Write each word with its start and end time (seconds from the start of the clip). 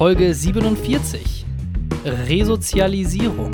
Folge 0.00 0.32
47. 0.32 1.44
Resozialisierung. 2.06 3.50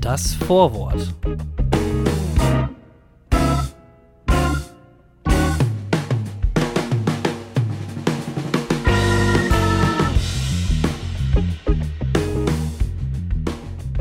Das 0.00 0.32
Vorwort. 0.32 1.12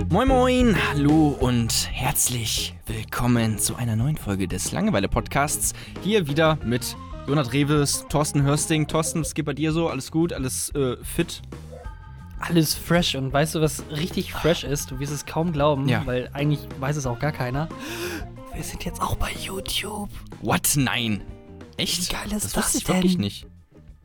Moin 0.07 0.30
Moin, 0.30 0.73
hallo 0.89 1.36
und 1.41 1.89
herzlich 1.91 2.75
willkommen 2.86 3.59
zu 3.59 3.75
einer 3.75 3.98
neuen 3.98 4.16
Folge 4.16 4.48
des 4.48 4.71
Langeweile-Podcasts. 4.71 5.73
Hier 6.01 6.28
wieder 6.28 6.57
mit 6.64 6.96
Jonat 7.27 7.51
Reves, 7.51 8.05
Thorsten 8.09 8.43
Hörsting. 8.43 8.87
Thorsten, 8.87 9.21
was 9.21 9.33
geht 9.33 9.45
bei 9.45 9.54
dir 9.54 9.71
so? 9.73 9.89
Alles 9.89 10.11
gut? 10.11 10.31
Alles 10.31 10.69
äh, 10.75 10.95
fit? 11.04 11.41
Alles 12.39 12.73
fresh. 12.73 13.15
Und 13.15 13.33
weißt 13.33 13.55
du, 13.55 13.61
was 13.61 13.83
richtig 13.91 14.31
fresh 14.31 14.63
ist? 14.63 14.91
Du 14.91 15.00
wirst 15.00 15.11
es 15.11 15.25
kaum 15.25 15.51
glauben, 15.51 15.89
Ja. 15.89 16.05
weil 16.05 16.29
eigentlich 16.33 16.61
weiß 16.79 16.95
es 16.95 17.05
auch 17.05 17.19
gar 17.19 17.31
keiner. 17.33 17.67
Wir 18.53 18.63
sind 18.63 18.86
jetzt 18.86 19.01
auch 19.01 19.15
bei 19.15 19.31
YouTube. 19.33 20.09
What? 20.41 20.73
Nein. 20.77 21.21
Echt? 21.75 22.09
Wie 22.09 22.13
geil 22.13 22.31
ist 22.31 22.45
das 22.45 22.53
das 22.53 22.63
wusste 22.63 22.77
ich 22.79 22.83
denn? 22.86 22.95
wirklich 22.95 23.17
nicht. 23.17 23.45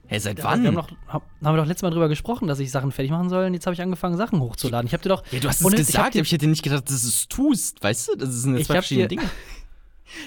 Hä, 0.06 0.18
seit 0.18 0.38
Ja, 0.40 0.44
wann? 0.44 0.62
Wir 0.62 0.68
haben, 0.68 0.74
doch, 0.76 0.88
hab, 1.06 1.22
haben 1.42 1.54
wir 1.54 1.58
doch 1.58 1.66
letztes 1.66 1.82
Mal 1.82 1.90
drüber 1.90 2.08
gesprochen, 2.08 2.48
dass 2.48 2.58
ich 2.58 2.70
Sachen 2.70 2.90
fertig 2.92 3.12
machen 3.12 3.28
soll. 3.30 3.46
Und 3.46 3.54
jetzt 3.54 3.66
habe 3.66 3.74
ich 3.74 3.80
angefangen, 3.80 4.16
Sachen 4.16 4.40
hochzuladen. 4.40 4.86
Ich 4.86 4.92
habe 4.92 5.02
dir 5.02 5.08
doch. 5.10 5.22
ja, 5.30 5.38
du 5.38 5.48
hast 5.48 5.60
es 5.60 5.64
ohne- 5.66 5.76
ich 5.76 5.80
hab 5.82 5.86
gesagt, 5.86 6.14
dir- 6.14 6.22
ich 6.22 6.32
hätte 6.32 6.48
nicht 6.48 6.62
gedacht, 6.62 6.90
dass 6.90 7.02
du 7.02 7.08
es 7.08 7.28
tust. 7.28 7.82
Weißt 7.82 8.08
du? 8.08 8.16
Das 8.16 8.30
sind 8.30 8.56
Ich 8.58 8.66
zwei 8.66 8.74
verschiedene 8.74 9.08
dir- 9.08 9.16
Dinge. 9.18 9.30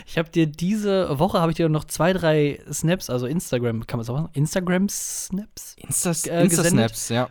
Ich 0.05 0.17
habe 0.17 0.29
dir 0.29 0.47
diese 0.47 1.19
Woche 1.19 1.39
habe 1.39 1.51
ich 1.51 1.57
dir 1.57 1.69
noch 1.69 1.85
zwei, 1.85 2.13
drei 2.13 2.59
Snaps, 2.71 3.09
also 3.09 3.25
Instagram, 3.25 3.87
kann 3.87 3.97
man 3.97 4.05
sagen? 4.05 4.29
Instagram 4.33 4.89
Snaps? 4.89 5.75
Instas 5.77 6.25
äh, 6.25 6.43
Insta-Snaps, 6.43 7.09
ja. 7.09 7.29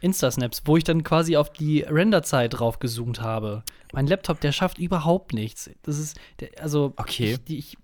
Insta-Snaps, 0.00 0.62
wo 0.66 0.76
ich 0.76 0.84
dann 0.84 1.02
quasi 1.02 1.36
auf 1.36 1.50
die 1.50 1.80
Renderzeit 1.80 2.58
drauf 2.58 2.78
gezoomt 2.78 3.22
habe. 3.22 3.62
Mein 3.92 4.06
Laptop, 4.06 4.40
der 4.40 4.52
schafft 4.52 4.78
überhaupt 4.78 5.32
nichts. 5.32 5.70
Das 5.82 5.98
ist, 5.98 6.18
der, 6.40 6.50
also, 6.60 6.92
Okay. 6.96 7.38
ich, 7.46 7.58
ich, 7.58 7.78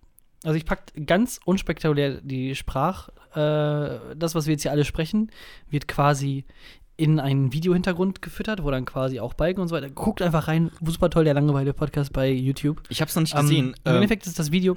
also 0.45 0.57
ich 0.57 0.65
pack 0.67 0.93
ganz 1.07 1.41
unspektakulär 1.45 2.21
die 2.21 2.55
Sprach, 2.55 3.09
äh, 3.35 4.15
das, 4.17 4.35
was 4.35 4.47
wir 4.47 4.53
jetzt 4.53 4.63
hier 4.63 4.73
alle 4.73 4.85
sprechen, 4.85 5.31
wird 5.71 5.89
quasi 5.89 6.45
in 7.01 7.19
einen 7.19 7.53
Videohintergrund 7.53 8.21
gefüttert, 8.21 8.63
wo 8.63 8.71
dann 8.71 8.85
quasi 8.85 9.21
auch 9.21 9.33
Balken 9.35 9.61
und 9.63 9.69
so 9.69 9.75
weiter. 9.75 9.89
Guckt 9.89 10.21
einfach 10.21 10.49
rein, 10.49 10.71
super 10.85 11.09
toll, 11.09 11.25
der 11.25 11.35
Langeweile-Podcast 11.35 12.13
bei 12.13 12.31
YouTube. 12.31 12.83
Ich 12.91 13.01
hab's 13.01 13.15
noch 13.15 13.23
nicht 13.23 13.35
Ähm, 13.35 13.41
gesehen. 13.41 13.67
Im 13.69 13.75
Ähm, 13.87 13.95
Endeffekt 13.97 14.27
ist 14.27 14.39
das 14.39 14.53
Video, 14.53 14.77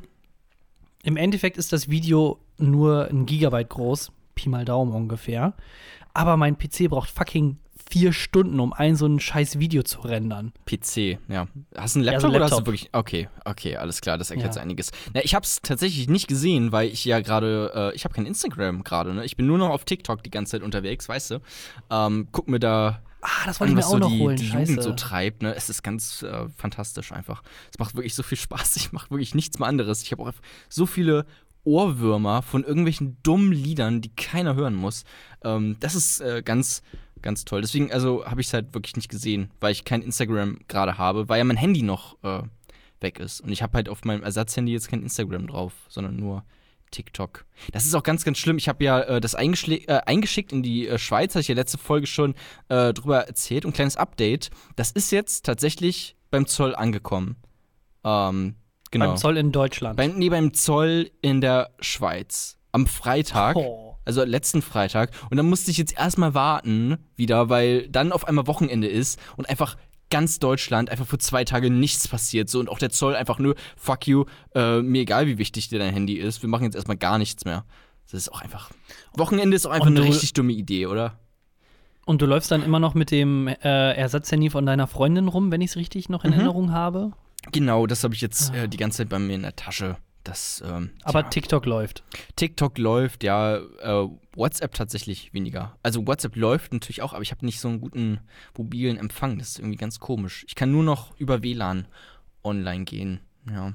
im 1.03 1.17
Endeffekt 1.17 1.57
ist 1.57 1.73
das 1.73 1.89
Video 1.89 2.39
nur 2.57 3.07
ein 3.09 3.25
Gigabyte 3.25 3.69
groß, 3.69 4.11
Pi 4.35 4.47
mal 4.49 4.63
Daumen 4.63 4.93
ungefähr. 4.93 5.53
Aber 6.13 6.37
mein 6.37 6.57
PC 6.57 6.89
braucht 6.89 7.09
fucking 7.09 7.57
vier 7.93 8.11
Stunden, 8.11 8.59
um 8.59 8.73
ein 8.73 8.95
so 8.95 9.05
ein 9.05 9.19
scheiß 9.19 9.59
Video 9.59 9.83
zu 9.83 10.01
rendern. 10.01 10.51
PC, 10.65 11.19
ja. 11.27 11.47
Hast 11.77 11.95
du 11.95 11.99
einen 11.99 12.05
Ja, 12.07 12.13
Laptop, 12.13 12.21
so 12.21 12.27
ein 12.27 12.35
oder 12.35 12.43
hast 12.45 12.51
du 12.51 12.55
Laptop. 12.55 12.65
wirklich. 12.65 12.89
Okay, 12.91 13.29
okay, 13.45 13.75
alles 13.77 14.01
klar, 14.01 14.17
das 14.17 14.31
erklärt 14.31 14.55
Ja. 14.55 14.61
einiges. 14.63 14.91
Na, 15.13 15.23
ich 15.23 15.35
hab's 15.35 15.61
tatsächlich 15.61 16.09
nicht 16.09 16.27
gesehen, 16.27 16.71
weil 16.71 16.87
ich 16.89 17.05
ja 17.05 17.19
gerade. 17.19 17.91
Äh, 17.93 17.95
ich 17.95 18.03
habe 18.03 18.15
kein 18.15 18.25
Instagram 18.25 18.83
gerade, 18.83 19.13
ne? 19.13 19.23
Ich 19.25 19.37
bin 19.37 19.45
nur 19.45 19.59
noch 19.59 19.69
auf 19.69 19.85
TikTok 19.85 20.23
die 20.23 20.31
ganze 20.31 20.53
Zeit 20.53 20.63
unterwegs, 20.63 21.07
weißt 21.07 21.31
du? 21.31 21.39
Ähm, 21.91 22.27
guck 22.31 22.47
mir 22.47 22.59
da. 22.59 23.03
Ah, 23.21 23.45
das 23.45 23.59
wollte 23.59 23.71
ich 23.73 23.77
mir 23.77 23.85
auch 23.85 23.91
so 23.91 23.97
noch 23.99 24.09
die, 24.09 24.19
holen. 24.19 24.37
die 24.37 24.47
Scheiße. 24.47 24.71
Jugend 24.71 24.83
so 24.83 24.93
treibt, 24.93 25.43
ne? 25.43 25.53
Es 25.55 25.69
ist 25.69 25.83
ganz 25.83 26.23
äh, 26.23 26.47
fantastisch 26.57 27.11
einfach. 27.11 27.43
Es 27.71 27.77
macht 27.77 27.95
wirklich 27.95 28.15
so 28.15 28.23
viel 28.23 28.37
Spaß. 28.39 28.75
Ich 28.77 28.91
mache 28.91 29.11
wirklich 29.11 29.35
nichts 29.35 29.59
mehr 29.59 29.67
anderes. 29.67 30.01
Ich 30.01 30.11
habe 30.11 30.23
auch 30.23 30.31
so 30.67 30.85
viele 30.87 31.25
Ohrwürmer 31.63 32.41
von 32.41 32.63
irgendwelchen 32.63 33.17
dummen 33.23 33.51
Liedern, 33.53 34.01
die 34.01 34.09
keiner 34.13 34.55
hören 34.55 34.73
muss. 34.75 35.03
Ähm, 35.43 35.77
das 35.79 35.95
ist 35.95 36.19
äh, 36.19 36.41
ganz, 36.43 36.81
ganz 37.23 37.45
toll. 37.45 37.61
Deswegen, 37.61 37.91
also 37.91 38.25
habe 38.25 38.41
ich 38.41 38.47
es 38.47 38.53
halt 38.53 38.73
wirklich 38.73 38.95
nicht 38.95 39.09
gesehen, 39.09 39.49
weil 39.59 39.71
ich 39.71 39.85
kein 39.85 40.01
Instagram 40.01 40.59
gerade 40.67 40.97
habe, 40.97 41.27
weil 41.29 41.39
ja 41.39 41.43
mein 41.43 41.57
Handy 41.57 41.81
noch 41.81 42.17
äh, 42.23 42.43
weg 43.01 43.19
ist. 43.19 43.41
Und 43.41 43.51
ich 43.51 43.63
habe 43.63 43.73
halt 43.73 43.89
auf 43.89 44.05
meinem 44.05 44.23
Ersatzhandy 44.23 44.71
jetzt 44.71 44.89
kein 44.89 45.01
Instagram 45.01 45.47
drauf, 45.47 45.73
sondern 45.89 46.15
nur 46.15 46.43
TikTok. 46.91 47.45
Das 47.71 47.85
ist 47.85 47.93
auch 47.95 48.03
ganz, 48.03 48.23
ganz 48.23 48.37
schlimm. 48.37 48.57
Ich 48.57 48.69
habe 48.69 48.83
ja 48.83 49.01
äh, 49.01 49.21
das 49.21 49.33
äh, 49.33 50.01
eingeschickt 50.05 50.51
in 50.51 50.63
die 50.63 50.87
äh, 50.87 50.97
Schweiz, 50.97 51.31
hatte 51.31 51.41
ich 51.41 51.47
ja 51.47 51.55
letzte 51.55 51.77
Folge 51.77 52.07
schon 52.07 52.35
äh, 52.69 52.93
drüber 52.93 53.27
erzählt. 53.27 53.65
Und 53.65 53.71
ein 53.71 53.75
kleines 53.75 53.97
Update. 53.97 54.51
Das 54.75 54.91
ist 54.91 55.11
jetzt 55.11 55.45
tatsächlich 55.45 56.15
beim 56.31 56.45
Zoll 56.45 56.75
angekommen. 56.75 57.35
Ähm, 58.03 58.55
genau. 58.91 59.07
Beim 59.07 59.17
Zoll 59.17 59.37
in 59.37 59.51
Deutschland. 59.51 59.97
Beim, 59.97 60.17
nee, 60.17 60.29
beim 60.29 60.53
Zoll 60.53 61.11
in 61.21 61.41
der 61.41 61.71
Schweiz. 61.79 62.57
Am 62.71 62.87
Freitag. 62.87 63.55
Oh. 63.55 63.92
Also 64.05 64.23
letzten 64.23 64.61
Freitag. 64.61 65.11
Und 65.29 65.37
dann 65.37 65.47
musste 65.47 65.71
ich 65.71 65.77
jetzt 65.77 65.97
erstmal 65.97 66.33
warten 66.33 66.97
wieder, 67.15 67.49
weil 67.49 67.87
dann 67.89 68.11
auf 68.11 68.27
einmal 68.27 68.47
Wochenende 68.47 68.87
ist 68.87 69.19
und 69.37 69.49
einfach 69.49 69.77
ganz 70.09 70.37
Deutschland 70.39 70.89
einfach 70.89 71.07
für 71.07 71.17
zwei 71.17 71.43
Tage 71.43 71.69
nichts 71.71 72.07
passiert. 72.07 72.49
So 72.49 72.59
und 72.59 72.69
auch 72.69 72.77
der 72.79 72.89
Zoll 72.91 73.15
einfach 73.15 73.39
nur, 73.39 73.55
fuck 73.77 74.05
you, 74.07 74.25
äh, 74.53 74.81
mir 74.81 75.01
egal 75.01 75.25
wie 75.27 75.37
wichtig 75.37 75.69
dir 75.69 75.79
dein 75.79 75.93
Handy 75.93 76.15
ist, 76.15 76.41
wir 76.43 76.49
machen 76.49 76.65
jetzt 76.65 76.75
erstmal 76.75 76.97
gar 76.97 77.17
nichts 77.17 77.45
mehr. 77.45 77.65
Das 78.05 78.13
ist 78.13 78.31
auch 78.31 78.41
einfach. 78.41 78.69
Wochenende 79.15 79.55
ist 79.55 79.65
auch 79.65 79.71
einfach 79.71 79.87
Und 79.87 79.97
eine 79.97 80.05
richtig 80.05 80.33
dumme 80.33 80.51
Idee, 80.53 80.85
oder? 80.85 81.17
Und 82.05 82.21
du 82.21 82.25
läufst 82.25 82.51
dann 82.51 82.61
immer 82.63 82.79
noch 82.79 82.93
mit 82.95 83.11
dem 83.11 83.47
äh, 83.47 83.55
Ersatzhandy 83.93 84.49
von 84.49 84.65
deiner 84.65 84.87
Freundin 84.87 85.29
rum, 85.29 85.51
wenn 85.51 85.61
ich 85.61 85.71
es 85.71 85.77
richtig 85.77 86.09
noch 86.09 86.25
in 86.25 86.31
Mhm. 86.31 86.35
Erinnerung 86.35 86.71
habe. 86.73 87.13
Genau, 87.51 87.87
das 87.87 88.03
habe 88.03 88.13
ich 88.13 88.21
jetzt 88.21 88.51
Ah. 88.51 88.63
äh, 88.63 88.67
die 88.69 88.77
ganze 88.77 88.97
Zeit 88.99 89.09
bei 89.09 89.19
mir 89.19 89.35
in 89.35 89.41
der 89.43 89.55
Tasche. 89.55 89.95
Das, 90.23 90.63
ähm, 90.65 90.91
Aber 91.03 91.21
ja. 91.21 91.27
TikTok 91.27 91.65
läuft. 91.65 92.03
TikTok 92.37 92.77
läuft, 92.77 93.23
ja, 93.23 93.57
äh, 93.57 94.07
WhatsApp 94.35 94.73
tatsächlich 94.73 95.33
weniger. 95.33 95.77
Also 95.83 96.07
WhatsApp 96.07 96.37
läuft 96.37 96.71
natürlich 96.71 97.01
auch, 97.01 97.13
aber 97.13 97.23
ich 97.23 97.31
habe 97.31 97.45
nicht 97.45 97.59
so 97.59 97.67
einen 97.67 97.81
guten 97.81 98.19
mobilen 98.57 98.97
Empfang. 98.97 99.37
Das 99.37 99.49
ist 99.49 99.59
irgendwie 99.59 99.77
ganz 99.77 99.99
komisch. 99.99 100.45
Ich 100.47 100.55
kann 100.55 100.71
nur 100.71 100.83
noch 100.83 101.17
über 101.19 101.43
WLAN 101.43 101.87
online 102.43 102.85
gehen. 102.85 103.19
Ja. 103.49 103.73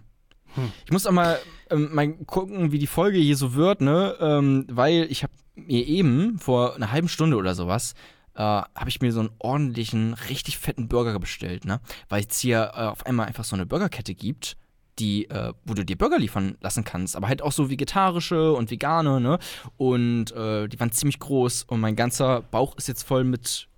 Hm. 0.55 0.73
Ich 0.87 0.91
muss 0.91 1.07
auch 1.07 1.13
mal, 1.13 1.39
ähm, 1.71 1.95
mal 1.95 2.13
gucken, 2.25 2.73
wie 2.73 2.79
die 2.79 2.87
Folge 2.87 3.19
hier 3.19 3.37
so 3.37 3.55
wird, 3.55 3.83
ne? 3.83 4.17
Ähm, 4.19 4.65
weil 4.71 5.07
ich 5.11 5.23
habe 5.23 5.33
mir 5.55 5.87
eben 5.87 6.39
vor 6.39 6.77
einer 6.77 6.93
halben 6.93 7.09
Stunde 7.09 7.37
oder 7.37 7.55
sowas 7.55 7.95
äh, 8.35 8.41
habe 8.41 8.89
ich 8.89 9.01
mir 9.01 9.13
so 9.13 9.21
einen 9.21 9.31
ordentlichen, 9.39 10.15
richtig 10.15 10.59
fetten 10.59 10.89
Burger 10.89 11.19
bestellt, 11.19 11.65
ne? 11.65 11.81
Weil 12.09 12.25
es 12.25 12.39
hier 12.39 12.73
äh, 12.75 12.83
auf 12.83 13.05
einmal 13.05 13.27
einfach 13.27 13.45
so 13.45 13.57
eine 13.57 13.67
Burgerkette 13.67 14.15
gibt, 14.15 14.57
die, 14.99 15.31
äh, 15.31 15.53
wo 15.65 15.75
du 15.75 15.85
dir 15.85 15.97
Burger 15.97 16.19
liefern 16.19 16.57
lassen 16.61 16.85
kannst, 16.85 17.17
aber 17.17 17.29
halt 17.29 17.43
auch 17.43 17.53
so 17.53 17.71
vegetarische 17.71 18.53
und 18.53 18.71
vegane, 18.71 19.21
ne? 19.21 19.39
Und 19.77 20.33
äh, 20.33 20.69
die 20.69 20.79
waren 20.81 20.93
ziemlich 20.93 21.19
groß 21.19 21.65
und 21.65 21.81
mein 21.81 21.97
ganzer 21.97 22.43
Bauch 22.43 22.77
ist 22.77 22.89
jetzt 22.89 23.03
voll 23.03 23.25
mit 23.25 23.69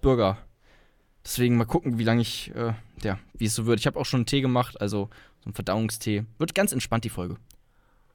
Burger. 0.00 0.38
Deswegen 1.24 1.56
mal 1.56 1.64
gucken, 1.64 1.98
wie 1.98 2.04
lange 2.04 2.20
ich, 2.22 2.54
äh, 2.54 2.74
ja, 3.02 3.18
wie 3.34 3.46
es 3.46 3.54
so 3.54 3.66
wird. 3.66 3.80
Ich 3.80 3.86
habe 3.86 3.98
auch 3.98 4.04
schon 4.04 4.18
einen 4.18 4.26
Tee 4.26 4.40
gemacht, 4.40 4.80
also 4.80 5.08
so 5.40 5.46
einen 5.46 5.54
Verdauungstee. 5.54 6.24
Wird 6.38 6.54
ganz 6.54 6.72
entspannt 6.72 7.04
die 7.04 7.10
Folge. 7.10 7.36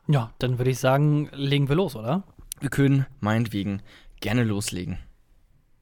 Ja, 0.08 0.32
dann 0.40 0.58
würde 0.58 0.72
ich 0.72 0.80
sagen, 0.80 1.30
legen 1.34 1.70
wir 1.70 1.76
los, 1.76 1.96
oder? 1.96 2.24
Wir 2.60 2.70
können 2.70 3.06
meinetwegen 3.20 3.82
gerne 4.20 4.44
loslegen. 4.44 5.00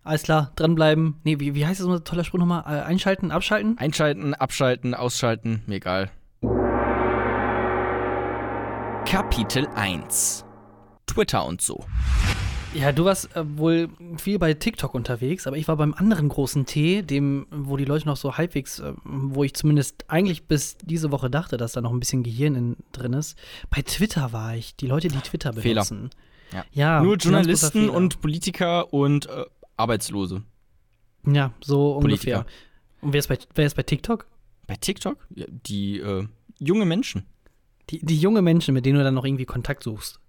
Alles 0.03 0.23
klar, 0.23 0.53
dranbleiben. 0.55 1.15
Nee, 1.23 1.39
wie, 1.39 1.53
wie 1.53 1.65
heißt 1.65 1.81
das 1.81 1.87
unser 1.87 2.03
toller 2.03 2.23
Spruch 2.23 2.39
nochmal? 2.39 2.63
Äh, 2.65 2.83
einschalten, 2.83 3.31
abschalten? 3.31 3.77
Einschalten, 3.77 4.33
abschalten, 4.33 4.93
ausschalten, 4.93 5.63
mir 5.65 5.75
egal. 5.75 6.11
Kapitel 9.09 9.65
1 9.67 10.43
Twitter 11.05 11.45
und 11.45 11.61
so. 11.61 11.85
Ja, 12.73 12.91
du 12.91 13.05
warst 13.05 13.33
äh, 13.37 13.57
wohl 13.57 13.87
viel 14.17 14.37
bei 14.37 14.53
TikTok 14.53 14.93
unterwegs, 14.93 15.47
aber 15.47 15.55
ich 15.55 15.69
war 15.69 15.77
beim 15.77 15.93
anderen 15.93 16.27
großen 16.27 16.65
T, 16.65 17.03
dem, 17.03 17.47
wo 17.49 17.77
die 17.77 17.85
Leute 17.85 18.05
noch 18.05 18.17
so 18.17 18.35
halbwegs, 18.35 18.79
äh, 18.79 18.91
wo 19.05 19.45
ich 19.45 19.53
zumindest 19.53 20.03
eigentlich 20.09 20.47
bis 20.47 20.75
diese 20.83 21.09
Woche 21.09 21.29
dachte, 21.29 21.55
dass 21.55 21.71
da 21.71 21.79
noch 21.79 21.93
ein 21.93 22.01
bisschen 22.01 22.21
Gehirn 22.21 22.55
in, 22.55 22.75
drin 22.91 23.13
ist. 23.13 23.37
Bei 23.69 23.81
Twitter 23.81 24.33
war 24.33 24.57
ich. 24.57 24.75
Die 24.75 24.87
Leute, 24.87 25.07
die 25.07 25.19
Twitter 25.19 25.53
Fehler. 25.53 25.85
benutzen. 25.85 26.09
Ja. 26.51 26.65
ja 26.73 27.01
Nur 27.01 27.15
Journalisten 27.15 27.83
Fehler. 27.83 27.93
und 27.93 28.19
Politiker 28.19 28.93
und 28.93 29.27
äh, 29.27 29.45
Arbeitslose. 29.77 30.43
Ja, 31.25 31.53
so 31.61 32.01
Politiker. 32.01 32.39
ungefähr. 32.39 32.45
Und 32.99 33.13
wer 33.13 33.19
ist 33.19 33.27
bei, 33.27 33.37
wer 33.55 33.67
ist 33.67 33.75
bei 33.75 33.83
TikTok? 33.83 34.27
Bei 34.67 34.75
TikTok? 34.75 35.25
Ja, 35.33 35.45
die 35.49 35.99
äh, 35.99 36.27
junge 36.59 36.83
Menschen. 36.83 37.25
Die, 37.89 37.99
die 37.99 38.17
junge 38.17 38.41
Menschen, 38.41 38.73
mit 38.73 38.85
denen 38.85 38.97
du 38.97 39.03
dann 39.03 39.13
noch 39.13 39.25
irgendwie 39.25 39.45
Kontakt 39.45 39.83
suchst. 39.83 40.19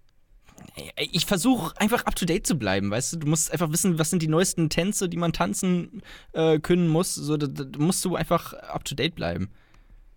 Ich 0.97 1.25
versuche 1.25 1.79
einfach 1.79 2.05
up 2.05 2.15
to 2.15 2.25
date 2.25 2.45
zu 2.45 2.55
bleiben, 2.55 2.91
weißt 2.91 3.13
du? 3.13 3.17
Du 3.17 3.27
musst 3.27 3.51
einfach 3.51 3.71
wissen, 3.71 3.97
was 3.97 4.09
sind 4.09 4.21
die 4.21 4.27
neuesten 4.27 4.69
Tänze, 4.69 5.09
die 5.09 5.17
man 5.17 5.33
tanzen 5.33 6.01
äh, 6.33 6.59
können 6.59 6.87
muss. 6.87 7.15
So, 7.15 7.37
da, 7.37 7.47
da 7.47 7.79
musst 7.79 8.03
du 8.05 8.15
einfach 8.15 8.53
up 8.53 8.83
to 8.83 8.95
date 8.95 9.15
bleiben. 9.15 9.49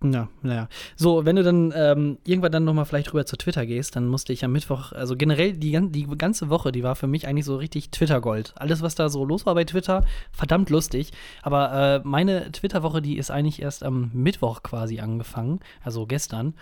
Ja, 0.02 0.28
naja. 0.42 0.68
So, 0.96 1.24
wenn 1.24 1.36
du 1.36 1.42
dann 1.42 1.72
ähm, 1.76 2.18
irgendwann 2.24 2.52
dann 2.52 2.64
nochmal 2.64 2.84
vielleicht 2.84 3.12
rüber 3.12 3.24
zu 3.24 3.36
Twitter 3.36 3.66
gehst, 3.66 3.94
dann 3.94 4.08
musste 4.08 4.32
ich 4.32 4.44
am 4.44 4.52
Mittwoch, 4.52 4.92
also 4.92 5.16
generell 5.16 5.52
die, 5.52 5.78
die 5.90 6.06
ganze 6.18 6.50
Woche, 6.50 6.72
die 6.72 6.82
war 6.82 6.96
für 6.96 7.06
mich 7.06 7.26
eigentlich 7.26 7.44
so 7.44 7.56
richtig 7.56 7.90
Twitter-Gold. 7.90 8.54
Alles, 8.56 8.82
was 8.82 8.94
da 8.94 9.08
so 9.08 9.24
los 9.24 9.46
war 9.46 9.54
bei 9.54 9.64
Twitter, 9.64 10.04
verdammt 10.32 10.70
lustig. 10.70 11.12
Aber 11.42 11.72
äh, 11.72 12.00
meine 12.04 12.50
Twitter-Woche, 12.50 13.02
die 13.02 13.16
ist 13.16 13.30
eigentlich 13.30 13.62
erst 13.62 13.84
am 13.84 14.10
Mittwoch 14.12 14.62
quasi 14.62 15.00
angefangen, 15.00 15.60
also 15.82 16.06
gestern. 16.06 16.54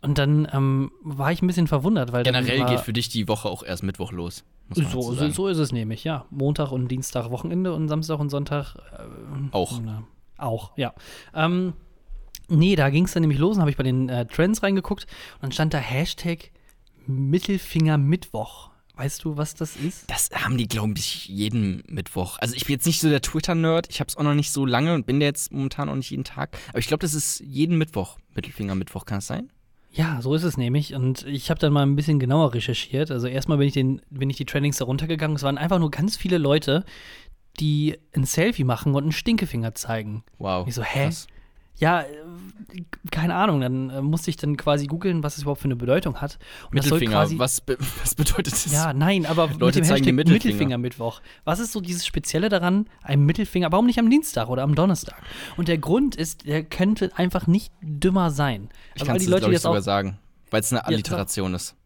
Und 0.00 0.18
dann 0.18 0.48
ähm, 0.52 0.92
war 1.02 1.32
ich 1.32 1.42
ein 1.42 1.46
bisschen 1.46 1.66
verwundert, 1.66 2.12
weil 2.12 2.22
Generell 2.22 2.64
geht 2.66 2.80
für 2.80 2.92
dich 2.92 3.08
die 3.08 3.28
Woche 3.28 3.48
auch 3.48 3.62
erst 3.62 3.82
Mittwoch 3.82 4.12
los. 4.12 4.44
So, 4.70 5.12
so, 5.12 5.28
so, 5.30 5.48
ist 5.48 5.58
es 5.58 5.72
nämlich, 5.72 6.04
ja. 6.04 6.26
Montag 6.30 6.72
und 6.72 6.88
Dienstag 6.88 7.30
Wochenende 7.30 7.72
und 7.72 7.88
Samstag 7.88 8.20
und 8.20 8.28
Sonntag 8.28 8.76
äh, 8.76 9.52
auch. 9.52 9.80
Na, 9.82 10.04
auch, 10.36 10.76
ja. 10.76 10.94
Ähm, 11.34 11.72
Nee, 12.48 12.76
da 12.76 12.90
ging 12.90 13.04
es 13.04 13.12
dann 13.12 13.20
nämlich 13.22 13.38
los 13.38 13.56
und 13.56 13.60
habe 13.60 13.70
ich 13.70 13.76
bei 13.76 13.82
den 13.82 14.08
äh, 14.08 14.26
Trends 14.26 14.62
reingeguckt 14.62 15.04
und 15.34 15.42
dann 15.42 15.52
stand 15.52 15.74
da 15.74 15.78
Hashtag 15.78 16.50
Mittelfinger 17.06 17.98
Mittwoch. 17.98 18.70
Weißt 18.96 19.24
du, 19.24 19.36
was 19.36 19.54
das 19.54 19.76
ist? 19.76 20.10
Das 20.10 20.30
haben 20.34 20.58
die, 20.58 20.66
glaube 20.66 20.94
ich, 20.96 21.28
jeden 21.28 21.84
Mittwoch. 21.86 22.38
Also 22.40 22.56
ich 22.56 22.66
bin 22.66 22.72
jetzt 22.72 22.86
nicht 22.86 23.00
so 23.00 23.08
der 23.08 23.22
Twitter-Nerd, 23.22 23.86
ich 23.90 24.00
habe 24.00 24.08
es 24.08 24.16
auch 24.16 24.24
noch 24.24 24.34
nicht 24.34 24.50
so 24.50 24.66
lange 24.66 24.92
und 24.92 25.06
bin 25.06 25.20
jetzt 25.20 25.52
momentan 25.52 25.88
auch 25.88 25.94
nicht 25.94 26.10
jeden 26.10 26.24
Tag. 26.24 26.58
Aber 26.70 26.80
ich 26.80 26.88
glaube, 26.88 27.02
das 27.02 27.14
ist 27.14 27.38
jeden 27.40 27.78
Mittwoch, 27.78 28.18
Mittelfinger 28.34 28.74
Mittwoch, 28.74 29.04
kann 29.04 29.18
es 29.18 29.28
sein? 29.28 29.52
Ja, 29.92 30.20
so 30.20 30.34
ist 30.34 30.42
es 30.42 30.56
nämlich. 30.56 30.94
Und 30.94 31.24
ich 31.26 31.48
habe 31.48 31.60
dann 31.60 31.72
mal 31.72 31.82
ein 31.82 31.96
bisschen 31.96 32.18
genauer 32.18 32.54
recherchiert. 32.54 33.10
Also 33.10 33.26
erstmal 33.26 33.58
bin 33.58 33.68
ich, 33.68 33.74
den, 33.74 34.02
bin 34.10 34.30
ich 34.30 34.36
die 34.36 34.44
Trendings 34.44 34.78
da 34.78 34.84
runtergegangen. 34.84 35.36
Es 35.36 35.42
waren 35.42 35.58
einfach 35.58 35.78
nur 35.78 35.90
ganz 35.90 36.16
viele 36.16 36.38
Leute, 36.38 36.84
die 37.60 37.98
ein 38.14 38.24
Selfie 38.24 38.64
machen 38.64 38.94
und 38.94 39.02
einen 39.02 39.12
Stinkefinger 39.12 39.74
zeigen. 39.74 40.24
Wow. 40.38 40.66
Ich 40.66 40.74
so, 40.74 40.82
hä? 40.82 41.04
Krass. 41.04 41.28
Ja, 41.78 42.02
äh, 42.02 42.06
keine 43.10 43.34
Ahnung. 43.34 43.60
Dann 43.60 43.90
äh, 43.90 44.02
musste 44.02 44.30
ich 44.30 44.36
dann 44.36 44.56
quasi 44.56 44.86
googeln, 44.86 45.22
was 45.22 45.36
es 45.36 45.42
überhaupt 45.42 45.60
für 45.60 45.66
eine 45.66 45.76
Bedeutung 45.76 46.20
hat. 46.20 46.38
Und 46.66 46.74
Mittelfinger, 46.74 47.26
was, 47.38 47.60
be 47.60 47.76
was, 48.02 48.14
bedeutet 48.14 48.52
das? 48.52 48.72
Ja, 48.72 48.92
nein, 48.92 49.26
aber 49.26 49.46
Leute 49.46 49.64
mit 49.64 49.76
dem 49.76 49.84
zeigen 49.84 49.88
Hashtag 49.88 50.14
Mittelfinger. 50.14 50.34
Mittelfinger-Mittwoch. 50.34 51.20
Was 51.44 51.60
ist 51.60 51.72
so 51.72 51.80
dieses 51.80 52.06
Spezielle 52.06 52.48
daran, 52.48 52.86
einem 53.02 53.24
Mittelfinger, 53.24 53.72
warum 53.72 53.86
nicht 53.86 53.98
am 53.98 54.10
Dienstag 54.10 54.48
oder 54.48 54.62
am 54.62 54.74
Donnerstag? 54.74 55.22
Und 55.56 55.68
der 55.68 55.78
Grund 55.78 56.16
ist, 56.16 56.46
der 56.46 56.64
könnte 56.64 57.16
einfach 57.16 57.46
nicht 57.46 57.72
dümmer 57.80 58.30
sein. 58.30 58.68
Ich 58.94 59.02
also, 59.02 59.12
kann 59.12 59.16
es, 59.16 59.26
glaube 59.26 59.54
ich, 59.54 59.60
sogar 59.60 59.82
sagen, 59.82 60.18
weil 60.50 60.60
es 60.60 60.72
eine 60.72 60.84
Alliteration 60.86 61.52
ja, 61.52 61.56
ist. 61.56 61.76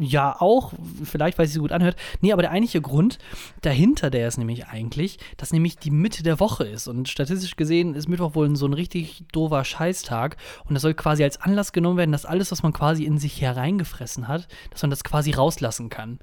Ja, 0.00 0.40
auch, 0.40 0.74
vielleicht, 1.02 1.38
weil 1.38 1.46
es 1.46 1.50
sich 1.50 1.56
so 1.56 1.62
gut 1.62 1.72
anhört. 1.72 1.96
Nee, 2.20 2.32
aber 2.32 2.42
der 2.42 2.52
eigentliche 2.52 2.80
Grund 2.80 3.18
dahinter, 3.62 4.10
der 4.10 4.28
ist 4.28 4.38
nämlich 4.38 4.66
eigentlich, 4.68 5.18
dass 5.36 5.52
nämlich 5.52 5.76
die 5.76 5.90
Mitte 5.90 6.22
der 6.22 6.38
Woche 6.38 6.64
ist. 6.64 6.86
Und 6.86 7.08
statistisch 7.08 7.56
gesehen 7.56 7.94
ist 7.94 8.08
Mittwoch 8.08 8.36
wohl 8.36 8.54
so 8.54 8.66
ein 8.66 8.74
richtig 8.74 9.24
doofer 9.32 9.64
Scheißtag. 9.64 10.36
Und 10.66 10.74
das 10.74 10.82
soll 10.82 10.94
quasi 10.94 11.24
als 11.24 11.40
Anlass 11.40 11.72
genommen 11.72 11.98
werden, 11.98 12.12
dass 12.12 12.26
alles, 12.26 12.52
was 12.52 12.62
man 12.62 12.72
quasi 12.72 13.04
in 13.04 13.18
sich 13.18 13.40
hereingefressen 13.40 14.28
hat, 14.28 14.46
dass 14.70 14.82
man 14.82 14.90
das 14.90 15.02
quasi 15.02 15.32
rauslassen 15.32 15.88
kann. 15.88 16.20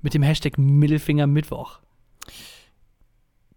Mit 0.00 0.14
dem 0.14 0.22
Hashtag 0.22 0.56
Mittelfinger 0.56 1.26
Mittwoch. 1.26 1.80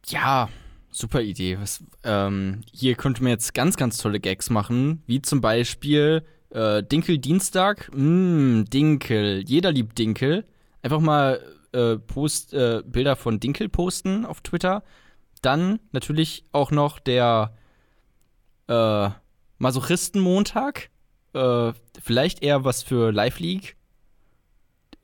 Ja, 0.07 0.49
super 0.91 1.21
Idee. 1.21 1.57
Was, 1.57 1.85
ähm, 2.03 2.61
hier 2.73 2.95
könnte 2.95 3.23
man 3.23 3.31
jetzt 3.31 3.53
ganz, 3.53 3.77
ganz 3.77 3.97
tolle 3.97 4.19
Gags 4.19 4.49
machen, 4.49 5.03
wie 5.07 5.21
zum 5.21 5.39
Beispiel 5.39 6.25
äh, 6.53 6.83
Dinkel 6.83 7.17
Dienstag, 7.17 7.89
mh, 7.93 8.65
Dinkel. 8.65 9.43
Jeder 9.45 9.71
liebt 9.71 9.97
Dinkel. 9.97 10.45
Einfach 10.81 10.99
mal 10.99 11.41
äh, 11.71 11.97
Post, 11.97 12.53
äh, 12.53 12.83
Bilder 12.85 13.15
von 13.15 13.39
Dinkel 13.39 13.69
posten 13.69 14.25
auf 14.25 14.41
Twitter. 14.41 14.83
Dann 15.41 15.79
natürlich 15.91 16.45
auch 16.51 16.71
noch 16.71 16.99
der 16.99 17.53
äh, 18.67 19.09
Masochistenmontag. 19.57 20.89
Äh, 21.33 21.73
vielleicht 22.01 22.43
eher 22.43 22.63
was 22.63 22.83
für 22.83 23.11
Live 23.11 23.39
League. 23.39 23.75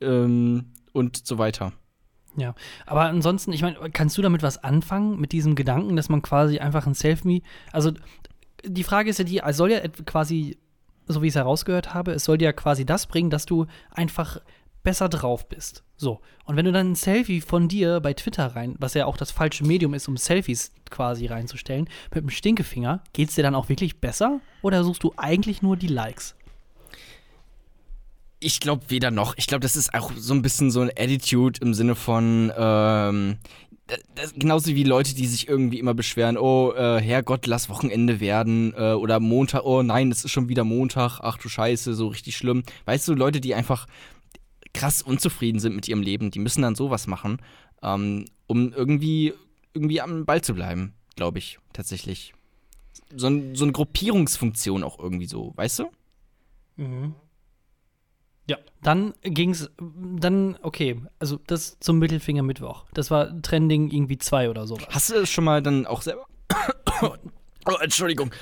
Ähm, 0.00 0.72
und 0.92 1.26
so 1.26 1.38
weiter. 1.38 1.72
Ja, 2.36 2.54
aber 2.86 3.02
ansonsten, 3.02 3.52
ich 3.52 3.62
meine, 3.62 3.76
kannst 3.92 4.16
du 4.16 4.22
damit 4.22 4.42
was 4.42 4.62
anfangen, 4.62 5.20
mit 5.20 5.32
diesem 5.32 5.56
Gedanken, 5.56 5.96
dass 5.96 6.08
man 6.08 6.22
quasi 6.22 6.58
einfach 6.58 6.86
ein 6.86 6.94
Selfie, 6.94 7.42
also 7.72 7.92
die 8.64 8.84
Frage 8.84 9.10
ist 9.10 9.18
ja 9.18 9.24
die, 9.24 9.40
soll 9.52 9.72
ja 9.72 9.80
quasi 10.06 10.58
so 11.12 11.22
wie 11.22 11.26
ich 11.26 11.32
es 11.32 11.36
herausgehört 11.36 11.94
habe, 11.94 12.12
es 12.12 12.24
soll 12.24 12.38
dir 12.38 12.46
ja 12.46 12.52
quasi 12.52 12.84
das 12.84 13.06
bringen, 13.06 13.30
dass 13.30 13.46
du 13.46 13.66
einfach 13.90 14.40
besser 14.82 15.08
drauf 15.08 15.48
bist. 15.48 15.84
So. 15.96 16.20
Und 16.44 16.56
wenn 16.56 16.64
du 16.64 16.72
dann 16.72 16.92
ein 16.92 16.94
Selfie 16.94 17.40
von 17.40 17.68
dir 17.68 18.00
bei 18.00 18.14
Twitter 18.14 18.46
rein, 18.56 18.74
was 18.78 18.94
ja 18.94 19.06
auch 19.06 19.16
das 19.16 19.30
falsche 19.30 19.64
Medium 19.64 19.94
ist, 19.94 20.08
um 20.08 20.16
Selfies 20.16 20.72
quasi 20.88 21.26
reinzustellen, 21.26 21.88
mit 22.14 22.24
dem 22.24 22.30
Stinkefinger, 22.30 23.02
geht 23.12 23.28
es 23.28 23.34
dir 23.34 23.42
dann 23.42 23.54
auch 23.54 23.68
wirklich 23.68 24.00
besser? 24.00 24.40
Oder 24.62 24.82
suchst 24.84 25.02
du 25.02 25.12
eigentlich 25.16 25.62
nur 25.62 25.76
die 25.76 25.88
Likes? 25.88 26.34
Ich 28.42 28.60
glaube 28.60 28.84
weder 28.88 29.10
noch. 29.10 29.34
Ich 29.36 29.46
glaube, 29.46 29.60
das 29.60 29.76
ist 29.76 29.92
auch 29.92 30.12
so 30.16 30.32
ein 30.32 30.40
bisschen 30.40 30.70
so 30.70 30.80
ein 30.80 30.90
Attitude 30.90 31.60
im 31.60 31.74
Sinne 31.74 31.94
von, 31.94 32.50
ähm, 32.56 33.36
das, 34.14 34.34
genauso 34.34 34.74
wie 34.74 34.84
Leute, 34.84 35.14
die 35.14 35.26
sich 35.26 35.48
irgendwie 35.48 35.78
immer 35.78 35.94
beschweren, 35.94 36.36
oh 36.36 36.72
äh, 36.72 37.00
Herrgott, 37.00 37.46
lass 37.46 37.68
Wochenende 37.68 38.20
werden 38.20 38.74
äh, 38.76 38.92
oder 38.92 39.20
Montag, 39.20 39.64
oh 39.64 39.82
nein, 39.82 40.10
es 40.10 40.24
ist 40.24 40.30
schon 40.30 40.48
wieder 40.48 40.64
Montag, 40.64 41.20
ach 41.20 41.38
du 41.38 41.48
Scheiße, 41.48 41.94
so 41.94 42.08
richtig 42.08 42.36
schlimm. 42.36 42.62
Weißt 42.84 43.08
du, 43.08 43.14
Leute, 43.14 43.40
die 43.40 43.54
einfach 43.54 43.86
krass 44.72 45.02
unzufrieden 45.02 45.58
sind 45.58 45.74
mit 45.74 45.88
ihrem 45.88 46.02
Leben, 46.02 46.30
die 46.30 46.38
müssen 46.38 46.62
dann 46.62 46.74
sowas 46.74 47.06
machen, 47.06 47.38
ähm, 47.82 48.26
um 48.46 48.72
irgendwie, 48.72 49.34
irgendwie 49.74 50.00
am 50.00 50.24
Ball 50.24 50.42
zu 50.42 50.54
bleiben, 50.54 50.94
glaube 51.16 51.38
ich, 51.38 51.58
tatsächlich. 51.72 52.34
So, 53.14 53.26
ein, 53.26 53.56
so 53.56 53.64
eine 53.64 53.72
Gruppierungsfunktion 53.72 54.84
auch 54.84 54.98
irgendwie 54.98 55.26
so, 55.26 55.52
weißt 55.56 55.80
du? 55.80 55.90
Mhm. 56.76 57.14
Ja, 58.48 58.56
dann 58.82 59.14
ging's, 59.22 59.70
dann, 59.78 60.58
okay, 60.62 61.00
also 61.18 61.38
das 61.46 61.78
zum 61.78 61.98
Mittelfinger 61.98 62.42
Mittwoch. 62.42 62.84
Das 62.94 63.10
war 63.10 63.40
Trending 63.42 63.90
irgendwie 63.90 64.18
zwei 64.18 64.50
oder 64.50 64.66
so. 64.66 64.78
Hast 64.88 65.10
du 65.10 65.14
das 65.14 65.30
schon 65.30 65.44
mal 65.44 65.62
dann 65.62 65.86
auch 65.86 66.02
selber? 66.02 66.26
oh, 67.02 67.76
Entschuldigung. 67.80 68.32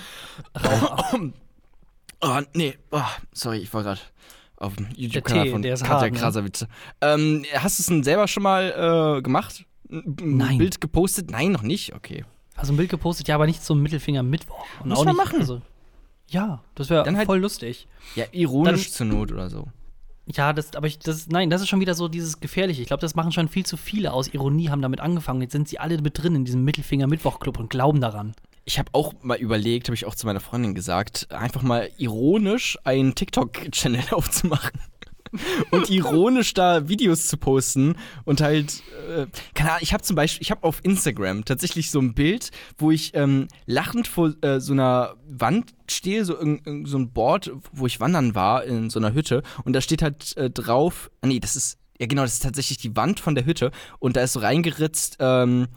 oh, 2.23 2.41
nee, 2.55 2.79
oh, 2.91 3.03
sorry, 3.33 3.59
ich 3.59 3.73
war 3.75 3.83
gerade 3.83 4.01
auf 4.57 4.77
dem 4.77 4.89
YouTube-Kanal 4.97 5.51
von 5.51 5.63
Katja 5.63 6.11
Krasavice. 6.11 6.67
Ähm, 7.01 7.45
hast 7.55 7.79
du 7.79 7.83
es 7.83 7.87
denn 7.87 8.03
selber 8.03 8.29
schon 8.29 8.43
mal 8.43 9.19
äh, 9.19 9.23
gemacht? 9.23 9.65
Ein 9.91 10.17
Nein. 10.37 10.59
Bild 10.59 10.81
gepostet? 10.81 11.31
Nein, 11.31 11.53
noch 11.53 11.63
nicht? 11.63 11.95
Okay. 11.95 12.25
Also 12.57 12.73
ein 12.73 12.77
Bild 12.77 12.91
gepostet, 12.91 13.29
ja, 13.29 13.37
aber 13.37 13.47
nicht 13.47 13.65
zum 13.65 13.81
Mittelfinger 13.81 14.23
Mittwoch. 14.23 14.67
Und 14.81 14.89
Muss 14.89 14.99
auch 14.99 15.05
man 15.05 15.15
nicht, 15.15 15.25
machen. 15.25 15.41
Also, 15.41 15.63
ja, 16.29 16.63
das 16.75 16.91
wäre 16.91 17.05
halt, 17.17 17.27
voll 17.27 17.39
lustig. 17.39 17.87
Ja, 18.17 18.25
ironisch 18.33 18.87
dann, 18.87 18.93
zur 18.93 19.07
Not 19.07 19.33
oder 19.33 19.49
so. 19.49 19.69
Ja, 20.31 20.53
das, 20.53 20.77
aber 20.77 20.87
ich, 20.87 20.99
das, 20.99 21.29
nein, 21.29 21.49
das 21.49 21.63
ist 21.63 21.69
schon 21.69 21.81
wieder 21.81 21.95
so 21.95 22.09
dieses 22.09 22.41
Gefährliche. 22.41 22.83
Ich 22.83 22.89
glaube, 22.89 23.01
das 23.01 23.15
machen 23.15 23.33
schon 23.33 23.49
viel 23.49 23.65
zu 23.65 23.77
viele 23.77 24.13
aus 24.13 24.29
Ironie, 24.29 24.69
haben 24.69 24.83
damit 24.83 25.01
angefangen. 25.01 25.41
Jetzt 25.41 25.53
sind 25.53 25.69
sie 25.69 25.79
alle 25.79 26.01
mit 26.03 26.23
drin 26.23 26.35
in 26.35 26.45
diesem 26.45 26.65
Mittelfinger-Mittwoch-Club 26.65 27.59
und 27.59 27.71
glauben 27.71 28.01
daran. 28.01 28.35
Ich 28.67 28.79
habe 28.79 28.91
auch 28.93 29.15
mal 29.23 29.39
überlegt, 29.39 29.89
habe 29.89 29.95
ich 29.95 30.05
auch 30.05 30.15
zu 30.15 30.27
meiner 30.27 30.41
Freundin 30.41 30.75
gesagt, 30.75 31.33
einfach 31.33 31.63
mal 31.63 31.89
ironisch 31.97 32.79
einen 32.85 33.15
TikTok-Channel 33.15 34.05
aufzumachen 34.11 34.79
und 35.71 35.91
ironisch 35.91 36.55
da 36.55 36.89
Videos 36.89 37.27
zu 37.29 37.37
posten 37.37 37.97
und 38.25 38.41
halt, 38.41 38.83
äh, 39.09 39.27
keine 39.55 39.71
Ahnung, 39.71 39.83
ich 39.83 39.93
habe 39.93 40.03
zum 40.03 40.17
Beispiel, 40.17 40.43
ich 40.43 40.51
habe 40.51 40.65
auf 40.65 40.81
Instagram 40.85 41.45
tatsächlich 41.45 41.91
so 41.91 42.01
ein 42.01 42.15
Bild, 42.15 42.51
wo 42.79 42.91
ich 42.91 43.15
ähm, 43.15 43.49
lachend 43.67 44.09
vor 44.09 44.35
äh, 44.43 44.61
so 44.61 44.73
einer 44.73 45.15
Wand 45.27 45.75
stehe, 45.91 46.25
so, 46.25 46.37
in, 46.37 46.87
so 46.87 46.99
ein 46.99 47.13
Board, 47.13 47.53
wo 47.73 47.87
ich 47.87 48.01
wandern 48.01 48.35
war, 48.35 48.65
in 48.65 48.91
so 48.91 48.99
einer 48.99 49.15
Hütte 49.15 49.43
und 49.65 49.73
da 49.73 49.81
steht 49.81 50.03
halt 50.03 50.37
äh, 50.37 50.51
drauf, 50.51 51.11
ah, 51.21 51.27
nee, 51.27 51.41
das 51.41 51.57
ist, 51.57 51.79
ja 51.99 52.07
genau, 52.07 52.23
das 52.23 52.35
ist 52.35 52.43
tatsächlich 52.43 52.79
die 52.79 52.97
Wand 52.97 53.21
von 53.21 53.35
der 53.35 53.47
Hütte 53.47 53.71
und 53.99 54.17
da 54.17 54.23
ist 54.23 54.35
so 54.35 54.41
reingeritzt, 54.41 55.17
ähm, 55.21 55.69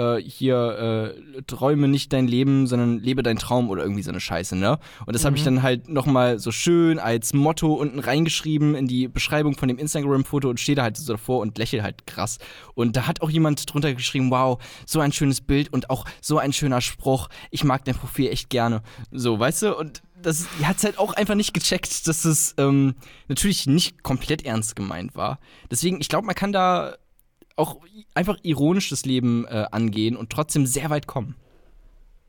äh, 0.00 0.22
hier 0.22 1.14
äh, 1.36 1.42
träume 1.42 1.88
nicht 1.88 2.12
dein 2.12 2.26
Leben, 2.26 2.66
sondern 2.66 2.98
lebe 2.98 3.22
dein 3.22 3.36
Traum 3.36 3.68
oder 3.68 3.82
irgendwie 3.82 4.02
so 4.02 4.10
eine 4.10 4.20
Scheiße, 4.20 4.56
ne? 4.56 4.78
Und 5.06 5.14
das 5.14 5.22
mhm. 5.22 5.26
habe 5.26 5.36
ich 5.36 5.44
dann 5.44 5.62
halt 5.62 5.88
nochmal 5.88 6.38
so 6.38 6.50
schön 6.50 6.98
als 6.98 7.34
Motto 7.34 7.74
unten 7.74 7.98
reingeschrieben 7.98 8.74
in 8.74 8.86
die 8.86 9.08
Beschreibung 9.08 9.56
von 9.56 9.68
dem 9.68 9.78
Instagram-Foto 9.78 10.48
und 10.48 10.58
stehe 10.58 10.76
da 10.76 10.82
halt 10.82 10.96
so 10.96 11.12
davor 11.12 11.40
und 11.40 11.58
lächle 11.58 11.82
halt 11.82 12.06
krass. 12.06 12.38
Und 12.74 12.96
da 12.96 13.06
hat 13.06 13.20
auch 13.22 13.30
jemand 13.30 13.72
drunter 13.72 13.92
geschrieben, 13.94 14.30
wow, 14.30 14.58
so 14.86 15.00
ein 15.00 15.12
schönes 15.12 15.40
Bild 15.40 15.72
und 15.72 15.90
auch 15.90 16.04
so 16.20 16.38
ein 16.38 16.52
schöner 16.52 16.80
Spruch. 16.80 17.28
Ich 17.50 17.64
mag 17.64 17.84
dein 17.84 17.94
Profil 17.94 18.30
echt 18.30 18.50
gerne. 18.50 18.82
So, 19.10 19.38
weißt 19.38 19.62
du? 19.62 19.76
Und 19.76 20.02
das 20.22 20.46
hat 20.62 20.78
es 20.78 20.84
halt 20.84 20.98
auch 20.98 21.14
einfach 21.14 21.34
nicht 21.34 21.54
gecheckt, 21.54 22.06
dass 22.06 22.24
es 22.24 22.54
ähm, 22.58 22.94
natürlich 23.28 23.66
nicht 23.66 24.02
komplett 24.02 24.44
ernst 24.44 24.76
gemeint 24.76 25.14
war. 25.14 25.38
Deswegen, 25.70 26.00
ich 26.00 26.08
glaube, 26.08 26.26
man 26.26 26.34
kann 26.34 26.52
da 26.52 26.94
auch 27.56 27.78
einfach 28.14 28.36
ironisch 28.42 28.90
das 28.90 29.04
Leben 29.04 29.46
äh, 29.46 29.66
angehen 29.70 30.16
und 30.16 30.30
trotzdem 30.30 30.66
sehr 30.66 30.90
weit 30.90 31.06
kommen. 31.06 31.36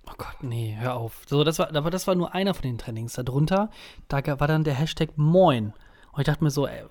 Oh 0.07 0.13
Gott, 0.17 0.41
nee, 0.41 0.75
hör 0.77 0.95
auf. 0.95 1.23
So, 1.27 1.43
das 1.43 1.59
war, 1.59 1.73
aber 1.73 1.89
das 1.89 2.07
war 2.07 2.15
nur 2.15 2.33
einer 2.33 2.53
von 2.53 2.63
den 2.63 2.77
Trainings. 2.77 3.13
Darunter, 3.13 3.69
da 4.07 4.39
war 4.39 4.47
dann 4.47 4.63
der 4.63 4.73
Hashtag 4.73 5.17
Moin. 5.17 5.73
Und 6.11 6.19
ich 6.19 6.25
dachte 6.25 6.43
mir 6.43 6.51
so, 6.51 6.67
ey, 6.67 6.83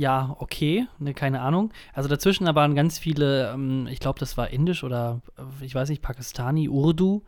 ja, 0.00 0.34
okay, 0.38 0.86
ne, 0.98 1.12
keine 1.12 1.42
Ahnung. 1.42 1.74
Also 1.92 2.08
dazwischen 2.08 2.46
da 2.46 2.54
waren 2.54 2.74
ganz 2.74 2.98
viele, 2.98 3.52
ähm, 3.52 3.86
ich 3.86 4.00
glaube, 4.00 4.18
das 4.18 4.38
war 4.38 4.48
Indisch 4.48 4.82
oder 4.82 5.20
äh, 5.36 5.42
ich 5.62 5.74
weiß 5.74 5.90
nicht, 5.90 6.00
Pakistani, 6.00 6.70
Urdu, 6.70 7.22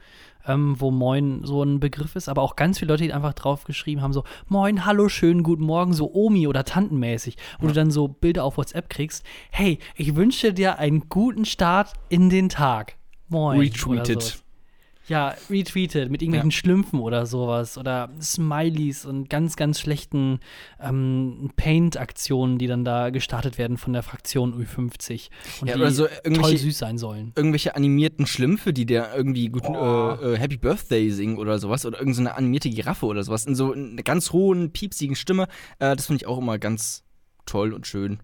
ähm, 0.47 0.81
wo 0.81 0.91
Moin 0.91 1.43
so 1.45 1.63
ein 1.63 1.81
Begriff 1.81 2.17
ist, 2.17 2.31
aber 2.31 2.41
auch 2.41 2.57
ganz 2.57 2.79
viele 2.79 2.93
Leute, 2.95 3.05
die 3.05 3.13
einfach 3.13 3.35
drauf 3.35 3.65
geschrieben 3.65 4.01
haben, 4.01 4.15
so 4.15 4.25
Moin, 4.49 4.87
hallo, 4.87 5.11
schönen 5.11 5.43
guten 5.43 5.65
Morgen, 5.65 5.93
so 5.93 6.15
Omi 6.15 6.47
oder 6.47 6.65
Tantenmäßig, 6.65 7.37
wo 7.61 7.67
du 7.67 7.75
dann 7.75 7.91
so 7.91 8.09
Bilder 8.09 8.43
auf 8.43 8.57
WhatsApp 8.57 8.89
kriegst. 8.89 9.23
Hey, 9.51 9.79
ich 9.95 10.17
wünsche 10.17 10.55
dir 10.55 10.79
einen 10.79 11.11
guten 11.11 11.45
Start 11.45 11.93
in 12.09 12.31
den 12.31 12.49
Tag. 12.49 12.97
Moin. 13.29 13.59
sowas. 14.15 14.45
Ja, 15.09 15.35
retweetet 15.51 16.11
mit 16.11 16.23
irgendwelchen 16.23 16.51
Ja. 16.51 16.57
Schlümpfen 16.57 17.01
oder 17.01 17.27
sowas 17.27 17.77
oder 17.77 18.11
Smileys 18.21 19.05
und 19.05 19.29
ganz, 19.29 19.57
ganz 19.57 19.81
schlechten 19.81 20.39
ähm, 20.81 21.51
Paint-Aktionen, 21.57 22.59
die 22.59 22.69
dann 22.69 22.85
da 22.85 23.11
gestartet 23.11 23.59
werden 23.59 23.79
von 23.79 23.93
der 23.93 24.03
Fraktion 24.05 24.55
U50 24.55 25.29
und 25.61 25.69
Ja, 25.69 25.75
die 25.75 25.81
oder 25.81 25.91
so 25.91 26.05
toll 26.07 26.13
irgendwelche- 26.25 26.59
süß 26.59 26.79
sein 26.79 26.99
sollen. 26.99 27.33
Irgendwelche 27.35 27.75
animierten 27.75 28.27
Schlümpfe, 28.27 28.73
die 28.73 28.87
der 28.87 29.15
irgendwie 29.17 29.49
guten 29.49 29.75
Oh. 29.75 30.13
äh, 30.23 30.37
Happy 30.39 30.57
Birthday 30.57 31.11
singen 31.11 31.39
oder 31.39 31.59
sowas. 31.59 31.85
Oder 31.85 31.99
irgendeine 31.99 32.29
so 32.31 32.35
animierte 32.37 32.71
Giraffe 32.71 33.07
oder 33.07 33.25
sowas. 33.25 33.45
In 33.45 33.55
so 33.57 33.73
einer 33.73 34.03
ganz 34.03 34.33
hohen, 34.33 34.73
piepsigen 34.73 35.17
Stimme. 35.17 35.49
Äh, 35.81 35.97
das 35.97 36.07
finde 36.07 36.19
ich 36.23 36.27
auch 36.27 36.39
immer 36.39 36.59
ganz 36.59 37.03
toll 37.45 37.73
und 37.73 37.87
schön. 37.89 38.21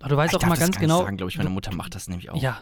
Aber 0.00 0.08
du 0.10 0.16
weißt 0.16 0.32
ich 0.32 0.36
auch 0.36 0.40
darf 0.40 0.48
mal 0.48 0.54
das 0.56 0.64
ganz 0.64 0.74
gar 0.76 0.80
genau. 0.82 1.02
sagen, 1.04 1.16
glaube 1.18 1.30
ich. 1.30 1.36
Meine 1.38 1.50
Mutter 1.50 1.72
macht 1.74 1.94
das 1.94 2.08
nämlich 2.08 2.30
auch. 2.30 2.42
Ja, 2.42 2.60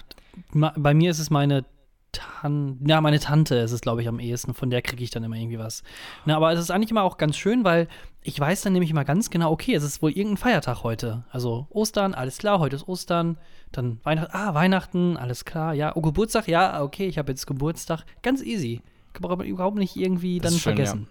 bei 0.52 0.92
mir 0.92 1.10
ist 1.10 1.18
es 1.18 1.30
meine 1.30 1.64
Tante, 2.12 2.84
ja, 2.88 3.00
meine 3.00 3.20
Tante 3.20 3.56
ist 3.56 3.72
es, 3.72 3.80
glaube 3.80 4.02
ich, 4.02 4.08
am 4.08 4.18
ehesten. 4.18 4.54
Von 4.54 4.70
der 4.70 4.82
kriege 4.82 5.04
ich 5.04 5.10
dann 5.10 5.24
immer 5.24 5.36
irgendwie 5.36 5.58
was. 5.58 5.82
Na, 6.24 6.36
aber 6.36 6.52
es 6.52 6.60
ist 6.60 6.70
eigentlich 6.70 6.90
immer 6.90 7.02
auch 7.02 7.18
ganz 7.18 7.36
schön, 7.36 7.64
weil 7.64 7.88
ich 8.22 8.38
weiß 8.38 8.62
dann 8.62 8.72
nämlich 8.72 8.90
immer 8.90 9.04
ganz 9.04 9.30
genau, 9.30 9.50
okay, 9.50 9.74
es 9.74 9.82
ist 9.82 10.02
wohl 10.02 10.10
irgendein 10.10 10.38
Feiertag 10.38 10.82
heute. 10.82 11.24
Also 11.30 11.66
Ostern, 11.70 12.14
alles 12.14 12.38
klar, 12.38 12.58
heute 12.58 12.76
ist 12.76 12.88
Ostern. 12.88 13.38
Dann 13.72 14.00
Weihnachten, 14.04 14.34
ah, 14.34 14.54
Weihnachten, 14.54 15.16
alles 15.16 15.44
klar, 15.44 15.74
ja. 15.74 15.94
Oh, 15.94 16.00
Geburtstag, 16.00 16.48
ja, 16.48 16.82
okay, 16.82 17.06
ich 17.06 17.18
habe 17.18 17.30
jetzt 17.30 17.46
Geburtstag. 17.46 18.04
Ganz 18.22 18.42
easy. 18.42 18.80
Kann 19.12 19.22
man 19.22 19.32
aber 19.32 19.44
überhaupt 19.44 19.76
nicht 19.76 19.96
irgendwie 19.96 20.38
dann 20.38 20.52
schön, 20.52 20.60
vergessen. 20.60 21.08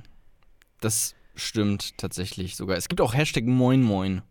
Das 0.82 1.16
stimmt 1.36 1.98
tatsächlich 1.98 2.56
sogar. 2.56 2.78
Es 2.78 2.88
gibt 2.88 3.02
auch 3.02 3.14
Hashtag 3.14 3.46
Moin 3.46 3.84
Moin. 3.84 4.22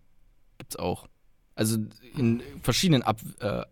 Gibt's 0.58 0.76
auch. 0.76 1.08
Also 1.54 1.78
in 2.16 2.42
verschiedenen 2.62 3.02
Ab, 3.02 3.20
äh, 3.40 3.62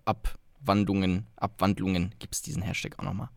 Abwandlungen, 0.65 1.27
Abwandlungen 1.37 2.15
gibt 2.19 2.35
es 2.35 2.41
diesen 2.41 2.63
Hashtag 2.63 2.99
auch 2.99 3.05
nochmal. 3.05 3.29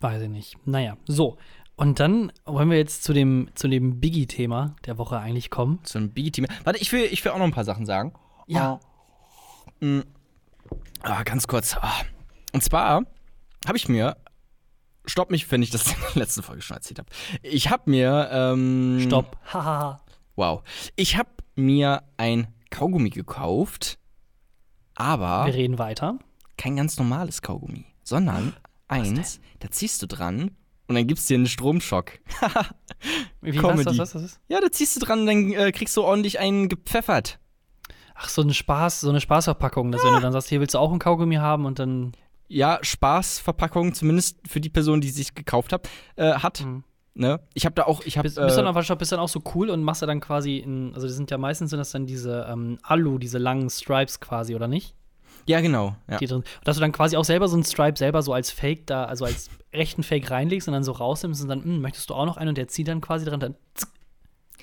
Weiß 0.00 0.22
ich 0.22 0.30
nicht. 0.30 0.56
Naja, 0.66 0.96
so. 1.06 1.36
Und 1.76 2.00
dann 2.00 2.32
wollen 2.46 2.70
wir 2.70 2.78
jetzt 2.78 3.04
zu 3.04 3.12
dem, 3.12 3.50
zu 3.54 3.68
dem 3.68 4.00
Biggie-Thema 4.00 4.74
der 4.86 4.96
Woche 4.96 5.18
eigentlich 5.18 5.50
kommen. 5.50 5.80
Ein 5.94 6.12
Biggie-Team. 6.12 6.46
Warte, 6.64 6.78
ich 6.78 6.90
will, 6.92 7.04
ich 7.04 7.22
will 7.22 7.32
auch 7.32 7.38
noch 7.38 7.44
ein 7.44 7.52
paar 7.52 7.66
Sachen 7.66 7.84
sagen. 7.84 8.14
Ja. 8.46 8.80
Mm. 9.80 10.00
Ah, 11.02 11.22
ganz 11.22 11.46
kurz. 11.46 11.76
Ah. 11.76 11.92
Und 12.54 12.62
zwar 12.62 13.04
habe 13.66 13.76
ich 13.76 13.88
mir. 13.88 14.16
Stopp 15.04 15.30
mich, 15.30 15.50
wenn 15.52 15.62
ich 15.62 15.70
das 15.70 15.86
in 15.92 15.94
der 16.14 16.22
letzten 16.22 16.42
Folge 16.42 16.62
schon 16.62 16.78
erzählt 16.78 16.98
habe. 16.98 17.10
Ich 17.42 17.68
habe 17.70 17.90
mir. 17.90 18.30
Ähm, 18.32 19.00
Stopp. 19.04 19.36
Hahaha. 19.52 20.00
Wow. 20.36 20.62
Ich 20.96 21.18
habe 21.18 21.28
mir 21.54 22.02
ein 22.16 22.48
Kaugummi 22.70 23.10
gekauft, 23.10 23.98
aber 24.96 25.46
Wir 25.46 25.54
reden 25.54 25.78
weiter. 25.78 26.18
kein 26.56 26.76
ganz 26.76 26.98
normales 26.98 27.42
Kaugummi, 27.42 27.84
sondern 28.02 28.54
eins, 28.88 29.40
da 29.60 29.70
ziehst 29.70 30.02
du 30.02 30.06
dran 30.06 30.50
und 30.88 30.94
dann 30.94 31.06
gibt's 31.06 31.26
dir 31.26 31.36
einen 31.36 31.46
Stromschock. 31.46 32.12
Wie, 33.40 33.52
Comedy. 33.52 33.86
Was, 33.86 33.98
was, 33.98 34.14
was, 34.14 34.24
was? 34.24 34.40
ja, 34.48 34.60
da 34.60 34.70
ziehst 34.70 34.96
du 34.96 35.00
dran 35.00 35.20
und 35.20 35.26
dann 35.26 35.52
äh, 35.52 35.72
kriegst 35.72 35.96
du 35.96 36.02
ordentlich 36.02 36.38
einen 36.38 36.68
gepfeffert. 36.68 37.38
Ach, 38.14 38.28
so 38.28 38.42
ein 38.42 38.54
Spaß, 38.54 39.00
so 39.02 39.10
eine 39.10 39.20
Spaßverpackung, 39.20 39.92
dass 39.92 40.02
wenn 40.02 40.14
du 40.14 40.20
dann 40.20 40.32
sagst, 40.32 40.48
hier 40.48 40.60
willst 40.60 40.74
du 40.74 40.78
auch 40.78 40.90
ein 40.92 40.98
Kaugummi 40.98 41.36
haben 41.36 41.66
und 41.66 41.78
dann. 41.78 42.12
Ja, 42.48 42.78
Spaßverpackung, 42.80 43.92
zumindest 43.92 44.38
für 44.48 44.60
die 44.60 44.70
Person, 44.70 45.00
die 45.00 45.10
sich 45.10 45.34
gekauft 45.34 45.72
hat, 45.72 45.88
äh, 46.14 46.34
hat. 46.34 46.64
Mhm. 46.64 46.84
Ne? 47.18 47.40
Ich 47.54 47.64
habe 47.64 47.74
da 47.74 47.84
auch, 47.84 48.02
ich 48.04 48.18
habe 48.18 48.26
Bist, 48.26 48.36
bist, 48.36 48.58
dann 48.58 48.66
äh, 48.66 48.68
aber, 48.68 48.82
bist 48.96 49.10
dann 49.10 49.20
auch 49.20 49.28
so 49.28 49.42
cool 49.54 49.70
und 49.70 49.82
machst 49.82 50.02
du 50.02 50.06
dann 50.06 50.20
quasi 50.20 50.58
in, 50.58 50.94
also 50.94 51.06
das 51.06 51.16
sind 51.16 51.30
ja 51.30 51.38
meistens 51.38 51.70
sind 51.70 51.78
das 51.78 51.90
dann 51.90 52.04
diese 52.04 52.46
ähm, 52.48 52.78
Alu, 52.82 53.18
diese 53.18 53.38
langen 53.38 53.70
Stripes 53.70 54.20
quasi, 54.20 54.54
oder 54.54 54.68
nicht? 54.68 54.94
ja 55.48 55.60
genau, 55.60 55.96
ja. 56.10 56.18
Die 56.18 56.26
drin. 56.26 56.38
Und 56.38 56.46
dass 56.64 56.76
du 56.76 56.80
dann 56.80 56.92
quasi 56.92 57.16
auch 57.16 57.24
selber 57.24 57.48
so 57.48 57.54
einen 57.54 57.64
Stripe 57.64 57.96
selber 57.96 58.22
so 58.22 58.32
als 58.32 58.50
Fake 58.50 58.86
da, 58.86 59.04
also 59.04 59.24
als 59.24 59.48
rechten 59.72 60.02
Fake 60.02 60.30
reinlegst 60.30 60.68
und 60.68 60.74
dann 60.74 60.84
so 60.84 60.92
rausnimmst 60.92 61.42
und 61.42 61.48
dann, 61.48 61.62
hm, 61.62 61.80
möchtest 61.80 62.10
du 62.10 62.14
auch 62.14 62.26
noch 62.26 62.36
einen 62.36 62.50
und 62.50 62.58
der 62.58 62.68
zieht 62.68 62.88
dann 62.88 63.00
quasi 63.00 63.24
dran, 63.24 63.40
dann. 63.40 63.54
Zick. 63.74 63.88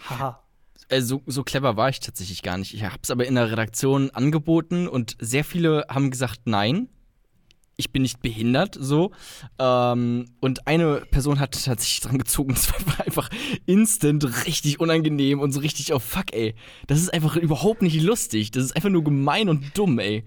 Haha. 0.10 0.44
Äh, 0.90 1.02
so, 1.02 1.22
so 1.26 1.44
clever 1.44 1.78
war 1.78 1.90
ich 1.90 2.02
tatsächlich 2.02 2.44
gar 2.44 2.58
nicht. 2.58 2.74
Ich 2.74 2.84
habe 2.84 3.00
es 3.02 3.10
aber 3.10 3.26
in 3.26 3.36
der 3.36 3.50
Redaktion 3.50 4.10
angeboten 4.12 4.88
und 4.88 5.16
sehr 5.20 5.44
viele 5.44 5.86
haben 5.90 6.12
gesagt, 6.12 6.42
nein, 6.46 6.90
ich 7.76 7.92
bin 7.92 8.04
nicht 8.04 8.22
behindert, 8.22 8.78
so. 8.80 9.12
Ähm, 9.60 10.26
und 10.40 10.68
eine 10.68 11.02
Person 11.12 11.40
hat 11.40 11.52
tatsächlich 11.64 12.02
dran 12.02 12.18
gezogen. 12.18 12.56
Das 12.64 12.72
war 12.88 13.06
einfach 13.06 13.30
instant 13.66 14.46
richtig 14.46 14.80
unangenehm 14.80 15.40
und 15.40 15.52
so 15.52 15.60
richtig 15.60 15.92
auf 15.94 16.04
Fuck, 16.04 16.34
ey. 16.34 16.56
Das 16.88 17.00
ist 17.00 17.14
einfach 17.14 17.36
überhaupt 17.36 17.82
nicht 17.82 18.02
lustig. 18.02 18.52
Das 18.52 18.64
ist 18.64 18.76
einfach 18.76 18.90
nur 18.90 19.04
gemein 19.04 19.50
und 19.50 19.78
dumm, 19.78 20.00
ey. 20.00 20.24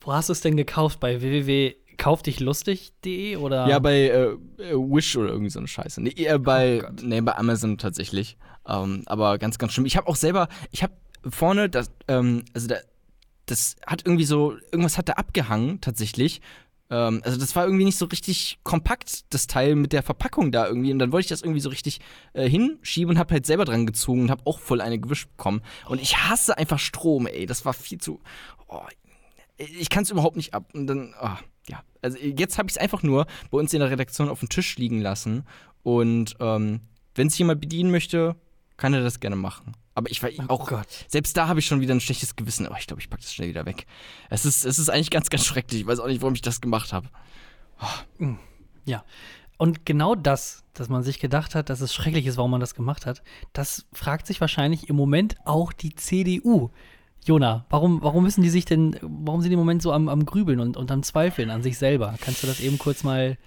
Wo 0.00 0.12
hast 0.12 0.28
du 0.28 0.32
es 0.32 0.40
denn 0.40 0.56
gekauft? 0.56 0.98
Bei 1.00 1.20
www.kaufdichlustig.de 1.20 3.36
oder? 3.36 3.68
Ja, 3.68 3.78
bei 3.78 3.94
äh, 3.94 4.36
äh, 4.58 4.74
Wish 4.74 5.16
oder 5.16 5.28
irgendwie 5.30 5.50
so 5.50 5.60
eine 5.60 5.68
Scheiße. 5.68 6.02
Nee, 6.02 6.10
äh, 6.10 6.38
bei, 6.38 6.82
Oh 6.84 6.88
nee, 7.02 7.20
bei 7.20 7.36
Amazon 7.36 7.78
tatsächlich. 7.78 8.36
Ähm, 8.66 9.02
aber 9.06 9.38
ganz, 9.38 9.58
ganz 9.58 9.72
schlimm. 9.72 9.86
Ich 9.86 9.96
habe 9.96 10.08
auch 10.08 10.16
selber, 10.16 10.48
ich 10.70 10.82
habe 10.82 10.92
vorne 11.28 11.68
das, 11.68 11.90
ähm, 12.08 12.44
also 12.54 12.68
da, 12.68 12.76
das 13.46 13.76
hat 13.86 14.02
irgendwie 14.04 14.24
so, 14.24 14.56
irgendwas 14.70 14.98
hat 14.98 15.08
da 15.08 15.14
abgehangen 15.14 15.80
tatsächlich. 15.80 16.40
Ähm, 16.92 17.22
also 17.24 17.38
das 17.38 17.56
war 17.56 17.64
irgendwie 17.64 17.84
nicht 17.84 17.96
so 17.96 18.04
richtig 18.04 18.58
kompakt, 18.62 19.24
das 19.30 19.46
Teil 19.46 19.74
mit 19.74 19.92
der 19.92 20.02
Verpackung 20.02 20.52
da 20.52 20.66
irgendwie. 20.66 20.92
Und 20.92 20.98
dann 20.98 21.10
wollte 21.10 21.24
ich 21.24 21.28
das 21.30 21.42
irgendwie 21.42 21.60
so 21.60 21.70
richtig 21.70 22.00
äh, 22.34 22.48
hinschieben 22.48 23.14
und 23.14 23.18
habe 23.18 23.32
halt 23.32 23.46
selber 23.46 23.64
dran 23.64 23.86
gezogen 23.86 24.22
und 24.22 24.30
habe 24.30 24.46
auch 24.46 24.58
voll 24.58 24.80
eine 24.80 24.98
gewischt 24.98 25.28
bekommen. 25.36 25.62
Und 25.88 26.00
ich 26.00 26.18
hasse 26.18 26.56
einfach 26.58 26.78
Strom, 26.78 27.26
ey. 27.26 27.46
Das 27.46 27.64
war 27.64 27.72
viel 27.72 27.98
zu. 27.98 28.20
Oh, 28.68 28.82
ich 29.56 29.88
kann 29.88 30.02
es 30.02 30.10
überhaupt 30.10 30.36
nicht 30.36 30.54
ab. 30.54 30.70
Und 30.74 30.86
dann, 30.86 31.14
ah, 31.18 31.38
ja. 31.68 31.82
Also 32.02 32.18
jetzt 32.18 32.58
habe 32.58 32.68
ich 32.68 32.74
es 32.74 32.78
einfach 32.78 33.02
nur 33.02 33.26
bei 33.50 33.58
uns 33.58 33.72
in 33.72 33.80
der 33.80 33.90
Redaktion 33.90 34.28
auf 34.28 34.40
dem 34.40 34.50
Tisch 34.50 34.76
liegen 34.76 35.00
lassen. 35.00 35.44
Und 35.82 36.36
ähm, 36.40 36.80
wenn 37.14 37.28
es 37.28 37.38
jemand 37.38 37.60
bedienen 37.60 37.90
möchte, 37.90 38.36
kann 38.76 38.92
er 38.92 39.02
das 39.02 39.20
gerne 39.20 39.36
machen. 39.36 39.74
Aber 39.94 40.10
ich 40.10 40.22
war 40.22 40.30
Oh 40.48 40.54
auch, 40.54 40.68
Gott. 40.68 40.86
selbst 41.08 41.36
da 41.36 41.48
habe 41.48 41.60
ich 41.60 41.66
schon 41.66 41.80
wieder 41.80 41.94
ein 41.94 42.00
schlechtes 42.00 42.34
Gewissen. 42.36 42.66
Aber 42.66 42.78
ich 42.78 42.86
glaube, 42.86 43.00
ich 43.02 43.10
packe 43.10 43.22
das 43.22 43.34
schnell 43.34 43.48
wieder 43.48 43.66
weg. 43.66 43.86
Es 44.30 44.44
ist, 44.44 44.64
es 44.64 44.78
ist 44.78 44.88
eigentlich 44.88 45.10
ganz, 45.10 45.28
ganz 45.28 45.44
schrecklich. 45.44 45.82
Ich 45.82 45.86
weiß 45.86 46.00
auch 46.00 46.06
nicht, 46.06 46.22
warum 46.22 46.34
ich 46.34 46.40
das 46.42 46.60
gemacht 46.60 46.92
habe. 46.92 47.08
Ja. 48.84 49.04
Und 49.58 49.84
genau 49.86 50.14
das, 50.14 50.64
dass 50.72 50.88
man 50.88 51.02
sich 51.02 51.20
gedacht 51.20 51.54
hat, 51.54 51.68
dass 51.70 51.80
es 51.80 51.94
schrecklich 51.94 52.26
ist, 52.26 52.36
warum 52.36 52.50
man 52.50 52.60
das 52.60 52.74
gemacht 52.74 53.06
hat, 53.06 53.22
das 53.52 53.86
fragt 53.92 54.26
sich 54.26 54.40
wahrscheinlich 54.40 54.88
im 54.88 54.96
Moment 54.96 55.36
auch 55.44 55.72
die 55.72 55.94
CDU. 55.94 56.70
Jona, 57.24 57.66
warum, 57.70 58.02
warum 58.02 58.24
müssen 58.24 58.42
die 58.42 58.50
sich 58.50 58.64
denn, 58.64 58.98
warum 59.02 59.40
sind 59.40 59.50
die 59.50 59.54
im 59.54 59.60
Moment 59.60 59.80
so 59.82 59.92
am, 59.92 60.08
am 60.08 60.26
Grübeln 60.26 60.58
und, 60.58 60.76
und 60.76 60.90
am 60.90 61.04
Zweifeln 61.04 61.50
an 61.50 61.62
sich 61.62 61.78
selber? 61.78 62.14
Kannst 62.20 62.42
du 62.42 62.48
das 62.48 62.58
eben 62.58 62.78
kurz 62.78 63.04
mal 63.04 63.38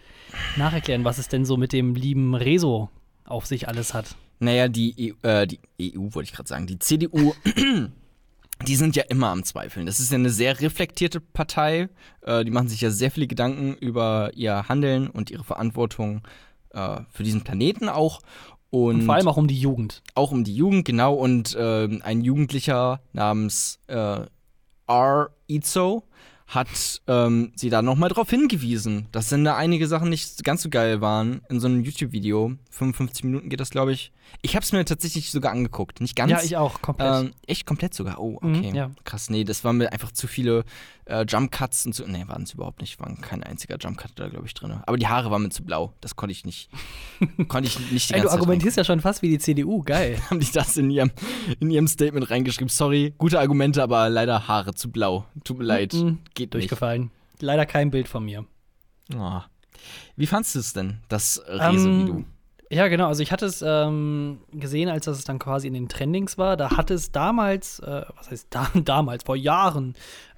nacherklären, 0.55 1.03
was 1.03 1.17
es 1.17 1.27
denn 1.27 1.43
so 1.43 1.57
mit 1.57 1.73
dem 1.73 1.95
lieben 1.95 2.35
Rezo 2.35 2.89
auf 3.25 3.45
sich 3.45 3.67
alles 3.67 3.93
hat? 3.93 4.15
Naja, 4.39 4.67
die 4.67 5.15
EU, 5.23 5.27
äh, 5.27 5.47
die 5.47 5.59
EU 5.81 6.13
wollte 6.13 6.29
ich 6.29 6.33
gerade 6.33 6.49
sagen, 6.49 6.67
die 6.67 6.79
CDU, 6.79 7.33
die 8.67 8.75
sind 8.75 8.95
ja 8.95 9.03
immer 9.03 9.29
am 9.29 9.43
Zweifeln. 9.43 9.85
Das 9.85 9.99
ist 9.99 10.11
ja 10.11 10.17
eine 10.17 10.29
sehr 10.29 10.59
reflektierte 10.61 11.19
Partei. 11.19 11.89
Äh, 12.21 12.43
die 12.43 12.51
machen 12.51 12.67
sich 12.67 12.81
ja 12.81 12.91
sehr 12.91 13.11
viele 13.11 13.27
Gedanken 13.27 13.75
über 13.75 14.31
ihr 14.35 14.67
Handeln 14.67 15.09
und 15.09 15.31
ihre 15.31 15.43
Verantwortung 15.43 16.21
äh, 16.71 16.99
für 17.11 17.23
diesen 17.23 17.43
Planeten 17.43 17.89
auch. 17.89 18.21
Und, 18.69 18.95
Und 18.95 19.01
vor 19.03 19.15
allem 19.15 19.27
auch 19.27 19.37
um 19.37 19.47
die 19.47 19.59
Jugend. 19.59 20.03
auch 20.15 20.31
um 20.31 20.43
die 20.43 20.55
Jugend, 20.55 20.85
genau. 20.85 21.13
Und 21.13 21.55
ähm, 21.57 22.01
ein 22.03 22.21
Jugendlicher 22.21 23.01
namens 23.13 23.79
äh, 23.87 24.25
R. 24.87 25.29
Izo 25.47 26.03
hat 26.47 27.01
ähm, 27.07 27.51
sie 27.55 27.69
da 27.69 27.81
nochmal 27.81 28.09
drauf 28.09 28.29
hingewiesen, 28.29 29.07
dass 29.11 29.29
dann 29.29 29.43
da 29.43 29.55
einige 29.57 29.87
Sachen 29.87 30.09
nicht 30.09 30.43
ganz 30.43 30.61
so 30.61 30.69
geil 30.69 31.01
waren 31.01 31.41
in 31.49 31.59
so 31.59 31.67
einem 31.67 31.83
YouTube-Video. 31.83 32.53
55 32.69 33.23
Minuten 33.23 33.49
geht 33.49 33.59
das, 33.59 33.71
glaube 33.71 33.93
ich. 33.93 34.11
Ich 34.43 34.55
habe 34.55 34.63
es 34.63 34.71
mir 34.71 34.85
tatsächlich 34.85 35.31
sogar 35.31 35.51
angeguckt. 35.51 36.01
Nicht 36.01 36.15
ganz. 36.15 36.31
Ja, 36.31 36.41
ich 36.43 36.55
auch, 36.57 36.81
komplett. 36.81 37.25
Ähm, 37.25 37.33
echt 37.47 37.65
komplett 37.65 37.93
sogar. 37.95 38.19
Oh, 38.19 38.37
Mhm, 38.41 38.59
okay. 38.59 38.71
ja. 38.75 38.91
Krass. 39.05 39.29
Nee, 39.31 39.43
das 39.43 39.63
waren 39.63 39.77
mir 39.77 39.91
einfach 39.91 40.11
zu 40.11 40.27
viele 40.27 40.65
äh, 41.05 41.25
Jump 41.27 41.51
Cuts 41.51 41.85
und 41.85 41.93
so. 41.93 42.05
Nee, 42.05 42.23
waren 42.27 42.43
es 42.43 42.53
überhaupt 42.53 42.81
nicht. 42.81 42.99
Waren 42.99 43.21
kein 43.21 43.43
einziger 43.43 43.77
Jump 43.79 43.97
Cut 43.97 44.11
da, 44.15 44.27
glaube 44.27 44.45
ich, 44.45 44.53
drin. 44.53 44.79
Aber 44.85 44.97
die 44.97 45.07
Haare 45.07 45.31
waren 45.31 45.43
mir 45.43 45.49
zu 45.49 45.63
blau. 45.63 45.93
Das 46.01 46.15
konnte 46.15 46.31
ich 46.31 46.45
nicht. 46.45 46.69
konnte 47.47 47.67
ich 47.67 47.79
nicht 47.91 48.09
die 48.09 48.13
Ey, 48.13 48.19
ganze 48.19 48.23
du 48.23 48.29
Zeit 48.29 48.39
argumentierst 48.39 48.77
ja 48.77 48.83
schon 48.83 48.99
fast 49.01 49.21
wie 49.21 49.29
die 49.29 49.39
CDU, 49.39 49.83
geil. 49.83 50.19
haben 50.29 50.39
die 50.39 50.51
das 50.51 50.77
in 50.77 50.89
ihrem, 50.89 51.11
in 51.59 51.69
ihrem 51.69 51.87
Statement 51.87 52.29
reingeschrieben. 52.29 52.69
Sorry, 52.69 53.13
gute 53.17 53.39
Argumente, 53.39 53.81
aber 53.83 54.09
leider 54.09 54.47
Haare 54.47 54.73
zu 54.73 54.91
blau. 54.91 55.25
Tut 55.43 55.59
mir 55.59 55.65
leid. 55.65 55.93
Mhm, 55.93 56.19
Geht 56.33 56.53
nicht. 56.53 56.53
Durchgefallen. 56.53 57.11
Leider 57.39 57.65
kein 57.65 57.91
Bild 57.91 58.07
von 58.07 58.25
mir. 58.25 58.45
Oh. 59.15 59.41
Wie 60.15 60.27
fandst 60.27 60.55
du 60.55 60.59
es 60.59 60.73
denn, 60.73 60.99
das 61.09 61.41
Rezo-Video? 61.47 62.15
Ähm, 62.15 62.25
Ja, 62.71 62.87
genau. 62.87 63.07
Also 63.07 63.21
ich 63.21 63.31
hatte 63.31 63.45
es 63.45 63.61
ähm, 63.61 64.39
gesehen, 64.51 64.89
als 64.89 65.05
das 65.05 65.23
dann 65.23 65.37
quasi 65.37 65.67
in 65.67 65.73
den 65.73 65.87
Trendings 65.89 66.37
war. 66.37 66.57
Da 66.57 66.71
hatte 66.77 66.93
es 66.95 67.11
damals, 67.11 67.79
äh, 67.79 68.03
was 68.17 68.31
heißt 68.31 68.47
da, 68.49 68.67
damals, 68.73 69.23
vor 69.23 69.35
Jahren, 69.35 69.93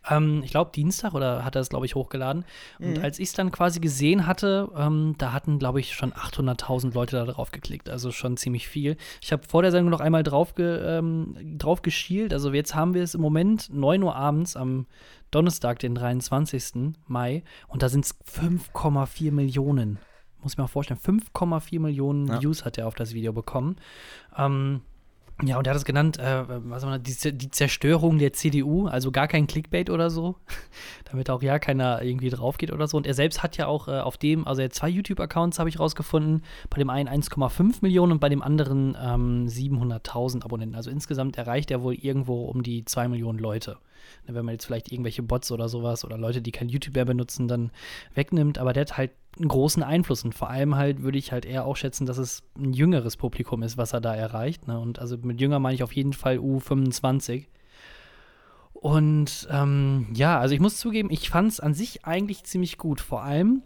ähm, 0.10 0.42
ich 0.44 0.52
glaube 0.52 0.72
Dienstag 0.74 1.14
oder 1.14 1.44
hat 1.44 1.56
er 1.56 1.62
es, 1.62 1.70
glaube 1.70 1.86
ich, 1.86 1.96
hochgeladen. 1.96 2.46
Und 2.80 2.98
Mhm. 2.98 3.04
als 3.04 3.20
ich 3.20 3.30
es 3.30 3.34
dann 3.34 3.52
quasi 3.52 3.80
gesehen 3.80 4.26
hatte, 4.28 4.70
ähm, 4.76 5.16
da 5.18 5.34
hatten, 5.34 5.60
glaube 5.60 5.80
ich, 5.80 5.94
schon 5.94 6.14
800.000 6.14 6.94
Leute 6.94 7.16
da 7.18 7.26
drauf 7.32 7.52
geklickt. 7.52 7.90
Also 7.90 8.12
schon 8.12 8.38
ziemlich 8.38 8.68
viel. 8.68 8.98
Ich 9.22 9.32
habe 9.32 9.44
vor 9.48 9.62
der 9.62 9.72
Sendung 9.72 9.90
noch 9.92 10.00
einmal 10.02 10.24
drauf, 10.24 10.56
ge, 10.56 10.80
ähm, 10.98 11.36
drauf 11.58 11.82
geschielt. 11.82 12.34
Also 12.34 12.52
jetzt 12.54 12.76
haben 12.76 12.94
wir 12.94 13.04
es 13.04 13.16
im 13.16 13.22
Moment 13.22 13.70
9 13.74 14.02
Uhr 14.04 14.16
abends 14.16 14.56
am 14.56 14.86
Donnerstag, 15.32 15.80
den 15.80 15.94
23. 15.96 16.96
Mai. 17.08 17.44
Und 17.68 17.84
da 17.84 17.90
sind 17.90 18.06
es 18.06 18.16
5,4 18.26 19.32
Millionen. 19.32 20.00
Muss 20.42 20.54
ich 20.54 20.58
mir 20.58 20.64
mal 20.64 20.68
vorstellen. 20.68 21.00
5,4 21.00 21.80
Millionen 21.80 22.28
Ja. 22.28 22.42
Views 22.42 22.64
hat 22.64 22.78
er 22.78 22.88
auf 22.88 22.96
das 22.96 23.14
Video 23.14 23.34
bekommen. 23.34 23.76
Ähm, 24.38 24.82
ja, 25.44 25.60
und 25.60 25.68
er 25.68 25.72
hat 25.72 25.78
es 25.78 25.86
genannt, 25.86 26.18
äh, 26.18 26.44
was 26.48 26.84
man, 26.84 27.04
die, 27.04 27.16
die 27.38 27.52
Zerstörung 27.52 28.18
der 28.18 28.34
CDU, 28.34 28.88
also 28.88 29.12
gar 29.12 29.28
kein 29.28 29.46
Clickbait 29.46 29.92
oder 29.92 30.10
so, 30.10 30.36
damit 31.12 31.30
auch 31.30 31.44
ja 31.44 31.60
keiner 31.60 32.02
irgendwie 32.02 32.32
drauf 32.32 32.58
geht 32.58 32.72
oder 32.72 32.88
so. 32.88 32.98
Und 32.98 33.06
er 33.06 33.14
selbst 33.14 33.44
hat 33.44 33.56
ja 33.56 33.68
auch 33.68 33.88
äh, 33.88 34.00
auf 34.00 34.18
dem, 34.18 34.48
also 34.48 34.62
er 34.62 34.66
hat 34.66 34.74
zwei 34.74 34.90
YouTube-Accounts, 34.90 35.60
habe 35.60 35.70
ich 35.70 35.80
rausgefunden, 35.80 36.44
bei 36.72 36.80
dem 36.80 36.90
einen 36.90 37.08
1,5 37.08 37.78
Millionen 37.82 38.14
und 38.14 38.20
bei 38.20 38.30
dem 38.30 38.42
anderen 38.42 38.98
ähm, 39.00 39.46
700.000 39.48 40.44
Abonnenten. 40.44 40.76
Also 40.76 40.90
insgesamt 40.90 41.38
erreicht 41.38 41.70
er 41.70 41.84
wohl 41.84 41.94
irgendwo 41.94 42.46
um 42.46 42.64
die 42.64 42.84
2 42.84 43.08
Millionen 43.08 43.38
Leute. 43.38 43.78
Ne, 44.28 44.34
Wenn 44.34 44.46
man 44.46 44.54
jetzt 44.54 44.66
vielleicht 44.66 44.92
irgendwelche 44.92 45.22
Bots 45.22 45.52
oder 45.52 45.70
sowas 45.70 46.04
oder 46.04 46.18
Leute, 46.18 46.42
die 46.42 46.52
kein 46.52 46.70
YouTube 46.70 46.96
mehr 46.96 47.06
benutzen, 47.06 47.48
dann 47.48 47.70
wegnimmt, 48.16 48.58
aber 48.58 48.74
der 48.74 48.82
hat 48.82 48.98
halt 48.98 49.12
einen 49.40 49.48
großen 49.50 49.84
Einfluss 49.84 50.24
und 50.24 50.34
vor 50.36 50.50
allem 50.50 50.76
halt 50.76 51.02
würde 51.04 51.18
ich 51.18 51.32
halt 51.32 51.46
eher 51.46 51.66
auch 51.66 51.76
schätzen, 51.78 52.06
dass 52.06 52.18
es 52.18 52.44
ein 52.58 52.74
jüngeres 52.74 53.18
Publikum 53.18 53.64
ist, 53.64 53.78
was 53.78 53.94
er 53.94 54.02
da 54.02 54.16
erreicht. 54.16 54.68
Ne? 54.68 54.80
Und 54.80 55.00
also 55.00 55.18
mit 55.18 55.40
jünger 55.42 55.60
meine 55.60 55.76
ich 55.76 55.84
auf 55.84 55.94
jeden 55.94 56.14
Fall 56.14 56.38
U25. 56.38 57.46
Und 58.74 59.48
ähm, 59.52 60.08
ja, 60.14 60.40
also 60.40 60.54
ich 60.54 60.62
muss 60.62 60.78
zugeben, 60.78 61.10
ich 61.12 61.30
fand 61.30 61.52
es 61.52 61.60
an 61.60 61.74
sich 61.74 62.06
eigentlich 62.06 62.44
ziemlich 62.44 62.78
gut. 62.78 63.02
Vor 63.02 63.24
allem, 63.24 63.64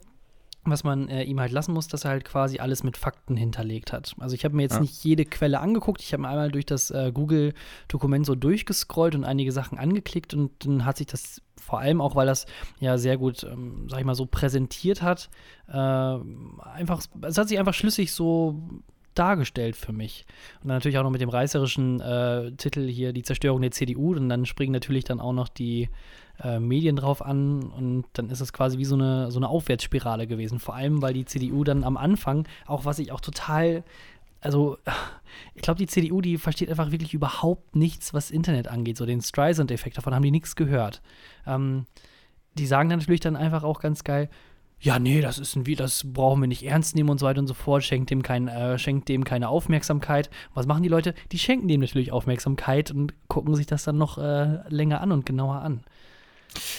was 0.64 0.84
man 0.84 1.10
äh, 1.10 1.24
ihm 1.24 1.40
halt 1.40 1.52
lassen 1.52 1.74
muss, 1.74 1.88
dass 1.88 2.06
er 2.06 2.12
halt 2.12 2.24
quasi 2.24 2.60
alles 2.60 2.84
mit 2.84 2.96
Fakten 2.96 3.36
hinterlegt 3.36 3.92
hat. 3.92 4.16
Also 4.20 4.36
ich 4.36 4.46
habe 4.46 4.56
mir 4.56 4.62
jetzt 4.64 4.76
Ja. 4.76 4.80
nicht 4.82 5.04
jede 5.04 5.26
Quelle 5.26 5.60
angeguckt. 5.60 6.02
Ich 6.02 6.14
habe 6.14 6.22
mir 6.22 6.30
einmal 6.30 6.52
durch 6.52 6.66
das 6.66 6.92
äh, 6.92 7.12
Google-Dokument 7.14 8.26
so 8.26 8.36
durchgescrollt 8.36 9.16
und 9.16 9.26
einige 9.26 9.52
Sachen 9.52 9.78
angeklickt 9.78 10.34
und 10.34 10.52
dann 10.66 10.86
hat 10.86 10.98
sich 10.98 11.08
das 11.08 11.42
vor 11.62 11.80
allem 11.80 12.02
auch, 12.02 12.16
weil 12.16 12.28
das 12.28 12.46
ja 12.80 12.98
sehr 12.98 13.18
gut, 13.18 13.44
ähm, 13.44 13.88
sag 13.90 14.00
ich 14.00 14.06
mal, 14.06 14.16
so 14.16 14.26
präsentiert 14.26 15.02
hat, 15.02 15.30
äh, 15.68 15.74
einfach, 15.78 17.02
es 17.22 17.38
hat 17.38 17.48
sich 17.48 17.60
einfach 17.60 17.74
schlüssig 17.74 18.12
so 18.12 18.60
dargestellt 19.16 19.76
für 19.76 19.94
mich. 19.94 20.26
Und 20.62 20.70
dann 20.70 20.78
natürlich 20.78 20.98
auch 20.98 21.04
noch 21.04 21.12
mit 21.12 21.22
dem 21.22 21.30
reißerischen 21.30 22.00
äh, 22.00 22.52
Titel 22.54 22.88
hier 22.88 23.14
die 23.14 23.24
Zerstörung 23.24 23.62
der 23.62 23.72
CDU 23.72 24.16
und 24.16 24.30
dann 24.30 24.46
springen 24.46 24.72
natürlich 24.72 25.04
dann 25.04 25.20
auch 25.20 25.34
noch 25.34 25.50
die 25.50 25.90
äh, 26.44 26.60
Medien 26.60 26.96
drauf 26.96 27.22
an 27.22 27.64
und 27.64 28.06
dann 28.14 28.30
ist 28.30 28.42
es 28.42 28.54
quasi 28.54 28.78
wie 28.78 28.86
so 28.86 28.96
eine, 28.96 29.32
so 29.32 29.40
eine 29.40 29.50
Aufwärtsspirale 29.50 30.28
gewesen. 30.28 30.60
Vor 30.60 30.76
allem, 30.76 31.02
weil 31.02 31.14
die 31.14 31.26
CDU 31.26 31.64
dann 31.64 31.84
am 31.84 31.98
Anfang, 31.98 32.48
auch 32.66 32.86
was 32.86 33.00
ich 33.00 33.12
auch 33.12 33.22
total, 33.22 33.84
also 34.40 34.78
ich 35.62 35.66
glaube, 35.66 35.78
die 35.78 35.86
CDU, 35.86 36.22
die 36.22 36.40
versteht 36.40 36.72
einfach 36.72 36.90
wirklich 36.90 37.14
überhaupt 37.14 37.76
nichts, 37.76 38.16
was 38.16 38.32
Internet 38.32 38.68
angeht. 38.68 38.98
So 38.98 39.06
den 39.06 39.22
Streisand-Effekt, 39.22 39.96
davon 39.96 40.16
haben 40.16 40.24
die 40.24 40.32
nichts 40.32 40.56
gehört. 40.56 41.04
Ähm, 41.46 41.86
die 42.56 42.66
sagen 42.66 42.90
dann 42.90 42.98
natürlich 42.98 43.20
dann 43.20 43.36
einfach 43.36 43.64
auch 43.64 43.80
ganz 43.80 44.04
geil, 44.04 44.28
ja, 44.80 44.98
nee, 44.98 45.22
das 45.22 45.38
ist 45.38 45.56
ein 45.56 45.68
wie, 45.68 45.76
das 45.76 46.02
brauchen 46.04 46.42
wir 46.42 46.48
nicht 46.48 46.64
ernst 46.64 46.96
nehmen 46.96 47.12
und 47.12 47.20
so 47.20 47.28
weiter 47.28 47.40
und 47.40 47.46
so 47.46 47.54
fort, 47.54 47.84
schenkt 47.84 48.10
dem, 48.10 48.24
kein, 48.24 48.48
äh, 48.48 48.80
schenkt 48.80 49.08
dem 49.08 49.24
keine 49.24 49.50
Aufmerksamkeit. 49.50 50.32
Was 50.56 50.66
machen 50.66 50.82
die 50.82 50.90
Leute? 50.90 51.14
Die 51.32 51.38
schenken 51.38 51.68
dem 51.68 51.82
natürlich 51.82 52.12
Aufmerksamkeit 52.12 52.90
und 52.90 53.14
gucken 53.28 53.54
sich 53.54 53.68
das 53.68 53.84
dann 53.84 54.00
noch 54.00 54.18
äh, 54.18 54.68
länger 54.68 55.00
an 55.00 55.12
und 55.12 55.28
genauer 55.28 55.62
an. 55.62 55.84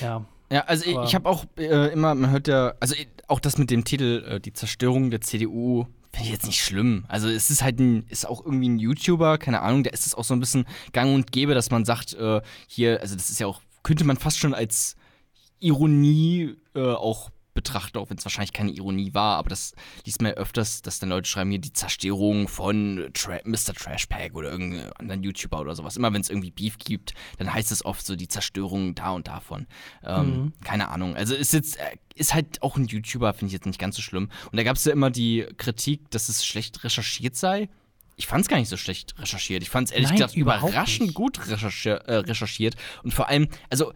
Ja. 0.00 0.24
Ja, 0.50 0.62
also 0.62 0.84
ich, 0.84 0.98
ich 1.04 1.14
habe 1.14 1.28
auch 1.28 1.44
äh, 1.56 1.92
immer, 1.92 2.16
man 2.16 2.32
hört 2.32 2.48
ja, 2.48 2.74
also 2.80 2.96
auch 3.28 3.38
das 3.38 3.58
mit 3.58 3.70
dem 3.70 3.84
Titel, 3.84 4.24
äh, 4.28 4.40
die 4.40 4.52
Zerstörung 4.52 5.10
der 5.10 5.20
CDU, 5.20 5.86
finde 6.12 6.26
ich 6.26 6.32
jetzt 6.32 6.46
nicht 6.46 6.62
schlimm. 6.62 7.04
Also 7.08 7.28
es 7.28 7.50
ist 7.50 7.62
halt 7.62 7.80
ein, 7.80 8.04
ist 8.08 8.26
auch 8.26 8.44
irgendwie 8.44 8.68
ein 8.68 8.78
YouTuber, 8.78 9.38
keine 9.38 9.62
Ahnung, 9.62 9.82
da 9.82 9.90
ist 9.90 10.06
es 10.06 10.14
auch 10.14 10.24
so 10.24 10.34
ein 10.34 10.40
bisschen 10.40 10.66
gang 10.92 11.14
und 11.14 11.32
gäbe, 11.32 11.54
dass 11.54 11.70
man 11.70 11.84
sagt, 11.84 12.14
äh, 12.14 12.40
hier, 12.66 13.00
also 13.00 13.14
das 13.14 13.30
ist 13.30 13.40
ja 13.40 13.46
auch, 13.46 13.62
könnte 13.82 14.04
man 14.04 14.16
fast 14.16 14.38
schon 14.38 14.54
als 14.54 14.96
Ironie 15.60 16.56
äh, 16.74 16.80
auch 16.80 17.30
betrachten, 17.54 17.98
auch 17.98 18.10
wenn 18.10 18.16
es 18.18 18.24
wahrscheinlich 18.24 18.52
keine 18.52 18.70
Ironie 18.70 19.14
war, 19.14 19.36
aber 19.38 19.50
das 19.50 19.74
liest 20.04 20.22
man 20.22 20.30
ja 20.32 20.36
öfters, 20.38 20.82
dass 20.82 20.98
dann 20.98 21.08
Leute 21.10 21.28
schreiben 21.28 21.50
hier 21.50 21.58
die 21.60 21.72
Zerstörung 21.72 22.48
von 22.48 23.10
Tra 23.14 23.38
Mr. 23.44 23.74
Trashpack 23.74 24.34
oder 24.34 24.50
irgendeinem 24.50 24.90
anderen 24.98 25.22
YouTuber 25.22 25.60
oder 25.60 25.74
sowas. 25.74 25.96
Immer 25.96 26.12
wenn 26.12 26.20
es 26.22 26.30
irgendwie 26.30 26.50
Beef 26.50 26.78
gibt, 26.78 27.14
dann 27.38 27.52
heißt 27.52 27.70
es 27.72 27.84
oft 27.84 28.04
so 28.06 28.16
die 28.16 28.28
Zerstörung 28.28 28.94
da 28.94 29.10
und 29.10 29.28
davon. 29.28 29.66
Ähm, 30.04 30.22
Mhm. 30.22 30.52
Keine 30.64 30.88
Ahnung. 30.88 31.16
Also 31.16 31.34
ist 31.34 31.52
jetzt, 31.52 31.76
äh, 31.78 31.96
ist 32.14 32.32
halt 32.34 32.62
auch 32.62 32.76
ein 32.76 32.86
YouTuber, 32.86 33.32
finde 33.34 33.46
ich 33.48 33.52
jetzt 33.54 33.66
nicht 33.66 33.78
ganz 33.78 33.96
so 33.96 34.02
schlimm. 34.02 34.30
Und 34.50 34.56
da 34.56 34.62
gab 34.62 34.76
es 34.76 34.84
ja 34.84 34.92
immer 34.92 35.10
die 35.10 35.46
Kritik, 35.56 36.10
dass 36.10 36.28
es 36.28 36.44
schlecht 36.46 36.84
recherchiert 36.84 37.36
sei. 37.36 37.68
Ich 38.16 38.26
fand 38.26 38.42
es 38.42 38.48
gar 38.48 38.58
nicht 38.58 38.68
so 38.68 38.76
schlecht 38.76 39.18
recherchiert. 39.18 39.62
Ich 39.62 39.70
fand 39.70 39.88
es 39.88 39.92
ehrlich 39.92 40.10
Nein, 40.10 40.16
gesagt 40.18 40.36
überraschend 40.36 41.06
nicht. 41.08 41.14
gut 41.14 41.38
äh, 41.38 42.14
recherchiert. 42.14 42.76
Und 43.02 43.12
vor 43.14 43.28
allem, 43.28 43.48
also 43.70 43.92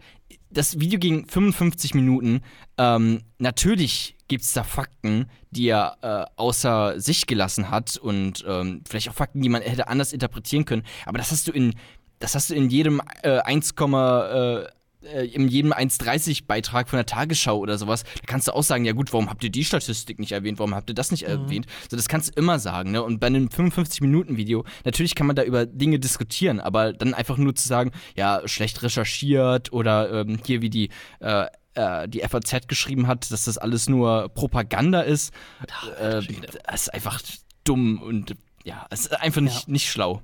das 0.49 0.79
Video 0.79 0.99
ging 0.99 1.27
55 1.27 1.93
Minuten. 1.93 2.41
Ähm, 2.77 3.21
natürlich 3.37 4.15
gibt 4.27 4.43
es 4.43 4.53
da 4.53 4.63
Fakten, 4.63 5.29
die 5.51 5.67
er 5.67 5.97
äh, 6.01 6.25
außer 6.35 6.99
sich 6.99 7.27
gelassen 7.27 7.69
hat 7.69 7.97
und 7.97 8.43
ähm, 8.47 8.81
vielleicht 8.87 9.09
auch 9.09 9.13
Fakten, 9.13 9.41
die 9.41 9.49
man 9.49 9.61
hätte 9.61 9.87
anders 9.87 10.13
interpretieren 10.13 10.65
können. 10.65 10.83
Aber 11.05 11.17
das 11.17 11.31
hast 11.31 11.47
du 11.47 11.51
in, 11.51 11.73
das 12.19 12.35
hast 12.35 12.49
du 12.49 12.55
in 12.55 12.69
jedem 12.69 13.01
äh, 13.23 13.39
1, 13.39 13.75
äh, 15.13 15.23
äh, 15.23 15.25
in 15.25 15.47
jedem 15.47 15.73
1,30 15.73 16.45
Beitrag 16.47 16.89
von 16.89 16.97
der 16.97 17.05
Tagesschau 17.05 17.57
oder 17.57 17.77
sowas, 17.77 18.03
da 18.03 18.25
kannst 18.25 18.47
du 18.47 18.53
auch 18.53 18.63
sagen, 18.63 18.85
ja 18.85 18.93
gut, 18.93 19.13
warum 19.13 19.29
habt 19.29 19.43
ihr 19.43 19.49
die 19.49 19.65
Statistik 19.65 20.19
nicht 20.19 20.31
erwähnt, 20.31 20.59
warum 20.59 20.75
habt 20.75 20.89
ihr 20.89 20.95
das 20.95 21.11
nicht 21.11 21.23
erwähnt? 21.23 21.65
So, 21.89 21.97
das 21.97 22.07
kannst 22.07 22.29
du 22.29 22.39
immer 22.39 22.59
sagen, 22.59 22.91
ne? 22.91 23.03
Und 23.03 23.19
bei 23.19 23.27
einem 23.27 23.47
55-Minuten-Video, 23.47 24.65
natürlich 24.85 25.15
kann 25.15 25.27
man 25.27 25.35
da 25.35 25.43
über 25.43 25.65
Dinge 25.65 25.99
diskutieren, 25.99 26.59
aber 26.59 26.93
dann 26.93 27.13
einfach 27.13 27.37
nur 27.37 27.55
zu 27.55 27.67
sagen, 27.67 27.91
ja, 28.15 28.41
schlecht 28.45 28.81
recherchiert 28.83 29.71
oder 29.73 30.21
ähm, 30.21 30.39
hier 30.45 30.61
wie 30.61 30.69
die 30.69 30.89
äh, 31.19 31.45
äh, 31.73 32.07
die 32.07 32.21
FAZ 32.21 32.67
geschrieben 32.67 33.07
hat, 33.07 33.31
dass 33.31 33.45
das 33.45 33.57
alles 33.57 33.87
nur 33.87 34.29
Propaganda 34.29 35.01
ist, 35.01 35.33
äh, 35.99 36.21
das 36.71 36.81
ist 36.81 36.93
einfach 36.93 37.21
dumm 37.63 38.01
und 38.01 38.35
ja, 38.63 38.85
es 38.89 39.01
ist 39.01 39.19
einfach 39.21 39.41
nicht, 39.41 39.67
nicht 39.67 39.89
schlau. 39.89 40.21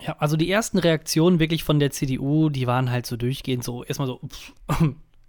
Ja, 0.00 0.16
also 0.18 0.36
die 0.36 0.50
ersten 0.50 0.78
Reaktionen 0.78 1.38
wirklich 1.38 1.64
von 1.64 1.78
der 1.78 1.90
CDU, 1.90 2.50
die 2.50 2.66
waren 2.66 2.90
halt 2.90 3.06
so 3.06 3.16
durchgehend 3.16 3.64
so, 3.64 3.82
erstmal 3.84 4.08
so, 4.08 4.20
pff, 4.28 4.52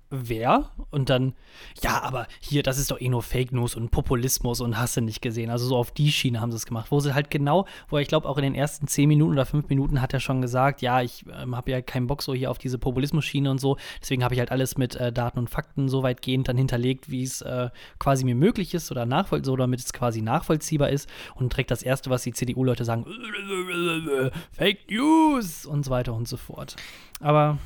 wer? 0.10 0.72
Und 0.90 1.10
dann, 1.10 1.34
ja, 1.82 2.02
aber 2.02 2.28
hier, 2.40 2.64
das 2.64 2.78
ist 2.78 2.92
doch 2.92 3.00
eh 3.00 3.10
nur 3.10 3.24
Fake 3.24 3.52
News 3.52 3.76
und 3.76 3.92
Populismus 3.92 4.62
und 4.62 4.78
hast 4.78 4.98
du 4.98 5.02
nicht 5.02 5.22
gesehen. 5.22 5.50
Also 5.50 5.68
so 5.68 5.76
auf 5.76 5.92
die 5.92 6.12
Schiene 6.12 6.40
haben 6.40 6.52
sie 6.52 6.58
es 6.58 6.66
gemacht, 6.66 6.92
wo 6.92 7.00
sie 7.00 7.14
halt 7.14 7.30
genau, 7.30 7.66
wo 7.90 7.98
ich 7.98 8.08
glaube 8.08 8.28
auch 8.28 8.38
in 8.38 8.44
den 8.44 8.56
ersten 8.56 8.88
zehn 8.88 9.08
Minuten 9.08 9.34
oder 9.34 9.46
fünf 9.46 9.70
Minuten 9.70 10.02
hat 10.02 10.14
er 10.14 10.20
schon 10.20 10.42
gesagt, 10.42 10.82
ja, 10.82 11.02
ich 11.02 11.26
ähm, 11.32 11.56
habe 11.56 11.72
ja 11.72 11.82
keinen 11.82 12.08
Bock 12.08 12.22
so 12.22 12.34
hier 12.34 12.52
auf 12.52 12.58
diese 12.58 12.78
Populismus-Schiene 12.78 13.52
und 13.52 13.60
so. 13.60 13.78
Deswegen 14.02 14.24
habe 14.24 14.34
ich 14.34 14.40
halt 14.40 14.52
alles 14.52 14.78
mit 14.78 14.96
äh, 14.96 15.12
Daten 15.12 15.40
und 15.40 15.50
Fakten 15.50 15.90
so 15.90 16.04
weitgehend 16.04 16.48
dann 16.48 16.58
hinterlegt, 16.58 17.10
wie 17.10 17.24
es 17.24 17.42
äh, 17.42 17.70
quasi 18.00 18.24
mir 18.24 18.36
möglich 18.36 18.74
ist 18.74 18.92
oder 18.92 19.06
nachvoll 19.06 19.44
so, 19.44 19.56
damit 19.56 19.80
es 19.80 19.94
quasi 19.94 20.22
nachvollziehbar 20.22 20.90
ist. 20.90 21.10
Und 21.36 21.54
direkt 21.54 21.72
das 21.72 21.84
Erste, 21.84 22.10
was 22.10 22.24
die 22.24 22.34
CDU-Leute 22.34 22.86
sagen, 22.86 23.06
Fake 24.52 24.90
News 24.90 25.66
und 25.66 25.84
so 25.84 25.92
weiter 25.92 26.14
und 26.14 26.28
so 26.28 26.38
fort. 26.38 26.76
Aber 27.20 27.58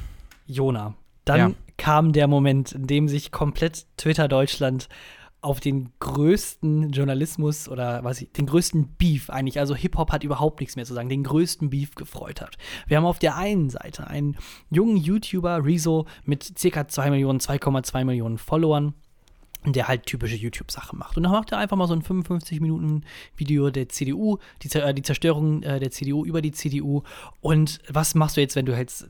Jona, 0.48 0.96
dann 1.26 1.40
Ja. 1.40 1.56
Kam 1.82 2.14
der 2.14 2.28
Moment, 2.28 2.74
in 2.74 2.86
dem 2.86 3.08
sich 3.08 3.32
komplett 3.32 3.88
Twitter 3.98 4.28
Deutschland 4.28 4.88
auf 5.42 5.60
den 5.60 5.90
größten 6.00 6.92
Journalismus 6.92 7.68
oder 7.68 8.04
was 8.04 8.22
ich, 8.22 8.32
den 8.32 8.46
größten 8.46 8.98
Beef 9.00 9.32
eigentlich, 9.32 9.60
also 9.60 9.74
Hip-Hop 9.74 10.12
hat 10.12 10.24
überhaupt 10.24 10.60
nichts 10.60 10.76
mehr 10.76 10.86
zu 10.86 10.94
sagen, 10.94 11.10
den 11.10 11.24
größten 11.24 11.72
Beef 11.72 11.96
gefreut 11.96 12.40
hat. 12.40 12.60
Wir 12.86 12.98
haben 12.98 13.06
auf 13.06 13.18
der 13.18 13.36
einen 13.36 13.72
Seite 13.72 14.06
einen 14.06 14.38
jungen 14.70 14.96
YouTuber, 14.96 15.66
Rezo, 15.66 16.06
mit 16.24 16.54
ca. 16.62 16.88
2 16.88 17.10
Millionen, 17.10 17.40
2,2 17.40 18.06
Millionen 18.06 18.38
Followern, 18.38 18.94
der 19.66 19.88
halt 19.88 20.06
typische 20.06 20.36
YouTube-Sachen 20.36 21.00
macht. 21.00 21.18
Und 21.18 21.24
dann 21.24 21.32
macht 21.32 21.52
er 21.52 21.58
einfach 21.58 21.78
mal 21.78 21.88
so 21.88 21.96
ein 21.96 22.04
55-Minuten-Video 22.04 23.72
der 23.72 23.90
CDU, 23.90 24.38
die, 24.62 24.70
äh, 24.78 24.94
die 24.94 25.02
Zerstörung 25.02 25.64
äh, 25.64 25.80
der 25.80 25.90
CDU 25.90 26.26
über 26.26 26.44
die 26.44 26.52
CDU. 26.52 27.02
Und 27.40 27.80
was 27.90 28.14
machst 28.14 28.38
du 28.38 28.42
jetzt, 28.42 28.56
wenn 28.56 28.68
du 28.68 28.78
jetzt 28.78 29.10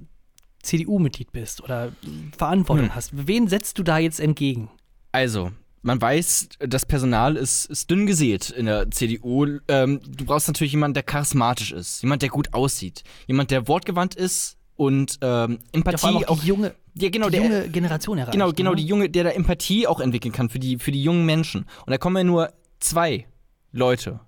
CDU-Mitglied 0.63 1.31
bist 1.31 1.61
oder 1.61 1.91
Verantwortung 2.37 2.87
Hm. 2.87 2.95
hast? 2.95 3.11
Wen 3.13 3.47
setzt 3.47 3.77
du 3.77 3.83
da 3.83 3.97
jetzt 3.97 4.19
entgegen? 4.19 4.69
Also, 5.11 5.51
man 5.81 5.99
weiß, 5.99 6.49
das 6.59 6.85
Personal 6.85 7.35
ist, 7.35 7.65
ist 7.65 7.89
dünn 7.89 8.05
gesät 8.05 8.49
in 8.51 8.67
der 8.67 8.91
CDU. 8.91 9.59
Ähm, 9.67 9.99
du 10.07 10.25
brauchst 10.25 10.47
natürlich 10.47 10.71
jemanden, 10.73 10.93
der 10.93 11.03
charismatisch 11.03 11.71
ist, 11.71 12.01
jemand, 12.03 12.21
der 12.21 12.29
gut 12.29 12.53
aussieht, 12.53 13.03
jemand, 13.27 13.51
der 13.51 13.67
wortgewandt 13.67 14.15
ist 14.15 14.57
und 14.75 15.17
ähm, 15.21 15.59
Empathie 15.71 16.19
Ja, 16.21 16.27
auch 16.29 16.39
die 16.39 16.47
junge, 16.47 16.75
ja, 16.93 17.09
genau, 17.09 17.29
die 17.29 17.37
der, 17.37 17.43
junge 17.45 17.69
Generation 17.69 18.17
erreicht. 18.19 18.33
genau, 18.33 18.51
genau, 18.51 18.69
ne? 18.71 18.75
die 18.77 18.85
junge, 18.85 19.09
der 19.09 19.23
da 19.23 19.29
Empathie 19.31 19.87
auch 19.87 19.99
entwickeln 19.99 20.31
kann 20.31 20.49
für 20.49 20.59
die, 20.59 20.77
für 20.77 20.91
die 20.91 21.01
jungen 21.03 21.25
Menschen. 21.25 21.61
Und 21.85 21.91
da 21.91 21.97
kommen 21.97 22.17
ja 22.17 22.23
nur 22.23 22.53
zwei 22.79 23.27
Leute 23.71 24.19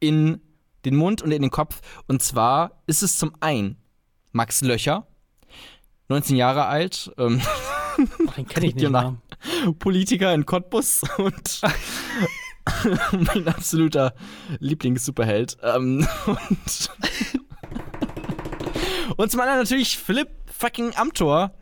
in 0.00 0.40
den 0.84 0.96
Mund 0.96 1.22
und 1.22 1.30
in 1.30 1.42
den 1.42 1.50
Kopf. 1.50 1.80
Und 2.08 2.22
zwar 2.22 2.82
ist 2.86 3.02
es 3.02 3.16
zum 3.18 3.32
einen 3.40 3.76
Max 4.32 4.60
Löcher, 4.62 5.06
19 6.10 6.36
Jahre 6.36 6.66
alt, 6.66 7.12
ähm, 7.18 7.40
Oh, 7.98 8.30
den 8.36 8.46
kenne 8.46 8.66
ich 8.66 8.74
nicht 8.76 8.90
mal. 8.90 9.16
Politiker 9.78 10.34
in 10.34 10.44
Cottbus 10.44 11.02
und 11.18 11.60
mein 13.34 13.48
absoluter 13.48 14.14
Lieblings-Superheld. 14.58 15.56
Ähm, 15.62 16.06
und, 16.26 16.90
und 19.16 19.30
zum 19.30 19.40
anderen 19.40 19.60
natürlich 19.60 19.98
Philipp 19.98 20.28
fucking 20.46 20.94
Amthor. 20.96 21.52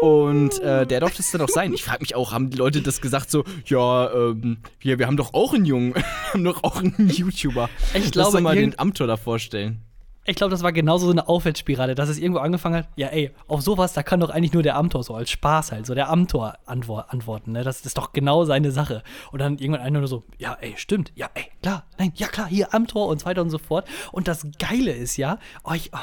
Und 0.00 0.60
äh, 0.60 0.86
der 0.86 1.00
durfte 1.00 1.22
es 1.22 1.30
dann 1.32 1.40
auch 1.40 1.48
sein. 1.48 1.72
Ich 1.72 1.82
frage 1.82 2.00
mich 2.00 2.14
auch, 2.14 2.32
haben 2.32 2.50
die 2.50 2.56
Leute 2.56 2.82
das 2.82 3.00
gesagt 3.00 3.30
so, 3.30 3.44
ja, 3.64 4.12
ähm, 4.12 4.58
wir, 4.78 4.98
wir 4.98 5.06
haben 5.06 5.16
doch 5.16 5.34
auch 5.34 5.54
einen 5.54 5.64
Jungen, 5.64 5.94
wir 5.94 6.04
haben 6.32 6.44
doch 6.44 6.62
auch 6.62 6.76
einen 6.76 7.08
YouTuber. 7.08 7.68
Ich 7.94 8.12
glaube, 8.12 8.26
Lass 8.26 8.32
doch 8.32 8.40
mal 8.40 8.54
den 8.54 8.78
Amthor 8.78 9.06
da 9.08 9.16
vorstellen. 9.16 9.82
Ich 10.26 10.36
glaube, 10.36 10.50
das 10.50 10.62
war 10.62 10.72
genauso 10.72 11.06
so 11.06 11.12
eine 11.12 11.28
Aufwärtsspirale, 11.28 11.94
dass 11.94 12.10
es 12.10 12.18
irgendwo 12.18 12.40
angefangen 12.40 12.76
hat, 12.76 12.88
ja 12.94 13.08
ey, 13.08 13.30
auf 13.48 13.62
sowas, 13.62 13.94
da 13.94 14.02
kann 14.02 14.20
doch 14.20 14.28
eigentlich 14.28 14.52
nur 14.52 14.62
der 14.62 14.76
Amtor 14.76 15.02
so 15.02 15.14
als 15.14 15.30
Spaß 15.30 15.72
halt, 15.72 15.86
so 15.86 15.94
der 15.94 16.10
Amtor 16.10 16.58
antwort, 16.66 17.10
antworten, 17.10 17.52
ne? 17.52 17.64
Das 17.64 17.80
ist 17.86 17.96
doch 17.96 18.12
genau 18.12 18.44
seine 18.44 18.70
Sache. 18.70 19.02
Und 19.32 19.38
dann 19.38 19.56
irgendwann 19.56 19.80
einer 19.80 19.98
nur 19.98 20.08
so, 20.08 20.24
ja 20.36 20.58
ey, 20.60 20.74
stimmt, 20.76 21.10
ja 21.14 21.30
ey, 21.34 21.46
klar, 21.62 21.84
nein, 21.98 22.12
ja 22.16 22.28
klar, 22.28 22.48
hier 22.48 22.74
Amtor 22.74 23.08
und 23.08 23.20
so 23.20 23.26
weiter 23.26 23.40
und 23.40 23.48
so 23.48 23.56
fort. 23.56 23.88
Und 24.12 24.28
das 24.28 24.46
Geile 24.58 24.92
ist 24.92 25.16
ja, 25.16 25.38
oh, 25.64 25.72
ich, 25.72 25.90
oh, 25.94 25.98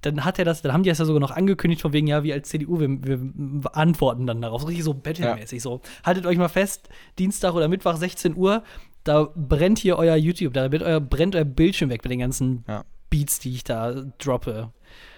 dann 0.00 0.24
hat 0.24 0.38
er 0.38 0.46
das, 0.46 0.62
dann 0.62 0.72
haben 0.72 0.82
die 0.82 0.88
das 0.88 0.98
ja 0.98 1.04
sogar 1.04 1.20
noch 1.20 1.30
angekündigt 1.30 1.82
von 1.82 1.92
wegen, 1.92 2.06
ja, 2.06 2.22
wir 2.22 2.32
als 2.32 2.48
CDU, 2.48 2.80
wir, 2.80 2.88
wir 2.88 3.76
antworten 3.76 4.26
dann 4.26 4.40
darauf, 4.40 4.62
so 4.62 4.68
richtig 4.68 4.84
so 4.84 4.94
battlemäßig, 4.94 5.60
so. 5.60 5.82
Haltet 6.02 6.24
euch 6.24 6.38
mal 6.38 6.48
fest, 6.48 6.88
Dienstag 7.18 7.52
oder 7.52 7.68
Mittwoch 7.68 7.96
16 7.96 8.36
Uhr, 8.36 8.62
da 9.04 9.28
brennt 9.34 9.78
hier 9.78 9.98
euer 9.98 10.16
YouTube, 10.16 10.54
da 10.54 10.72
wird 10.72 10.82
euer, 10.82 11.00
brennt 11.00 11.36
euer 11.36 11.44
Bildschirm 11.44 11.90
weg 11.90 12.02
mit 12.04 12.10
den 12.10 12.20
ganzen 12.20 12.64
Ja. 12.66 12.84
Beats, 13.10 13.38
die 13.38 13.54
ich 13.54 13.64
da 13.64 14.04
droppe. 14.18 14.72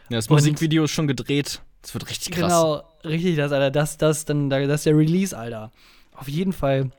Ja, 0.09 0.18
das 0.18 0.28
Musikvideo 0.28 0.85
ist 0.85 0.90
schon 0.90 1.07
gedreht. 1.07 1.62
Das 1.83 1.94
wird 1.94 2.09
richtig 2.09 2.35
krass. 2.35 2.48
Genau, 2.48 2.83
richtig, 3.05 3.37
das, 3.37 3.52
Alter. 3.52 3.70
Das, 3.70 3.98
das, 3.98 4.24
dann, 4.24 4.50
das 4.50 4.62
ist 4.68 4.87
der 4.87 4.96
Release, 4.96 5.37
Alter. 5.37 5.72
Auf 6.14 6.28
jeden 6.28 6.52
Fall, 6.52 6.90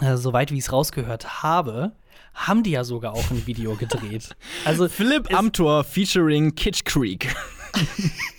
äh, 0.00 0.16
soweit 0.16 0.50
wie 0.50 0.58
ich 0.58 0.64
es 0.64 0.72
rausgehört 0.72 1.42
habe, 1.42 1.92
haben 2.34 2.62
die 2.62 2.70
ja 2.70 2.84
sogar 2.84 3.12
auch 3.12 3.30
ein 3.30 3.46
Video 3.46 3.74
gedreht. 3.74 4.36
Also, 4.64 4.88
Philipp 4.88 5.32
Amthor 5.32 5.84
featuring 5.84 6.54
Kitsch 6.54 6.84
Creek. 6.84 7.34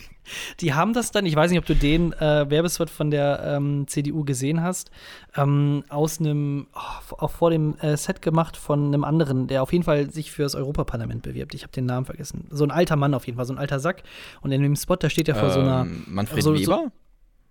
die 0.60 0.74
haben 0.74 0.92
das 0.92 1.10
dann, 1.10 1.26
ich 1.26 1.34
weiß 1.36 1.50
nicht, 1.50 1.58
ob 1.60 1.66
du 1.66 1.74
den 1.74 2.12
äh, 2.14 2.48
Werbespot 2.50 2.90
von 2.90 3.10
der 3.10 3.42
ähm, 3.44 3.86
CDU 3.86 4.24
gesehen 4.24 4.62
hast, 4.62 4.90
ähm, 5.36 5.84
aus 5.88 6.20
einem, 6.20 6.66
oh, 6.74 7.14
auch 7.18 7.30
vor 7.30 7.50
dem 7.50 7.76
äh, 7.78 7.96
Set 7.96 8.22
gemacht 8.22 8.56
von 8.56 8.86
einem 8.86 9.04
anderen, 9.04 9.46
der 9.46 9.62
auf 9.62 9.72
jeden 9.72 9.84
Fall 9.84 10.10
sich 10.10 10.30
für 10.32 10.42
das 10.42 10.54
Europaparlament 10.54 11.22
bewirbt. 11.22 11.54
Ich 11.54 11.62
habe 11.62 11.72
den 11.72 11.86
Namen 11.86 12.06
vergessen. 12.06 12.46
So 12.50 12.64
ein 12.64 12.70
alter 12.70 12.96
Mann 12.96 13.14
auf 13.14 13.26
jeden 13.26 13.36
Fall, 13.36 13.46
so 13.46 13.52
ein 13.54 13.58
alter 13.58 13.80
Sack. 13.80 14.02
Und 14.40 14.52
in 14.52 14.62
dem 14.62 14.76
Spot, 14.76 14.96
da 14.96 15.10
steht 15.10 15.28
er 15.28 15.34
vor 15.36 15.50
so 15.50 15.60
einer. 15.60 15.82
Ähm, 15.82 16.04
Manfred 16.06 16.42
so- 16.42 16.54
so- 16.56 16.60
Weber? 16.60 16.92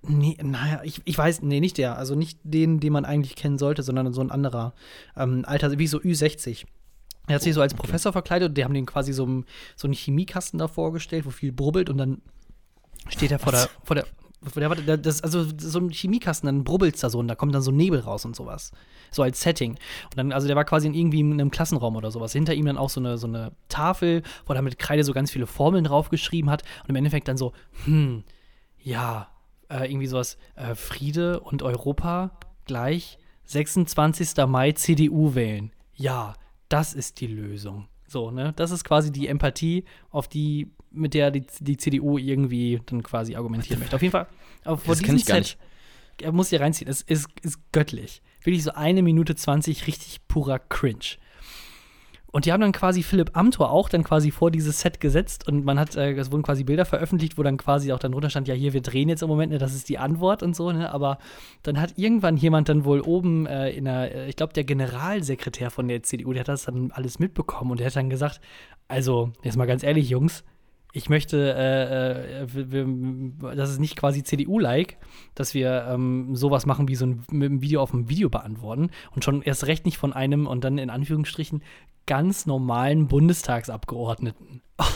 Nee, 0.07 0.37
naja, 0.41 0.79
ich, 0.85 1.01
ich 1.03 1.17
weiß, 1.17 1.41
nee, 1.41 1.59
nicht 1.59 1.77
der. 1.77 1.97
Also 1.97 2.15
nicht 2.15 2.39
den, 2.43 2.79
den 2.79 2.93
man 2.93 3.03
eigentlich 3.03 3.35
kennen 3.35 3.57
sollte, 3.57 3.83
sondern 3.83 4.13
so 4.13 4.21
ein 4.21 4.31
anderer. 4.31 4.73
Ähm, 5.17 5.43
Alter, 5.45 5.77
wie 5.77 5.87
so 5.87 5.97
Ü60. 5.97 6.63
Er 7.27 7.35
hat 7.35 7.41
sich 7.41 7.53
so 7.53 7.61
als 7.61 7.73
Professor 7.73 8.13
verkleidet 8.13 8.47
und 8.49 8.57
die 8.57 8.63
haben 8.63 8.73
den 8.73 8.85
quasi 8.85 9.11
so, 9.11 9.25
einen- 9.25 9.45
so 9.75 9.87
einen 9.87 9.93
Chemiekasten 9.93 10.57
da 10.57 10.69
vorgestellt, 10.69 11.25
wo 11.25 11.31
viel 11.31 11.51
brubbelt 11.51 11.89
und 11.89 11.97
dann 11.97 12.21
steht 13.07 13.31
er 13.31 13.39
vor 13.39 13.51
der, 13.51 13.69
vor 13.83 13.95
der, 13.95 14.05
vor 14.45 14.75
der, 14.75 14.97
das, 14.97 15.21
also 15.21 15.45
so 15.57 15.79
ein 15.79 15.89
Chemiekasten, 15.89 16.47
dann 16.47 16.63
brubbelt's 16.63 17.01
da 17.01 17.09
so 17.09 17.19
und 17.19 17.27
da 17.27 17.35
kommt 17.35 17.53
dann 17.53 17.62
so 17.62 17.71
Nebel 17.71 17.99
raus 17.99 18.25
und 18.25 18.35
sowas. 18.35 18.71
So 19.12 19.23
als 19.23 19.41
Setting. 19.41 19.71
Und 19.71 20.17
dann, 20.17 20.31
also 20.31 20.47
der 20.47 20.55
war 20.55 20.65
quasi 20.65 20.88
in 20.88 20.93
irgendwie 20.93 21.19
in 21.19 21.33
einem 21.33 21.51
Klassenraum 21.51 21.95
oder 21.95 22.12
sowas. 22.12 22.31
Hinter 22.31 22.53
ihm 22.53 22.65
dann 22.65 22.77
auch 22.77 22.89
so 22.89 22.99
eine, 22.99 23.17
so 23.17 23.27
eine 23.27 23.51
Tafel, 23.67 24.23
wo 24.45 24.53
er 24.53 24.62
mit 24.62 24.79
Kreide 24.79 25.03
so 25.03 25.13
ganz 25.13 25.31
viele 25.31 25.47
Formeln 25.47 25.83
draufgeschrieben 25.83 26.49
hat 26.49 26.63
und 26.83 26.89
im 26.89 26.95
Endeffekt 26.95 27.27
dann 27.27 27.38
so, 27.38 27.53
hm, 27.85 28.23
ja, 28.81 29.29
äh, 29.69 29.91
irgendwie 29.91 30.07
sowas, 30.07 30.38
äh, 30.55 30.75
Friede 30.75 31.39
und 31.39 31.63
Europa 31.63 32.31
gleich 32.65 33.17
26. 33.45 34.45
Mai 34.47 34.71
CDU 34.73 35.35
wählen. 35.35 35.71
Ja, 35.95 36.35
das 36.69 36.93
ist 36.93 37.19
die 37.19 37.27
Lösung. 37.27 37.88
So, 38.10 38.32
ne? 38.32 38.54
Das 38.56 38.72
ist 38.72 38.84
quasi 38.84 39.12
die 39.12 39.28
Empathie, 39.28 39.86
auf 40.10 40.28
die, 40.28 40.72
mit 40.91 41.13
der 41.13 41.30
die, 41.30 41.45
die 41.60 41.78
CDU 41.78 42.17
irgendwie 42.17 42.82
dann 42.88 43.04
quasi 43.04 43.36
argumentieren 43.36 43.80
möchte. 43.80 43.95
Auf 43.95 44.02
jeden 44.02 44.12
Fall, 44.12 44.28
auf 44.65 44.84
Das 44.84 45.00
diesem 45.00 45.15
ich 45.15 45.26
gar 45.26 45.43
Set, 45.43 45.58
er 46.22 46.32
muss 46.32 46.50
hier 46.50 46.60
reinziehen, 46.60 46.89
es 46.89 47.02
ist, 47.04 47.28
ist 47.43 47.60
göttlich. 47.72 48.22
Wirklich 48.41 48.63
so 48.63 48.72
eine 48.72 49.04
Minute 49.04 49.36
20 49.36 49.86
richtig 49.86 50.28
purer 50.28 50.60
Cringe. 50.60 51.17
Und 52.31 52.45
die 52.45 52.53
haben 52.53 52.61
dann 52.61 52.71
quasi 52.71 53.01
Philipp 53.01 53.35
Amthor 53.35 53.71
auch 53.71 53.89
dann 53.89 54.03
quasi 54.03 54.31
vor 54.31 54.51
dieses 54.51 54.81
Set 54.81 54.99
gesetzt 54.99 55.47
und 55.47 55.65
man 55.65 55.79
hat, 55.79 55.95
äh, 55.95 56.13
es 56.13 56.31
wurden 56.31 56.43
quasi 56.43 56.63
Bilder 56.63 56.85
veröffentlicht, 56.85 57.37
wo 57.37 57.43
dann 57.43 57.57
quasi 57.57 57.91
auch 57.91 57.99
dann 57.99 58.11
drunter 58.11 58.29
stand, 58.29 58.47
ja 58.47 58.53
hier, 58.53 58.73
wir 58.73 58.81
drehen 58.81 59.09
jetzt 59.09 59.23
im 59.23 59.29
Moment, 59.29 59.51
ne, 59.51 59.57
das 59.57 59.73
ist 59.73 59.89
die 59.89 59.97
Antwort 59.97 60.43
und 60.43 60.55
so, 60.55 60.71
ne, 60.71 60.91
aber 60.93 61.17
dann 61.63 61.81
hat 61.81 61.93
irgendwann 61.97 62.37
jemand 62.37 62.69
dann 62.69 62.85
wohl 62.85 63.01
oben 63.01 63.47
äh, 63.47 63.71
in 63.71 63.85
der, 63.85 64.13
äh, 64.13 64.29
ich 64.29 64.35
glaube 64.35 64.53
der 64.53 64.63
Generalsekretär 64.63 65.71
von 65.71 65.87
der 65.87 66.03
CDU, 66.03 66.33
der 66.33 66.41
hat 66.41 66.49
das 66.49 66.65
dann 66.65 66.91
alles 66.91 67.17
mitbekommen 67.17 67.71
und 67.71 67.79
der 67.79 67.87
hat 67.87 67.95
dann 67.95 68.09
gesagt, 68.09 68.41
also, 68.87 69.31
jetzt 69.43 69.57
mal 69.57 69.65
ganz 69.65 69.83
ehrlich, 69.83 70.09
Jungs, 70.09 70.43
ich 70.91 71.10
möchte, 71.10 71.54
äh, 71.54 72.41
äh, 72.41 72.47
wir, 72.54 72.71
wir, 72.71 73.56
das 73.56 73.69
ist 73.69 73.80
nicht 73.80 73.95
quasi 73.95 74.23
CDU-like, 74.23 74.97
dass 75.36 75.54
wir 75.54 75.86
ähm, 75.88 76.36
sowas 76.36 76.65
machen 76.65 76.88
wie 76.88 76.95
so 76.95 77.06
ein, 77.06 77.23
mit 77.32 77.49
einem 77.49 77.62
Video 77.62 77.82
auf 77.82 77.93
ein 77.93 78.10
Video 78.10 78.30
beantworten 78.30 78.89
und 79.12 79.23
schon 79.23 79.43
erst 79.43 79.67
recht 79.67 79.86
nicht 79.86 79.97
von 79.97 80.13
einem 80.13 80.47
und 80.47 80.63
dann 80.63 80.78
in 80.80 80.89
Anführungsstrichen 80.89 81.63
ganz 82.08 82.47
normalen 82.47 83.08
Bundestagsabgeordneten. 83.08 84.62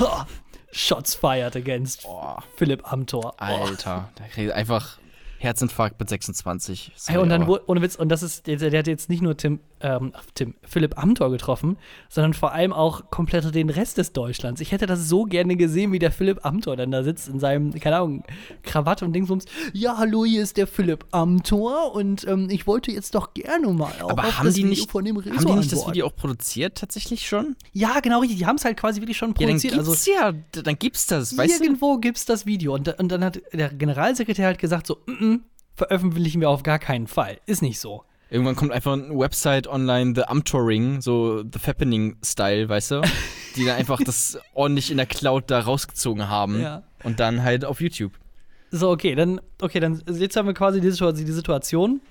Shots 0.72 1.14
fired 1.14 1.56
against 1.56 2.06
Oh, 2.08 2.38
Philipp 2.56 2.92
Amthor. 2.92 3.36
Oh. 3.40 3.44
Alter. 3.44 4.10
Der 4.18 4.28
kriegt 4.30 4.52
einfach 4.52 4.98
Herzinfarkt 5.44 6.00
mit 6.00 6.10
26. 6.10 6.92
Ey, 7.08 7.18
und 7.18 7.30
dann, 7.30 7.46
Sorry, 7.46 7.62
ohne 7.68 7.82
Witz, 7.82 7.96
und 7.96 8.10
das 8.10 8.24
ist, 8.24 8.48
der, 8.48 8.58
der 8.58 8.80
hat 8.80 8.88
jetzt 8.88 9.10
nicht 9.10 9.22
nur 9.22 9.36
Tim, 9.36 9.60
ähm, 9.82 10.14
Tim, 10.36 10.56
Philipp 10.64 10.98
Amthor 10.98 11.30
getroffen, 11.32 11.78
sondern 12.10 12.34
vor 12.34 12.54
allem 12.54 12.72
auch 12.74 13.10
komplett 13.12 13.54
den 13.54 13.70
Rest 13.70 13.98
des 13.98 14.14
Deutschlands. 14.14 14.62
Ich 14.62 14.72
hätte 14.72 14.86
das 14.86 15.08
so 15.10 15.24
gerne 15.26 15.56
gesehen, 15.56 15.92
wie 15.92 16.00
der 16.00 16.12
Philipp 16.12 16.46
Amthor 16.46 16.78
dann 16.78 16.92
da 16.92 17.04
sitzt 17.04 17.28
in 17.28 17.40
seinem, 17.40 17.74
keine 17.80 17.98
Ahnung, 17.98 18.24
Krawatte 18.64 19.06
und 19.06 19.14
Dingsbums. 19.14 19.46
Ja, 19.74 19.98
hallo, 19.98 20.26
hier 20.26 20.42
ist 20.42 20.58
der 20.58 20.68
Philipp 20.68 21.06
Amthor 21.12 21.94
und 21.94 22.26
ähm, 22.28 22.50
ich 22.50 22.66
wollte 22.66 22.92
jetzt 22.92 23.14
doch 23.16 23.34
gerne 23.34 23.68
mal 23.68 23.92
auch 24.02 24.12
aber 24.12 24.26
auf 24.26 24.38
haben 24.40 24.46
das 24.46 24.56
die, 24.56 24.62
Video 24.64 24.70
nicht, 24.70 24.92
von 24.92 25.04
dem 25.04 25.18
haben 25.18 25.30
Rezo 25.30 25.48
die 25.50 25.56
nicht 25.56 25.72
das. 25.72 25.88
Video 25.88 26.08
auch 26.08 26.16
produziert 26.16 26.78
tatsächlich 26.78 27.28
schon? 27.28 27.56
Ja, 27.74 28.00
genau 28.00 28.20
richtig. 28.22 28.40
Die 28.40 28.46
haben 28.46 28.56
es 28.56 28.66
halt 28.66 28.78
quasi 28.78 29.02
wirklich 29.02 29.18
schon 29.18 29.30
Ja, 29.30 29.48
dann 29.48 29.48
produziert. 29.48 29.74
gibt's 29.74 29.90
also 29.90 30.12
ja, 30.12 30.34
dann 30.64 30.80
gibt's 30.80 31.06
das, 31.08 31.38
weißt 31.38 31.60
du? 31.60 31.64
Irgendwo 31.66 31.98
gibt's 31.98 32.26
das 32.26 32.46
Video. 32.46 32.74
Und, 32.74 32.88
und 33.00 33.10
dann 33.12 33.24
hat 33.24 33.42
der 33.52 33.70
Generalsekretär 33.70 34.46
halt 34.46 34.60
gesagt: 34.60 34.88
so, 34.88 34.98
mm 35.06 35.12
-mm, 35.12 35.33
veröffentlichen 35.76 36.42
wir 36.42 36.50
auf 36.50 36.64
gar 36.64 36.80
keinen 36.80 37.08
Fall. 37.08 37.40
Ist 37.46 37.62
nicht 37.62 37.80
so. 37.80 38.04
Irgendwann 38.30 38.56
kommt 38.56 38.72
einfach 38.72 38.94
eine 38.94 39.18
Website 39.18 39.68
online, 39.68 40.14
The 40.16 40.24
Amtoring, 40.24 41.02
so 41.02 41.44
The 41.44 41.60
Fappening-Style, 41.60 42.68
weißt 42.68 42.92
du? 42.92 43.02
Die 43.56 43.66
dann 43.66 43.76
einfach 43.78 44.00
das 44.06 44.40
ordentlich 44.56 44.90
in 44.90 44.98
der 44.98 45.06
Cloud 45.06 45.46
da 45.52 45.60
rausgezogen 45.60 46.30
haben. 46.30 46.60
Ja. 46.62 46.84
Und 47.04 47.20
dann 47.20 47.44
halt 47.44 47.64
auf 47.66 47.80
YouTube. 47.80 48.14
So, 48.72 48.90
okay, 48.90 49.14
dann, 49.14 49.40
okay, 49.62 49.80
dann 49.80 50.02
jetzt 50.08 50.36
haben 50.36 50.48
wir 50.48 50.56
quasi 50.56 50.82
die, 50.82 50.90
Situa- 50.90 51.12
die 51.12 51.32
Situation. 51.32 52.02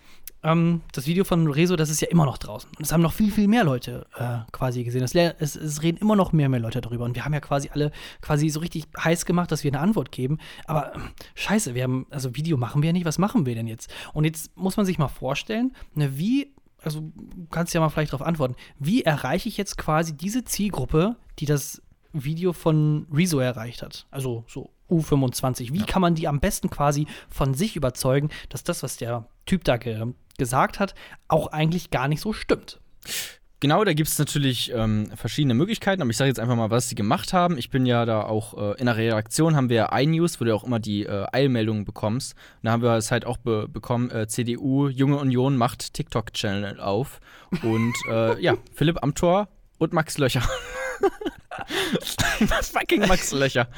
Ähm, 0.44 0.82
das 0.92 1.06
Video 1.06 1.24
von 1.24 1.46
Rezo, 1.46 1.76
das 1.76 1.88
ist 1.88 2.00
ja 2.00 2.08
immer 2.08 2.24
noch 2.24 2.38
draußen. 2.38 2.68
Und 2.76 2.84
es 2.84 2.92
haben 2.92 3.00
noch 3.00 3.12
viel, 3.12 3.30
viel 3.30 3.46
mehr 3.46 3.64
Leute 3.64 4.06
äh, 4.16 4.38
quasi 4.50 4.82
gesehen. 4.82 5.02
Es, 5.02 5.14
es, 5.14 5.56
es 5.56 5.82
reden 5.82 5.98
immer 5.98 6.16
noch 6.16 6.32
mehr, 6.32 6.48
mehr 6.48 6.60
Leute 6.60 6.80
darüber. 6.80 7.04
Und 7.04 7.14
wir 7.14 7.24
haben 7.24 7.32
ja 7.32 7.40
quasi 7.40 7.70
alle 7.72 7.92
quasi 8.20 8.48
so 8.48 8.60
richtig 8.60 8.86
heiß 8.98 9.24
gemacht, 9.24 9.52
dass 9.52 9.62
wir 9.62 9.70
eine 9.70 9.80
Antwort 9.80 10.10
geben. 10.10 10.38
Aber 10.66 10.94
ähm, 10.94 11.10
scheiße, 11.34 11.74
wir 11.74 11.84
haben, 11.84 12.06
also 12.10 12.34
Video 12.34 12.56
machen 12.56 12.82
wir 12.82 12.88
ja 12.88 12.92
nicht, 12.92 13.06
was 13.06 13.18
machen 13.18 13.46
wir 13.46 13.54
denn 13.54 13.68
jetzt? 13.68 13.92
Und 14.12 14.24
jetzt 14.24 14.56
muss 14.56 14.76
man 14.76 14.84
sich 14.84 14.98
mal 14.98 15.08
vorstellen, 15.08 15.74
ne, 15.94 16.18
wie, 16.18 16.52
also 16.82 17.00
du 17.00 17.46
kannst 17.50 17.72
ja 17.74 17.80
mal 17.80 17.88
vielleicht 17.88 18.12
darauf 18.12 18.26
antworten, 18.26 18.56
wie 18.78 19.02
erreiche 19.02 19.48
ich 19.48 19.56
jetzt 19.56 19.78
quasi 19.78 20.16
diese 20.16 20.44
Zielgruppe, 20.44 21.16
die 21.38 21.46
das 21.46 21.80
Video 22.12 22.52
von 22.52 23.06
Rezo 23.12 23.38
erreicht 23.38 23.82
hat? 23.82 24.06
Also 24.10 24.44
so 24.48 24.70
U25. 24.90 25.72
Wie 25.72 25.84
kann 25.84 26.02
man 26.02 26.14
die 26.14 26.28
am 26.28 26.40
besten 26.40 26.70
quasi 26.70 27.06
von 27.28 27.54
sich 27.54 27.76
überzeugen, 27.76 28.30
dass 28.48 28.64
das, 28.64 28.82
was 28.82 28.96
der 28.96 29.26
Typ 29.46 29.64
da 29.64 29.76
ge 29.76 30.06
gesagt 30.38 30.80
hat, 30.80 30.94
auch 31.28 31.48
eigentlich 31.48 31.90
gar 31.90 32.08
nicht 32.08 32.20
so 32.20 32.32
stimmt? 32.32 32.80
Genau, 33.62 33.84
da 33.84 33.92
gibt 33.92 34.08
es 34.08 34.18
natürlich 34.18 34.72
ähm, 34.74 35.12
verschiedene 35.14 35.54
Möglichkeiten, 35.54 36.02
aber 36.02 36.10
ich 36.10 36.16
sage 36.16 36.26
jetzt 36.26 36.40
einfach 36.40 36.56
mal, 36.56 36.70
was 36.70 36.88
sie 36.88 36.96
gemacht 36.96 37.32
haben. 37.32 37.58
Ich 37.58 37.70
bin 37.70 37.86
ja 37.86 38.04
da 38.04 38.24
auch 38.24 38.58
äh, 38.58 38.80
in 38.80 38.86
der 38.86 38.96
Redaktion, 38.96 39.54
haben 39.54 39.68
wir 39.68 39.76
ja 39.76 39.96
iNews, 39.96 40.40
wo 40.40 40.44
du 40.44 40.52
auch 40.52 40.64
immer 40.64 40.80
die 40.80 41.04
äh, 41.04 41.26
Eilmeldungen 41.30 41.84
bekommst. 41.84 42.32
Und 42.32 42.64
da 42.64 42.72
haben 42.72 42.82
wir 42.82 42.96
es 42.96 43.12
halt 43.12 43.24
auch 43.24 43.36
be 43.36 43.68
bekommen, 43.68 44.10
äh, 44.10 44.26
CDU, 44.26 44.88
Junge 44.88 45.18
Union 45.18 45.56
macht 45.56 45.94
TikTok-Channel 45.94 46.80
auf. 46.80 47.20
Und 47.62 47.94
äh, 48.10 48.40
ja, 48.42 48.56
Philipp 48.74 49.00
Amthor 49.00 49.46
und 49.78 49.92
Max 49.92 50.18
Löcher 50.18 50.42
Fucking 52.72 53.06
Max 53.06 53.32
Löcher. 53.32 53.68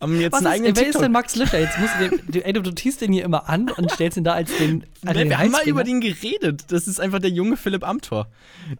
Haben 0.00 0.20
jetzt 0.20 0.32
Was 0.32 0.44
einen 0.44 0.46
ist, 0.46 0.52
eigenen 0.52 0.76
wer 0.76 0.86
ist 0.88 1.00
denn 1.00 1.12
Max 1.12 1.36
Löcher? 1.36 1.58
Jetzt 1.60 1.78
musst 1.78 1.94
du, 1.98 2.08
den, 2.08 2.20
du, 2.28 2.44
ey, 2.44 2.52
du, 2.52 2.62
du 2.62 2.72
tiest 2.72 3.00
den 3.00 3.12
hier 3.12 3.24
immer 3.24 3.48
an 3.48 3.70
und 3.70 3.90
stellst 3.90 4.16
ihn 4.16 4.24
da 4.24 4.34
als 4.34 4.56
den. 4.58 4.84
als 5.04 5.16
den 5.16 5.28
wir 5.28 5.38
haben 5.38 5.50
mal 5.50 5.62
über 5.66 5.84
den 5.84 6.00
geredet. 6.00 6.64
Das 6.68 6.86
ist 6.86 7.00
einfach 7.00 7.18
der 7.18 7.30
junge 7.30 7.56
Philipp 7.56 7.86
Amthor. 7.86 8.28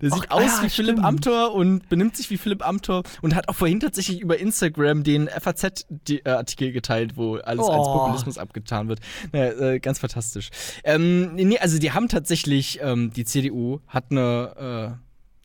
Der 0.01 0.11
sieht 0.11 0.27
Ach, 0.29 0.37
aus 0.37 0.43
ja, 0.59 0.63
wie 0.63 0.69
Philipp 0.69 0.95
stimmt. 0.97 1.05
Amthor 1.07 1.55
und 1.55 1.89
benimmt 1.89 2.17
sich 2.17 2.31
wie 2.31 2.37
Philipp 2.37 2.67
Amthor 2.67 3.03
und 3.23 3.35
hat 3.35 3.49
auch 3.49 3.55
vorhin 3.55 3.81
tatsächlich 3.81 4.21
über 4.21 4.39
Instagram 4.39 5.03
den 5.05 5.29
FAZ-Artikel 5.29 6.73
geteilt, 6.73 7.17
wo 7.17 7.37
alles 7.37 7.67
als 7.69 7.87
Oh. 7.87 7.99
Populismus 7.99 8.39
abgetan 8.39 8.89
wird. 8.89 9.01
Naja, 9.33 9.53
äh, 9.73 9.79
ganz 9.81 9.99
fantastisch. 9.99 10.51
Ähm, 10.85 11.35
nee, 11.35 11.59
also 11.59 11.79
die 11.79 11.93
haben 11.93 12.09
tatsächlich, 12.09 12.79
ähm, 12.83 13.13
die 13.13 13.25
CDU 13.25 13.81
hat 13.87 14.05
eine, 14.11 14.97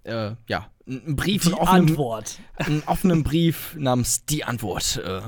äh, 0.05 0.09
äh, 0.11 0.35
ja, 0.47 0.67
einen 0.89 1.15
Brief, 1.15 1.43
Die 1.43 1.47
einen 1.49 1.55
offenen, 1.61 1.89
Antwort. 1.89 2.39
einen 2.57 2.83
offenen 2.85 3.23
Brief 3.23 3.75
namens 3.77 4.25
Die 4.25 4.43
Antwort 4.43 5.01
äh, 5.05 5.21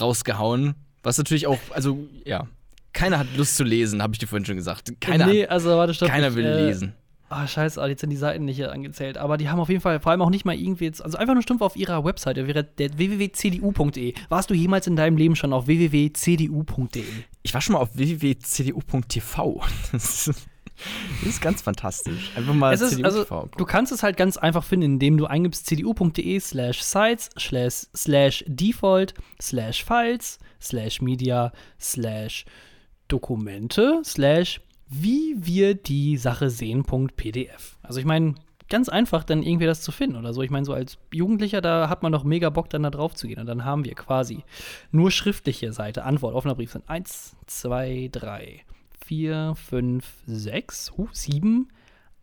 rausgehauen. 0.00 0.74
Was 1.02 1.18
natürlich 1.18 1.46
auch, 1.46 1.58
also 1.70 1.98
ja, 2.24 2.46
keiner 2.92 3.18
hat 3.18 3.26
Lust 3.36 3.56
zu 3.56 3.64
lesen, 3.64 4.02
habe 4.02 4.12
ich 4.14 4.18
dir 4.18 4.26
vorhin 4.26 4.44
schon 4.44 4.56
gesagt. 4.56 4.92
Keiner, 5.00 5.26
nee, 5.26 5.46
also 5.46 5.70
warte, 5.70 5.94
stopp. 5.94 6.08
keiner 6.08 6.28
ich, 6.28 6.34
will 6.36 6.44
äh, 6.44 6.66
lesen. 6.66 6.94
Ah, 7.28 7.46
scheiße, 7.46 7.80
jetzt 7.86 8.02
sind 8.02 8.10
die 8.10 8.16
Seiten 8.16 8.44
nicht 8.44 8.56
hier 8.56 8.72
angezählt. 8.72 9.16
Aber 9.16 9.38
die 9.38 9.48
haben 9.48 9.58
auf 9.58 9.70
jeden 9.70 9.80
Fall, 9.80 10.00
vor 10.00 10.12
allem 10.12 10.20
auch 10.20 10.28
nicht 10.28 10.44
mal 10.44 10.54
irgendwie 10.54 10.84
jetzt, 10.84 11.02
also 11.02 11.16
einfach 11.16 11.32
nur 11.32 11.42
stumpf 11.42 11.62
auf 11.62 11.76
ihrer 11.76 12.04
Webseite, 12.04 12.46
wäre 12.46 12.62
der 12.62 12.98
www.cdu.de. 12.98 14.12
Warst 14.28 14.50
du 14.50 14.54
jemals 14.54 14.86
in 14.86 14.96
deinem 14.96 15.16
Leben 15.16 15.34
schon 15.34 15.54
auf 15.54 15.66
www.cdu.de? 15.66 17.04
Ich 17.42 17.54
war 17.54 17.62
schon 17.62 17.72
mal 17.72 17.78
auf 17.80 17.96
www.cdu.tv. 17.96 19.62
Das 21.20 21.28
ist, 21.28 21.40
ganz 21.40 21.62
fantastisch. 21.62 22.30
Einfach 22.36 22.54
mal 22.54 22.72
Es 22.72 22.80
ist, 22.80 23.04
also, 23.04 23.24
du 23.56 23.64
kannst 23.64 23.92
es 23.92 24.02
halt 24.02 24.16
ganz 24.16 24.36
einfach 24.36 24.64
finden, 24.64 24.94
indem 24.94 25.16
du 25.16 25.26
eingibst 25.26 25.66
cdu.de 25.66 26.40
slash 26.40 26.82
sites 26.82 27.30
slash, 27.38 27.86
slash 27.96 28.44
default 28.46 29.14
slash 29.40 29.84
files 29.84 30.38
slash 30.60 31.00
media 31.00 31.52
slash 31.80 32.44
Dokumente 33.08 34.00
slash 34.04 34.60
wie 34.92 35.34
wir 35.38 35.74
die 35.74 36.18
Sache 36.18 36.50
sehen.pdf. 36.50 37.78
Also 37.82 37.98
ich 37.98 38.04
meine, 38.04 38.34
ganz 38.68 38.88
einfach 38.88 39.24
dann 39.24 39.42
irgendwie 39.42 39.66
das 39.66 39.82
zu 39.82 39.92
finden 39.92 40.16
oder 40.16 40.32
so. 40.32 40.42
Ich 40.42 40.50
meine, 40.50 40.64
so 40.64 40.74
als 40.74 40.98
Jugendlicher, 41.12 41.60
da 41.60 41.88
hat 41.88 42.02
man 42.02 42.12
doch 42.12 42.24
mega 42.24 42.50
Bock, 42.50 42.70
dann 42.70 42.82
da 42.82 42.90
drauf 42.90 43.14
zu 43.14 43.26
gehen. 43.26 43.40
Und 43.40 43.46
dann 43.46 43.64
haben 43.64 43.84
wir 43.84 43.94
quasi 43.94 44.44
nur 44.90 45.10
schriftliche 45.10 45.72
Seite, 45.72 46.04
Antwort, 46.04 46.34
offener 46.34 46.54
Brief 46.54 46.72
sind 46.72 46.88
1, 46.88 47.36
2, 47.46 48.10
3, 48.12 48.64
4, 49.16 49.54
5, 49.54 50.04
6, 50.26 50.92
uh, 50.96 51.06
7, 51.12 51.68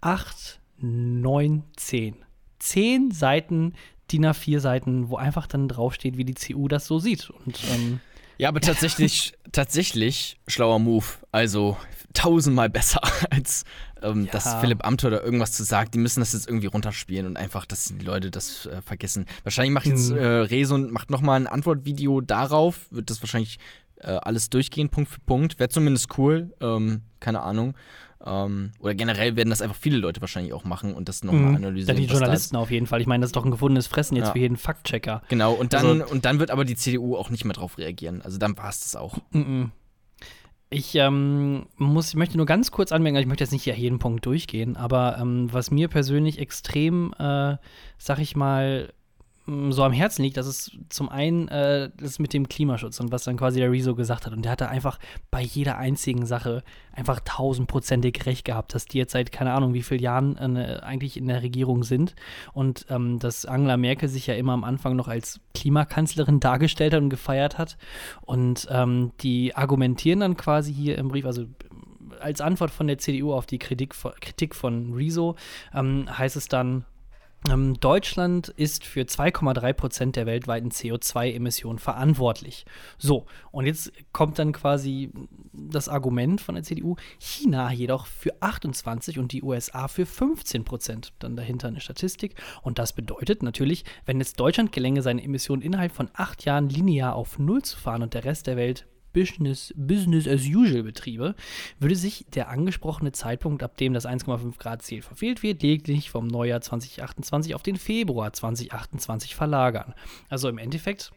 8, 0.02 0.60
9, 0.80 1.64
10. 1.78 2.16
10 2.58 3.12
Seiten, 3.12 3.74
DIN 4.12 4.26
A4 4.26 4.60
Seiten, 4.60 5.10
wo 5.10 5.16
einfach 5.18 5.46
dann 5.46 5.68
draufsteht, 5.68 6.18
wie 6.18 6.26
die 6.26 6.34
CU 6.34 6.68
das 6.68 6.88
so 6.88 6.98
sieht. 6.98 7.30
Und 7.30 7.60
ähm, 7.72 8.00
Ja, 8.40 8.50
aber 8.50 8.60
tatsächlich, 8.60 9.34
tatsächlich 9.52 10.40
schlauer 10.48 10.80
Move. 10.80 11.06
Also 11.32 11.78
tausendmal 12.14 12.72
besser, 12.72 13.02
als 13.30 13.66
ähm, 14.02 14.26
Ja. 14.26 14.32
dass 14.32 14.56
Philipp 14.56 14.84
Amthor 14.84 15.12
da 15.12 15.20
irgendwas 15.22 15.52
zu 15.52 15.64
sagt. 15.64 15.94
Die 15.94 16.00
müssen 16.00 16.22
das 16.22 16.34
jetzt 16.34 16.48
irgendwie 16.48 16.66
runterspielen 16.68 17.28
und 17.28 17.38
einfach, 17.38 17.68
dass 17.68 17.86
die 17.96 18.04
Leute 18.04 18.32
das 18.32 18.66
äh, 18.66 18.82
vergessen. 18.82 19.28
Wahrscheinlich 19.44 19.74
macht 19.76 19.86
jetzt 19.86 20.10
Mhm. 20.10 20.18
äh, 20.18 20.26
Rezo 20.26 20.74
und 20.74 20.92
macht 20.92 21.12
nochmal 21.12 21.40
ein 21.40 21.46
Antwortvideo 21.46 22.22
darauf. 22.22 22.88
Wird 22.92 23.12
das 23.12 23.22
wahrscheinlich 23.22 23.60
äh, 24.00 24.08
alles 24.22 24.50
durchgehen, 24.50 24.90
Punkt 24.90 25.10
für 25.12 25.20
Punkt. 25.22 25.60
Wäre 25.60 25.70
zumindest 25.70 26.18
cool. 26.18 26.54
Ähm, 26.62 27.02
keine 27.20 27.42
Ahnung. 27.42 27.76
Ähm, 28.26 28.72
oder 28.80 28.96
generell 28.96 29.38
werden 29.38 29.50
das 29.50 29.62
einfach 29.62 29.78
viele 29.78 29.98
Leute 29.98 30.20
wahrscheinlich 30.20 30.52
auch 30.54 30.66
machen 30.66 30.94
und 30.94 31.08
das 31.08 31.24
nochmal 31.24 31.52
Mhm. 31.52 31.56
analysieren. 31.56 31.98
Ja, 31.98 32.04
die. 32.06 32.12
Journalisten 32.12 32.58
auf 32.58 32.70
jeden 32.70 32.86
Fall. 32.86 33.00
Ich 33.00 33.08
meine, 33.08 33.22
das 33.22 33.30
ist 33.30 33.36
doch 33.38 33.46
ein 33.46 33.52
gefundenes 33.52 33.88
Fressen 33.88 34.18
jetzt 34.18 34.28
Ja. 34.28 34.32
für 34.34 34.40
jeden 34.40 34.58
Faktchecker. 34.58 35.22
Genau, 35.30 35.54
und 35.54 35.72
dann, 35.74 36.02
Also- 36.02 36.12
und 36.14 36.26
dann 36.26 36.40
wird 36.40 36.52
aber 36.52 36.66
die 36.66 36.76
CDU 36.76 37.16
auch 37.16 37.30
nicht 37.30 37.46
mehr 37.46 37.54
drauf 37.54 37.78
reagieren. 37.78 38.22
Also 38.22 38.38
dann 38.38 38.58
war 38.58 38.70
es 38.70 38.82
das 38.82 38.96
auch. 38.98 39.20
Mhm. 39.32 39.72
Ich 40.72 40.94
ähm, 40.96 41.66
muss, 41.78 42.10
ich 42.10 42.16
möchte 42.16 42.38
nur 42.38 42.46
ganz 42.46 42.70
kurz 42.70 42.92
anmerken, 42.92 43.18
ich 43.18 43.26
möchte 43.26 43.44
jetzt 43.44 43.52
nicht 43.52 43.64
hier 43.64 43.74
jeden 43.76 43.98
Punkt 43.98 44.24
durchgehen, 44.28 44.78
aber 44.78 45.18
ähm, 45.20 45.52
was 45.52 45.72
mir 45.72 45.88
persönlich 45.88 46.38
extrem, 46.38 47.12
äh, 47.18 47.56
sag 47.98 48.20
ich 48.20 48.36
mal, 48.36 48.94
so 49.72 49.84
am 49.84 49.94
Herzen 49.94 50.24
liegt, 50.24 50.38
das 50.38 50.48
ist 50.48 50.78
zum 50.90 51.10
einen 51.10 51.48
äh, 51.48 51.90
das 51.98 52.20
mit 52.20 52.34
dem 52.34 52.48
Klimaschutz 52.50 53.00
und 53.00 53.12
was 53.12 53.24
dann 53.24 53.38
quasi 53.38 53.60
der 53.60 53.72
Rezo 53.72 53.96
gesagt 53.96 54.26
hat. 54.26 54.34
Und 54.34 54.44
der 54.44 54.52
hatte 54.52 54.70
einfach 54.70 55.00
bei 55.32 55.42
jeder 55.42 55.78
einzigen 55.78 56.26
Sache 56.26 56.64
einfach 56.94 57.20
tausendprozentig 57.24 58.26
recht 58.26 58.46
gehabt, 58.46 58.74
dass 58.76 58.86
die 58.86 58.98
jetzt 58.98 59.14
seit 59.14 59.32
keine 59.32 59.54
Ahnung 59.54 59.74
wie 59.74 59.84
vielen 59.84 60.02
Jahren 60.02 60.36
äh, 60.56 60.80
eigentlich 60.82 61.18
in 61.18 61.28
der 61.28 61.42
Regierung 61.44 61.84
sind 61.84 62.16
und 62.54 62.86
ähm, 62.90 63.20
dass 63.20 63.46
Angela 63.46 63.78
Merkel 63.78 64.10
sich 64.10 64.28
ja 64.28 64.36
immer 64.36 64.54
am 64.54 64.64
Anfang 64.64 64.96
noch 64.96 65.08
als 65.08 65.40
Klimakanzlerin 65.54 66.40
dargestellt 66.40 66.94
hat 66.94 67.02
und 67.02 67.10
gefeiert 67.10 67.58
hat. 67.58 67.78
Und 68.22 68.68
ähm, 68.70 69.12
die 69.22 69.56
argumentieren 69.56 70.20
dann 70.20 70.38
quasi 70.38 70.74
hier 70.74 70.98
im 70.98 71.08
Brief, 71.10 71.26
also 71.26 71.46
als 72.20 72.42
Antwort 72.42 72.72
von 72.72 72.88
der 72.88 72.98
CDU 72.98 73.34
auf 73.34 73.46
die 73.46 73.60
Kritik, 73.60 73.96
von- 73.96 74.12
Kritik 74.20 74.56
von 74.56 74.94
Rezo, 74.94 75.36
ähm, 75.74 76.06
heißt 76.10 76.36
es 76.36 76.48
dann, 76.48 76.86
Deutschland 77.46 78.50
ist 78.50 78.84
für 78.84 79.02
2,3 79.02 79.74
Prozent 79.74 80.16
der 80.18 80.26
weltweiten 80.26 80.72
CO2-Emissionen 80.72 81.80
verantwortlich. 81.80 82.66
So, 82.98 83.28
und 83.52 83.66
jetzt 83.66 83.94
kommt 84.12 84.38
dann 84.40 84.52
quasi 84.52 85.12
das 85.54 85.88
Argument 85.88 86.42
von 86.42 86.56
der 86.56 86.66
CDU, 86.66 86.98
China 87.18 87.72
jedoch 87.72 88.08
für 88.08 88.34
28 88.42 89.20
und 89.20 89.32
die 89.32 89.42
USA 89.42 89.88
für 89.88 90.06
15 90.06 90.66
Prozent. 90.66 91.14
Dann 91.20 91.38
dahinter 91.38 91.70
eine 91.70 91.80
Statistik. 91.80 92.36
Und 92.62 92.78
das 92.78 92.92
bedeutet 92.92 93.42
natürlich, 93.42 93.86
wenn 94.06 94.20
es 94.20 94.34
Deutschland 94.34 94.74
gelänge, 94.74 95.02
seine 95.02 95.24
Emissionen 95.24 95.62
innerhalb 95.62 95.94
von 95.94 96.10
acht 96.14 96.44
Jahren 96.44 96.68
linear 96.68 97.16
auf 97.16 97.40
Null 97.40 97.62
zu 97.62 97.78
fahren 97.78 98.04
und 98.04 98.14
der 98.14 98.26
Rest 98.26 98.48
der 98.48 98.58
Welt 98.58 98.86
Business, 99.14 99.74
Business 99.76 100.28
as 100.28 100.46
usual 100.46 100.84
Betriebe, 100.84 101.36
würde 101.80 101.96
sich 101.96 102.26
der 102.34 102.50
angesprochene 102.50 103.12
Zeitpunkt, 103.12 103.64
ab 103.64 103.78
dem 103.78 103.94
das 103.94 104.06
1,5 104.06 104.58
Grad 104.58 104.82
Ziel 104.82 105.02
verfehlt 105.02 105.44
wird, 105.44 105.62
lediglich 105.62 106.10
vom 106.10 106.28
Neujahr 106.28 106.62
2028 106.62 107.56
auf 107.56 107.64
den 107.64 107.78
Februar 107.78 108.34
2028 108.34 109.36
verlagern. 109.36 109.94
Also 110.30 110.50
im 110.50 110.58
Endeffekt, 110.58 111.12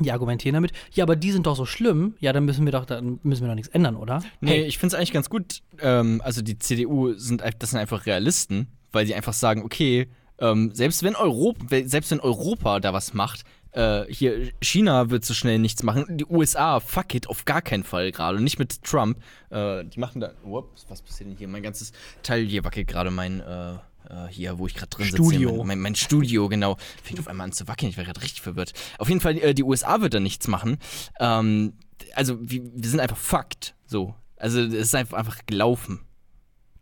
die 0.00 0.12
argumentieren 0.12 0.54
damit, 0.54 0.72
ja, 0.92 1.04
aber 1.04 1.16
die 1.16 1.32
sind 1.32 1.46
doch 1.46 1.56
so 1.56 1.64
schlimm, 1.64 2.14
ja, 2.20 2.32
dann 2.32 2.44
müssen 2.44 2.64
wir 2.64 2.72
doch, 2.72 2.84
dann 2.84 3.18
müssen 3.22 3.42
wir 3.42 3.48
doch 3.48 3.54
nichts 3.54 3.72
ändern, 3.72 3.96
oder? 3.96 4.22
Nee, 4.40 4.50
Hey, 4.50 4.64
ich 4.64 4.78
finde 4.78 4.94
es 4.94 4.98
eigentlich 4.98 5.12
ganz 5.12 5.30
gut. 5.30 5.62
Ähm, 5.80 6.20
also 6.24 6.42
die 6.42 6.58
CDU 6.58 7.14
sind 7.14 7.42
das 7.58 7.70
sind 7.70 7.78
einfach 7.78 8.06
Realisten, 8.06 8.68
weil 8.92 9.06
die 9.06 9.14
einfach 9.14 9.32
sagen, 9.32 9.62
okay, 9.62 10.08
ähm, 10.38 10.70
selbst 10.74 11.02
wenn 11.02 11.16
Europa, 11.16 11.64
selbst 11.84 12.10
wenn 12.10 12.20
Europa 12.20 12.80
da 12.80 12.92
was 12.92 13.14
macht, 13.14 13.44
äh, 13.76 14.04
hier 14.12 14.50
China 14.62 15.10
wird 15.10 15.24
so 15.24 15.34
schnell 15.34 15.58
nichts 15.58 15.82
machen. 15.82 16.04
Die 16.16 16.24
USA, 16.26 16.80
fuck 16.80 17.14
it, 17.14 17.28
auf 17.28 17.44
gar 17.44 17.62
keinen 17.62 17.84
Fall 17.84 18.10
gerade. 18.12 18.40
Nicht 18.42 18.58
mit 18.58 18.82
Trump. 18.82 19.18
Äh, 19.50 19.84
die 19.84 20.00
machen 20.00 20.20
da. 20.20 20.32
Ups, 20.44 20.86
was 20.88 21.02
passiert 21.02 21.30
denn 21.30 21.36
hier? 21.36 21.48
Mein 21.48 21.62
ganzes 21.62 21.92
Teil 22.22 22.44
hier 22.46 22.64
wackelt 22.64 22.88
gerade 22.88 23.10
mein. 23.10 23.40
Äh, 23.40 23.74
äh, 24.08 24.28
hier, 24.30 24.58
wo 24.58 24.66
ich 24.68 24.74
gerade 24.74 24.90
drin 24.90 25.06
Studio. 25.06 25.48
sitze. 25.50 25.58
Mein, 25.58 25.66
mein, 25.66 25.80
mein 25.80 25.94
Studio, 25.96 26.48
genau. 26.48 26.76
Fängt 27.02 27.18
auf 27.18 27.26
einmal 27.28 27.46
an 27.46 27.52
zu 27.52 27.66
wackeln. 27.66 27.90
Ich 27.90 27.96
war 27.96 28.04
gerade 28.04 28.22
richtig 28.22 28.40
verwirrt. 28.40 28.72
Auf 28.98 29.08
jeden 29.08 29.20
Fall, 29.20 29.36
äh, 29.38 29.52
die 29.52 29.64
USA 29.64 30.00
wird 30.00 30.14
da 30.14 30.20
nichts 30.20 30.46
machen. 30.48 30.78
Ähm, 31.18 31.72
also, 32.14 32.38
wir, 32.40 32.62
wir 32.72 32.88
sind 32.88 33.00
einfach 33.00 33.16
fucked. 33.16 33.74
So. 33.86 34.14
Also, 34.36 34.60
es 34.60 34.72
ist 34.74 34.94
einfach, 34.94 35.18
einfach 35.18 35.38
gelaufen. 35.46 36.00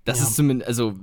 Das 0.05 0.19
Ja. 0.19 0.25
ist 0.27 0.37
zumindest, 0.37 0.69
also, 0.69 0.95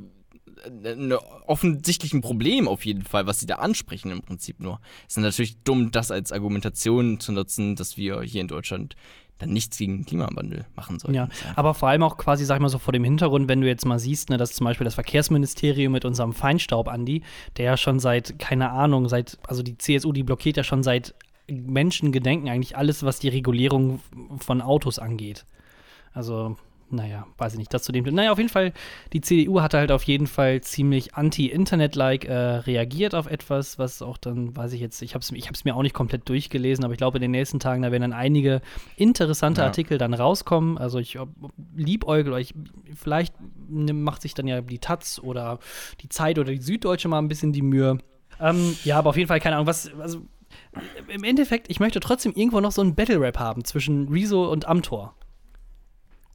ein 0.65 1.13
offensichtlich 1.47 2.13
ein 2.13 2.21
Problem 2.21 2.67
auf 2.67 2.85
jeden 2.85 3.03
Fall, 3.03 3.27
was 3.27 3.39
sie 3.39 3.45
da 3.45 3.55
ansprechen 3.55 4.11
im 4.11 4.21
Prinzip 4.21 4.59
nur. 4.59 4.79
Es 5.07 5.17
ist 5.17 5.23
natürlich 5.23 5.57
dumm, 5.63 5.91
das 5.91 6.11
als 6.11 6.31
Argumentation 6.31 7.19
zu 7.19 7.31
nutzen, 7.31 7.75
dass 7.75 7.97
wir 7.97 8.21
hier 8.21 8.41
in 8.41 8.47
Deutschland 8.47 8.95
dann 9.41 9.49
nichts 9.49 9.77
gegen 9.77 10.05
Klimawandel 10.05 10.65
machen 10.75 10.99
sollten. 10.99 11.15
Ja, 11.15 11.27
aber 11.55 11.73
vor 11.73 11.89
allem 11.89 12.03
auch 12.03 12.17
quasi, 12.17 12.45
sag 12.45 12.57
ich 12.57 12.61
mal 12.61 12.69
so 12.69 12.77
vor 12.77 12.93
dem 12.93 13.03
Hintergrund, 13.03 13.47
wenn 13.47 13.61
du 13.61 13.67
jetzt 13.67 13.85
mal 13.85 13.99
siehst, 13.99 14.29
ne, 14.29 14.37
dass 14.37 14.53
zum 14.53 14.65
Beispiel 14.65 14.85
das 14.85 14.93
Verkehrsministerium 14.95 15.91
mit 15.91 16.05
unserem 16.05 16.33
Feinstaub, 16.33 16.87
Andi, 16.87 17.23
der 17.57 17.65
ja 17.65 17.77
schon 17.77 17.99
seit, 17.99 18.37
keine 18.39 18.69
Ahnung, 18.71 19.09
seit, 19.09 19.39
also 19.47 19.63
die 19.63 19.77
CSU, 19.77 20.11
die 20.11 20.23
blockiert 20.23 20.57
ja 20.57 20.63
schon 20.63 20.83
seit 20.83 21.15
Menschengedenken 21.49 22.49
eigentlich 22.49 22.77
alles, 22.77 23.03
was 23.03 23.19
die 23.19 23.29
Regulierung 23.29 23.99
von 24.37 24.61
Autos 24.61 24.99
angeht. 24.99 25.45
Also, 26.13 26.57
naja, 26.91 27.27
weiß 27.37 27.53
ich 27.53 27.59
nicht, 27.59 27.73
das 27.73 27.83
zu 27.83 27.91
dem. 27.91 28.03
Naja, 28.03 28.31
auf 28.31 28.37
jeden 28.37 28.49
Fall, 28.49 28.73
die 29.13 29.21
CDU 29.21 29.61
hatte 29.61 29.77
halt 29.77 29.91
auf 29.91 30.03
jeden 30.03 30.27
Fall 30.27 30.61
ziemlich 30.61 31.15
anti-Internet-like 31.15 32.25
äh, 32.25 32.33
reagiert 32.33 33.15
auf 33.15 33.27
etwas, 33.27 33.79
was 33.79 34.01
auch 34.01 34.17
dann, 34.17 34.55
weiß 34.55 34.73
ich 34.73 34.81
jetzt, 34.81 35.01
ich 35.01 35.13
habe 35.13 35.21
es 35.21 35.31
ich 35.31 35.47
hab's 35.47 35.63
mir 35.63 35.75
auch 35.75 35.81
nicht 35.81 35.95
komplett 35.95 36.27
durchgelesen, 36.29 36.83
aber 36.83 36.93
ich 36.93 36.97
glaube, 36.97 37.17
in 37.17 37.21
den 37.21 37.31
nächsten 37.31 37.59
Tagen, 37.59 37.81
da 37.81 37.91
werden 37.91 38.01
dann 38.01 38.13
einige 38.13 38.61
interessante 38.95 39.61
Ja. 39.61 39.67
Artikel 39.67 39.97
dann 39.97 40.13
rauskommen. 40.13 40.77
Also 40.77 40.99
ich 40.99 41.17
liebäugel 41.75 42.33
euch, 42.33 42.53
vielleicht 42.95 43.33
macht 43.69 44.21
sich 44.21 44.33
dann 44.33 44.47
ja 44.47 44.61
die 44.61 44.79
Taz 44.79 45.19
oder 45.23 45.59
die 46.01 46.09
Zeit 46.09 46.37
oder 46.39 46.51
die 46.51 46.61
Süddeutsche 46.61 47.07
mal 47.07 47.19
ein 47.19 47.27
bisschen 47.27 47.53
die 47.53 47.61
Mühe. 47.61 47.97
Ähm, 48.39 48.75
ja, 48.83 48.97
aber 48.97 49.11
auf 49.11 49.17
jeden 49.17 49.27
Fall, 49.27 49.39
keine 49.39 49.55
Ahnung, 49.55 49.67
was, 49.67 49.91
also 49.99 50.21
im 51.07 51.23
Endeffekt, 51.23 51.69
ich 51.69 51.79
möchte 51.79 51.99
trotzdem 51.99 52.33
irgendwo 52.33 52.59
noch 52.59 52.71
so 52.71 52.81
einen 52.81 52.95
Battle-Rap 52.95 53.39
haben 53.39 53.63
zwischen 53.65 54.07
Rezo 54.09 54.51
und 54.51 54.67
Amtor. 54.67 55.15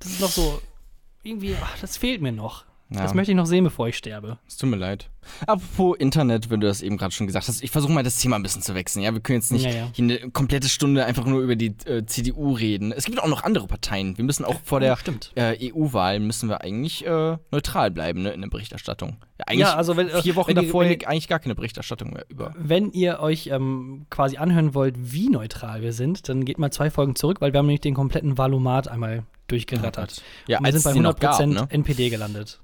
Das 0.00 0.10
ist 0.12 0.20
noch 0.20 0.30
so, 0.30 0.60
irgendwie, 1.22 1.54
ach, 1.60 1.78
das 1.80 1.96
fehlt 1.96 2.20
mir 2.22 2.32
noch. 2.32 2.64
Ja. 2.88 3.02
Das 3.02 3.14
möchte 3.14 3.32
ich 3.32 3.36
noch 3.36 3.46
sehen, 3.46 3.64
bevor 3.64 3.88
ich 3.88 3.96
sterbe. 3.96 4.38
Es 4.46 4.58
tut 4.58 4.70
mir 4.70 4.76
leid. 4.76 5.10
Apropos 5.48 5.96
Internet, 5.98 6.50
wenn 6.50 6.60
du 6.60 6.68
das 6.68 6.82
eben 6.82 6.96
gerade 6.96 7.12
schon 7.12 7.26
gesagt 7.26 7.48
hast, 7.48 7.60
ich 7.64 7.72
versuche 7.72 7.90
mal 7.90 8.04
das 8.04 8.20
Thema 8.20 8.36
ein 8.36 8.44
bisschen 8.44 8.62
zu 8.62 8.76
wechseln. 8.76 9.02
Ja, 9.02 9.12
wir 9.12 9.18
können 9.20 9.40
jetzt 9.40 9.50
nicht 9.50 9.64
Ja, 9.64 9.72
ja. 9.72 9.88
hier 9.92 10.04
eine 10.04 10.30
komplette 10.30 10.68
Stunde 10.68 11.04
einfach 11.04 11.24
nur 11.26 11.40
über 11.42 11.56
die 11.56 11.74
äh, 11.86 12.06
CDU 12.06 12.52
reden. 12.52 12.92
Es 12.92 13.06
gibt 13.06 13.20
auch 13.20 13.26
noch 13.26 13.42
andere 13.42 13.66
Parteien. 13.66 14.16
Wir 14.18 14.24
müssen 14.24 14.44
auch 14.44 14.54
vor 14.62 14.78
der 14.78 14.96
Oh, 14.96 15.10
äh, 15.34 15.72
EU-Wahl 15.72 16.20
müssen 16.20 16.48
wir 16.48 16.60
eigentlich 16.60 17.04
äh, 17.04 17.38
neutral 17.50 17.90
bleiben 17.90 18.22
ne, 18.22 18.30
in 18.30 18.40
der 18.42 18.48
Berichterstattung. 18.50 19.16
Ja, 19.50 19.74
also 19.74 19.96
wenn- 19.96 20.08
vier 20.22 20.36
Wochen 20.36 20.50
wenn 20.50 20.56
ihr- 20.58 20.62
davor 20.62 20.84
wenn 20.84 20.92
ihr- 21.00 21.08
eigentlich 21.08 21.26
gar 21.26 21.40
keine 21.40 21.56
Berichterstattung 21.56 22.12
mehr 22.12 22.24
über. 22.28 22.54
Wenn 22.56 22.92
ihr 22.92 23.18
euch 23.18 23.48
ähm, 23.48 24.06
quasi 24.10 24.36
anhören 24.36 24.74
wollt, 24.74 24.94
wie 24.96 25.28
neutral 25.28 25.82
wir 25.82 25.92
sind, 25.92 26.28
dann 26.28 26.44
geht 26.44 26.58
mal 26.60 26.70
zwei 26.70 26.88
Folgen 26.92 27.16
zurück, 27.16 27.40
weil 27.40 27.52
wir 27.52 27.58
haben 27.58 27.66
nämlich 27.66 27.80
den 27.80 27.94
kompletten 27.94 28.38
Valomat 28.38 28.86
einmal 28.86 29.24
durchgerattert. 29.48 30.22
Ja, 30.46 30.58
Und 30.58 30.64
wir 30.64 30.66
als 30.74 30.82
sind 30.82 30.84
bei 30.84 30.90
es 30.90 30.94
den 30.94 31.02
noch 31.02 31.14
100% 31.14 31.20
gab, 31.20 31.46
ne? 31.46 31.66
NPD 31.70 32.10
gelandet. 32.10 32.60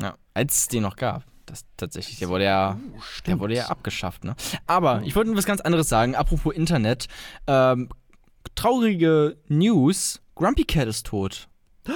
Ja, 0.00 0.14
als 0.34 0.58
es 0.58 0.68
den 0.68 0.82
noch 0.82 0.96
gab. 0.96 1.24
Das 1.46 1.64
tatsächlich, 1.78 2.18
der 2.18 2.28
wurde 2.28 2.44
ja, 2.44 2.74
der 2.74 2.80
Oh, 2.96 3.00
stimmt. 3.00 3.40
wurde 3.40 3.54
ja 3.54 3.66
abgeschafft, 3.68 4.22
ne? 4.24 4.36
Aber 4.66 5.02
ich 5.04 5.16
wollte 5.16 5.34
was 5.34 5.46
ganz 5.46 5.60
anderes 5.62 5.88
sagen, 5.88 6.14
apropos 6.14 6.54
Internet. 6.54 7.08
Ähm, 7.46 7.88
traurige 8.54 9.36
News, 9.48 10.20
Grumpy 10.34 10.64
Cat 10.64 10.88
ist 10.88 11.06
tot. 11.06 11.48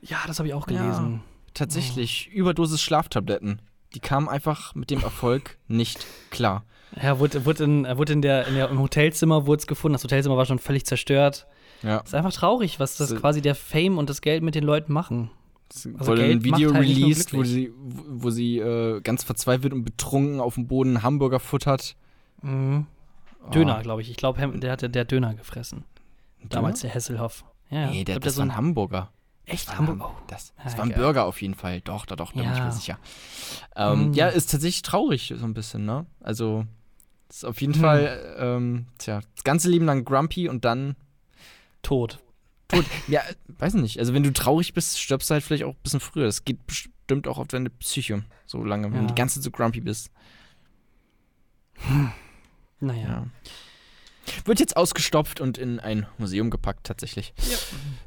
Ja, 0.00 0.18
das 0.28 0.38
habe 0.38 0.46
ich 0.48 0.54
auch 0.54 0.68
Ja. 0.70 0.80
gelesen. 0.80 1.22
Tatsächlich, 1.54 2.28
Überdosis 2.28 2.80
Schlaftabletten. 2.80 3.60
Die 3.94 4.00
kamen 4.00 4.28
einfach 4.28 4.74
mit 4.76 4.90
dem 4.90 5.00
Erfolg 5.02 5.58
nicht 5.66 6.06
klar. 6.30 6.64
Ja, 7.02 7.18
wurde, 7.18 7.44
wurde, 7.44 7.64
in, 7.64 7.84
er 7.84 7.98
wurde 7.98 8.12
in 8.12 8.22
der, 8.22 8.46
in 8.46 8.54
der, 8.54 8.68
im 8.70 8.78
Hotelzimmer 8.78 9.46
wurde 9.46 9.60
es 9.60 9.66
gefunden. 9.66 9.94
Das 9.94 10.04
Hotelzimmer 10.04 10.36
war 10.36 10.46
schon 10.46 10.60
völlig 10.60 10.86
zerstört. 10.86 11.46
Ja. 11.82 11.98
Ist 11.98 12.14
einfach 12.14 12.32
traurig, 12.32 12.80
was 12.80 12.96
das 12.96 13.10
So- 13.10 13.16
quasi 13.16 13.40
der 13.42 13.54
Fame 13.54 13.98
und 13.98 14.10
das 14.10 14.20
Geld 14.20 14.42
mit 14.42 14.54
den 14.54 14.64
Leuten 14.64 14.92
machen. 14.92 15.30
Also 15.70 16.06
wurde 16.06 16.24
ein 16.24 16.42
Video 16.44 16.72
halt 16.72 16.84
released, 16.88 17.34
wo 17.34 17.44
sie, 17.44 17.72
wo 17.76 18.30
sie 18.30 18.58
äh, 18.58 19.00
ganz 19.02 19.22
verzweifelt 19.22 19.72
und 19.74 19.84
betrunken 19.84 20.40
auf 20.40 20.54
dem 20.54 20.66
Boden 20.66 20.96
einen 20.96 21.02
Hamburger 21.02 21.40
futtert. 21.40 21.94
Mhm. 22.42 22.86
Oh. 23.46 23.50
Döner, 23.50 23.82
glaube 23.82 24.00
ich. 24.02 24.10
Ich 24.10 24.16
glaube, 24.16 24.40
der 24.58 24.72
hatte 24.72 24.88
der 24.90 25.04
Döner 25.04 25.34
gefressen. 25.34 25.84
Döner? 26.40 26.48
Damals 26.48 26.80
der 26.80 26.90
Hesselhoff. 26.90 27.44
Ja, 27.70 27.82
ja. 27.82 27.90
Nee, 27.90 28.04
der, 28.04 28.14
glaub, 28.14 28.24
das 28.24 28.34
so 28.34 28.38
war 28.40 28.46
ein 28.46 28.56
Hamburger. 28.56 29.10
Echt 29.44 29.68
Das 29.68 29.74
war 29.74 29.78
Hamburg. 29.86 29.96
ein- 30.00 30.14
Oh. 30.16 30.22
Das, 30.26 30.52
Ja, 30.58 30.64
das 30.64 30.76
war 30.78 30.84
ein 30.84 30.90
geil. 30.90 30.98
Burger 30.98 31.24
auf 31.26 31.40
jeden 31.42 31.54
Fall. 31.54 31.80
Doch, 31.82 32.06
doch, 32.06 32.16
doch, 32.16 32.32
da 32.32 32.40
bin 32.40 32.50
ich 32.50 32.58
Ja. 32.58 32.64
mir 32.64 32.72
sicher. 32.72 32.98
Ähm, 33.76 34.10
Mm. 34.10 34.12
Ja, 34.14 34.28
ist 34.28 34.50
tatsächlich 34.50 34.82
traurig, 34.82 35.34
so 35.36 35.44
ein 35.44 35.54
bisschen, 35.54 35.84
ne? 35.84 36.06
Also, 36.20 36.64
ist 37.28 37.44
auf 37.44 37.60
jeden 37.60 37.74
Hm. 37.74 37.80
Fall, 37.80 38.36
ähm, 38.38 38.86
tja, 38.98 39.20
das 39.34 39.44
ganze 39.44 39.68
Leben 39.70 39.84
lang 39.84 40.04
grumpy 40.04 40.48
und 40.48 40.64
dann 40.64 40.96
Tot. 41.82 42.18
tot. 42.68 42.84
ja, 43.06 43.22
weiß 43.58 43.74
nicht. 43.74 43.98
Also, 43.98 44.12
wenn 44.14 44.22
du 44.22 44.32
traurig 44.32 44.74
bist, 44.74 44.98
stirbst 44.98 45.30
du 45.30 45.34
halt 45.34 45.44
vielleicht 45.44 45.64
auch 45.64 45.74
ein 45.74 45.82
bisschen 45.82 46.00
früher. 46.00 46.26
Das 46.26 46.44
geht 46.44 46.66
bestimmt 46.66 47.26
auch 47.28 47.38
auf 47.38 47.48
deine 47.48 47.70
Psyche, 47.70 48.24
so 48.46 48.62
lange, 48.64 48.88
wenn 48.88 48.94
Ja. 48.94 49.00
du 49.02 49.06
die 49.08 49.14
ganze 49.14 49.36
Zeit 49.36 49.44
so 49.44 49.50
grumpy 49.50 49.80
bist. 49.80 50.10
Naja. 52.80 53.02
Ja. 53.08 53.26
Wird 54.44 54.60
jetzt 54.60 54.76
ausgestopft 54.76 55.40
und 55.40 55.56
in 55.56 55.80
ein 55.80 56.06
Museum 56.18 56.50
gepackt, 56.50 56.84
tatsächlich. 56.86 57.32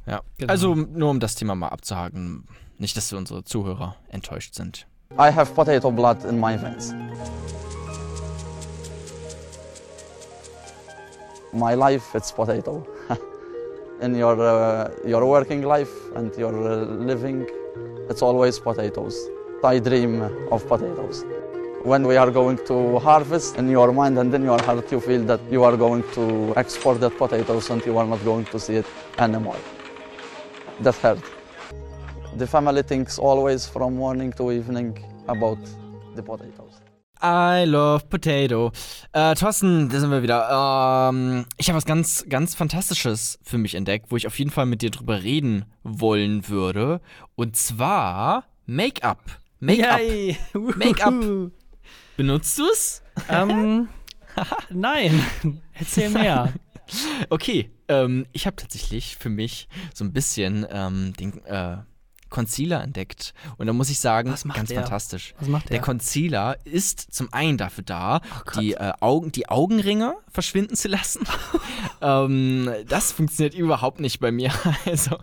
Ja. 0.06 0.22
Genau. 0.38 0.52
Also, 0.52 0.76
nur 0.76 1.10
um 1.10 1.20
das 1.20 1.36
Thema 1.36 1.56
mal 1.56 1.70
abzuhaken. 1.70 2.48
Nicht, 2.78 2.96
dass 2.98 3.12
wir 3.12 3.18
unsere 3.18 3.44
Zuhörer 3.44 3.96
enttäuscht 4.10 4.54
sind. 4.54 4.88
I 5.14 5.32
have 5.34 5.54
potato 5.54 5.92
blood 5.92 6.24
in 6.26 6.40
my 6.40 6.62
veins. 6.62 6.94
My 11.54 11.74
life, 11.74 12.16
it's 12.18 12.32
potato. 12.32 12.86
In 14.02 14.16
your, 14.16 14.40
uh, 14.42 14.90
your 15.06 15.26
working 15.26 15.62
life 15.62 15.94
and 16.16 16.36
your 16.36 16.54
uh, 16.54 16.76
living, 16.86 17.48
it's 18.10 18.22
always 18.22 18.60
potatoes. 18.60 19.16
I 19.64 19.80
dream 19.80 20.22
of 20.52 20.68
potatoes. 20.68 21.24
When 21.84 22.06
we 22.08 22.16
are 22.18 22.32
going 22.32 22.58
to 22.66 23.00
harvest, 23.00 23.58
in 23.58 23.70
your 23.70 23.92
mind 23.92 24.18
and 24.18 24.34
in 24.34 24.44
your 24.44 24.62
heart, 24.62 24.92
you 24.92 25.00
feel 25.00 25.24
that 25.26 25.42
you 25.52 25.64
are 25.64 25.78
going 25.78 26.04
to 26.14 26.54
export 26.58 27.00
that 27.02 27.18
potatoes 27.18 27.70
and 27.70 27.84
you 27.86 27.98
are 27.98 28.06
not 28.06 28.24
going 28.24 28.46
to 28.46 28.60
see 28.60 28.76
it 28.76 28.86
anymore. 29.18 29.58
That 30.82 30.96
hurt. 30.96 31.20
The 32.38 32.48
family 32.48 32.84
thinks 32.84 33.20
always 33.20 33.68
from 33.68 33.96
morning 33.96 34.32
to 34.34 34.52
evening 34.52 34.98
about 35.28 35.60
the 36.16 36.24
potatoes. 36.24 36.71
I 37.24 37.66
love 37.66 38.08
potato. 38.08 38.72
Äh, 39.12 39.36
Thorsten, 39.36 39.90
da 39.90 40.00
sind 40.00 40.10
wir 40.10 40.24
wieder. 40.24 41.10
Ähm, 41.10 41.46
ich 41.58 41.70
habe 41.70 41.78
was 41.78 41.86
ganz, 41.86 42.26
ganz 42.28 42.56
Fantastisches 42.56 43.40
für 43.44 43.58
mich 43.58 43.76
entdeckt, 43.76 44.08
wo 44.10 44.18
ich 44.18 44.26
auf 44.26 44.40
jeden 44.40 44.50
Fall 44.50 44.66
mit 44.66 44.82
dir 44.82 44.90
drüber 44.90 45.22
reden 45.22 45.66
wollen 45.84 46.48
würde. 46.48 47.00
Und 47.36 47.56
zwar 47.56 48.46
Make-up. 48.66 49.20
Make-up. 49.60 50.00
Make-up. 50.54 51.14
Benutzt 52.18 52.58
du 52.58 52.64
es? 52.72 53.04
ähm, 53.30 53.88
nein. 54.70 55.24
Erzähl 55.74 56.10
mehr. 56.10 56.54
Okay, 57.30 57.70
ähm, 57.88 58.26
ich 58.32 58.48
habe 58.48 58.56
tatsächlich 58.56 59.16
für 59.18 59.30
mich 59.30 59.68
so 59.94 60.04
ein 60.04 60.12
bisschen 60.12 60.66
ähm, 60.70 61.14
den 61.20 61.44
äh, 61.46 61.78
Concealer 62.32 62.82
entdeckt. 62.82 63.36
Und 63.58 63.68
da 63.68 63.74
muss 63.74 63.92
ich 63.92 64.00
sagen, 64.00 64.30
ganz 64.30 64.70
der? 64.70 64.82
fantastisch. 64.82 65.36
Was 65.40 65.48
macht 65.48 65.66
Der 65.66 65.78
der? 65.78 65.82
Concealer 65.82 66.58
ist 66.64 67.14
zum 67.14 67.32
einen 67.32 67.60
dafür 67.60 67.84
da, 67.84 68.22
Gott. 68.46 68.56
die, 68.56 68.74
äh, 68.74 68.94
Augen, 69.02 69.32
die 69.32 69.48
Augenringe 69.50 70.16
verschwinden 70.30 70.76
zu 70.76 70.88
lassen. 70.88 71.28
ähm, 72.02 72.72
das 72.88 73.12
funktioniert 73.12 73.54
überhaupt 73.54 74.00
nicht 74.00 74.20
bei 74.20 74.32
mir. 74.32 74.52
Also, 74.86 75.18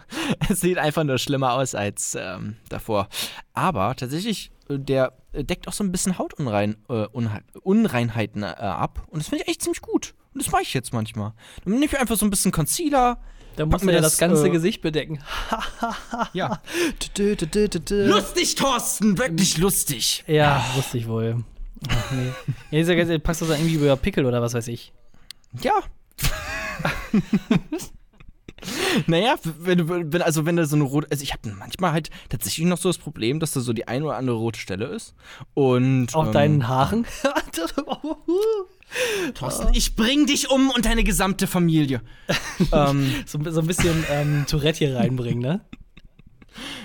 es 0.48 0.60
sieht 0.60 0.78
einfach 0.78 1.02
nur 1.04 1.18
schlimmer 1.18 1.54
aus 1.54 1.74
als 1.74 2.14
ähm, 2.14 2.56
davor. 2.68 3.08
Aber 3.54 3.96
tatsächlich, 3.96 4.52
äh, 4.68 4.78
der 4.78 5.14
deckt 5.32 5.66
auch 5.66 5.72
so 5.72 5.82
ein 5.82 5.90
bisschen 5.90 6.18
Hautunrein, 6.18 6.76
äh, 6.88 7.06
Unreinheiten 7.62 8.42
äh, 8.42 8.46
ab. 8.46 9.04
Und 9.08 9.20
das 9.20 9.28
finde 9.28 9.44
ich 9.44 9.50
echt 9.50 9.62
ziemlich 9.62 9.80
gut. 9.80 10.14
Und 10.34 10.44
das 10.44 10.52
mache 10.52 10.62
ich 10.62 10.74
jetzt 10.74 10.92
manchmal. 10.92 11.32
Dann 11.64 11.74
nehme 11.74 11.86
ich 11.86 11.98
einfach 11.98 12.16
so 12.16 12.26
ein 12.26 12.30
bisschen 12.30 12.52
Concealer. 12.52 13.18
Da 13.58 13.66
muss 13.66 13.82
mir 13.82 13.86
man 13.86 13.94
ja 13.96 14.00
das, 14.00 14.12
das 14.12 14.20
ganze 14.20 14.46
äh, 14.46 14.50
Gesicht 14.50 14.82
bedecken. 14.82 15.18
Ja. 16.32 16.60
Lustig, 18.08 18.54
Thorsten, 18.54 19.18
wirklich 19.18 19.58
lustig. 19.58 20.24
Ja, 20.28 20.64
wusste 20.76 20.98
ich 20.98 21.08
wohl. 21.08 21.42
Ach, 21.88 22.10
nee. 22.12 22.32
Ja, 22.70 22.80
ist 22.80 22.88
ja 22.88 23.18
packst 23.18 23.40
du 23.40 23.46
das 23.46 23.56
dann 23.56 23.60
irgendwie 23.60 23.84
über 23.84 23.96
Pickel 23.96 24.26
oder 24.26 24.40
was 24.40 24.54
weiß 24.54 24.68
ich. 24.68 24.92
Ja. 25.60 25.72
Naja, 29.08 29.36
wenn 29.60 29.78
du, 29.78 29.88
wenn, 29.88 30.22
also 30.22 30.46
wenn 30.46 30.56
da 30.56 30.66
so 30.66 30.76
eine 30.76 30.84
rote, 30.84 31.08
also 31.10 31.22
ich 31.22 31.32
habe 31.32 31.48
manchmal 31.50 31.92
halt 31.92 32.10
tatsächlich 32.28 32.66
noch 32.66 32.78
so 32.78 32.88
das 32.88 32.98
Problem, 32.98 33.40
dass 33.40 33.52
da 33.52 33.60
so 33.60 33.72
die 33.72 33.88
eine 33.88 34.04
oder 34.04 34.16
andere 34.16 34.36
rote 34.36 34.60
Stelle 34.60 34.86
ist. 34.86 35.14
Und 35.54 36.14
Auf 36.14 36.26
ähm, 36.26 36.32
deinen 36.32 36.68
Haaren. 36.68 37.06
Thorsten, 39.34 39.74
ich 39.74 39.96
bring 39.96 40.26
dich 40.26 40.50
um 40.50 40.70
und 40.70 40.84
deine 40.84 41.04
gesamte 41.04 41.46
Familie. 41.46 42.02
ähm, 42.72 43.12
so, 43.26 43.38
so 43.50 43.60
ein 43.60 43.66
bisschen 43.66 44.04
ähm, 44.10 44.44
Tourette 44.46 44.78
hier 44.78 44.96
reinbringen, 44.96 45.40
ne? 45.40 45.60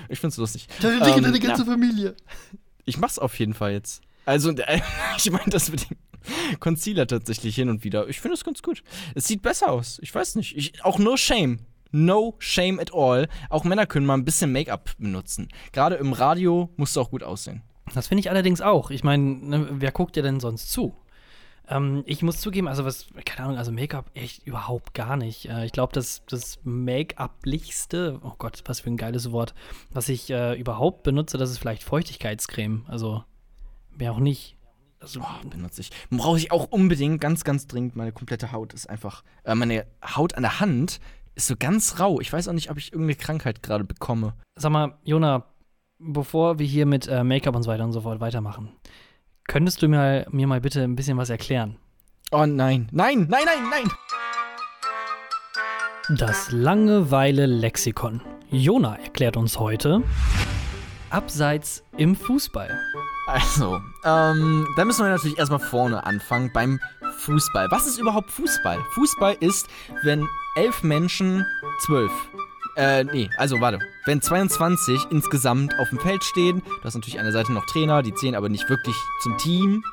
ich 0.08 0.20
find's 0.20 0.36
lustig. 0.36 0.68
Deine, 0.80 1.08
Ähm, 1.08 1.22
deine 1.22 1.40
ganze 1.40 1.64
Familie. 1.64 2.14
Ich 2.84 2.98
mach's 2.98 3.18
auf 3.18 3.38
jeden 3.38 3.54
Fall 3.54 3.72
jetzt. 3.72 4.02
Also, 4.26 4.50
äh, 4.50 4.80
ich 5.16 5.30
meine 5.30 5.50
das 5.50 5.70
mit 5.70 5.88
dem 5.88 5.96
Concealer 6.60 7.06
tatsächlich 7.06 7.54
hin 7.54 7.68
und 7.68 7.84
wieder. 7.84 8.08
Ich 8.08 8.20
finde 8.20 8.34
es 8.34 8.44
ganz 8.44 8.62
gut. 8.62 8.82
Es 9.14 9.26
sieht 9.26 9.42
besser 9.42 9.70
aus. 9.70 9.98
Ich 10.02 10.14
weiß 10.14 10.36
nicht. 10.36 10.56
Ich, 10.56 10.84
auch 10.84 10.98
no 10.98 11.16
shame. 11.16 11.60
No 11.94 12.34
shame 12.40 12.80
at 12.80 12.92
all. 12.92 13.28
Auch 13.50 13.62
Männer 13.62 13.86
können 13.86 14.04
mal 14.04 14.14
ein 14.14 14.24
bisschen 14.24 14.50
Make-up 14.50 14.90
benutzen. 14.98 15.46
Gerade 15.70 15.94
im 15.94 16.12
Radio 16.12 16.68
musst 16.76 16.96
du 16.96 17.00
auch 17.00 17.10
gut 17.10 17.22
aussehen. 17.22 17.62
Das 17.94 18.08
finde 18.08 18.18
ich 18.18 18.30
allerdings 18.30 18.60
auch. 18.60 18.90
Ich 18.90 19.04
meine, 19.04 19.22
ne, 19.22 19.68
wer 19.70 19.92
guckt 19.92 20.16
dir 20.16 20.24
denn 20.24 20.40
sonst 20.40 20.72
zu? 20.72 20.96
Ähm, 21.68 22.02
ich 22.06 22.20
muss 22.22 22.40
zugeben, 22.40 22.66
also 22.66 22.84
was, 22.84 23.06
keine 23.24 23.46
Ahnung, 23.46 23.58
also 23.58 23.70
Make-up 23.70 24.10
echt 24.14 24.44
überhaupt 24.44 24.92
gar 24.94 25.16
nicht. 25.16 25.48
Äh, 25.48 25.66
ich 25.66 25.70
glaube, 25.72 25.92
das, 25.92 26.22
das 26.28 26.58
Make-up-lichste, 26.64 28.18
oh 28.24 28.32
Gott, 28.38 28.64
was 28.66 28.80
für 28.80 28.90
ein 28.90 28.96
geiles 28.96 29.30
Wort, 29.30 29.54
was 29.92 30.08
ich 30.08 30.28
äh, 30.30 30.58
überhaupt 30.58 31.04
benutze, 31.04 31.38
das 31.38 31.52
ist 31.52 31.58
vielleicht 31.58 31.84
Feuchtigkeitscreme. 31.84 32.86
Also, 32.88 33.22
mehr 33.96 34.10
auch 34.10 34.18
nicht. 34.18 34.56
Also, 34.98 35.20
Oh, 35.20 35.48
benutze 35.48 35.82
ich. 35.82 35.90
Brauche 36.10 36.38
ich 36.38 36.50
auch 36.50 36.72
unbedingt, 36.72 37.20
ganz, 37.20 37.44
ganz 37.44 37.68
dringend. 37.68 37.94
Meine 37.94 38.10
komplette 38.10 38.50
Haut 38.50 38.72
ist 38.72 38.90
einfach. 38.90 39.22
Äh, 39.44 39.54
meine 39.54 39.86
Haut 40.04 40.34
an 40.34 40.42
der 40.42 40.58
Hand 40.58 40.98
ist 41.34 41.46
so 41.46 41.54
ganz 41.58 41.98
rau. 42.00 42.20
Ich 42.20 42.32
weiß 42.32 42.48
auch 42.48 42.52
nicht, 42.52 42.70
ob 42.70 42.78
ich 42.78 42.92
irgendeine 42.92 43.16
Krankheit 43.16 43.62
gerade 43.62 43.84
bekomme. 43.84 44.34
sag 44.56 44.70
mal, 44.70 44.98
Jona, 45.04 45.44
bevor 45.98 46.58
wir 46.58 46.66
hier 46.66 46.86
mit 46.86 47.08
äh, 47.08 47.24
Make-up 47.24 47.56
und 47.56 47.62
so 47.62 47.70
weiter 47.70 47.84
und 47.84 47.92
so 47.92 48.02
fort 48.02 48.20
weitermachen, 48.20 48.70
könntest 49.48 49.82
du 49.82 49.88
mir, 49.88 50.26
mir 50.30 50.46
mal 50.46 50.60
bitte 50.60 50.82
ein 50.82 50.96
bisschen 50.96 51.18
was 51.18 51.30
erklären? 51.30 51.76
Oh 52.30 52.46
nein. 52.46 52.88
Nein, 52.92 53.26
nein, 53.28 53.44
nein, 53.44 53.70
nein. 53.70 53.90
Das 56.18 56.52
Langeweile-Lexikon. 56.52 58.20
Jona 58.50 58.96
erklärt 58.96 59.36
uns 59.36 59.58
heute 59.58 60.02
Abseits 61.10 61.82
im 61.96 62.14
Fußball. 62.14 62.78
Also, 63.26 63.80
ähm, 64.04 64.66
da 64.76 64.84
müssen 64.84 65.04
wir 65.04 65.10
natürlich 65.10 65.38
erstmal 65.38 65.60
vorne 65.60 66.04
anfangen 66.04 66.50
beim 66.52 66.78
Fußball. 67.18 67.70
Was 67.70 67.86
ist 67.86 67.98
überhaupt 67.98 68.30
Fußball? 68.30 68.78
Fußball 68.92 69.36
ist, 69.40 69.68
wenn 70.02 70.26
elf 70.56 70.82
Menschen, 70.82 71.44
zwölf, 71.80 72.12
Äh, 72.76 73.04
nee, 73.04 73.30
also 73.38 73.60
warte. 73.60 73.78
Wenn 74.04 74.20
22 74.20 75.06
insgesamt 75.10 75.78
auf 75.78 75.90
dem 75.90 76.00
Feld 76.00 76.24
stehen, 76.24 76.60
du 76.60 76.84
hast 76.84 76.94
natürlich 76.94 77.14
der 77.24 77.32
Seite 77.32 77.52
noch 77.52 77.64
Trainer, 77.66 78.02
die 78.02 78.12
zählen 78.14 78.34
aber 78.34 78.48
nicht 78.48 78.68
wirklich 78.68 78.96
zum 79.22 79.38
Team. 79.38 79.84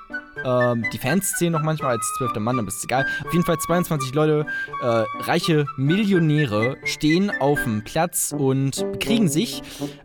Ähm, 0.44 0.84
die 0.92 0.98
Fans 0.98 1.36
zählen 1.38 1.54
noch 1.54 1.62
manchmal 1.62 1.92
als 1.92 2.12
zwölfter 2.18 2.40
Mann, 2.40 2.58
aber 2.58 2.68
ist 2.70 2.84
egal. 2.84 3.06
Auf 3.26 3.32
jeden 3.34 3.46
Fall 3.46 3.60
22 3.60 4.14
Leute, 4.16 4.48
äh, 4.82 5.04
reiche 5.22 5.66
Millionäre, 5.78 6.78
stehen 6.84 7.32
auf 7.40 7.62
dem 7.64 7.84
Platz 7.84 8.34
und 8.36 8.84
bekriegen 8.94 9.30
sich, 9.30 9.62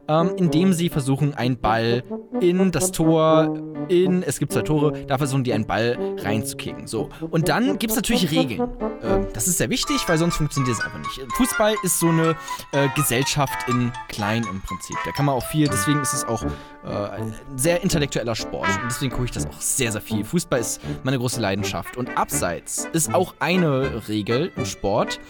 ähm, 0.09 0.33
indem 0.37 0.73
sie 0.73 0.89
versuchen, 0.89 1.35
einen 1.35 1.59
Ball 1.59 2.05
in 2.41 2.71
das 2.71 2.93
Tor, 2.93 3.59
in, 3.89 4.23
es 4.23 4.39
gibt 4.39 4.53
zwei 4.53 4.63
Tore, 4.63 4.93
da 5.07 5.19
versuchen 5.19 5.45
die 5.45 5.53
einen 5.53 5.67
Ball 5.67 5.97
reinzukicken. 6.19 6.87
So. 6.87 7.09
Und 7.31 7.49
dann 7.49 7.79
gibt 7.79 7.91
es 7.91 7.97
natürlich 7.97 8.31
Regeln. 8.31 8.69
Ähm, 9.03 9.27
das 9.33 9.49
ist 9.49 9.59
sehr 9.59 9.71
wichtig, 9.71 9.97
weil 10.07 10.19
sonst 10.19 10.37
funktioniert 10.37 10.77
es 10.77 10.85
einfach 10.85 10.99
nicht. 10.99 11.33
Fußball 11.33 11.75
ist 11.83 11.99
so 11.99 12.09
eine 12.09 12.37
äh, 12.73 12.89
Gesellschaft 12.95 13.69
in 13.69 13.93
klein 14.09 14.45
im 14.51 14.61
Prinzip. 14.61 14.97
Da 15.05 15.13
kann 15.13 15.27
man 15.27 15.35
auch 15.35 15.45
viel, 15.45 15.69
deswegen 15.69 16.01
ist 16.01 16.13
es 16.13 16.25
auch 16.25 16.43
äh, 16.85 16.89
ein 16.89 17.35
sehr 17.57 17.83
intellektueller 17.83 18.35
Sport. 18.35 18.69
Und 18.69 18.87
deswegen 18.87 19.13
gucke 19.13 19.27
ich 19.27 19.31
das 19.31 19.47
auch 19.47 19.61
sehr, 19.61 19.93
sehr 19.93 20.01
viel. 20.01 20.25
Fußball 20.25 20.61
ist 20.61 20.81
meine 21.05 21.19
große 21.19 21.41
Leidenschaft. 21.41 21.97
Und 21.97 22.17
abseits 22.17 22.89
ist 22.93 23.15
auch 23.15 23.35
eine 23.39 24.09
Regel 24.09 24.53
im 24.57 24.65
Sport, 24.65 25.21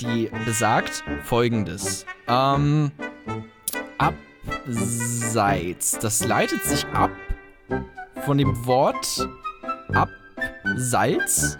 die 0.00 0.30
besagt 0.44 1.04
folgendes. 1.24 2.06
Ähm, 2.28 2.92
abseits. 3.98 5.98
Das 5.98 6.24
leitet 6.24 6.62
sich 6.64 6.86
ab 6.88 7.10
von 8.24 8.38
dem 8.38 8.66
Wort 8.66 9.28
abseits 9.92 11.58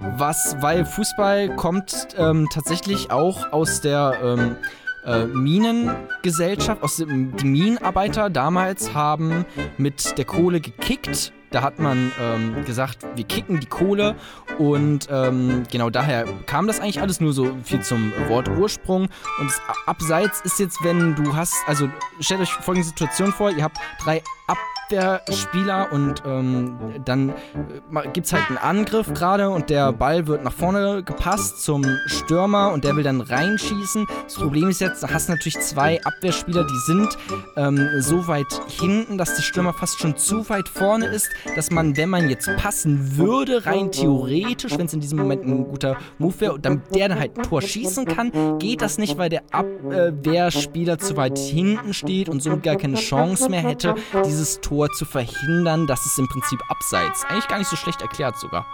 was, 0.00 0.56
weil 0.60 0.84
Fußball 0.84 1.54
kommt 1.56 2.08
ähm, 2.16 2.48
tatsächlich 2.50 3.10
auch 3.10 3.52
aus 3.52 3.80
der 3.80 4.18
ähm, 4.22 4.56
äh, 5.04 5.26
Minengesellschaft, 5.26 6.82
aus 6.82 6.96
dem, 6.96 7.36
die 7.36 7.44
Minenarbeiter 7.44 8.30
damals 8.30 8.94
haben 8.94 9.44
mit 9.76 10.16
der 10.18 10.24
Kohle 10.24 10.60
gekickt. 10.60 11.32
Da 11.50 11.62
hat 11.62 11.78
man 11.78 12.12
ähm, 12.20 12.64
gesagt, 12.64 12.98
wir 13.14 13.24
kicken 13.24 13.60
die 13.60 13.66
Kohle 13.66 14.16
und 14.58 15.08
ähm, 15.10 15.64
genau 15.70 15.90
daher 15.90 16.24
kam 16.46 16.66
das 16.66 16.80
eigentlich 16.80 17.00
alles 17.00 17.20
nur 17.20 17.32
so 17.32 17.56
viel 17.64 17.80
zum 17.80 18.12
Wort 18.28 18.48
Ursprung. 18.48 19.08
Und 19.40 19.46
das 19.46 19.60
Abseits 19.86 20.40
ist 20.42 20.60
jetzt, 20.60 20.78
wenn 20.84 21.16
du 21.16 21.34
hast, 21.34 21.54
also 21.66 21.88
stellt 22.20 22.40
euch 22.40 22.52
folgende 22.52 22.86
Situation 22.86 23.32
vor, 23.32 23.50
ihr 23.50 23.64
habt 23.64 23.78
drei 24.02 24.22
Ab 24.46 24.58
Abwehrspieler 24.90 25.92
und 25.92 26.22
ähm, 26.26 26.76
dann 27.04 27.30
äh, 27.30 28.08
gibt 28.12 28.26
es 28.26 28.32
halt 28.32 28.48
einen 28.48 28.58
Angriff 28.58 29.12
gerade 29.14 29.50
und 29.50 29.70
der 29.70 29.92
Ball 29.92 30.26
wird 30.26 30.42
nach 30.42 30.52
vorne 30.52 31.02
gepasst 31.04 31.62
zum 31.62 31.84
Stürmer 32.06 32.72
und 32.72 32.84
der 32.84 32.96
will 32.96 33.04
dann 33.04 33.20
reinschießen. 33.20 34.06
Das 34.24 34.34
Problem 34.34 34.68
ist 34.68 34.80
jetzt, 34.80 35.02
da 35.02 35.10
hast 35.10 35.28
du 35.28 35.32
natürlich 35.32 35.60
zwei 35.60 36.00
Abwehrspieler, 36.02 36.64
die 36.64 36.78
sind 36.86 37.08
ähm, 37.56 37.88
so 38.00 38.26
weit 38.26 38.46
hinten, 38.68 39.16
dass 39.16 39.36
der 39.36 39.42
Stürmer 39.42 39.72
fast 39.72 40.00
schon 40.00 40.16
zu 40.16 40.48
weit 40.48 40.68
vorne 40.68 41.06
ist, 41.06 41.28
dass 41.54 41.70
man, 41.70 41.96
wenn 41.96 42.08
man 42.08 42.28
jetzt 42.28 42.50
passen 42.56 43.16
würde, 43.16 43.66
rein 43.66 43.92
theoretisch, 43.92 44.76
wenn 44.76 44.86
es 44.86 44.94
in 44.94 45.00
diesem 45.00 45.18
Moment 45.18 45.44
ein 45.44 45.68
guter 45.68 45.96
Move 46.18 46.40
wäre, 46.40 46.58
damit 46.58 46.94
der 46.94 47.08
dann 47.08 47.18
halt 47.18 47.38
ein 47.38 47.44
Tor 47.44 47.62
schießen 47.62 48.06
kann, 48.06 48.58
geht 48.58 48.82
das 48.82 48.98
nicht, 48.98 49.18
weil 49.18 49.28
der 49.28 49.42
Abwehrspieler 49.52 50.98
zu 50.98 51.16
weit 51.16 51.38
hinten 51.38 51.94
steht 51.94 52.28
und 52.28 52.42
somit 52.42 52.64
gar 52.64 52.76
keine 52.76 52.96
Chance 52.96 53.48
mehr 53.48 53.60
hätte, 53.60 53.94
dieses 54.24 54.60
Tor 54.60 54.79
zu 54.88 55.04
verhindern, 55.04 55.86
dass 55.86 56.06
es 56.06 56.18
im 56.18 56.28
Prinzip 56.28 56.60
abseits. 56.68 57.24
Eigentlich 57.24 57.48
gar 57.48 57.58
nicht 57.58 57.68
so 57.68 57.76
schlecht 57.76 58.02
erklärt 58.02 58.38
sogar. 58.38 58.66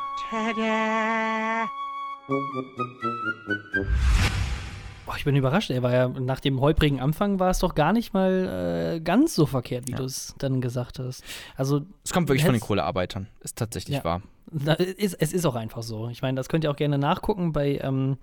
Boah, 5.06 5.16
ich 5.16 5.24
bin 5.24 5.36
überrascht. 5.36 5.70
Er 5.70 5.82
war 5.82 5.92
ja 5.92 6.08
nach 6.08 6.40
dem 6.40 6.60
holprigen 6.60 7.00
Anfang 7.00 7.38
war 7.38 7.50
es 7.50 7.60
doch 7.60 7.76
gar 7.76 7.92
nicht 7.92 8.12
mal 8.12 8.96
äh, 8.96 9.00
ganz 9.00 9.34
so 9.34 9.46
verkehrt, 9.46 9.86
wie 9.86 9.92
ja. 9.92 9.98
du 9.98 10.04
es 10.04 10.34
dann 10.38 10.60
gesagt 10.60 10.98
hast. 10.98 11.22
Also 11.56 11.82
es 12.04 12.12
kommt 12.12 12.28
wirklich 12.28 12.44
von 12.44 12.54
den 12.54 12.60
Kohlearbeitern. 12.60 13.28
Ist 13.40 13.56
tatsächlich 13.56 13.98
ja. 13.98 14.04
wahr. 14.04 14.22
Na, 14.50 14.74
ist, 14.74 15.14
es 15.14 15.32
ist 15.32 15.46
auch 15.46 15.54
einfach 15.54 15.82
so. 15.82 16.08
Ich 16.08 16.22
meine, 16.22 16.36
das 16.36 16.48
könnt 16.48 16.64
ihr 16.64 16.70
auch 16.70 16.76
gerne 16.76 16.98
nachgucken 16.98 17.52
bei 17.52 17.78
ähm, 17.82 18.18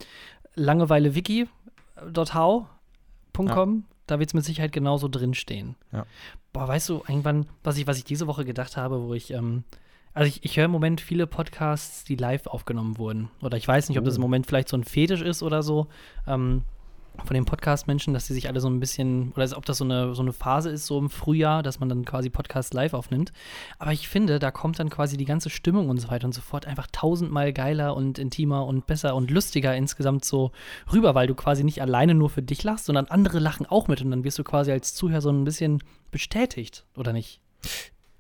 langeweilewiki.how.com. 0.56 2.68
Ja. 3.48 3.93
Da 4.08 4.20
wird 4.20 4.30
es 4.30 4.34
mit 4.34 4.44
Sicherheit 4.44 4.72
genauso 4.72 5.08
drinstehen. 5.08 5.76
Ja. 5.92 6.06
Boah, 6.52 6.68
weißt 6.68 6.90
du, 6.90 7.04
irgendwann, 7.08 7.46
was 7.64 7.78
ich, 7.78 7.88
was 7.88 7.98
ich 7.98 8.04
diese 8.04 8.28
Woche 8.28 8.46
gedacht 8.46 8.78
habe, 8.78 9.02
wo 9.02 9.14
ich, 9.14 9.32
ähm, 9.32 9.64
also 10.14 10.28
ich, 10.28 10.44
ich 10.44 10.58
höre 10.58 10.66
im 10.66 10.72
Moment 10.72 11.02
viele 11.02 11.26
Podcasts, 11.26 12.04
die 12.04 12.16
live 12.16 12.48
aufgenommen 12.48 12.98
wurden. 12.98 13.30
Oder 13.42 13.58
ich 13.58 13.68
weiß 13.68 13.90
nicht, 13.90 13.98
ob 13.98 14.06
das 14.06 14.18
im 14.18 14.22
oh. 14.22 14.26
Moment 14.26 14.46
vielleicht 14.46 14.70
so 14.70 14.78
ein 14.78 14.84
Fetisch 14.84 15.22
ist 15.22 15.42
oder 15.42 15.64
so. 15.64 15.88
Ähm, 16.28 16.64
von 17.24 17.34
den 17.34 17.46
Podcast-Menschen, 17.46 18.14
dass 18.14 18.28
die 18.28 18.34
sich 18.34 18.48
alle 18.48 18.60
so 18.60 18.70
ein 18.70 18.80
bisschen, 18.80 19.32
oder 19.34 19.48
ob 19.56 19.66
das 19.66 19.78
so 19.78 19.84
eine, 19.84 20.16
so 20.16 20.22
eine 20.22 20.34
Phase 20.34 20.70
ist, 20.70 20.86
so 20.86 20.98
im 21.00 21.10
Frühjahr, 21.10 21.64
dass 21.64 21.80
man 21.80 21.90
dann 21.90 22.06
quasi 22.06 22.30
Podcasts 22.30 22.74
live 22.74 22.94
aufnimmt. 22.94 23.32
Aber 23.80 23.92
ich 23.92 24.08
finde, 24.08 24.40
da 24.40 24.52
kommt 24.52 24.80
dann 24.80 24.90
quasi 24.90 25.18
die 25.18 25.26
ganze 25.26 25.50
Stimmung 25.50 25.90
und 25.90 26.00
so 26.00 26.10
weiter 26.10 26.26
und 26.26 26.34
so 26.34 26.42
fort 26.42 26.66
einfach 26.66 26.88
tausendmal 26.92 27.54
geiler 27.54 27.96
und 27.96 28.20
intimer 28.20 28.66
und 28.66 28.88
besser 28.88 29.16
und 29.16 29.32
lustiger 29.32 29.76
insgesamt 29.76 30.26
so 30.26 30.52
rüber, 30.92 31.16
weil 31.16 31.28
du 31.28 31.36
quasi 31.36 31.64
nicht 31.64 31.82
alleine 31.82 32.16
nur 32.16 32.30
für 32.30 32.42
dich 32.42 32.64
lachst, 32.64 32.86
sondern 32.86 33.06
andere 33.06 33.40
lachen 33.40 33.66
auch 33.66 33.88
mit 33.88 34.02
und 34.02 34.12
dann 34.12 34.24
wirst 34.24 34.40
du 34.40 34.44
quasi 34.44 34.72
als 34.72 34.94
Zuhörer 34.94 35.22
so 35.22 35.30
ein 35.30 35.44
bisschen 35.44 35.84
bestätigt, 36.12 36.86
oder 36.96 37.14
nicht? 37.14 37.40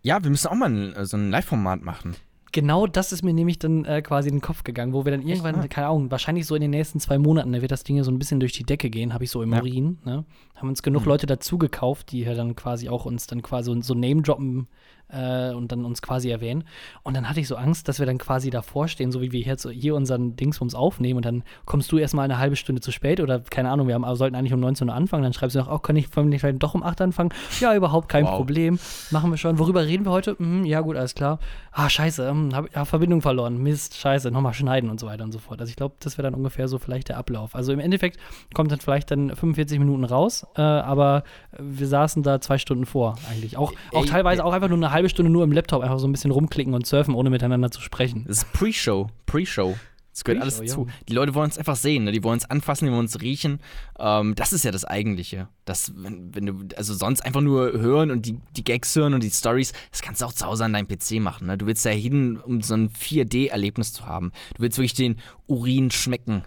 Ja, 0.01 0.23
wir 0.23 0.29
müssen 0.29 0.47
auch 0.47 0.55
mal 0.55 0.69
ein, 0.69 1.05
so 1.05 1.17
ein 1.17 1.31
Live-Format 1.31 1.81
machen 1.81 2.15
genau 2.53 2.87
das 2.87 3.11
ist 3.11 3.23
mir 3.23 3.33
nämlich 3.33 3.59
dann 3.59 3.83
äh, 3.83 4.01
quasi 4.01 4.29
in 4.29 4.35
den 4.35 4.41
Kopf 4.41 4.63
gegangen, 4.63 4.93
wo 4.93 5.03
wir 5.03 5.11
dann 5.11 5.21
irgendwann, 5.21 5.59
Echt? 5.59 5.71
keine 5.71 5.87
Ahnung, 5.87 6.09
wahrscheinlich 6.09 6.45
so 6.45 6.55
in 6.55 6.61
den 6.61 6.71
nächsten 6.71 7.01
zwei 7.01 7.17
Monaten, 7.17 7.51
da 7.51 7.61
wird 7.61 7.71
das 7.71 7.83
Ding 7.83 8.01
so 8.03 8.11
ein 8.11 8.19
bisschen 8.19 8.39
durch 8.39 8.53
die 8.53 8.63
Decke 8.63 8.89
gehen, 8.89 9.13
habe 9.13 9.25
ich 9.25 9.31
so 9.31 9.41
im 9.41 9.51
ja. 9.51 9.59
Urin. 9.59 9.97
Ne? 10.05 10.23
Haben 10.55 10.69
uns 10.69 10.81
genug 10.81 11.01
mhm. 11.01 11.09
Leute 11.09 11.25
dazu 11.25 11.57
gekauft, 11.57 12.11
die 12.11 12.21
ja 12.21 12.33
dann 12.33 12.55
quasi 12.55 12.87
auch 12.87 13.05
uns 13.05 13.27
dann 13.27 13.41
quasi 13.41 13.75
so 13.81 13.93
Name-Droppen 13.93 14.67
äh, 15.09 15.51
und 15.51 15.71
dann 15.71 15.85
uns 15.85 16.01
quasi 16.01 16.29
erwähnen. 16.29 16.63
Und 17.03 17.15
dann 17.15 17.29
hatte 17.29 17.39
ich 17.39 17.47
so 17.47 17.55
Angst, 17.55 17.87
dass 17.87 17.99
wir 17.99 18.05
dann 18.05 18.17
quasi 18.17 18.49
davor 18.49 18.87
stehen, 18.87 19.11
so 19.11 19.21
wie 19.21 19.31
wir 19.31 19.41
jetzt 19.41 19.67
hier 19.69 19.95
unseren 19.95 20.35
Dingsbums 20.35 20.75
aufnehmen 20.75 21.17
und 21.17 21.25
dann 21.25 21.43
kommst 21.65 21.91
du 21.91 21.97
erstmal 21.97 22.25
eine 22.25 22.37
halbe 22.37 22.55
Stunde 22.55 22.81
zu 22.81 22.91
spät 22.91 23.19
oder 23.19 23.39
keine 23.39 23.69
Ahnung, 23.69 23.87
wir 23.87 23.95
haben, 23.95 24.15
sollten 24.15 24.35
eigentlich 24.35 24.53
um 24.53 24.59
19 24.59 24.89
Uhr 24.89 24.95
anfangen, 24.95 25.23
dann 25.23 25.33
schreibst 25.33 25.55
du 25.55 25.59
noch, 25.59 25.67
auch 25.67 25.75
oh, 25.75 25.79
kann 25.79 25.95
ich 25.95 26.07
vielleicht 26.07 26.63
doch 26.63 26.73
um 26.73 26.83
8 26.83 27.01
anfangen? 27.01 27.29
Ja, 27.59 27.75
überhaupt 27.75 28.09
kein 28.09 28.25
wow. 28.25 28.35
Problem. 28.35 28.79
Machen 29.11 29.31
wir 29.31 29.37
schon. 29.37 29.59
Worüber 29.59 29.85
reden 29.85 30.05
wir 30.05 30.11
heute? 30.11 30.37
Hm, 30.37 30.65
ja, 30.65 30.81
gut, 30.81 30.95
alles 30.95 31.15
klar. 31.15 31.39
Ah, 31.71 31.89
scheiße, 31.89 32.29
hm, 32.29 32.55
hab 32.55 32.73
ja, 32.73 32.85
Verbindung 32.85 33.21
verloren. 33.21 33.57
Mist, 33.57 33.95
scheiße, 33.97 34.31
nochmal 34.31 34.53
schneiden 34.53 34.89
und 34.89 34.99
so 34.99 35.07
weiter 35.07 35.23
und 35.23 35.31
so 35.31 35.39
fort. 35.39 35.59
Also 35.59 35.69
ich 35.69 35.75
glaube, 35.75 35.95
das 35.99 36.17
wäre 36.17 36.23
dann 36.23 36.33
ungefähr 36.33 36.67
so 36.67 36.77
vielleicht 36.77 37.09
der 37.09 37.17
Ablauf. 37.17 37.55
Also 37.55 37.73
im 37.73 37.79
Endeffekt 37.79 38.17
kommt 38.53 38.71
dann 38.71 38.79
vielleicht 38.79 39.11
dann 39.11 39.29
45 39.29 39.79
Minuten 39.79 40.03
raus, 40.03 40.45
äh, 40.55 40.61
aber 40.61 41.23
wir 41.57 41.87
saßen 41.87 42.23
da 42.23 42.41
zwei 42.41 42.57
Stunden 42.57 42.85
vor 42.85 43.15
eigentlich. 43.31 43.57
Auch, 43.57 43.73
auch 43.93 44.05
teilweise 44.05 44.43
auch 44.45 44.53
einfach 44.53 44.69
nur 44.69 44.77
eine 44.77 44.91
halbe 44.91 45.02
Stunde 45.09 45.31
nur 45.31 45.43
im 45.43 45.51
Laptop 45.51 45.81
einfach 45.81 45.99
so 45.99 46.07
ein 46.07 46.11
bisschen 46.11 46.31
rumklicken 46.31 46.73
und 46.73 46.85
surfen, 46.85 47.15
ohne 47.15 47.29
miteinander 47.29 47.71
zu 47.71 47.81
sprechen. 47.81 48.25
Das 48.27 48.37
ist 48.37 48.53
Pre-Show. 48.53 49.09
Pre-Show. 49.25 49.75
Das 50.13 50.23
gehört 50.23 50.43
alles 50.43 50.59
dazu. 50.59 50.87
Die 51.09 51.13
Leute 51.13 51.33
wollen 51.33 51.45
uns 51.45 51.57
einfach 51.57 51.75
sehen, 51.75 52.03
ne? 52.03 52.11
die 52.11 52.23
wollen 52.23 52.35
uns 52.35 52.45
anfassen, 52.45 52.85
die 52.85 52.91
wollen 52.91 53.01
uns 53.01 53.19
riechen. 53.19 53.59
Ähm, 53.97 54.35
das 54.35 54.53
ist 54.53 54.63
ja 54.63 54.69
das 54.69 54.85
Eigentliche. 54.85 55.47
Das, 55.65 55.91
wenn, 55.95 56.35
wenn, 56.35 56.45
du, 56.45 56.75
also 56.77 56.93
sonst 56.93 57.25
einfach 57.25 57.41
nur 57.41 57.71
hören 57.73 58.11
und 58.11 58.27
die, 58.27 58.37
die 58.55 58.63
Gags 58.63 58.95
hören 58.95 59.15
und 59.15 59.23
die 59.23 59.31
Stories, 59.31 59.73
das 59.89 60.03
kannst 60.03 60.21
du 60.21 60.25
auch 60.25 60.33
zu 60.33 60.45
Hause 60.45 60.65
an 60.65 60.73
deinem 60.73 60.87
PC 60.87 61.13
machen. 61.13 61.47
Ne? 61.47 61.57
Du 61.57 61.65
willst 61.65 61.83
da 61.83 61.89
hin, 61.89 62.37
um 62.37 62.61
so 62.61 62.75
ein 62.75 62.89
4D-Erlebnis 62.89 63.91
zu 63.91 64.05
haben. 64.05 64.31
Du 64.55 64.61
willst 64.61 64.77
wirklich 64.77 64.93
den 64.93 65.17
Urin 65.47 65.89
schmecken. 65.89 66.43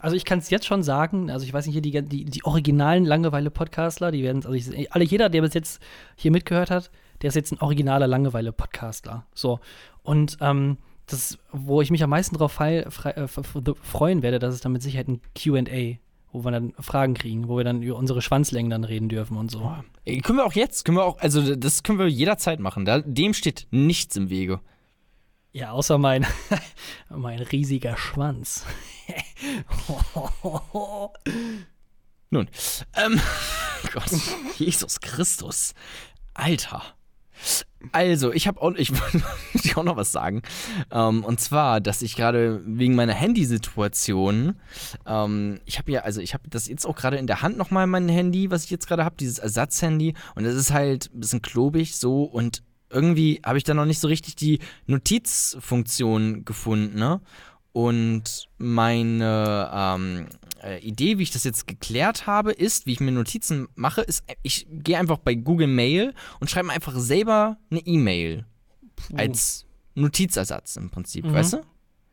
Also 0.00 0.16
ich 0.16 0.24
kann 0.24 0.40
es 0.40 0.50
jetzt 0.50 0.66
schon 0.66 0.82
sagen, 0.82 1.30
also 1.30 1.46
ich 1.46 1.54
weiß 1.54 1.66
nicht, 1.66 1.74
hier 1.74 1.82
die, 1.82 2.02
die, 2.02 2.24
die 2.24 2.44
originalen 2.44 3.04
Langeweile-Podcastler, 3.04 4.10
die 4.10 4.24
werden, 4.24 4.44
also 4.44 4.52
ich, 4.52 4.92
alle, 4.92 5.04
jeder, 5.04 5.28
der 5.28 5.40
bis 5.40 5.54
jetzt 5.54 5.80
hier 6.16 6.32
mitgehört 6.32 6.70
hat, 6.70 6.90
der 7.24 7.30
ist 7.30 7.36
jetzt 7.36 7.52
ein 7.52 7.60
originaler 7.60 8.06
Langeweile-Podcastler. 8.06 9.24
So. 9.32 9.58
Und 10.02 10.36
ähm, 10.42 10.76
das, 11.06 11.38
wo 11.52 11.80
ich 11.80 11.90
mich 11.90 12.04
am 12.04 12.10
meisten 12.10 12.34
darauf 12.34 12.60
äh, 12.60 12.84
freuen 12.90 14.22
werde, 14.22 14.38
das 14.38 14.54
ist 14.54 14.62
dann 14.62 14.72
mit 14.72 14.82
Sicherheit 14.82 15.08
ein 15.08 15.22
QA, 15.34 15.96
wo 16.32 16.44
wir 16.44 16.50
dann 16.50 16.74
Fragen 16.78 17.14
kriegen, 17.14 17.48
wo 17.48 17.56
wir 17.56 17.64
dann 17.64 17.82
über 17.82 17.96
unsere 17.96 18.20
Schwanzlängen 18.20 18.68
dann 18.68 18.84
reden 18.84 19.08
dürfen 19.08 19.38
und 19.38 19.50
so. 19.50 19.74
Ey, 20.04 20.18
können 20.18 20.36
wir 20.36 20.44
auch 20.44 20.52
jetzt, 20.52 20.84
können 20.84 20.98
wir 20.98 21.04
auch, 21.06 21.18
also 21.18 21.56
das 21.56 21.82
können 21.82 21.98
wir 21.98 22.08
jederzeit 22.08 22.60
machen. 22.60 22.84
Da, 22.84 23.00
dem 23.00 23.32
steht 23.32 23.68
nichts 23.70 24.16
im 24.16 24.28
Wege. 24.28 24.60
Ja, 25.52 25.70
außer 25.70 25.96
mein, 25.96 26.26
mein 27.08 27.38
riesiger 27.38 27.96
Schwanz. 27.96 28.66
Nun, 32.28 32.50
ähm, 32.96 33.18
Gott, 33.94 34.10
Jesus 34.58 35.00
Christus. 35.00 35.72
Alter. 36.34 36.82
Also, 37.92 38.32
ich 38.32 38.46
habe 38.46 38.60
auch, 38.62 38.74
ich 38.74 38.92
wollte 39.00 39.24
auch 39.76 39.84
noch 39.84 39.96
was 39.96 40.12
sagen. 40.12 40.42
Ähm, 40.90 41.24
und 41.24 41.40
zwar, 41.40 41.80
dass 41.80 42.02
ich 42.02 42.16
gerade 42.16 42.62
wegen 42.64 42.94
meiner 42.94 43.12
Handysituation, 43.12 44.56
ähm, 45.06 45.60
ich 45.64 45.78
habe 45.78 45.92
ja, 45.92 46.00
also 46.02 46.20
ich 46.20 46.34
habe 46.34 46.48
das 46.48 46.68
jetzt 46.68 46.86
auch 46.86 46.96
gerade 46.96 47.16
in 47.16 47.26
der 47.26 47.42
Hand 47.42 47.56
nochmal 47.56 47.86
mein 47.86 48.08
Handy, 48.08 48.50
was 48.50 48.64
ich 48.64 48.70
jetzt 48.70 48.88
gerade 48.88 49.04
habe, 49.04 49.16
dieses 49.18 49.38
Ersatzhandy. 49.38 50.14
Und 50.34 50.44
es 50.44 50.54
ist 50.54 50.72
halt 50.72 51.10
ein 51.14 51.20
bisschen 51.20 51.42
klobig 51.42 51.96
so 51.96 52.24
und 52.24 52.62
irgendwie 52.90 53.40
habe 53.44 53.58
ich 53.58 53.64
da 53.64 53.74
noch 53.74 53.86
nicht 53.86 53.98
so 53.98 54.08
richtig 54.08 54.36
die 54.36 54.60
Notizfunktion 54.86 56.44
gefunden, 56.44 56.98
ne? 56.98 57.20
Und 57.74 58.48
meine 58.56 59.68
ähm, 59.74 60.26
äh, 60.62 60.78
Idee, 60.78 61.18
wie 61.18 61.24
ich 61.24 61.32
das 61.32 61.42
jetzt 61.42 61.66
geklärt 61.66 62.28
habe, 62.28 62.52
ist, 62.52 62.86
wie 62.86 62.92
ich 62.92 63.00
mir 63.00 63.10
Notizen 63.10 63.66
mache, 63.74 64.00
ist, 64.02 64.22
ich 64.44 64.68
gehe 64.70 64.96
einfach 64.96 65.18
bei 65.18 65.34
Google 65.34 65.66
Mail 65.66 66.14
und 66.38 66.48
schreibe 66.48 66.68
mir 66.68 66.72
einfach 66.72 66.96
selber 66.96 67.56
eine 67.72 67.80
E-Mail 67.80 68.46
als 69.16 69.66
Notizersatz 69.96 70.76
im 70.76 70.90
Prinzip, 70.90 71.24
Mhm. 71.24 71.32
weißt 71.34 71.52
du? 71.54 71.56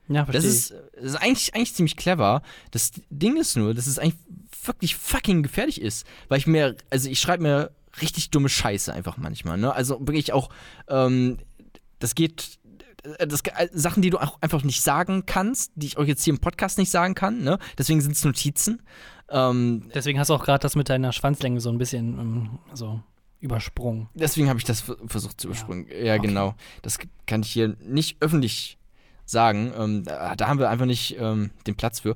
Ja, 0.09 0.23
Das 0.25 0.43
verstehe. 0.43 0.49
ist, 0.51 0.73
das 0.95 1.03
ist 1.03 1.15
eigentlich, 1.17 1.53
eigentlich 1.53 1.75
ziemlich 1.75 1.95
clever. 1.95 2.41
Das 2.71 2.91
Ding 3.11 3.37
ist 3.37 3.55
nur, 3.55 3.75
dass 3.75 3.85
es 3.85 3.99
eigentlich 3.99 4.17
wirklich 4.65 4.95
fucking 4.95 5.43
gefährlich 5.43 5.79
ist. 5.79 6.07
Weil 6.27 6.39
ich 6.39 6.47
mir, 6.47 6.75
also 6.89 7.07
ich 7.07 7.19
schreibe 7.19 7.43
mir 7.43 7.71
richtig 8.01 8.31
dumme 8.31 8.49
Scheiße 8.49 8.91
einfach 8.91 9.17
manchmal. 9.17 9.59
Ne? 9.59 9.71
Also 9.73 9.99
wirklich 10.01 10.33
auch, 10.33 10.49
ähm, 10.87 11.37
das 11.99 12.15
geht, 12.15 12.57
das, 13.27 13.41
äh, 13.41 13.67
Sachen, 13.73 14.01
die 14.01 14.09
du 14.09 14.17
auch 14.19 14.37
einfach 14.41 14.63
nicht 14.63 14.81
sagen 14.81 15.25
kannst, 15.25 15.71
die 15.75 15.87
ich 15.87 15.97
euch 15.97 16.07
jetzt 16.07 16.23
hier 16.23 16.33
im 16.33 16.39
Podcast 16.39 16.77
nicht 16.77 16.91
sagen 16.91 17.15
kann. 17.15 17.41
Ne? 17.43 17.57
Deswegen 17.77 18.01
sind 18.01 18.11
es 18.13 18.23
Notizen. 18.23 18.81
Ähm, 19.29 19.89
Deswegen 19.93 20.19
hast 20.19 20.29
du 20.29 20.33
auch 20.33 20.43
gerade 20.43 20.61
das 20.61 20.75
mit 20.75 20.89
deiner 20.89 21.11
Schwanzlänge 21.13 21.61
so 21.61 21.69
ein 21.69 21.77
bisschen 21.77 22.19
ähm, 22.19 22.49
so 22.73 23.01
übersprungen. 23.39 24.07
deswegen 24.13 24.49
habe 24.49 24.59
ich 24.59 24.65
das 24.65 24.81
ver- 24.81 24.97
versucht 25.07 25.41
zu 25.41 25.47
überspringen. 25.47 25.87
Ja, 25.89 26.15
Okay. 26.15 26.27
genau. 26.27 26.53
Das 26.83 26.99
kann 27.25 27.41
ich 27.41 27.51
hier 27.51 27.75
nicht 27.83 28.17
öffentlich 28.21 28.77
sagen. 29.31 29.73
Ähm, 29.77 30.03
da, 30.03 30.35
da 30.35 30.47
haben 30.47 30.59
wir 30.59 30.69
einfach 30.69 30.85
nicht 30.85 31.17
ähm, 31.19 31.51
den 31.67 31.75
Platz 31.75 32.01
für. 32.01 32.15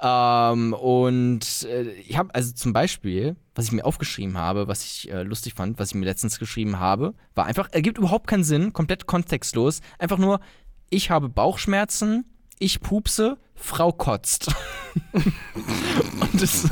Ähm, 0.00 0.72
und 0.74 1.64
äh, 1.64 1.92
ich 1.92 2.16
habe 2.16 2.34
also 2.34 2.52
zum 2.52 2.72
Beispiel, 2.72 3.36
was 3.54 3.66
ich 3.66 3.72
mir 3.72 3.84
aufgeschrieben 3.84 4.36
habe, 4.36 4.68
was 4.68 4.84
ich 4.84 5.10
äh, 5.10 5.22
lustig 5.22 5.54
fand, 5.54 5.78
was 5.78 5.88
ich 5.90 5.94
mir 5.94 6.04
letztens 6.04 6.38
geschrieben 6.38 6.78
habe, 6.78 7.14
war 7.34 7.46
einfach, 7.46 7.68
ergibt 7.72 7.98
überhaupt 7.98 8.26
keinen 8.26 8.44
Sinn, 8.44 8.72
komplett 8.72 9.06
kontextlos. 9.06 9.80
Einfach 9.98 10.18
nur, 10.18 10.40
ich 10.90 11.10
habe 11.10 11.28
Bauchschmerzen, 11.28 12.24
ich 12.58 12.80
pupse, 12.80 13.38
Frau 13.54 13.92
kotzt. 13.92 14.54
und 15.12 16.42
das, 16.42 16.68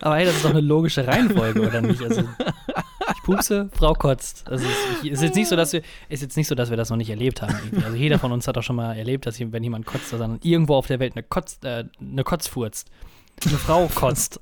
Aber 0.00 0.16
hey, 0.16 0.24
das 0.24 0.36
ist 0.36 0.44
doch 0.44 0.50
eine 0.50 0.60
logische 0.60 1.06
Reihenfolge, 1.06 1.66
oder 1.66 1.80
nicht? 1.80 2.02
Also, 2.02 2.22
pupse, 3.36 3.68
Frau 3.72 3.92
kotzt. 3.94 4.44
Also, 4.48 4.64
es 5.02 5.04
ist 5.12 5.22
jetzt 5.22 5.34
nicht 5.36 5.48
so, 5.48 5.56
dass 5.56 5.72
wir, 5.72 5.82
ist 6.08 6.22
jetzt 6.22 6.36
nicht 6.36 6.46
so, 6.48 6.54
dass 6.54 6.70
wir 6.70 6.76
das 6.76 6.90
noch 6.90 6.96
nicht 6.96 7.10
erlebt 7.10 7.42
haben. 7.42 7.54
Irgendwie. 7.64 7.84
Also, 7.84 7.96
jeder 7.96 8.18
von 8.18 8.32
uns 8.32 8.46
hat 8.48 8.56
doch 8.56 8.62
schon 8.62 8.76
mal 8.76 8.94
erlebt, 8.94 9.26
dass 9.26 9.38
wenn 9.40 9.62
jemand 9.62 9.86
kotzt, 9.86 10.12
dass 10.12 10.18
dann 10.18 10.38
irgendwo 10.42 10.74
auf 10.74 10.86
der 10.86 10.98
Welt 11.00 11.14
eine 11.14 11.22
Kotz, 11.22 11.58
äh, 11.64 11.84
eine 12.00 12.24
Kotz 12.24 12.46
furzt. 12.48 12.88
Eine 13.46 13.56
Frau 13.58 13.86
kotzt. 13.94 14.40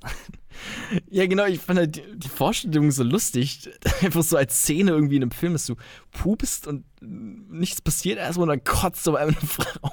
Ja, 1.11 1.27
genau, 1.27 1.45
ich 1.45 1.61
fand 1.61 1.79
halt 1.79 1.97
die, 1.97 2.03
die 2.17 2.29
Vorstellung 2.29 2.91
so 2.91 3.03
lustig. 3.03 3.69
Einfach 4.03 4.23
so 4.23 4.37
als 4.39 4.61
Szene 4.63 4.93
irgendwie 4.93 5.17
in 5.17 5.23
einem 5.23 5.31
Film, 5.31 5.53
dass 5.53 5.67
du 5.67 5.75
pupst 6.13 6.67
und 6.67 6.85
nichts 7.03 7.83
passiert 7.83 8.19
erstmal 8.19 8.45
und 8.45 8.49
dann 8.49 8.65
kotzt 8.65 9.05
so 9.05 9.17
einmal 9.17 9.37
eine 9.39 9.47
Frau. 9.47 9.93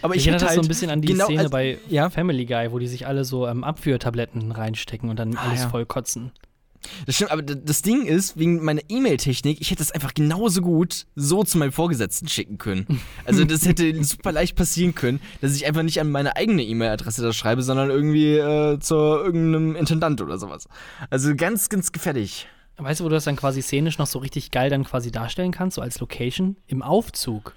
Aber 0.00 0.14
ich 0.14 0.22
Ich 0.22 0.28
erinnere 0.28 0.48
halt 0.48 0.56
so 0.56 0.62
ein 0.62 0.68
bisschen 0.68 0.90
an 0.90 1.02
die 1.02 1.08
genau, 1.08 1.26
Szene 1.26 1.40
also- 1.40 1.50
bei 1.50 1.78
ja. 1.88 2.08
Family 2.10 2.46
Guy, 2.46 2.72
wo 2.72 2.78
die 2.78 2.88
sich 2.88 3.06
alle 3.06 3.24
so 3.24 3.46
ähm, 3.46 3.64
Abführtabletten 3.64 4.50
reinstecken 4.50 5.10
und 5.10 5.18
dann 5.18 5.36
Ah, 5.36 5.48
alles 5.48 5.60
ja. 5.62 5.68
voll 5.68 5.84
kotzen. 5.84 6.32
Das 7.06 7.14
stimmt, 7.14 7.30
aber 7.30 7.42
das 7.42 7.82
Ding 7.82 8.06
ist, 8.06 8.36
wegen 8.36 8.64
meiner 8.64 8.82
E-Mail-Technik, 8.88 9.60
ich 9.60 9.70
hätte 9.70 9.78
das 9.78 9.92
einfach 9.92 10.14
genauso 10.14 10.60
gut 10.60 11.06
so 11.14 11.44
zu 11.44 11.58
meinem 11.58 11.72
Vorgesetzten 11.72 12.28
schicken 12.28 12.58
können. 12.58 13.00
Also 13.24 13.44
das 13.44 13.66
hätte 13.66 14.02
super 14.04 14.32
leicht 14.32 14.56
passieren 14.56 14.94
können, 14.94 15.20
dass 15.40 15.54
ich 15.54 15.66
einfach 15.66 15.82
nicht 15.82 16.00
an 16.00 16.10
meine 16.10 16.36
eigene 16.36 16.62
E-Mail-Adresse 16.62 17.22
das 17.22 17.36
schreibe, 17.36 17.62
sondern 17.62 17.88
irgendwie 17.88 18.36
äh, 18.36 18.78
zu 18.80 18.94
irgendeinem 18.94 19.76
Intendant 19.76 20.20
oder 20.20 20.38
sowas. 20.38 20.66
Also 21.08 21.34
ganz, 21.36 21.68
ganz 21.68 21.92
gefährlich. 21.92 22.48
Weißt 22.76 23.00
du, 23.00 23.04
wo 23.04 23.08
du 23.08 23.14
das 23.14 23.24
dann 23.24 23.36
quasi 23.36 23.62
szenisch 23.62 23.98
noch 23.98 24.06
so 24.06 24.18
richtig 24.18 24.50
geil 24.50 24.70
dann 24.70 24.84
quasi 24.84 25.10
darstellen 25.10 25.52
kannst, 25.52 25.76
so 25.76 25.82
als 25.82 26.00
Location? 26.00 26.56
Im 26.66 26.82
Aufzug. 26.82 27.54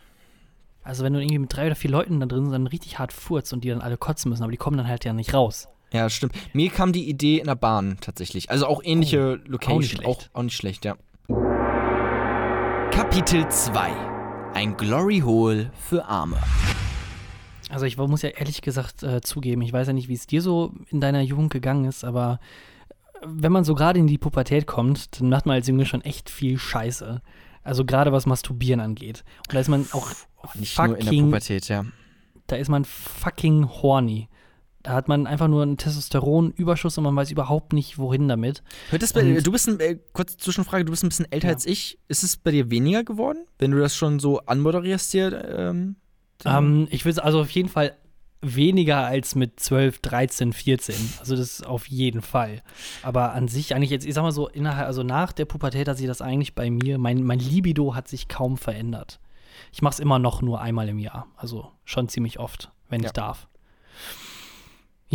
Also 0.83 1.03
wenn 1.03 1.13
du 1.13 1.19
irgendwie 1.19 1.39
mit 1.39 1.53
drei 1.53 1.65
oder 1.65 1.75
vier 1.75 1.89
Leuten 1.89 2.19
da 2.19 2.27
drin 2.27 2.43
sind, 2.43 2.53
dann 2.53 2.67
richtig 2.67 2.99
hart 2.99 3.11
furzt 3.11 3.51
und 3.53 3.63
die 3.63 3.69
dann 3.69 3.81
alle 3.81 3.97
kotzen 3.97 4.29
müssen, 4.29 4.43
aber 4.43 4.51
die 4.51 4.57
kommen 4.57 4.77
dann 4.77 4.87
halt 4.87 5.03
ja 5.03 5.13
nicht 5.13 5.33
raus. 5.33 5.67
Ja, 5.95 6.09
stimmt. 6.09 6.33
Mir 6.51 6.69
kam 6.69 6.91
die 6.91 7.07
Idee 7.07 7.39
in 7.39 7.45
der 7.45 7.55
Bahn 7.55 7.95
tatsächlich. 8.01 8.51
Also 8.51 8.67
auch 8.67 8.81
ähnliche 8.83 9.39
Location. 9.45 9.83
schlecht. 9.83 10.05
Auch, 10.05 10.21
auch 10.33 10.43
nicht 10.43 10.57
schlecht, 10.57 10.83
ja. 10.83 10.97
Kapitel 12.91 13.47
2. 13.47 13.91
Ein 14.53 14.75
Glory 14.75 15.19
Hole 15.21 15.71
für 15.79 16.03
Arme. 16.03 16.37
Also 17.69 17.85
ich 17.85 17.95
muss 17.95 18.23
ja 18.23 18.29
ehrlich 18.29 18.61
gesagt 18.61 19.03
äh, 19.03 19.21
zugeben, 19.21 19.61
ich 19.61 19.71
weiß 19.71 19.87
ja 19.87 19.93
nicht, 19.93 20.09
wie 20.09 20.15
es 20.15 20.27
dir 20.27 20.41
so 20.41 20.73
in 20.89 20.99
deiner 20.99 21.21
Jugend 21.21 21.53
gegangen 21.53 21.85
ist, 21.85 22.03
aber 22.03 22.41
äh, 22.89 23.25
wenn 23.25 23.53
man 23.53 23.63
so 23.63 23.73
gerade 23.73 23.97
in 23.97 24.07
die 24.07 24.17
Pubertät 24.17 24.67
kommt, 24.67 25.17
dann 25.21 25.29
macht 25.29 25.45
man 25.45 25.55
als 25.55 25.67
Junge 25.67 25.85
schon 25.85 26.01
echt 26.01 26.29
viel 26.29 26.59
Scheiße. 26.59 27.21
Also 27.63 27.85
gerade 27.85 28.11
was 28.11 28.25
Masturbieren 28.25 28.81
angeht. 28.81 29.23
Und 29.47 29.55
da 29.55 29.59
ist 29.61 29.69
man 29.69 29.87
auch 29.93 30.09
Nicht 30.55 30.77
nur 30.77 30.87
in 30.87 30.93
der 30.95 31.03
fucking 31.05 31.25
Pubertät, 31.27 31.69
ja. 31.69 31.85
da 32.47 32.57
ist 32.57 32.69
man 32.69 32.83
fucking 32.83 33.69
horny. 33.81 34.27
Da 34.85 34.93
hat 34.93 35.07
man 35.07 35.25
einfach 35.25 35.47
nur 35.47 35.63
einen 35.63 35.77
Testosteronüberschuss 35.77 36.97
und 36.97 37.03
man 37.05 37.15
weiß 37.15 37.31
überhaupt 37.31 37.73
nicht, 37.73 37.97
wohin 37.97 38.27
damit. 38.27 38.61
Hört 38.91 39.01
das 39.01 39.13
bei 39.13 39.21
Und- 39.21 39.45
du 39.45 39.51
bist 39.51 39.67
ein, 39.67 39.79
äh, 39.79 39.97
kurz 40.13 40.37
Zwischenfrage, 40.37 40.85
du 40.85 40.91
bist 40.91 41.03
ein 41.03 41.09
bisschen 41.09 41.31
älter 41.31 41.47
Ja. 41.47 41.53
als 41.55 41.65
ich. 41.65 41.97
Ist 42.07 42.23
es 42.23 42.37
bei 42.37 42.51
dir 42.51 42.69
weniger 42.69 43.03
geworden, 43.03 43.45
wenn 43.57 43.71
du 43.71 43.79
das 43.79 43.95
schon 43.95 44.19
so 44.19 44.39
anmoderierst 44.41 45.11
hier? 45.11 45.43
Ähm, 45.57 45.95
Ähm, 46.45 46.87
ich 46.91 47.05
würde 47.05 47.23
also 47.23 47.41
auf 47.41 47.49
jeden 47.51 47.69
Fall 47.69 47.95
weniger 48.41 49.07
als 49.07 49.33
mit 49.33 49.59
12, 49.59 49.99
13, 50.01 50.53
14. 50.53 50.95
Also 51.19 51.35
das 51.35 51.59
ist 51.59 51.65
auf 51.65 51.87
jeden 51.87 52.21
Fall. 52.21 52.61
Aber 53.01 53.33
an 53.33 53.47
sich 53.47 53.73
eigentlich 53.73 53.89
jetzt, 53.89 54.05
ich 54.05 54.13
sag 54.13 54.21
mal 54.21 54.31
so, 54.31 54.47
innerhalb, 54.49 54.85
also 54.85 55.01
nach 55.01 55.31
der 55.31 55.45
Pubertät 55.45 55.87
hat 55.87 55.97
sich 55.97 56.05
das 56.05 56.21
eigentlich 56.21 56.53
bei 56.53 56.69
mir, 56.69 56.99
mein, 56.99 57.23
mein 57.23 57.39
Libido 57.39 57.95
hat 57.95 58.07
sich 58.07 58.27
kaum 58.27 58.57
verändert. 58.57 59.19
Ich 59.71 59.81
mache 59.81 59.93
es 59.93 59.99
immer 59.99 60.19
noch 60.19 60.41
nur 60.43 60.61
einmal 60.61 60.89
im 60.89 60.99
Jahr. 60.99 61.25
Also 61.37 61.71
schon 61.85 62.07
ziemlich 62.09 62.37
oft, 62.39 62.69
wenn 62.89 63.01
Ja. 63.01 63.07
ich 63.07 63.13
darf. 63.13 63.47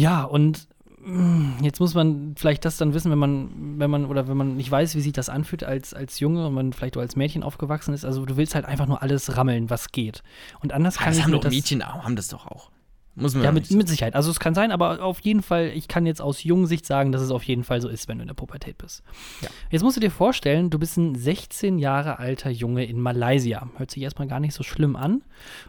Ja, 0.01 0.25
und 0.25 0.67
mm, 1.05 1.63
jetzt 1.63 1.81
muss 1.81 1.95
man 1.95 2.35
vielleicht 2.37 2.65
das 2.65 2.77
dann 2.77 2.95
wissen, 2.95 3.11
wenn 3.11 3.19
man, 3.19 3.79
wenn 3.79 3.91
man, 3.91 4.07
oder 4.07 4.29
wenn 4.29 4.37
man 4.37 4.57
nicht 4.57 4.71
weiß, 4.71 4.95
wie 4.95 5.01
sich 5.01 5.13
das 5.13 5.29
anfühlt 5.29 5.65
als, 5.65 5.95
als 5.95 6.21
Junge 6.21 6.47
und 6.47 6.55
man 6.55 6.73
vielleicht 6.73 6.97
auch 6.97 7.03
als 7.03 7.17
Mädchen 7.17 7.43
aufgewachsen 7.43 7.93
ist. 7.93 8.05
Also 8.05 8.25
du 8.25 8.37
willst 8.37 8.55
halt 8.55 8.65
einfach 8.65 8.87
nur 8.87 9.03
alles 9.03 9.37
rammeln, 9.37 9.71
was 9.71 9.93
geht. 9.93 10.23
Und 10.61 10.73
anders 10.73 10.97
kann 10.97 11.09
das 11.09 11.19
ich 11.19 11.25
haben 11.25 11.33
doch 11.33 11.41
das 11.41 11.53
Mädchen 11.53 11.83
auch, 11.83 12.05
haben 12.05 12.17
das 12.17 12.29
doch 12.29 12.47
auch. 12.47 12.71
Muss 13.17 13.35
man 13.35 13.43
ja, 13.43 13.53
mit, 13.53 13.71
mit 13.71 13.89
Sicherheit. 13.89 14.15
Also 14.15 14.31
es 14.31 14.39
kann 14.39 14.55
sein, 14.55 14.71
aber 14.71 15.03
auf 15.03 15.21
jeden 15.21 15.43
Fall, 15.43 15.73
ich 15.75 15.89
kann 15.89 16.07
jetzt 16.07 16.23
aus 16.23 16.45
jungen 16.45 16.67
Sicht 16.67 16.87
sagen, 16.87 17.13
dass 17.13 17.21
es 17.21 17.31
auf 17.31 17.43
jeden 17.43 17.65
Fall 17.65 17.81
so 17.81 17.89
ist, 17.89 18.09
wenn 18.09 18.19
du 18.19 18.23
in 18.23 18.29
der 18.29 18.35
Pubertät 18.35 18.79
bist. 18.79 19.03
Ja. 19.43 19.49
Jetzt 19.71 19.83
musst 19.83 19.97
du 19.97 20.01
dir 20.01 20.11
vorstellen, 20.11 20.71
du 20.71 20.79
bist 20.79 20.97
ein 20.97 21.17
16 21.17 21.79
Jahre 21.79 22.19
alter 22.19 22.51
Junge 22.51 22.85
in 22.85 23.01
Malaysia. 23.01 23.69
Hört 23.77 23.91
sich 23.91 24.03
erstmal 24.03 24.29
gar 24.29 24.41
nicht 24.41 24.55
so 24.55 24.63
schlimm 24.63 24.97
an. 24.97 25.23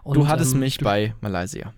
Und, 0.03 0.17
du 0.17 0.27
hattest 0.27 0.53
ähm, 0.53 0.59
mich 0.59 0.77
du, 0.77 0.85
bei 0.85 1.15
Malaysia. 1.19 1.73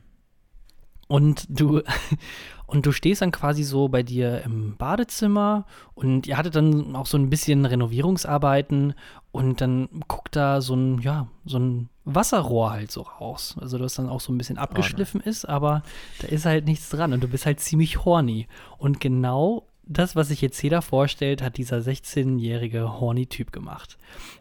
Und 1.14 1.46
du, 1.48 1.84
und 2.66 2.88
du 2.88 2.92
stehst 2.92 3.22
dann 3.22 3.30
quasi 3.30 3.62
so 3.62 3.88
bei 3.88 4.02
dir 4.02 4.42
im 4.46 4.78
Badezimmer 4.78 5.68
und 5.94 6.26
ihr 6.26 6.38
hattet 6.38 6.56
dann 6.56 6.96
auch 6.96 7.06
so 7.06 7.20
ein 7.20 7.30
bisschen 7.30 7.68
Renovierungsarbeiten 7.68 8.96
und 9.32 9.62
dann 9.62 9.90
guckt 10.08 10.36
da 10.36 10.60
so 10.60 10.74
ein, 10.74 10.98
ja, 11.02 11.28
so 11.46 11.60
ein 11.60 11.90
Wasserrohr 12.04 12.72
halt 12.72 12.90
so 12.90 13.04
raus. 13.04 13.56
Also 13.62 13.78
das 13.78 13.94
dann 13.94 14.10
auch 14.10 14.22
so 14.22 14.34
ein 14.34 14.40
bisschen 14.40 14.58
abgeschliffen 14.58 15.22
ist, 15.22 15.46
aber 15.46 15.84
da 16.20 16.30
ist 16.30 16.48
halt 16.48 16.66
nichts 16.66 16.90
dran 16.90 17.14
und 17.14 17.22
du 17.24 17.28
bist 17.28 17.46
halt 17.46 17.60
ziemlich 17.60 18.04
horny. 18.04 18.48
Und 18.80 19.00
genau 19.00 19.68
das, 19.86 20.16
was 20.16 20.30
sich 20.30 20.42
jetzt 20.42 20.62
jeder 20.62 20.82
vorstellt, 20.82 21.42
hat 21.42 21.58
dieser 21.58 21.78
16-jährige 21.78 23.00
Horny-Typ 23.00 23.52
gemacht. 23.52 23.98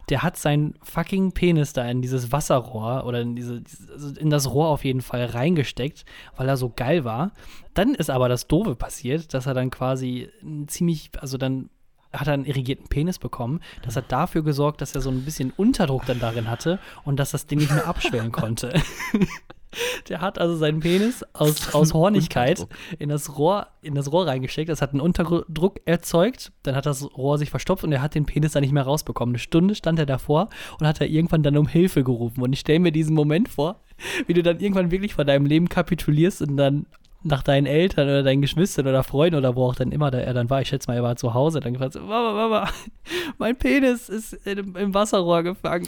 Der 0.09 0.23
hat 0.23 0.37
seinen 0.37 0.75
fucking 0.81 1.33
Penis 1.33 1.73
da 1.73 1.85
in 1.89 2.01
dieses 2.01 2.31
Wasserrohr 2.31 3.05
oder 3.05 3.21
in, 3.21 3.35
diese, 3.35 3.61
also 3.91 4.17
in 4.19 4.29
das 4.29 4.51
Rohr 4.51 4.67
auf 4.69 4.85
jeden 4.85 5.01
Fall 5.01 5.25
reingesteckt, 5.25 6.05
weil 6.37 6.47
er 6.47 6.57
so 6.57 6.71
geil 6.73 7.03
war. 7.03 7.31
Dann 7.73 7.93
ist 7.93 8.09
aber 8.09 8.29
das 8.29 8.47
Doofe 8.47 8.75
passiert, 8.75 9.33
dass 9.33 9.45
er 9.45 9.53
dann 9.53 9.69
quasi 9.69 10.29
ziemlich, 10.67 11.11
also 11.19 11.37
dann 11.37 11.69
hat 12.13 12.27
er 12.27 12.33
einen 12.33 12.45
irrigierten 12.45 12.87
Penis 12.87 13.19
bekommen. 13.19 13.59
Das 13.81 13.95
hat 13.95 14.11
dafür 14.11 14.43
gesorgt, 14.43 14.81
dass 14.81 14.95
er 14.95 15.01
so 15.01 15.09
ein 15.09 15.25
bisschen 15.25 15.51
Unterdruck 15.51 16.05
dann 16.05 16.19
darin 16.19 16.49
hatte 16.49 16.79
und 17.03 17.19
dass 17.19 17.31
das 17.31 17.47
Ding 17.47 17.59
nicht 17.59 17.71
mehr 17.71 17.87
abschwellen 17.87 18.31
konnte. 18.31 18.73
Der 20.09 20.21
hat 20.21 20.39
also 20.39 20.55
seinen 20.55 20.79
Penis 20.79 21.23
aus, 21.33 21.73
aus 21.75 21.93
Hornigkeit 21.93 22.67
in 22.99 23.09
das, 23.09 23.37
Rohr, 23.37 23.67
in 23.81 23.95
das 23.95 24.11
Rohr 24.11 24.27
reingesteckt. 24.27 24.69
Das 24.69 24.81
hat 24.81 24.91
einen 24.91 25.01
Unterdruck 25.01 25.81
erzeugt. 25.85 26.51
Dann 26.63 26.75
hat 26.75 26.85
das 26.85 27.03
Rohr 27.17 27.37
sich 27.37 27.49
verstopft 27.49 27.83
und 27.83 27.91
er 27.91 28.01
hat 28.01 28.15
den 28.15 28.25
Penis 28.25 28.53
dann 28.53 28.61
nicht 28.61 28.73
mehr 28.73 28.83
rausbekommen. 28.83 29.33
Eine 29.33 29.39
Stunde 29.39 29.75
stand 29.75 29.99
er 29.99 30.05
davor 30.05 30.49
und 30.79 30.87
hat 30.87 31.01
er 31.01 31.07
irgendwann 31.07 31.43
dann 31.43 31.57
um 31.57 31.67
Hilfe 31.67 32.03
gerufen. 32.03 32.41
Und 32.41 32.53
ich 32.53 32.59
stelle 32.59 32.79
mir 32.79 32.91
diesen 32.91 33.15
Moment 33.15 33.49
vor, 33.49 33.81
wie 34.27 34.33
du 34.33 34.43
dann 34.43 34.59
irgendwann 34.59 34.91
wirklich 34.91 35.15
vor 35.15 35.25
deinem 35.25 35.45
Leben 35.45 35.69
kapitulierst 35.69 36.41
und 36.41 36.57
dann 36.57 36.85
nach 37.23 37.41
deinen 37.41 37.65
Eltern 37.65 38.07
oder 38.07 38.23
deinen 38.23 38.41
Geschwistern 38.41 38.87
oder 38.87 39.03
Freunden 39.03 39.37
oder 39.37 39.55
wo 39.55 39.65
auch 39.65 39.75
dann 39.75 39.91
immer 39.91 40.11
da 40.11 40.19
er 40.19 40.33
dann 40.33 40.49
war, 40.49 40.61
ich 40.61 40.67
schätze 40.67 40.89
mal, 40.89 40.95
er 40.95 41.03
war 41.03 41.15
zu 41.15 41.33
Hause, 41.33 41.61
dann 41.61 41.73
gefragt, 41.73 41.93
so, 41.93 42.01
Mama, 42.01 42.33
Mama, 42.33 42.69
mein 43.37 43.57
Penis 43.57 44.09
ist 44.09 44.33
im 44.45 44.93
Wasserrohr 44.93 45.43
gefangen. 45.43 45.87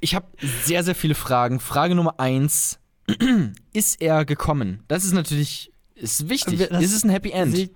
Ich 0.00 0.14
habe 0.14 0.26
sehr, 0.38 0.82
sehr 0.82 0.94
viele 0.94 1.14
Fragen. 1.14 1.60
Frage 1.60 1.94
Nummer 1.94 2.18
eins. 2.18 2.78
ist 3.72 4.00
er 4.00 4.24
gekommen? 4.24 4.80
Das 4.88 5.04
ist 5.04 5.12
natürlich 5.12 5.72
ist 5.94 6.28
wichtig. 6.28 6.68
Das- 6.68 6.82
ist 6.82 6.92
es 6.94 7.04
ein 7.04 7.10
Happy 7.10 7.30
End? 7.30 7.54
Sie- 7.56 7.70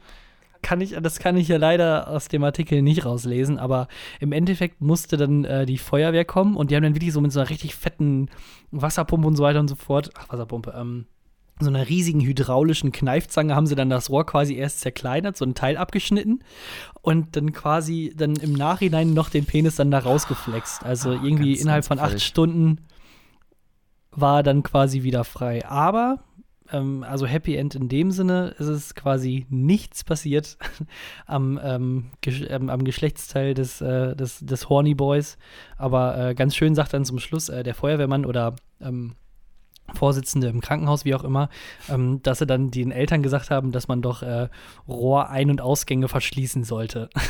kann 0.62 0.82
ich, 0.82 0.94
das 1.00 1.18
kann 1.18 1.38
ich 1.38 1.48
ja 1.48 1.56
leider 1.56 2.08
aus 2.08 2.28
dem 2.28 2.44
Artikel 2.44 2.82
nicht 2.82 3.06
rauslesen, 3.06 3.58
aber 3.58 3.88
im 4.20 4.30
Endeffekt 4.32 4.82
musste 4.82 5.16
dann 5.16 5.44
äh, 5.46 5.64
die 5.64 5.78
Feuerwehr 5.78 6.26
kommen 6.26 6.54
und 6.54 6.70
die 6.70 6.76
haben 6.76 6.82
dann 6.82 6.94
wirklich 6.94 7.14
so 7.14 7.22
mit 7.22 7.32
so 7.32 7.40
einer 7.40 7.48
richtig 7.48 7.74
fetten 7.74 8.28
Wasserpumpe 8.70 9.26
und 9.26 9.36
so 9.36 9.42
weiter 9.42 9.58
und 9.60 9.68
so 9.68 9.74
fort, 9.74 10.10
ach, 10.18 10.28
Wasserpumpe, 10.28 10.74
ähm, 10.76 11.06
so 11.60 11.68
einer 11.68 11.88
riesigen 11.88 12.20
hydraulischen 12.20 12.92
Kneifzange 12.92 13.54
haben 13.54 13.66
sie 13.66 13.74
dann 13.74 13.88
das 13.88 14.10
Rohr 14.10 14.26
quasi 14.26 14.54
erst 14.54 14.80
zerkleinert, 14.80 15.34
so 15.38 15.46
ein 15.46 15.54
Teil 15.54 15.78
abgeschnitten 15.78 16.40
und 17.00 17.36
dann 17.36 17.52
quasi 17.54 18.12
dann 18.14 18.36
im 18.36 18.52
Nachhinein 18.52 19.14
noch 19.14 19.30
den 19.30 19.46
Penis 19.46 19.76
dann 19.76 19.90
da 19.90 20.00
rausgeflext. 20.00 20.84
Also 20.84 21.12
Ah, 21.12 21.20
irgendwie 21.24 21.54
innerhalb 21.54 21.86
von 21.86 21.98
acht. 21.98 22.20
Stunden 22.20 22.80
war 24.20 24.42
dann 24.42 24.62
quasi 24.62 25.02
wieder 25.02 25.24
frei. 25.24 25.66
Aber, 25.66 26.22
ähm, 26.72 27.02
also 27.02 27.26
Happy 27.26 27.56
End 27.56 27.74
in 27.74 27.88
dem 27.88 28.10
Sinne, 28.10 28.54
ist 28.58 28.68
es 28.68 28.94
quasi 28.94 29.46
nichts 29.48 30.04
passiert 30.04 30.58
am, 31.26 31.58
ähm, 31.62 32.10
Gesch 32.20 32.44
ähm, 32.48 32.70
am 32.70 32.84
Geschlechtsteil 32.84 33.54
des, 33.54 33.80
äh, 33.80 34.14
des, 34.16 34.40
des 34.40 34.68
Horny 34.68 34.94
Boys. 34.94 35.38
Aber 35.76 36.18
äh, 36.18 36.34
ganz 36.34 36.54
schön 36.54 36.74
sagt 36.74 36.92
dann 36.94 37.04
zum 37.04 37.18
Schluss 37.18 37.48
äh, 37.48 37.62
der 37.62 37.74
Feuerwehrmann 37.74 38.26
oder 38.26 38.56
ähm, 38.80 39.14
Vorsitzende 39.94 40.48
im 40.48 40.60
Krankenhaus, 40.60 41.04
wie 41.04 41.14
auch 41.14 41.24
immer, 41.24 41.48
ähm, 41.88 42.22
dass 42.22 42.38
sie 42.38 42.46
dann 42.46 42.70
den 42.70 42.92
Eltern 42.92 43.22
gesagt 43.22 43.50
haben, 43.50 43.72
dass 43.72 43.88
man 43.88 44.02
doch 44.02 44.22
äh, 44.22 44.48
Rohrein- 44.88 45.50
und 45.50 45.60
Ausgänge 45.60 46.08
verschließen 46.08 46.64
sollte. 46.64 47.10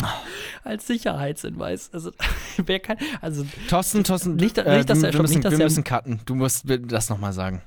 Als 0.64 0.86
Sicherheitshinweis. 0.86 1.90
Also, 1.92 2.12
wer 2.56 2.80
kann, 2.80 2.96
also 3.20 3.44
Thorsten, 3.68 4.04
Thorsten, 4.04 4.36
Nicht, 4.36 4.58
äh, 4.58 4.78
nicht, 4.78 4.90
dass 4.90 5.00
wir, 5.00 5.08
er 5.08 5.12
wir 5.12 5.16
schon, 5.16 5.22
müssen, 5.22 5.34
nicht, 5.34 5.44
dass 5.44 5.52
wir 5.52 5.60
er, 5.60 5.64
müssen 5.64 5.84
cutten. 5.84 6.20
Du 6.24 6.34
musst 6.34 6.64
das 6.66 7.10
nochmal 7.10 7.32
sagen. 7.32 7.62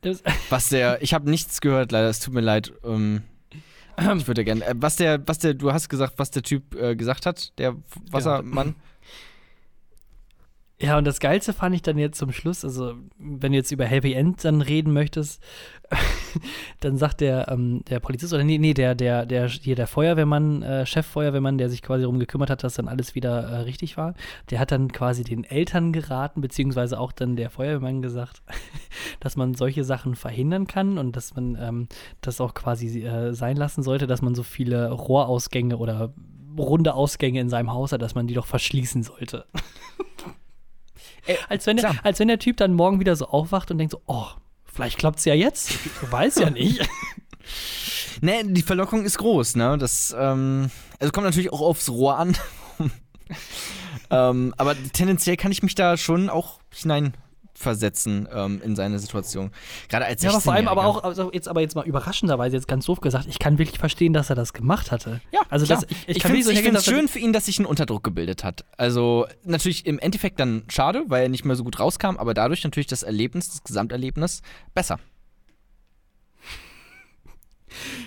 das, 0.00 0.22
Was 0.50 0.68
der, 0.68 1.02
ich 1.02 1.14
habe 1.14 1.30
nichts 1.30 1.60
gehört, 1.60 1.92
leider, 1.92 2.08
es 2.08 2.20
tut 2.20 2.34
mir 2.34 2.40
leid. 2.40 2.72
Ähm, 2.84 3.22
ich 3.98 4.26
würde 4.26 4.44
gerne, 4.44 4.64
äh, 4.64 4.74
was 4.76 4.96
der, 4.96 5.26
was 5.26 5.38
der, 5.38 5.54
du 5.54 5.72
hast 5.72 5.88
gesagt, 5.88 6.14
was 6.18 6.30
der 6.30 6.42
Typ 6.42 6.74
äh, 6.74 6.96
gesagt 6.96 7.26
hat, 7.26 7.56
der 7.58 7.76
Wassermann. 8.10 8.68
Ja, 8.68 8.74
und 10.78 11.06
das 11.06 11.20
Geilste 11.20 11.54
fand 11.54 11.74
ich 11.74 11.80
dann 11.80 11.96
jetzt 11.96 12.18
zum 12.18 12.32
Schluss, 12.32 12.62
also 12.62 12.94
wenn 13.18 13.52
du 13.52 13.56
jetzt 13.56 13.72
über 13.72 13.86
Happy 13.86 14.12
End 14.12 14.44
dann 14.44 14.60
reden 14.60 14.92
möchtest, 14.92 15.42
dann 16.80 16.98
sagt 16.98 17.22
der, 17.22 17.48
ähm, 17.48 17.82
der 17.88 17.98
Polizist, 17.98 18.34
oder 18.34 18.44
nee, 18.44 18.58
nee, 18.58 18.74
der, 18.74 18.94
der, 18.94 19.24
der, 19.24 19.48
hier 19.48 19.74
der 19.74 19.86
Feuerwehrmann, 19.86 20.62
äh, 20.62 20.84
Cheffeuerwehrmann, 20.84 21.56
der 21.56 21.70
sich 21.70 21.80
quasi 21.80 22.02
darum 22.02 22.18
gekümmert 22.18 22.50
hat, 22.50 22.62
dass 22.62 22.74
dann 22.74 22.88
alles 22.88 23.14
wieder 23.14 23.40
äh, 23.48 23.56
richtig 23.60 23.96
war, 23.96 24.12
der 24.50 24.60
hat 24.60 24.70
dann 24.70 24.92
quasi 24.92 25.24
den 25.24 25.44
Eltern 25.44 25.94
geraten, 25.94 26.42
beziehungsweise 26.42 27.00
auch 27.00 27.12
dann 27.12 27.36
der 27.36 27.48
Feuerwehrmann 27.48 28.02
gesagt, 28.02 28.42
dass 29.20 29.34
man 29.34 29.54
solche 29.54 29.82
Sachen 29.82 30.14
verhindern 30.14 30.66
kann 30.66 30.98
und 30.98 31.16
dass 31.16 31.34
man 31.34 31.56
ähm, 31.58 31.88
das 32.20 32.38
auch 32.38 32.52
quasi 32.52 33.02
äh, 33.02 33.32
sein 33.32 33.56
lassen 33.56 33.82
sollte, 33.82 34.06
dass 34.06 34.20
man 34.20 34.34
so 34.34 34.42
viele 34.42 34.90
Rohrausgänge 34.90 35.78
oder 35.78 36.12
runde 36.58 36.92
Ausgänge 36.92 37.40
in 37.40 37.48
seinem 37.48 37.72
Haus 37.72 37.92
hat, 37.92 38.02
dass 38.02 38.14
man 38.14 38.26
die 38.26 38.34
doch 38.34 38.46
verschließen 38.46 39.02
sollte. 39.02 39.46
als, 41.48 41.66
wenn 41.66 41.76
der, 41.76 41.94
als 42.04 42.18
wenn 42.18 42.28
der 42.28 42.38
Typ 42.38 42.56
dann 42.56 42.74
morgen 42.74 43.00
wieder 43.00 43.16
so 43.16 43.26
aufwacht 43.26 43.70
und 43.70 43.78
denkt 43.78 43.92
so, 43.92 44.00
oh, 44.06 44.26
vielleicht 44.64 44.98
klappt's 44.98 45.24
ja 45.24 45.34
jetzt. 45.34 45.70
Ich 45.70 46.12
weiß 46.12 46.36
ja 46.36 46.50
nicht. 46.50 46.88
Ne, 48.20 48.42
die 48.44 48.62
Verlockung 48.62 49.04
ist 49.04 49.18
groß, 49.18 49.56
ne? 49.56 49.76
Das, 49.78 50.14
ähm, 50.18 50.70
also 50.98 51.12
kommt 51.12 51.26
natürlich 51.26 51.52
auch 51.52 51.60
aufs 51.60 51.90
Rohr 51.90 52.18
an. 52.18 52.36
ähm, 54.10 54.54
aber 54.56 54.74
tendenziell 54.92 55.36
kann 55.36 55.52
ich 55.52 55.62
mich 55.62 55.74
da 55.74 55.96
schon 55.96 56.30
auch 56.30 56.60
hineinversetzen 57.56 58.28
ähm, 58.32 58.60
in 58.62 58.76
seine 58.76 58.98
Situation. 58.98 59.50
Gerade 59.88 60.06
als 60.06 60.22
ja, 60.22 60.30
aber 60.30 60.40
vor 60.40 60.52
allem 60.52 60.68
aber 60.68 60.82
16-Jähriger. 60.82 60.86
auch, 60.86 61.04
also 61.04 61.32
jetzt 61.32 61.48
aber 61.48 61.60
jetzt 61.60 61.74
mal 61.74 61.86
überraschenderweise, 61.86 62.56
jetzt 62.56 62.68
ganz 62.68 62.86
doof 62.86 63.00
gesagt, 63.00 63.26
ich 63.28 63.38
kann 63.38 63.58
wirklich 63.58 63.78
verstehen, 63.78 64.12
dass 64.12 64.30
er 64.30 64.36
das 64.36 64.52
gemacht 64.52 64.90
hatte. 64.90 65.20
Ja, 65.32 65.40
also 65.48 65.66
klar. 65.66 65.80
das, 65.80 65.90
ich, 65.90 66.16
ich, 66.16 66.22
kann 66.22 66.32
finde 66.32 66.50
es 66.50 66.56
so 66.56 66.70
er- 66.70 66.80
schön 66.80 67.08
für 67.08 67.18
ihn, 67.18 67.32
dass 67.32 67.46
sich 67.46 67.58
ein 67.58 67.66
Unterdruck 67.66 68.04
gebildet 68.04 68.44
hat. 68.44 68.64
Also 68.76 69.26
natürlich 69.44 69.86
im 69.86 69.98
Endeffekt 69.98 70.40
dann 70.40 70.64
schade, 70.68 71.04
weil 71.08 71.24
er 71.24 71.28
nicht 71.28 71.44
mehr 71.44 71.56
so 71.56 71.64
gut 71.64 71.78
rauskam, 71.80 72.16
aber 72.16 72.34
dadurch 72.34 72.62
natürlich 72.64 72.86
das 72.86 73.02
Erlebnis, 73.02 73.48
das 73.50 73.64
Gesamterlebnis 73.64 74.42
besser. 74.74 74.98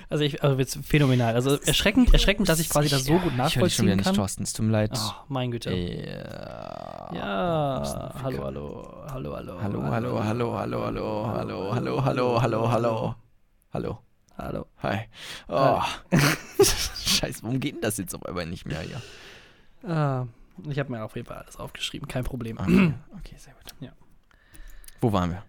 Also 0.09 0.23
ich, 0.23 0.43
also 0.43 0.57
jetzt 0.57 0.79
phänomenal. 0.83 1.35
Also 1.35 1.59
erschreckend, 1.61 2.13
erschreckend, 2.13 2.49
dass 2.49 2.59
ich 2.59 2.69
quasi 2.69 2.89
das 2.89 3.05
so 3.05 3.17
gut 3.17 3.31
Ich 3.47 3.55
höre 3.55 3.63
dich 3.63 3.75
schon 3.75 3.85
wieder 3.85 3.95
nachvollziehen 3.95 3.97
nicht. 3.97 4.15
Thorsten. 4.15 4.43
Es 4.43 4.53
tut 4.53 4.65
mir 4.65 4.71
leid. 4.71 4.91
Oh, 4.95 5.11
mein 5.27 5.51
Güte. 5.51 5.71
Ja. 5.71 7.13
Ja, 7.13 8.13
hallo, 8.23 8.43
hallo, 8.43 9.03
hallo, 9.11 9.35
hallo. 9.35 9.61
Hallo, 9.61 9.83
hallo, 9.91 10.23
hallo, 10.23 10.57
hallo, 10.57 11.33
hallo, 11.33 11.73
hallo, 11.73 11.75
hallo, 11.75 12.03
hallo, 12.05 12.41
hallo, 12.41 12.71
hallo. 12.71 13.15
Hallo. 13.71 13.99
Hallo. 14.37 14.67
Hi. 14.81 15.07
Oh. 15.47 15.81
Scheiße, 17.05 17.43
warum 17.43 17.59
geht 17.59 17.75
denn 17.75 17.81
das 17.81 17.97
jetzt 17.97 18.15
auf 18.15 18.25
einmal 18.25 18.45
nicht 18.45 18.65
mehr 18.65 18.79
hier? 18.81 19.01
Ah, 19.89 20.27
ich 20.67 20.79
habe 20.79 20.91
mir 20.91 21.03
auf 21.03 21.15
jeden 21.15 21.27
Fall 21.27 21.37
alles 21.37 21.57
aufgeschrieben, 21.57 22.07
kein 22.07 22.23
Problem. 22.23 22.57
Okay, 22.57 22.93
okay 23.17 23.35
sehr 23.37 23.53
gut. 23.53 23.75
Ja. 23.79 23.91
Wo 25.01 25.11
waren 25.11 25.31
wir? 25.31 25.43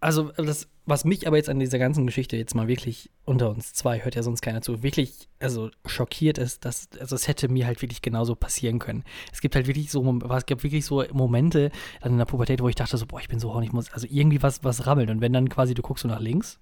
Also, 0.00 0.32
das, 0.32 0.68
was 0.86 1.04
mich 1.04 1.26
aber 1.26 1.36
jetzt 1.36 1.48
an 1.48 1.58
dieser 1.58 1.78
ganzen 1.78 2.06
Geschichte 2.06 2.36
jetzt 2.36 2.54
mal 2.54 2.68
wirklich 2.68 3.10
unter 3.24 3.48
uns 3.50 3.72
zwei, 3.72 4.04
hört 4.04 4.16
ja 4.16 4.22
sonst 4.22 4.42
keiner 4.42 4.60
zu, 4.60 4.82
wirklich, 4.82 5.28
also 5.38 5.70
schockiert 5.86 6.36
ist, 6.36 6.64
dass, 6.64 6.88
also 7.00 7.16
es 7.16 7.26
hätte 7.26 7.48
mir 7.48 7.66
halt 7.66 7.80
wirklich 7.80 8.02
genauso 8.02 8.34
passieren 8.34 8.78
können. 8.78 9.04
Es 9.32 9.40
gibt 9.40 9.54
halt 9.54 9.66
wirklich 9.66 9.90
so, 9.90 10.20
es 10.36 10.46
gibt 10.46 10.62
wirklich 10.62 10.84
so 10.84 11.02
Momente 11.12 11.70
dann 12.02 12.12
in 12.12 12.18
der 12.18 12.26
Pubertät, 12.26 12.60
wo 12.60 12.68
ich 12.68 12.74
dachte 12.74 12.98
so, 12.98 13.06
boah, 13.06 13.20
ich 13.20 13.28
bin 13.28 13.40
so 13.40 13.54
horny, 13.54 13.66
ich 13.66 13.72
muss, 13.72 13.92
also 13.92 14.06
irgendwie 14.10 14.42
was, 14.42 14.62
was 14.62 14.86
rabbeln. 14.86 15.08
Und 15.08 15.20
wenn 15.20 15.32
dann 15.32 15.48
quasi, 15.48 15.74
du 15.74 15.82
guckst 15.82 16.02
so 16.02 16.08
nach 16.08 16.20
links, 16.20 16.58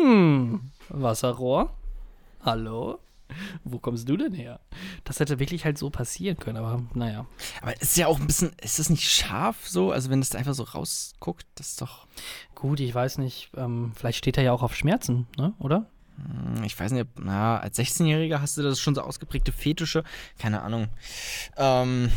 hm, 0.00 0.70
Wasserrohr, 0.88 1.74
hallo, 2.42 2.98
wo 3.64 3.78
kommst 3.78 4.08
du 4.08 4.16
denn 4.16 4.32
her? 4.32 4.60
Das 5.04 5.20
hätte 5.20 5.38
wirklich 5.38 5.64
halt 5.64 5.78
so 5.78 5.90
passieren 5.90 6.36
können, 6.36 6.58
aber 6.58 6.82
naja. 6.94 7.26
Aber 7.62 7.74
es 7.74 7.82
ist 7.82 7.96
ja 7.96 8.06
auch 8.06 8.20
ein 8.20 8.26
bisschen, 8.26 8.52
ist 8.62 8.78
das 8.78 8.90
nicht 8.90 9.08
scharf 9.08 9.68
so? 9.68 9.90
Also 9.90 10.10
wenn 10.10 10.20
das 10.20 10.30
da 10.30 10.38
einfach 10.38 10.54
so 10.54 10.62
rausguckt, 10.62 11.46
das 11.54 11.70
ist 11.70 11.82
doch, 11.82 12.06
Gut, 12.54 12.80
ich 12.80 12.94
weiß 12.94 13.18
nicht, 13.18 13.50
ähm, 13.56 13.92
vielleicht 13.94 14.18
steht 14.18 14.38
er 14.38 14.44
ja 14.44 14.52
auch 14.52 14.62
auf 14.62 14.74
Schmerzen, 14.74 15.26
ne, 15.36 15.52
oder? 15.58 15.86
hm, 16.16 16.64
ich 16.64 16.78
weiß 16.78 16.92
nicht, 16.92 17.06
na, 17.18 17.58
als 17.58 17.78
16-Jähriger 17.78 18.40
hast 18.40 18.56
du 18.56 18.62
das 18.62 18.80
schon 18.80 18.94
so 18.94 19.02
ausgeprägte 19.02 19.52
Fetische, 19.52 20.04
keine 20.38 20.62
Ahnung. 20.62 20.88
Ähm, 21.56 22.10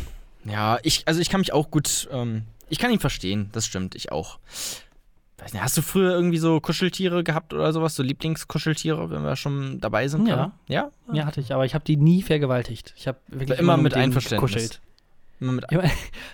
ja, 0.45 0.79
ich, 0.83 1.07
also 1.07 1.19
ich 1.19 1.29
kann 1.29 1.41
mich 1.41 1.53
auch 1.53 1.69
gut, 1.69 2.07
ähm, 2.11 2.45
ich 2.69 2.79
kann 2.79 2.91
ihn 2.91 2.99
verstehen, 2.99 3.49
das 3.51 3.65
stimmt, 3.65 3.95
ich 3.95 4.11
auch. 4.11 4.39
Weiß 5.41 5.53
nicht, 5.53 5.61
hast 5.63 5.77
du 5.77 5.81
früher 5.81 6.11
irgendwie 6.11 6.37
so 6.37 6.59
Kuscheltiere 6.59 7.23
gehabt 7.23 7.53
oder 7.53 7.71
sowas, 7.71 7.95
so 7.95 8.03
Lieblingskuscheltiere, 8.03 9.09
wenn 9.09 9.23
wir 9.23 9.35
schon 9.35 9.79
dabei 9.79 10.07
sind? 10.07 10.27
Ja. 10.27 10.35
gerade? 10.35 10.51
Ja? 10.67 10.91
Ja, 11.13 11.25
hatte 11.25 11.39
ich, 11.39 11.53
aber 11.53 11.65
ich 11.65 11.73
habe 11.75 11.85
die 11.85 11.95
nie 11.97 12.21
vergewaltigt. 12.21 12.93
Ich 12.97 13.07
habe 13.07 13.17
wirklich 13.27 13.57
Immer 13.59 13.77
nur 13.77 13.83
mit 13.83 13.93
Einverständnis. 13.93 14.51
gekuschelt. 14.51 14.81
Immer 15.39 15.53
mit 15.53 15.65
Immer- 15.71 15.83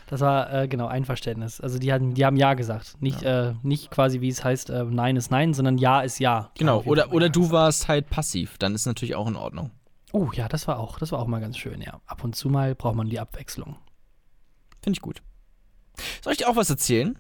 Das 0.08 0.22
war 0.22 0.52
äh, 0.52 0.68
genau 0.68 0.88
Einverständnis. 0.88 1.62
Also 1.62 1.78
die 1.78 1.94
haben, 1.94 2.16
die 2.16 2.26
haben 2.26 2.38
Ja 2.38 2.56
gesagt. 2.56 2.96
Nicht, 3.02 3.22
äh, 3.22 3.54
nicht 3.62 3.92
quasi, 3.92 4.22
wie 4.22 4.30
es 4.30 4.44
heißt, 4.44 4.72
äh, 4.72 4.84
Nein 4.86 5.16
ist 5.18 5.30
Nein, 5.30 5.54
sondern 5.54 5.78
Ja 5.78 6.02
ist 6.02 6.20
Ja. 6.20 6.50
Genau, 6.58 6.82
oder, 6.86 7.14
oder 7.14 7.28
Ja 7.28 7.32
du 7.32 7.52
warst 7.52 7.88
halt 7.88 8.10
passiv, 8.10 8.58
dann 8.58 8.74
ist 8.74 8.86
natürlich 8.88 9.14
auch 9.16 9.28
in 9.28 9.36
Ordnung. 9.36 9.70
Oh 10.12 10.32
ja, 10.34 10.48
das 10.48 10.68
war 10.68 10.80
auch, 10.80 10.98
das 10.98 11.12
war 11.12 11.20
auch 11.20 11.28
mal 11.28 11.42
ganz 11.42 11.58
schön, 11.58 11.82
ja. 11.82 12.00
Ab 12.08 12.24
und 12.24 12.36
zu 12.36 12.50
mal 12.50 12.74
braucht 12.74 12.96
man 12.96 13.10
die 13.10 13.20
Abwechslung. 13.20 13.76
Finde 14.82 14.98
ich 14.98 15.02
gut. 15.02 15.22
Soll 16.24 16.34
ich 16.34 16.40
dir 16.40 16.50
auch 16.50 16.56
was 16.56 16.70
erzählen? 16.70 17.18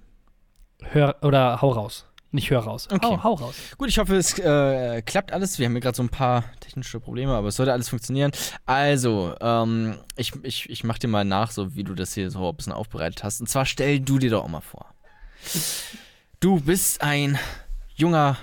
Hör 0.81 1.15
oder 1.21 1.61
hau 1.61 1.71
raus. 1.71 2.05
Nicht 2.31 2.49
hör 2.49 2.59
raus. 2.59 2.89
Okay. 2.91 3.05
Hau, 3.05 3.23
hau 3.23 3.33
raus. 3.35 3.55
Gut, 3.77 3.87
ich 3.87 3.97
hoffe, 3.97 4.17
es 4.17 4.37
äh, 4.39 5.01
klappt 5.03 5.31
alles. 5.31 5.57
Wir 5.57 5.67
haben 5.67 5.71
hier 5.71 5.79
gerade 5.79 5.95
so 5.95 6.03
ein 6.03 6.09
paar 6.09 6.43
technische 6.59 6.99
Probleme, 6.99 7.33
aber 7.33 7.47
es 7.47 7.55
sollte 7.55 7.71
alles 7.71 7.87
funktionieren. 7.87 8.31
Also, 8.65 9.33
ähm, 9.39 9.95
ich, 10.17 10.33
ich, 10.43 10.69
ich 10.69 10.83
mach 10.83 10.97
dir 10.97 11.07
mal 11.07 11.23
nach, 11.23 11.51
so 11.51 11.75
wie 11.77 11.85
du 11.85 11.93
das 11.93 12.13
hier 12.13 12.29
so 12.29 12.49
ein 12.49 12.55
bisschen 12.57 12.73
aufbereitet 12.73 13.23
hast. 13.23 13.39
Und 13.39 13.47
zwar 13.47 13.65
stell 13.65 14.01
du 14.01 14.19
dir 14.19 14.31
doch 14.31 14.43
auch 14.43 14.49
mal 14.49 14.59
vor. 14.59 14.93
Du 16.41 16.59
bist 16.59 17.01
ein 17.01 17.39
junger 17.95 18.37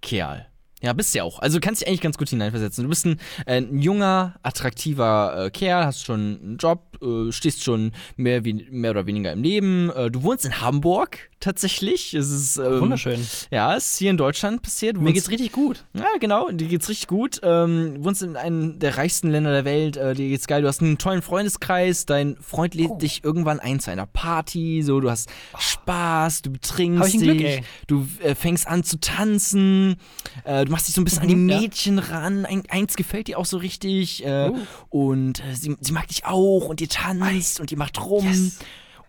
Kerl. 0.00 0.46
Ja, 0.84 0.92
bist 0.92 1.14
ja 1.14 1.22
auch. 1.24 1.38
Also 1.38 1.58
du 1.58 1.64
kannst 1.64 1.80
dich 1.80 1.88
eigentlich 1.88 2.02
ganz 2.02 2.18
gut 2.18 2.28
hineinversetzen. 2.28 2.84
Du 2.84 2.90
bist 2.90 3.06
ein, 3.06 3.18
äh, 3.46 3.56
ein 3.56 3.78
junger, 3.78 4.34
attraktiver 4.42 5.46
äh, 5.46 5.50
Kerl, 5.50 5.86
hast 5.86 6.04
schon 6.04 6.40
einen 6.42 6.56
Job, 6.58 6.98
äh, 7.02 7.32
stehst 7.32 7.62
schon 7.62 7.92
mehr, 8.16 8.44
wie, 8.44 8.66
mehr 8.70 8.90
oder 8.90 9.06
weniger 9.06 9.32
im 9.32 9.42
Leben. 9.42 9.90
Äh, 9.90 10.10
du 10.10 10.22
wohnst 10.22 10.44
in 10.44 10.60
Hamburg 10.60 11.30
tatsächlich. 11.40 12.14
Es 12.14 12.30
ist 12.30 12.56
ähm, 12.56 12.80
Wunderschön. 12.80 13.20
ja, 13.50 13.74
ist 13.74 13.96
hier 13.98 14.10
in 14.10 14.16
Deutschland 14.16 14.62
passiert. 14.62 14.96
Mir 14.96 15.12
geht's 15.12 15.30
richtig 15.30 15.52
gut. 15.52 15.84
Ja, 15.94 16.06
genau, 16.20 16.50
dir 16.50 16.66
geht's 16.68 16.88
richtig 16.88 17.08
gut. 17.08 17.40
Ähm, 17.42 17.96
wohnst 18.04 18.22
in 18.22 18.36
einem 18.36 18.78
der 18.78 18.96
reichsten 18.96 19.30
Länder 19.30 19.52
der 19.52 19.64
Welt, 19.64 19.96
äh, 19.96 20.14
dir 20.14 20.28
geht's 20.28 20.46
geil. 20.46 20.62
Du 20.62 20.68
hast 20.68 20.80
einen 20.80 20.98
tollen 20.98 21.22
Freundeskreis, 21.22 22.06
dein 22.06 22.36
Freund 22.40 22.74
lädt 22.74 22.90
Oh. 22.90 22.98
dich 22.98 23.22
irgendwann 23.24 23.60
ein 23.60 23.80
zu 23.80 23.90
einer 23.90 24.06
Party, 24.06 24.82
so, 24.82 25.00
du 25.00 25.10
hast 25.10 25.28
Spaß, 25.58 26.42
du 26.42 26.50
ein 26.50 27.20
dich, 27.20 27.36
Glück, 27.56 27.64
du 27.86 28.08
äh, 28.22 28.34
fängst 28.34 28.66
an 28.66 28.84
zu 28.84 28.98
tanzen, 29.00 29.96
äh, 30.44 30.64
du 30.64 30.70
machst 30.72 30.88
dich 30.88 30.94
so 30.94 31.00
ein 31.00 31.04
bisschen 31.04 31.22
an 31.22 31.28
die 31.28 31.34
Mhm, 31.36 31.48
ja. 31.48 31.60
Mädchen 31.60 31.98
ran. 31.98 32.46
Ein, 32.46 32.62
eins 32.68 32.96
gefällt 32.96 33.28
dir 33.28 33.38
auch 33.38 33.46
so 33.46 33.56
richtig 33.58 34.24
äh, 34.24 34.50
Oh. 34.50 34.58
und 34.90 35.40
äh, 35.40 35.54
sie, 35.54 35.76
sie 35.80 35.92
mag 35.92 36.08
dich 36.08 36.24
auch 36.26 36.66
und 36.68 36.80
ihr 36.80 36.88
tanzt 36.88 37.60
und 37.60 37.70
ihr 37.72 37.78
macht 37.78 38.00
rum. 38.00 38.26
Yes. 38.26 38.58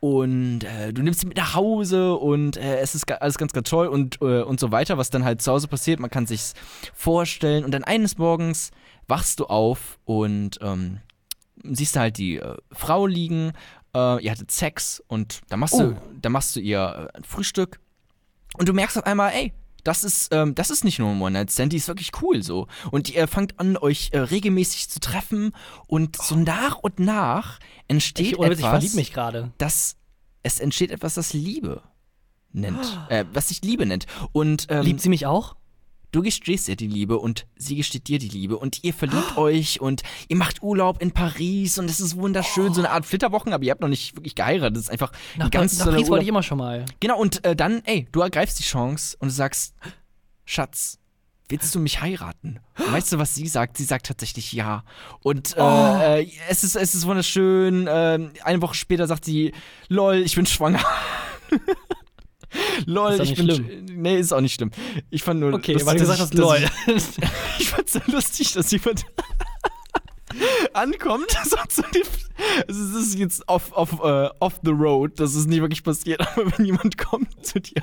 Und 0.05 0.63
äh, 0.65 0.93
du 0.93 1.01
nimmst 1.01 1.21
sie 1.21 1.25
mit 1.25 1.37
nach 1.37 1.55
Hause 1.55 2.13
und 2.13 2.57
äh, 2.57 2.77
es 2.77 2.93
ist 2.93 3.11
alles 3.11 3.39
ganz, 3.39 3.53
ganz 3.53 3.67
toll 3.67 3.87
und, 3.87 4.21
äh, 4.21 4.43
und 4.43 4.59
so 4.59 4.71
weiter, 4.71 4.99
was 4.99 5.09
dann 5.09 5.25
halt 5.25 5.41
zu 5.41 5.51
Hause 5.51 5.67
passiert. 5.67 5.99
Man 5.99 6.11
kann 6.11 6.27
sich's 6.27 6.53
vorstellen 6.93 7.65
und 7.65 7.71
dann 7.71 7.83
eines 7.83 8.19
Morgens 8.19 8.69
wachst 9.07 9.39
du 9.39 9.45
auf 9.45 9.97
und 10.05 10.59
ähm, 10.61 10.99
siehst 11.63 11.95
da 11.95 12.01
halt 12.01 12.19
die 12.19 12.37
äh, 12.37 12.55
Frau 12.71 13.07
liegen, 13.07 13.53
äh, 13.95 14.23
ihr 14.23 14.29
hattet 14.29 14.51
Sex 14.51 15.03
und 15.07 15.41
dann 15.49 15.59
machst 15.59 15.73
Oh. 15.73 15.79
du, 15.81 15.97
dann 16.21 16.33
machst 16.33 16.55
du 16.55 16.59
ihr 16.59 17.09
äh, 17.11 17.17
ein 17.17 17.23
Frühstück 17.23 17.79
und 18.59 18.69
du 18.69 18.73
merkst 18.73 18.99
auf 18.99 19.07
einmal, 19.07 19.31
ey, 19.33 19.53
das 19.85 20.03
ist, 20.03 20.33
ähm, 20.33 20.55
das 20.55 20.71
ist 20.71 20.83
nicht 20.83 20.99
nur 20.99 21.09
ein 21.11 21.21
One-Night-Stand, 21.21 21.71
die 21.71 21.77
ist 21.77 21.87
wirklich 21.87 22.11
cool 22.21 22.43
so. 22.43 22.67
Und 22.91 23.09
ihr 23.09 23.27
fangt 23.27 23.59
an, 23.59 23.77
euch 23.77 24.09
äh, 24.11 24.19
regelmäßig 24.19 24.89
zu 24.89 24.99
treffen 24.99 25.53
und 25.87 26.17
so 26.17 26.35
nach 26.35 26.77
und 26.77 26.99
nach 26.99 27.59
entsteht 27.87 28.33
Ich, 28.33 28.39
Witz, 28.39 28.45
ich 28.45 28.51
etwas, 28.57 28.69
verlieb 28.69 28.93
mich 28.95 29.13
gerade. 29.13 29.51
das, 29.59 29.95
es 30.43 30.59
entsteht 30.59 30.91
etwas, 30.91 31.13
das 31.13 31.33
Liebe 31.33 31.83
nennt, 32.51 32.99
äh, 33.09 33.25
was 33.31 33.49
sich 33.49 33.61
Liebe 33.61 33.85
nennt. 33.85 34.07
Und 34.31 34.67
ähm, 34.69 34.83
Liebt 34.83 35.01
sie 35.01 35.09
mich 35.09 35.25
auch? 35.27 35.55
Du 36.15 36.21
gestehst 36.21 36.69
ihr 36.69 36.77
die 36.77 36.87
Liebe 36.87 37.17
und 37.19 37.45
sie 37.57 37.75
gesteht 37.75 38.07
dir 38.07 38.19
die 38.19 38.29
Liebe 38.29 38.57
und 38.57 38.85
ihr 38.85 38.93
verliebt 38.93 39.35
euch 39.35 39.81
und 39.81 40.01
ihr 40.29 40.37
macht 40.37 40.63
Urlaub 40.63 41.01
in 41.01 41.11
Paris 41.11 41.77
und 41.77 41.89
es 41.89 41.99
ist 41.99 42.15
wunderschön, 42.15 42.73
so 42.73 42.79
eine 42.79 42.91
Art 42.91 43.05
Flitterwochen, 43.05 43.51
aber 43.51 43.65
ihr 43.65 43.71
habt 43.71 43.81
noch 43.81 43.89
nicht 43.89 44.15
wirklich 44.15 44.33
geheiratet. 44.33 44.77
Das 44.77 44.83
ist 44.83 44.89
einfach 44.91 45.11
Nach, 45.35 45.47
ein 45.47 45.51
ganz 45.51 45.77
nach 45.77 45.83
toller 45.87 45.97
Paris 45.97 46.09
wollte 46.09 46.23
ich 46.23 46.29
immer 46.29 46.41
schon 46.41 46.57
mal. 46.59 46.85
Genau, 47.01 47.19
und 47.19 47.43
äh, 47.43 47.53
dann, 47.53 47.81
ey, 47.83 48.07
du 48.13 48.21
ergreifst 48.21 48.57
die 48.59 48.63
Chance 48.63 49.17
und 49.19 49.29
sagst, 49.29 49.75
Schatz, 50.45 50.99
willst 51.49 51.75
du 51.75 51.79
mich 51.81 51.99
heiraten? 52.01 52.61
Und 52.77 52.93
weißt 52.93 53.11
du, 53.11 53.17
was 53.19 53.35
sie 53.35 53.47
sagt? 53.49 53.75
Sie 53.75 53.83
sagt 53.83 54.05
tatsächlich 54.05 54.53
ja. 54.53 54.85
Und 55.21 55.57
äh, 55.57 55.59
Oh. 55.61 55.97
äh, 56.01 56.29
es, 56.47 56.63
ist, 56.63 56.77
es 56.77 56.95
ist 56.95 57.05
wunderschön. 57.05 57.87
ähm, 57.91 58.31
eine 58.41 58.61
Woche 58.61 58.75
später 58.75 59.05
sagt 59.07 59.25
sie, 59.25 59.51
lol, 59.89 60.15
ich 60.15 60.35
bin 60.35 60.45
schwanger. 60.45 60.79
lol, 62.85 63.19
ich 63.21 63.35
bin. 63.35 63.49
schlimm. 63.51 63.65
sch- 63.65 63.91
Nee, 63.97 64.19
ist 64.19 64.33
auch 64.33 64.41
nicht 64.41 64.53
schlimm. 64.55 64.71
Ich 65.09 65.23
fand 65.23 65.39
nur. 65.39 65.53
Okay, 65.53 65.73
lustig, 65.73 65.87
weil 65.87 65.95
du 65.95 65.99
gesagt 66.01 66.19
hast, 66.19 66.33
dass 66.33 66.39
lol. 66.39 66.57
Ich, 66.87 67.03
ich 67.59 67.69
fand's 67.69 67.93
so 67.93 67.99
lustig, 68.07 68.53
dass 68.53 68.71
jemand 68.71 69.05
ankommt. 70.73 71.27
Es 72.67 72.77
ist 72.77 73.17
jetzt 73.17 73.47
off, 73.47 73.71
off, 73.73 73.93
äh, 74.03 74.29
off 74.39 74.59
the 74.63 74.71
road, 74.71 75.19
das 75.19 75.35
ist 75.35 75.47
nie 75.47 75.61
wirklich 75.61 75.83
passiert, 75.83 76.21
aber 76.35 76.57
wenn 76.57 76.65
jemand 76.65 76.97
kommt 76.97 77.45
zu 77.45 77.59
dir 77.59 77.81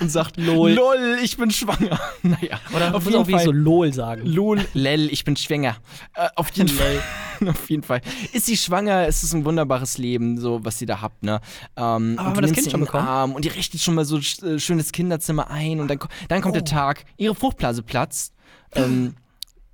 und 0.00 0.10
sagt, 0.10 0.36
Lol. 0.36 0.72
lol, 0.72 1.18
ich 1.22 1.36
bin 1.36 1.50
schwanger. 1.50 1.98
Naja, 2.22 2.60
Oder 2.74 2.94
auf 2.94 3.04
muss 3.04 3.12
jeden 3.14 3.24
auch 3.24 3.30
Fall. 3.30 3.44
so 3.44 3.52
LOL 3.52 3.92
sagen. 3.94 4.26
Lol, 4.26 4.60
lel, 4.74 5.10
ich 5.10 5.24
bin 5.24 5.36
schwanger. 5.36 5.76
Äh, 6.14 6.28
auf 6.36 6.50
jeden 6.50 6.68
Fall. 6.68 7.00
auf 7.48 7.70
jeden 7.70 7.82
Fall. 7.82 8.00
Ist 8.32 8.46
sie 8.46 8.56
schwanger, 8.56 9.06
es 9.06 9.22
ist 9.22 9.32
ein 9.32 9.44
wunderbares 9.44 9.96
Leben, 9.98 10.38
so 10.38 10.64
was 10.64 10.78
sie 10.78 10.86
da 10.86 11.00
habt, 11.00 11.22
ne? 11.22 11.40
Ähm, 11.76 11.82
Aber 11.82 12.00
und 12.02 12.18
haben 12.18 12.34
du 12.34 12.40
wir 12.40 12.42
das 12.42 12.52
Kind 12.52 12.70
schon 12.70 12.80
bekommen? 12.80 13.06
Arm 13.06 13.32
und 13.32 13.44
ihr 13.46 13.54
richtet 13.54 13.80
schon 13.80 13.94
mal 13.94 14.04
so 14.04 14.18
äh, 14.18 14.58
schönes 14.58 14.92
Kinderzimmer 14.92 15.50
ein 15.50 15.80
und 15.80 15.88
dann, 15.88 15.98
dann 16.28 16.42
kommt 16.42 16.54
der 16.54 16.62
Oh. 16.62 16.66
Tag, 16.66 17.04
ihre 17.16 17.34
Fruchtblase 17.34 17.82
platzt. 17.82 18.34
Ähm, 18.74 19.14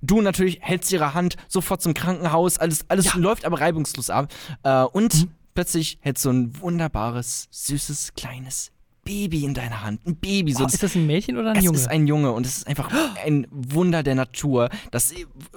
Du 0.05 0.21
natürlich 0.21 0.59
hältst 0.61 0.91
ihre 0.91 1.13
Hand 1.13 1.35
sofort 1.47 1.81
zum 1.81 1.93
Krankenhaus, 1.93 2.57
alles, 2.57 2.85
alles 2.89 3.13
läuft 3.15 3.45
aber 3.45 3.59
reibungslos 3.59 4.09
ab. 4.09 4.31
Äh, 4.63 4.83
und 4.83 5.13
Mhm. 5.23 5.31
plötzlich 5.53 5.97
hältst 6.01 6.25
du 6.25 6.29
ein 6.31 6.61
wunderbares, 6.61 7.47
süßes, 7.51 8.13
kleines 8.15 8.71
Baby 9.03 9.45
in 9.45 9.53
deiner 9.53 9.83
Hand. 9.83 10.01
Ein 10.07 10.15
Baby, 10.15 10.51
so 10.53 10.63
Oh, 10.63 10.67
ist 10.67 10.81
das 10.81 10.95
ein 10.95 11.05
Mädchen 11.05 11.37
oder 11.37 11.51
ein 11.51 11.57
es 11.57 11.63
Junge? 11.63 11.77
ist 11.77 11.87
ein 11.87 12.07
Junge 12.07 12.31
und 12.31 12.43
es 12.45 12.57
ist 12.57 12.67
einfach 12.67 12.89
ein 13.23 13.45
Wunder 13.51 14.01
der 14.01 14.15
Natur. 14.15 14.69
Das, 14.89 15.13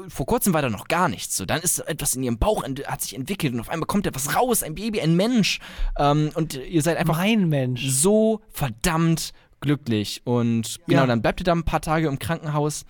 vor 0.09 0.26
kurzem 0.26 0.53
war 0.53 0.61
da 0.61 0.68
noch 0.68 0.86
gar 0.86 1.09
nichts. 1.09 1.34
So, 1.34 1.46
dann 1.46 1.62
ist 1.62 1.78
etwas 1.78 2.14
in 2.14 2.22
ihrem 2.22 2.38
Bauch 2.38 2.62
hat 2.86 3.01
sich 3.01 3.14
entwickelt 3.16 3.55
und 3.55 3.61
auf 3.61 3.70
einmal 3.70 3.86
kommt 3.86 4.07
etwas 4.07 4.36
raus, 4.36 4.62
ein 4.62 4.74
Baby, 4.74 5.01
ein 5.01 5.16
Mensch. 5.16 5.61
Ähm, 5.99 6.30
und 6.34 6.55
ihr 6.57 6.82
seid 6.82 6.99
einfach 6.99 7.16
mein 7.16 7.49
Mensch. 7.49 7.86
so 7.88 8.42
verdammt 8.51 9.32
glücklich. 9.61 10.20
Und 10.24 10.78
genau, 10.86 11.01
Ja. 11.01 11.07
dann 11.07 11.22
bleibt 11.22 11.40
ihr 11.40 11.44
da 11.44 11.53
ein 11.53 11.64
paar 11.64 11.80
Tage 11.80 12.07
im 12.07 12.18
Krankenhaus. 12.18 12.84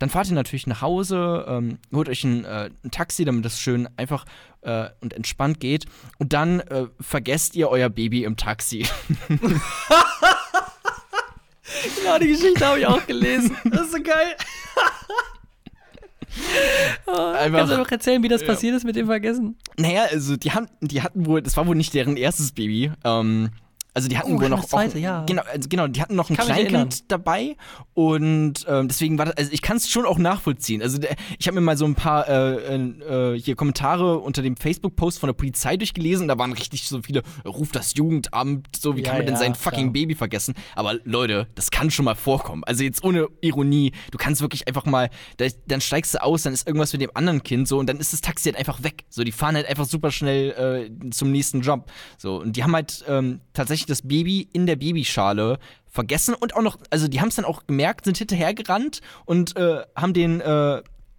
Dann 0.00 0.08
fahrt 0.08 0.28
ihr 0.28 0.34
natürlich 0.34 0.66
nach 0.66 0.80
Hause, 0.80 1.44
ähm, 1.46 1.78
holt 1.92 2.08
euch 2.08 2.24
ein, 2.24 2.44
äh, 2.46 2.70
ein 2.82 2.90
Taxi, 2.90 3.26
damit 3.26 3.44
das 3.44 3.60
schön 3.60 3.86
einfach 3.98 4.24
äh, 4.62 4.88
und 5.00 5.12
entspannt 5.12 5.60
geht. 5.60 5.84
Und 6.18 6.32
dann 6.32 6.60
äh, 6.60 6.86
vergesst 6.98 7.54
ihr 7.54 7.68
euer 7.68 7.90
Baby 7.90 8.24
im 8.24 8.36
Taxi. 8.36 8.86
Ja, 12.02 12.18
die 12.20 12.28
Geschichte 12.28 12.66
habe 12.66 12.80
ich 12.80 12.86
auch 12.86 13.06
gelesen. 13.06 13.54
Das 13.66 13.82
ist 13.82 13.92
so 13.92 14.02
geil. 14.02 14.36
oh, 17.06 17.10
Einfach- 17.10 17.58
kannst 17.58 17.72
du 17.74 17.76
noch 17.76 17.90
erzählen, 17.90 18.22
wie 18.22 18.28
das 18.28 18.42
passiert 18.44 18.74
ist 18.74 18.84
mit 18.84 18.96
dem 18.96 19.06
Vergessen? 19.06 19.58
Naja, 19.76 20.04
also 20.10 20.38
die, 20.38 20.52
haben, 20.52 20.66
die 20.80 21.02
hatten 21.02 21.26
wohl, 21.26 21.42
das 21.42 21.58
war 21.58 21.66
wohl 21.66 21.76
nicht 21.76 21.92
deren 21.92 22.16
erstes 22.16 22.52
Baby. 22.52 22.90
Ähm, 23.04 23.50
also 23.94 24.08
die 24.08 24.16
hatten 24.18 24.34
Oh, 24.36 24.40
wohl 24.40 24.48
noch 24.48 24.64
zweite, 24.64 24.98
auch, 24.98 25.00
ja. 25.00 25.24
genau, 25.24 25.42
also 25.52 25.68
genau, 25.68 25.86
die 25.88 26.00
hatten 26.00 26.14
noch 26.16 26.30
ein 26.30 26.36
Kann. 26.36 26.46
Kleinkind 26.46 27.10
dabei 27.10 27.56
und 27.94 28.64
ähm, 28.68 28.88
deswegen 28.88 29.18
war 29.18 29.26
das, 29.26 29.36
also 29.36 29.50
ich 29.52 29.62
kann 29.62 29.76
es 29.76 29.88
schon 29.90 30.06
auch 30.06 30.18
nachvollziehen. 30.18 30.82
Also 30.82 30.98
der, 30.98 31.16
ich 31.38 31.46
habe 31.46 31.56
mir 31.56 31.60
mal 31.60 31.76
so 31.76 31.84
ein 31.84 31.94
paar 31.94 32.28
äh, 32.28 32.74
äh, 32.76 33.38
hier 33.40 33.56
Kommentare 33.56 34.18
unter 34.18 34.42
dem 34.42 34.56
Facebook-Post 34.56 35.18
von 35.18 35.28
der 35.28 35.34
Polizei 35.34 35.76
durchgelesen 35.76 36.24
und 36.24 36.28
da 36.28 36.38
waren 36.38 36.52
richtig 36.52 36.88
so 36.88 37.02
viele, 37.02 37.22
ruft 37.46 37.74
das 37.76 37.94
Jugendamt, 37.94 38.68
so 38.76 38.96
wie 38.96 39.00
Ja, 39.02 39.08
kann 39.08 39.16
man 39.18 39.26
denn 39.26 39.34
ja, 39.34 39.40
sein 39.40 39.54
fucking 39.54 39.92
klar. 39.92 39.92
Baby 39.92 40.14
vergessen? 40.14 40.54
Aber 40.74 40.94
Leute, 41.04 41.48
das 41.54 41.70
kann 41.70 41.90
schon 41.90 42.04
mal 42.04 42.14
vorkommen. 42.14 42.62
Also 42.64 42.84
jetzt 42.84 43.02
ohne 43.04 43.28
Ironie, 43.40 43.92
du 44.10 44.18
kannst 44.18 44.40
wirklich 44.40 44.68
einfach 44.68 44.86
mal, 44.86 45.10
da, 45.38 45.46
dann 45.66 45.80
steigst 45.80 46.14
du 46.14 46.22
aus, 46.22 46.42
dann 46.42 46.52
ist 46.52 46.66
irgendwas 46.66 46.92
mit 46.92 47.02
dem 47.02 47.10
anderen 47.14 47.42
Kind 47.42 47.68
so 47.68 47.78
und 47.78 47.88
dann 47.88 47.98
ist 47.98 48.12
das 48.12 48.20
Taxi 48.20 48.48
halt 48.50 48.56
einfach 48.58 48.82
weg. 48.82 49.04
So, 49.08 49.24
die 49.24 49.32
fahren 49.32 49.56
halt 49.56 49.66
einfach 49.66 49.86
super 49.86 50.10
schnell 50.10 50.90
äh, 51.00 51.10
zum 51.10 51.30
nächsten 51.30 51.60
Job. 51.60 51.90
So, 52.18 52.40
und 52.40 52.56
die 52.56 52.62
haben 52.62 52.74
halt 52.74 53.04
ähm, 53.08 53.40
tatsächlich 53.52 53.79
das 53.86 54.02
Baby 54.02 54.48
in 54.52 54.66
der 54.66 54.76
Babyschale 54.76 55.58
vergessen 55.86 56.34
und 56.34 56.54
auch 56.54 56.62
noch, 56.62 56.78
also 56.90 57.08
die 57.08 57.20
haben 57.20 57.28
es 57.28 57.36
dann 57.36 57.44
auch 57.44 57.66
gemerkt, 57.66 58.04
sind 58.04 58.18
hinterhergerannt 58.18 59.00
und 59.24 59.56
äh, 59.56 59.82
haben 59.96 60.12
den 60.14 60.40
äh, 60.40 60.78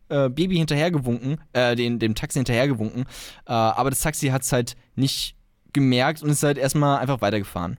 äh, 0.10 0.30
Baby 0.30 0.58
hinterhergewunken, 0.58 1.42
äh, 1.54 1.76
den, 1.76 2.00
dem 2.00 2.16
Taxi 2.16 2.40
hinterhergewunken. 2.40 3.04
Äh, 3.46 3.52
aber 3.52 3.90
das 3.90 4.02
Taxi 4.02 4.28
hat 4.28 4.44
es 4.44 4.52
halt 4.52 4.76
nicht 4.96 5.36
gemerkt 5.74 6.22
und 6.24 6.30
ist 6.30 6.44
halt 6.44 6.58
erstmal 6.58 7.00
einfach 7.00 7.22
weitergefahren. 7.22 7.78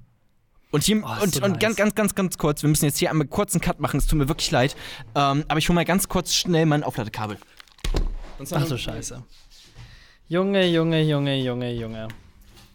Und, 0.71 0.83
hier, 0.85 1.03
Oh, 1.05 1.23
und, 1.23 1.35
so 1.35 1.43
und 1.45 1.51
nice. 1.53 1.61
ganz, 1.61 1.77
ganz, 1.77 1.95
ganz, 1.95 2.15
ganz 2.15 2.39
kurz, 2.39 2.63
wir 2.63 2.71
müssen 2.71 2.87
jetzt 2.87 2.99
hier 2.99 3.11
einmal 3.11 3.27
kurz 3.27 3.55
einen 3.55 3.61
Cut 3.61 3.79
machen, 3.81 3.99
es 3.99 4.07
tut 4.07 4.19
mir 4.19 4.29
wirklich 4.29 4.51
leid. 4.51 4.75
Ähm, 5.15 5.45
aber 5.49 5.59
ich 5.59 5.69
hole 5.69 5.75
mal 5.75 5.85
ganz 5.85 6.09
kurz 6.09 6.35
schnell 6.35 6.65
mein 6.65 6.83
Aufladekabel. 6.83 7.37
Ach 8.53 8.67
so, 8.67 8.77
scheiße. 8.79 9.23
Junge, 10.29 10.67
Junge, 10.67 11.03
Junge, 11.03 11.37
Junge, 11.43 11.73
Junge. 11.75 12.09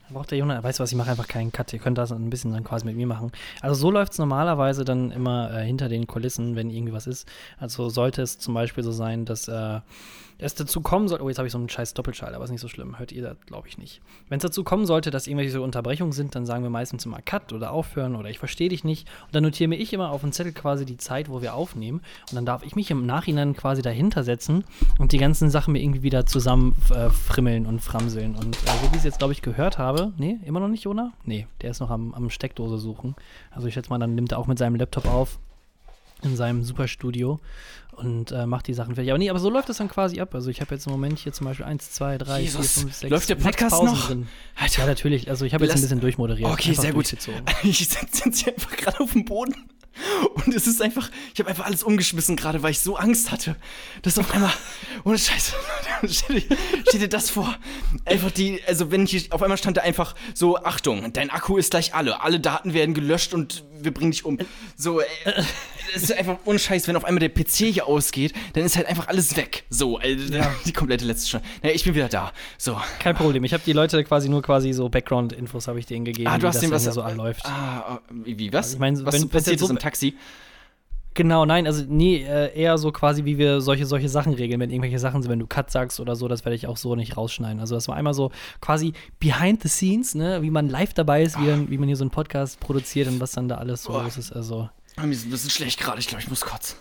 Braucht 0.09 0.31
der 0.31 0.37
Junge, 0.37 0.63
weißt 0.63 0.79
du 0.79 0.83
was, 0.83 0.91
ich 0.91 0.97
mache 0.97 1.11
einfach 1.11 1.27
keinen 1.27 1.51
Cut. 1.51 1.73
Ihr 1.73 1.79
könnt 1.79 1.97
das 1.97 2.11
ein 2.11 2.29
bisschen 2.29 2.53
dann 2.53 2.63
quasi 2.63 2.85
mit 2.85 2.95
mir 2.95 3.07
machen. 3.07 3.31
Also 3.61 3.75
so 3.75 3.91
läuft 3.91 4.13
es 4.13 4.19
normalerweise 4.19 4.85
dann 4.85 5.11
immer 5.11 5.51
äh, 5.51 5.65
hinter 5.65 5.89
den 5.89 6.07
Kulissen, 6.07 6.55
wenn 6.55 6.69
irgendwie 6.69 6.93
was 6.93 7.07
ist. 7.07 7.27
Also 7.59 7.89
sollte 7.89 8.21
es 8.21 8.37
zum 8.37 8.53
Beispiel 8.53 8.83
so 8.83 8.91
sein, 8.91 9.25
dass 9.25 9.49
äh, 9.49 9.81
es 10.39 10.55
dazu 10.55 10.81
kommen 10.81 11.07
soll, 11.07 11.21
oh, 11.21 11.29
jetzt 11.29 11.39
habe 11.39 11.47
ich 11.47 11.51
so 11.51 11.57
einen 11.57 11.69
scheiß 11.69 11.93
Doppelschalter, 11.93 12.35
aber 12.35 12.45
ist 12.45 12.51
nicht 12.51 12.61
so 12.61 12.67
schlimm. 12.67 12.99
Hört 12.99 13.11
ihr 13.11 13.23
das, 13.23 13.37
glaube 13.45 13.67
ich 13.67 13.77
nicht. 13.77 14.01
Wenn 14.29 14.37
es 14.37 14.43
dazu 14.43 14.63
kommen 14.63 14.85
sollte, 14.85 15.09
dass 15.09 15.25
irgendwelche 15.25 15.51
so 15.51 15.63
Unterbrechungen 15.63 16.11
sind, 16.11 16.35
dann 16.35 16.45
sagen 16.45 16.63
wir 16.63 16.69
meistens 16.69 17.05
immer 17.05 17.21
Cut 17.21 17.53
oder 17.53 17.71
aufhören 17.71 18.15
oder 18.15 18.29
ich 18.29 18.37
verstehe 18.37 18.69
dich 18.69 18.83
nicht. 18.83 19.07
Und 19.25 19.35
dann 19.35 19.43
notiere 19.43 19.67
mir 19.67 19.77
ich 19.77 19.93
immer 19.93 20.11
auf 20.11 20.21
den 20.21 20.31
Zettel 20.31 20.53
quasi 20.53 20.85
die 20.85 20.97
Zeit, 20.97 21.29
wo 21.29 21.41
wir 21.41 21.55
aufnehmen. 21.55 22.01
Und 22.29 22.35
dann 22.35 22.45
darf 22.45 22.63
ich 22.63 22.75
mich 22.75 22.91
im 22.91 23.05
Nachhinein 23.05 23.55
quasi 23.55 23.81
dahinter 23.81 24.23
setzen 24.23 24.63
und 24.99 25.11
die 25.11 25.17
ganzen 25.17 25.49
Sachen 25.49 25.73
mir 25.73 25.81
irgendwie 25.81 26.03
wieder 26.03 26.25
zusammen 26.25 26.75
äh, 26.91 27.09
frimmeln 27.09 27.65
und 27.65 27.79
framseln. 27.79 28.35
Und 28.35 28.55
äh, 28.57 28.67
so 28.67 28.91
wie 28.91 28.95
ich 28.95 28.97
es 28.97 29.03
jetzt, 29.05 29.19
glaube 29.19 29.33
ich, 29.33 29.41
gehört 29.41 29.79
habe, 29.79 30.13
nee, 30.17 30.39
immer 30.45 30.59
noch 30.59 30.67
nicht, 30.67 30.83
Jona? 30.83 31.13
Nee, 31.23 31.47
der 31.61 31.71
ist 31.71 31.79
noch 31.79 31.89
am, 31.89 32.13
am 32.13 32.29
Steckdose 32.29 32.77
suchen. 32.77 33.15
Also 33.49 33.67
ich 33.67 33.73
schätze 33.73 33.89
mal, 33.89 33.97
dann 33.97 34.13
nimmt 34.13 34.33
er 34.33 34.37
auch 34.37 34.47
mit 34.47 34.59
seinem 34.59 34.75
Laptop 34.75 35.07
auf 35.07 35.39
in 36.23 36.35
seinem 36.35 36.63
Superstudio 36.63 37.39
und 37.97 38.31
äh, 38.31 38.45
macht 38.45 38.67
die 38.67 38.73
Sachen 38.73 38.95
fertig. 38.95 39.11
Aber 39.11 39.17
nee, 39.17 39.29
aber 39.29 39.39
so 39.39 39.49
läuft 39.49 39.69
das 39.69 39.77
dann 39.77 39.89
quasi 39.89 40.19
ab. 40.19 40.33
Also 40.35 40.49
ich 40.49 40.61
habe 40.61 40.75
jetzt 40.75 40.85
im 40.85 40.91
Moment 40.91 41.17
hier 41.19 41.33
zum 41.33 41.45
Beispiel 41.45 41.65
1, 41.65 41.91
2, 41.91 42.17
3, 42.19 42.25
4, 42.25 42.43
Jesus. 42.43 42.73
5, 42.81 42.93
6, 42.93 43.11
Läuft 43.11 43.29
der 43.29 43.35
Podcast 43.35 43.75
Pausen 43.75 43.93
noch? 43.93 44.07
Drin. 44.07 44.27
Alter. 44.55 44.81
Ja, 44.81 44.87
natürlich. 44.87 45.29
Also 45.29 45.45
ich 45.45 45.53
habe 45.53 45.65
jetzt 45.65 45.75
ein 45.75 45.81
bisschen 45.81 45.99
durchmoderiert. 45.99 46.49
Okay, 46.49 46.73
sehr 46.73 46.93
gut. 46.93 47.07
Ich 47.63 47.87
sitze 47.87 48.25
jetzt 48.25 48.43
hier 48.43 48.53
einfach 48.53 48.75
gerade 48.77 48.99
auf 48.99 49.13
dem 49.13 49.25
Boden. 49.25 49.55
Und 50.35 50.53
es 50.53 50.67
ist 50.67 50.81
einfach, 50.81 51.09
ich 51.33 51.39
habe 51.39 51.49
einfach 51.49 51.65
alles 51.65 51.81
umgeschmissen 51.83 52.35
gerade, 52.35 52.61
weil 52.61 52.71
ich 52.71 52.79
so 52.79 52.97
Angst 52.97 53.31
hatte, 53.31 53.55
dass 54.03 54.19
auf 54.19 54.31
einmal, 54.31 54.51
ohne 55.03 55.17
Scheiße, 55.17 55.53
stell 56.07 56.41
dir, 56.41 56.57
stell 56.87 56.99
dir 56.99 57.09
das 57.09 57.31
vor, 57.31 57.55
einfach 58.05 58.29
die, 58.31 58.61
also 58.67 58.91
wenn 58.91 59.05
ich, 59.05 59.31
auf 59.31 59.41
einmal 59.41 59.57
stand 59.57 59.77
da 59.77 59.81
einfach 59.81 60.13
so, 60.35 60.57
Achtung, 60.57 61.13
dein 61.13 61.31
Akku 61.31 61.57
ist 61.57 61.71
gleich 61.71 61.95
alle, 61.95 62.21
alle 62.21 62.39
Daten 62.39 62.73
werden 62.73 62.93
gelöscht 62.93 63.33
und 63.33 63.63
wir 63.81 63.93
bringen 63.93 64.11
dich 64.11 64.25
um. 64.25 64.37
So, 64.75 64.99
äh, 65.01 65.05
es 65.95 66.03
ist 66.03 66.13
einfach 66.13 66.37
ohne 66.45 66.59
Scheiß, 66.59 66.87
wenn 66.87 66.95
auf 66.95 67.05
einmal 67.05 67.19
der 67.19 67.29
PC 67.29 67.71
hier 67.73 67.87
ausgeht, 67.87 68.33
dann 68.53 68.63
ist 68.63 68.75
halt 68.75 68.87
einfach 68.87 69.07
alles 69.07 69.35
weg. 69.37 69.63
So, 69.69 69.99
äh, 69.99 70.15
die 70.65 70.73
komplette 70.73 71.05
letzte 71.05 71.27
Stunde. 71.29 71.45
Naja, 71.63 71.75
ich 71.75 71.83
bin 71.83 71.95
wieder 71.95 72.09
da. 72.09 72.31
So. 72.57 72.79
Kein 72.99 73.15
Problem. 73.15 73.43
Ich 73.43 73.53
habe 73.53 73.63
die 73.65 73.73
Leute 73.73 74.03
quasi 74.03 74.29
nur 74.29 74.41
quasi 74.41 74.73
so 74.73 74.89
Background-Infos 74.89 75.67
habe 75.67 75.79
ich 75.79 75.85
denen 75.85 76.05
gegeben, 76.05 76.27
Ah, 76.29 76.37
du 76.37 76.43
wie 76.43 76.47
hast 76.47 76.55
das 76.55 76.61
dem 76.61 76.71
dann 76.71 76.85
was 76.85 76.93
so 76.93 77.01
anläuft. 77.01 77.45
Ah, 77.45 77.99
wie, 78.11 78.37
wie 78.37 78.53
was? 78.53 78.65
Also 78.65 78.75
ich 78.75 78.79
mein, 78.79 79.05
was 79.05 79.13
wenn- 79.15 79.29
passiert 79.29 79.53
jetzt 79.53 79.61
ist 79.61 79.67
so- 79.67 79.73
im 79.73 79.79
Taxi? 79.79 80.15
Genau, 81.17 81.45
nein, 81.45 81.65
also 81.65 81.83
nee, 81.87 82.17
äh, 82.17 82.55
eher 82.55 82.77
so 82.77 82.91
quasi, 82.91 83.25
wie 83.25 83.39
wir 83.39 83.59
solche, 83.59 83.87
solche 83.87 84.07
Sachen 84.07 84.35
regeln, 84.35 84.59
wenn 84.59 84.69
irgendwelche 84.69 84.99
Sachen 84.99 85.23
sind, 85.23 85.31
wenn 85.31 85.39
du 85.39 85.47
Cut 85.47 85.71
sagst 85.71 85.99
oder 85.99 86.15
so, 86.15 86.27
das 86.27 86.45
werde 86.45 86.55
ich 86.55 86.67
auch 86.67 86.77
so 86.77 86.93
nicht 86.93 87.17
rausschneiden. 87.17 87.59
Also 87.59 87.73
das 87.73 87.87
war 87.87 87.95
einmal 87.95 88.13
so 88.13 88.29
quasi 88.61 88.93
behind 89.19 89.63
the 89.63 89.67
scenes, 89.67 90.13
ne, 90.13 90.43
wie 90.43 90.51
man 90.51 90.69
live 90.69 90.93
dabei 90.93 91.23
ist, 91.23 91.41
wie, 91.41 91.47
dann, 91.47 91.71
wie 91.71 91.79
man 91.79 91.87
hier 91.87 91.97
so 91.97 92.03
einen 92.03 92.11
Podcast 92.11 92.59
produziert 92.59 93.07
und 93.07 93.19
was 93.19 93.31
dann 93.31 93.47
da 93.47 93.55
alles 93.55 93.81
so 93.81 93.99
los 93.99 94.15
ist. 94.15 94.31
Also, 94.31 94.69
Mir 95.01 95.09
ist 95.09 95.25
ein 95.25 95.31
bisschen 95.31 95.49
schlecht 95.49 95.79
gerade. 95.79 95.97
Ich 95.97 96.07
glaube, 96.07 96.21
ich 96.21 96.29
muss 96.29 96.41
kotzen. 96.41 96.77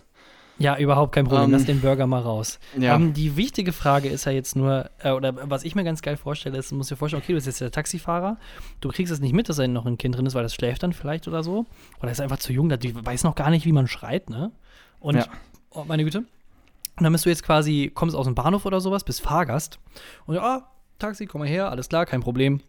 Ja, 0.59 0.79
überhaupt 0.79 1.13
kein 1.15 1.25
Problem. 1.27 1.45
Ähm, 1.45 1.51
Lass 1.53 1.65
den 1.65 1.81
Burger 1.81 2.07
mal 2.07 2.21
raus. 2.21 2.59
Ja. 2.79 2.97
Ähm, 2.97 3.13
die 3.13 3.37
wichtige 3.37 3.73
Frage 3.73 4.09
ist 4.09 4.25
ja 4.25 4.33
jetzt 4.33 4.57
nur, 4.57 4.91
äh, 4.99 5.11
oder 5.11 5.51
was 5.51 5.65
ich 5.65 5.75
mir 5.75 5.85
ganz 5.85 6.03
geil 6.03 6.17
vorstelle, 6.17 6.57
ist, 6.59 6.71
du 6.71 6.77
musst 6.77 6.91
dir 6.91 6.97
vorstellen, 6.97 7.23
okay, 7.23 7.33
du 7.33 7.37
bist 7.37 7.47
jetzt 7.47 7.61
der 7.61 7.71
Taxifahrer, 7.71 8.39
du 8.81 8.89
kriegst 8.89 9.13
es 9.13 9.21
nicht 9.21 9.35
mit, 9.35 9.49
dass 9.49 9.57
da 9.57 9.67
noch 9.69 9.87
ein 9.87 9.99
Kind 9.99 10.17
drin 10.17 10.27
ist, 10.27 10.35
weil 10.35 10.43
das 10.43 10.55
schläft 10.55 10.83
dann 10.83 10.93
vielleicht 10.93 11.29
oder 11.29 11.43
so. 11.43 11.67
Oder 12.01 12.11
ist 12.11 12.21
einfach 12.21 12.39
zu 12.39 12.53
jung, 12.53 12.69
die 12.79 12.95
weiß 13.05 13.25
noch 13.25 13.35
gar 13.35 13.51
nicht, 13.51 13.67
wie 13.67 13.73
man 13.73 13.87
schreit, 13.87 14.31
ne? 14.31 14.53
Und, 15.01 15.17
Ja. 15.17 15.27
oh, 15.71 15.85
meine 15.87 16.05
Güte. 16.05 16.19
Und 16.19 17.05
dann 17.05 17.13
bist 17.13 17.27
du 17.27 17.29
jetzt 17.29 17.43
quasi, 17.43 17.91
kommst 17.95 18.17
aus 18.17 18.25
dem 18.25 18.35
Bahnhof 18.35 18.65
oder 18.65 18.81
sowas, 18.81 19.05
bist 19.05 19.21
Fahrgast. 19.21 19.79
Und 20.25 20.37
ja, 20.37 20.43
ah, 20.43 20.71
Taxi, 20.99 21.27
komm 21.27 21.41
mal 21.43 21.49
her, 21.49 21.71
alles 21.71 21.91
klar, 21.91 22.07
kein 22.07 22.21
Problem. 22.23 22.61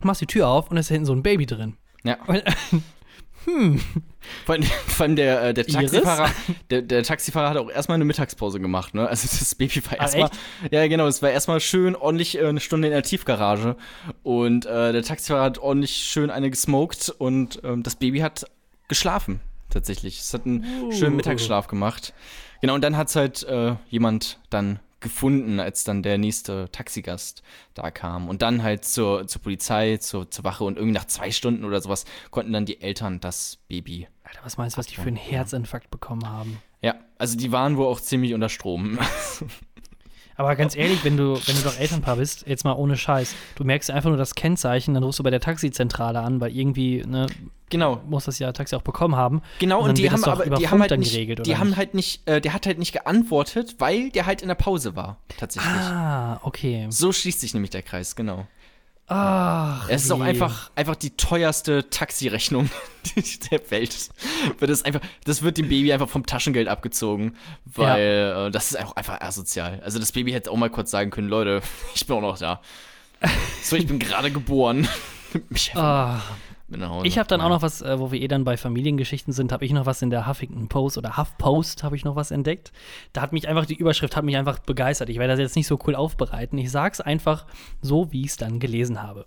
Machst 0.00 0.20
die 0.20 0.26
Tür 0.26 0.48
auf 0.48 0.68
und 0.70 0.76
ist 0.76 0.88
hinten 0.88 1.06
so 1.06 1.12
ein 1.12 1.22
Baby 1.22 1.46
drin. 1.46 1.76
Ja. 2.02 2.16
Und, 2.26 2.42
Vor 4.46 4.54
allem, 4.54 4.62
vor 4.62 5.04
allem 5.04 5.16
der, 5.16 5.42
äh, 5.48 5.54
der? 5.54 5.66
Taxifahrer, 5.66 6.30
der, 6.70 6.82
der 6.82 7.02
Taxifahrer 7.02 7.50
hat 7.50 7.56
auch 7.56 7.70
erstmal 7.70 7.96
eine 7.96 8.04
Mittagspause 8.04 8.60
gemacht, 8.60 8.94
ne? 8.94 9.08
Also 9.08 9.26
das 9.30 9.54
Baby 9.54 9.82
war 9.84 9.94
Ah, 9.98 10.02
erstmal. 10.02 10.30
Ja, 10.70 10.86
genau, 10.86 11.06
es 11.06 11.22
war 11.22 11.30
erstmal 11.30 11.60
schön 11.60 11.96
ordentlich 11.96 12.38
äh, 12.38 12.46
eine 12.46 12.60
Stunde 12.60 12.88
in 12.88 12.92
der 12.92 13.02
Tiefgarage. 13.02 13.76
Und 14.22 14.66
äh, 14.66 14.92
der 14.92 15.02
Taxifahrer 15.02 15.42
hat 15.44 15.58
ordentlich 15.58 15.92
schön 15.96 16.30
eine 16.30 16.50
gesmoked 16.50 17.10
und 17.10 17.60
ähm, 17.64 17.82
das 17.82 17.96
Baby 17.96 18.20
hat 18.20 18.46
geschlafen, 18.88 19.40
tatsächlich. 19.70 20.20
Es 20.20 20.32
hat 20.34 20.46
einen 20.46 20.64
Uh. 20.84 20.92
schönen 20.92 21.16
Mittagsschlaf 21.16 21.66
gemacht. 21.66 22.14
Genau, 22.60 22.74
und 22.74 22.82
dann 22.82 22.96
hat 22.96 23.08
es 23.08 23.16
halt 23.16 23.42
äh, 23.42 23.74
jemand 23.90 24.38
dann 24.50 24.78
gefunden, 25.02 25.60
als 25.60 25.84
dann 25.84 26.02
der 26.02 26.16
nächste 26.16 26.70
Taxigast 26.72 27.42
da 27.74 27.90
kam. 27.90 28.28
Und 28.28 28.40
dann 28.40 28.62
halt 28.62 28.84
zur, 28.84 29.26
zur 29.26 29.42
Polizei, 29.42 29.98
zur, 29.98 30.30
zur 30.30 30.44
Wache 30.44 30.64
und 30.64 30.76
irgendwie 30.76 30.94
nach 30.94 31.06
zwei 31.06 31.30
Stunden 31.30 31.64
oder 31.64 31.80
sowas 31.80 32.06
konnten 32.30 32.52
dann 32.52 32.64
die 32.64 32.80
Eltern 32.80 33.20
das 33.20 33.58
Baby 33.68 34.08
Alter, 34.24 34.40
was 34.44 34.56
meinst 34.56 34.76
du, 34.76 34.78
was 34.78 34.86
die 34.86 34.94
für 34.94 35.02
einen 35.02 35.16
Herzinfarkt 35.16 35.90
bekommen 35.90 36.28
haben? 36.28 36.58
ja, 36.80 36.96
also 37.16 37.36
die 37.36 37.52
waren 37.52 37.76
wohl 37.76 37.86
auch 37.86 38.00
ziemlich 38.00 38.34
unter 38.34 38.48
Strom. 38.48 38.98
Aber 40.36 40.56
ganz 40.56 40.76
ehrlich, 40.76 41.04
wenn 41.04 41.16
du, 41.16 41.34
wenn 41.46 41.56
du 41.56 41.62
doch 41.62 41.78
Elternpaar 41.78 42.16
bist, 42.16 42.46
jetzt 42.46 42.64
mal 42.64 42.72
ohne 42.72 42.96
Scheiß, 42.96 43.34
du 43.56 43.64
merkst 43.64 43.90
einfach 43.90 44.08
nur 44.08 44.16
das 44.18 44.34
Kennzeichen, 44.34 44.94
dann 44.94 45.02
rufst 45.02 45.18
du 45.18 45.22
bei 45.22 45.30
der 45.30 45.40
Taxizentrale 45.40 46.20
an, 46.20 46.40
weil 46.40 46.56
irgendwie, 46.56 47.04
ne, 47.06 47.26
genau, 47.70 48.00
muss 48.08 48.24
das 48.24 48.38
ja 48.38 48.52
Taxi 48.52 48.74
auch 48.76 48.82
bekommen 48.82 49.16
haben. 49.16 49.42
genau. 49.58 49.80
Und 49.82 49.90
Und, 49.90 49.98
die 49.98 50.10
haben 50.10 50.24
aber, 50.24 50.44
die 50.56 50.68
haben 50.68 50.80
halt 50.80 50.90
dann 50.90 51.00
nicht, 51.00 51.12
geregelt, 51.12 51.40
oder 51.40 51.44
die 51.44 51.56
haben 51.56 51.68
nicht? 51.68 51.76
halt 51.78 51.94
nicht, 51.94 52.28
äh, 52.28 52.40
der 52.40 52.52
hat 52.54 52.66
halt 52.66 52.78
nicht 52.78 52.92
geantwortet, 52.92 53.76
weil 53.78 54.10
der 54.10 54.26
halt 54.26 54.42
in 54.42 54.48
der 54.48 54.54
Pause 54.54 54.96
war, 54.96 55.18
tatsächlich. 55.38 55.72
Ah, 55.72 56.40
okay. 56.42 56.86
So 56.90 57.12
schließt 57.12 57.40
sich 57.40 57.54
nämlich 57.54 57.70
der 57.70 57.82
Kreis, 57.82 58.16
genau. 58.16 58.46
Ach, 59.14 59.88
Es 59.88 60.04
ist 60.04 60.10
auch 60.10 60.20
einfach, 60.20 60.70
einfach 60.74 60.96
die 60.96 61.10
teuerste 61.16 61.88
Taxirechnung 61.90 62.70
der 63.50 63.70
Welt. 63.70 64.10
Das, 64.60 64.84
einfach, 64.84 65.00
das 65.24 65.42
wird 65.42 65.58
dem 65.58 65.68
Baby 65.68 65.92
einfach 65.92 66.08
vom 66.08 66.24
Taschengeld 66.24 66.68
abgezogen, 66.68 67.36
weil 67.66 68.46
äh, 68.46 68.50
das 68.50 68.70
ist 68.72 68.80
auch 68.82 68.96
einfach 68.96 69.20
asozial. 69.20 69.80
Also 69.84 69.98
das 69.98 70.12
Baby 70.12 70.32
hätte 70.32 70.50
auch 70.50 70.56
mal 70.56 70.70
kurz 70.70 70.90
sagen 70.90 71.10
können, 71.10 71.28
Leute, 71.28 71.60
ich 71.94 72.06
bin 72.06 72.16
auch 72.16 72.20
noch 72.22 72.38
da. 72.38 72.60
So, 73.62 73.76
ich 73.76 73.86
bin 73.86 73.98
gerade 73.98 74.30
geboren. 74.30 74.88
Mich 75.48 75.74
Ah, 75.76 76.20
mit 76.72 76.80
nach 76.80 76.90
Hause. 76.90 77.06
ich 77.06 77.18
habe 77.18 77.28
dann 77.28 77.40
auch 77.40 77.48
noch 77.48 77.62
was, 77.62 77.80
äh, 77.82 77.98
wo 78.00 78.10
wir 78.10 78.20
eh 78.20 78.26
dann 78.26 78.42
bei 78.44 78.56
Familiengeschichten 78.56 79.32
sind, 79.32 79.52
habe 79.52 79.64
ich 79.64 79.72
noch 79.72 79.86
was 79.86 80.02
in 80.02 80.10
der 80.10 80.26
Huffington 80.26 80.68
Post 80.68 80.98
oder 80.98 81.16
HuffPost 81.16 81.84
habe 81.84 81.94
ich 81.94 82.04
noch 82.04 82.16
was 82.16 82.30
entdeckt. 82.32 82.72
Da 83.12 83.20
hat 83.22 83.32
mich 83.32 83.46
einfach, 83.48 83.66
die 83.66 83.76
Überschrift 83.76 84.16
hat 84.16 84.24
mich 84.24 84.36
einfach 84.36 84.58
begeistert. 84.58 85.08
Ich 85.08 85.18
werde 85.18 85.34
das 85.34 85.40
jetzt 85.40 85.54
nicht 85.56 85.68
so 85.68 85.78
cool 85.86 85.94
aufbereiten. 85.94 86.58
Ich 86.58 86.70
sag's 86.72 87.00
einfach 87.00 87.46
so, 87.80 88.10
wie 88.12 88.22
ich 88.22 88.28
es 88.28 88.36
dann 88.36 88.58
gelesen 88.58 89.00
habe. 89.02 89.26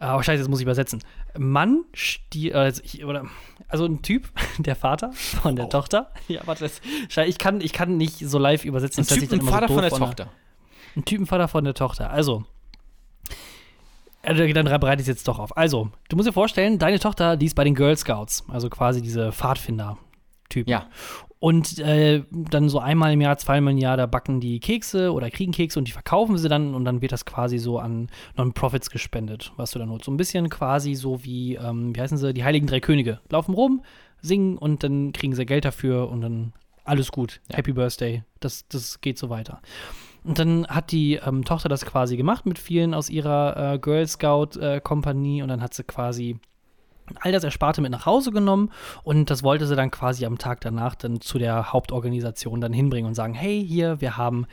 Oh, 0.00 0.22
scheiße, 0.22 0.40
jetzt 0.40 0.48
muss 0.48 0.60
ich 0.60 0.64
übersetzen. 0.64 1.02
Mann 1.38 1.84
stiehlt, 1.92 2.54
also, 2.54 2.82
oder, 3.06 3.26
also 3.68 3.84
ein 3.86 4.02
Typ, 4.02 4.28
der 4.58 4.76
Vater 4.76 5.12
von 5.12 5.56
der 5.56 5.66
Oh. 5.66 5.68
Tochter. 5.68 6.10
Ja, 6.28 6.40
warte, 6.46 6.64
das, 6.64 6.80
scheiße, 7.08 7.28
ich 7.28 7.38
kann, 7.38 7.60
ich 7.60 7.72
kann 7.72 7.96
nicht 7.96 8.18
so 8.18 8.38
live 8.38 8.64
übersetzen. 8.64 9.02
Ein 9.02 9.06
das 9.08 9.18
Typ, 9.18 9.32
ein 9.32 9.40
immer 9.40 9.44
so 9.44 9.50
Vater 9.52 9.68
von 9.68 9.80
der. 9.82 9.90
Tochter. 9.90 10.28
Ein 10.96 11.04
Typenvater 11.04 11.48
von 11.48 11.64
der 11.64 11.74
Tochter. 11.74 12.10
Also, 12.10 12.40
äh, 12.40 12.44
dann 14.22 14.80
bereite 14.80 15.02
ich 15.02 15.08
es 15.08 15.08
jetzt 15.08 15.28
doch 15.28 15.38
auf. 15.38 15.56
Also, 15.56 15.90
du 16.08 16.16
musst 16.16 16.28
dir 16.28 16.32
vorstellen, 16.32 16.78
deine 16.78 16.98
Tochter, 16.98 17.36
die 17.36 17.46
ist 17.46 17.54
bei 17.54 17.64
den 17.64 17.74
Girl 17.74 17.96
Scouts, 17.96 18.44
also 18.48 18.68
quasi 18.70 19.02
diese 19.02 19.32
Pfadfinder-Typen. 19.32 20.70
Ja. 20.70 20.86
Und 21.40 21.80
äh, 21.80 22.22
dann 22.30 22.68
so 22.68 22.78
einmal 22.78 23.12
im 23.12 23.20
Jahr, 23.20 23.36
zweimal 23.36 23.72
im 23.72 23.78
Jahr, 23.78 23.96
da 23.96 24.06
backen 24.06 24.38
die 24.38 24.60
Kekse 24.60 25.12
oder 25.12 25.28
kriegen 25.28 25.50
Kekse 25.50 25.80
und 25.80 25.88
die 25.88 25.92
verkaufen 25.92 26.38
sie 26.38 26.48
dann 26.48 26.72
und 26.72 26.84
dann 26.84 27.02
wird 27.02 27.10
das 27.10 27.24
quasi 27.24 27.58
so 27.58 27.80
an 27.80 28.10
Non-Profits 28.36 28.90
gespendet, 28.90 29.52
was 29.56 29.72
du 29.72 29.80
dann 29.80 29.90
holst. 29.90 30.04
So 30.04 30.12
ein 30.12 30.16
bisschen 30.16 30.48
quasi 30.50 30.94
so 30.94 31.24
wie, 31.24 31.56
ähm, 31.56 31.96
wie 31.96 32.00
heißen 32.00 32.16
sie, 32.16 32.32
die 32.32 32.44
Heiligen 32.44 32.68
Drei 32.68 32.78
Könige. 32.78 33.18
Laufen 33.28 33.54
rum, 33.54 33.82
singen 34.20 34.56
und 34.56 34.84
dann 34.84 35.12
kriegen 35.12 35.34
sie 35.34 35.44
Geld 35.44 35.64
dafür 35.64 36.08
und 36.10 36.20
dann 36.20 36.52
alles 36.84 37.10
gut. 37.10 37.40
Ja. 37.50 37.56
Happy 37.56 37.72
Birthday. 37.72 38.22
Das, 38.38 38.68
das 38.68 39.00
geht 39.00 39.18
so 39.18 39.28
weiter. 39.28 39.60
Und 40.24 40.38
dann 40.38 40.66
hat 40.68 40.92
die 40.92 41.14
ähm, 41.14 41.44
Tochter 41.44 41.68
das 41.68 41.84
quasi 41.84 42.16
gemacht 42.16 42.46
mit 42.46 42.58
vielen 42.58 42.94
aus 42.94 43.10
ihrer 43.10 43.74
äh, 43.74 43.78
Girl 43.78 44.06
Scout 44.06 44.58
äh, 44.60 44.80
und 44.84 45.48
dann 45.48 45.62
hat 45.62 45.74
sie 45.74 45.84
quasi 45.84 46.38
all 47.20 47.32
das 47.32 47.44
Ersparte 47.44 47.80
mit 47.80 47.90
nach 47.90 48.06
Hause 48.06 48.30
genommen 48.30 48.70
und 49.02 49.30
das 49.30 49.42
wollte 49.42 49.66
sie 49.66 49.76
dann 49.76 49.90
quasi 49.90 50.24
am 50.24 50.38
Tag 50.38 50.60
danach 50.60 50.94
dann 50.94 51.20
zu 51.20 51.38
der 51.38 51.72
Hauptorganisation 51.72 52.60
dann 52.60 52.72
hinbringen 52.72 53.08
und 53.08 53.14
sagen, 53.14 53.34
hey, 53.34 53.64
hier, 53.66 54.00
wir 54.00 54.16
haben 54.16 54.46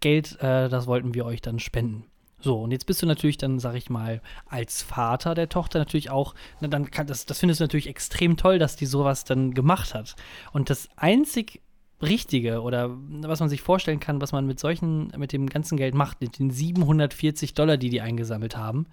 Geld, 0.00 0.40
äh, 0.40 0.68
das 0.68 0.86
wollten 0.86 1.14
wir 1.14 1.24
euch 1.24 1.40
dann 1.40 1.58
spenden. 1.58 2.04
So, 2.40 2.60
und 2.60 2.72
jetzt 2.72 2.86
bist 2.86 3.00
du 3.00 3.06
natürlich 3.06 3.38
dann, 3.38 3.60
sag 3.60 3.76
ich 3.76 3.88
mal, 3.88 4.20
als 4.46 4.82
Vater 4.82 5.36
der 5.36 5.48
Tochter 5.48 5.78
natürlich 5.78 6.10
auch, 6.10 6.34
na, 6.60 6.66
dann 6.66 6.90
kann, 6.90 7.06
das, 7.06 7.24
das 7.24 7.38
findest 7.38 7.60
du 7.60 7.64
natürlich 7.64 7.86
extrem 7.86 8.36
toll, 8.36 8.58
dass 8.58 8.74
die 8.74 8.86
sowas 8.86 9.22
dann 9.22 9.54
gemacht 9.54 9.94
hat. 9.94 10.16
Und 10.52 10.68
das 10.68 10.88
einzig 10.96 11.62
Richtige 12.02 12.62
oder 12.62 12.90
was 13.22 13.40
man 13.40 13.48
sich 13.48 13.62
vorstellen 13.62 14.00
kann, 14.00 14.20
was 14.20 14.32
man 14.32 14.46
mit 14.46 14.58
solchen, 14.58 15.12
mit 15.16 15.32
dem 15.32 15.48
ganzen 15.48 15.76
Geld 15.76 15.94
macht, 15.94 16.20
mit 16.20 16.38
den 16.38 16.50
740 16.50 17.54
Dollar, 17.54 17.76
die 17.76 17.90
die 17.90 18.00
eingesammelt 18.00 18.56
haben, 18.56 18.86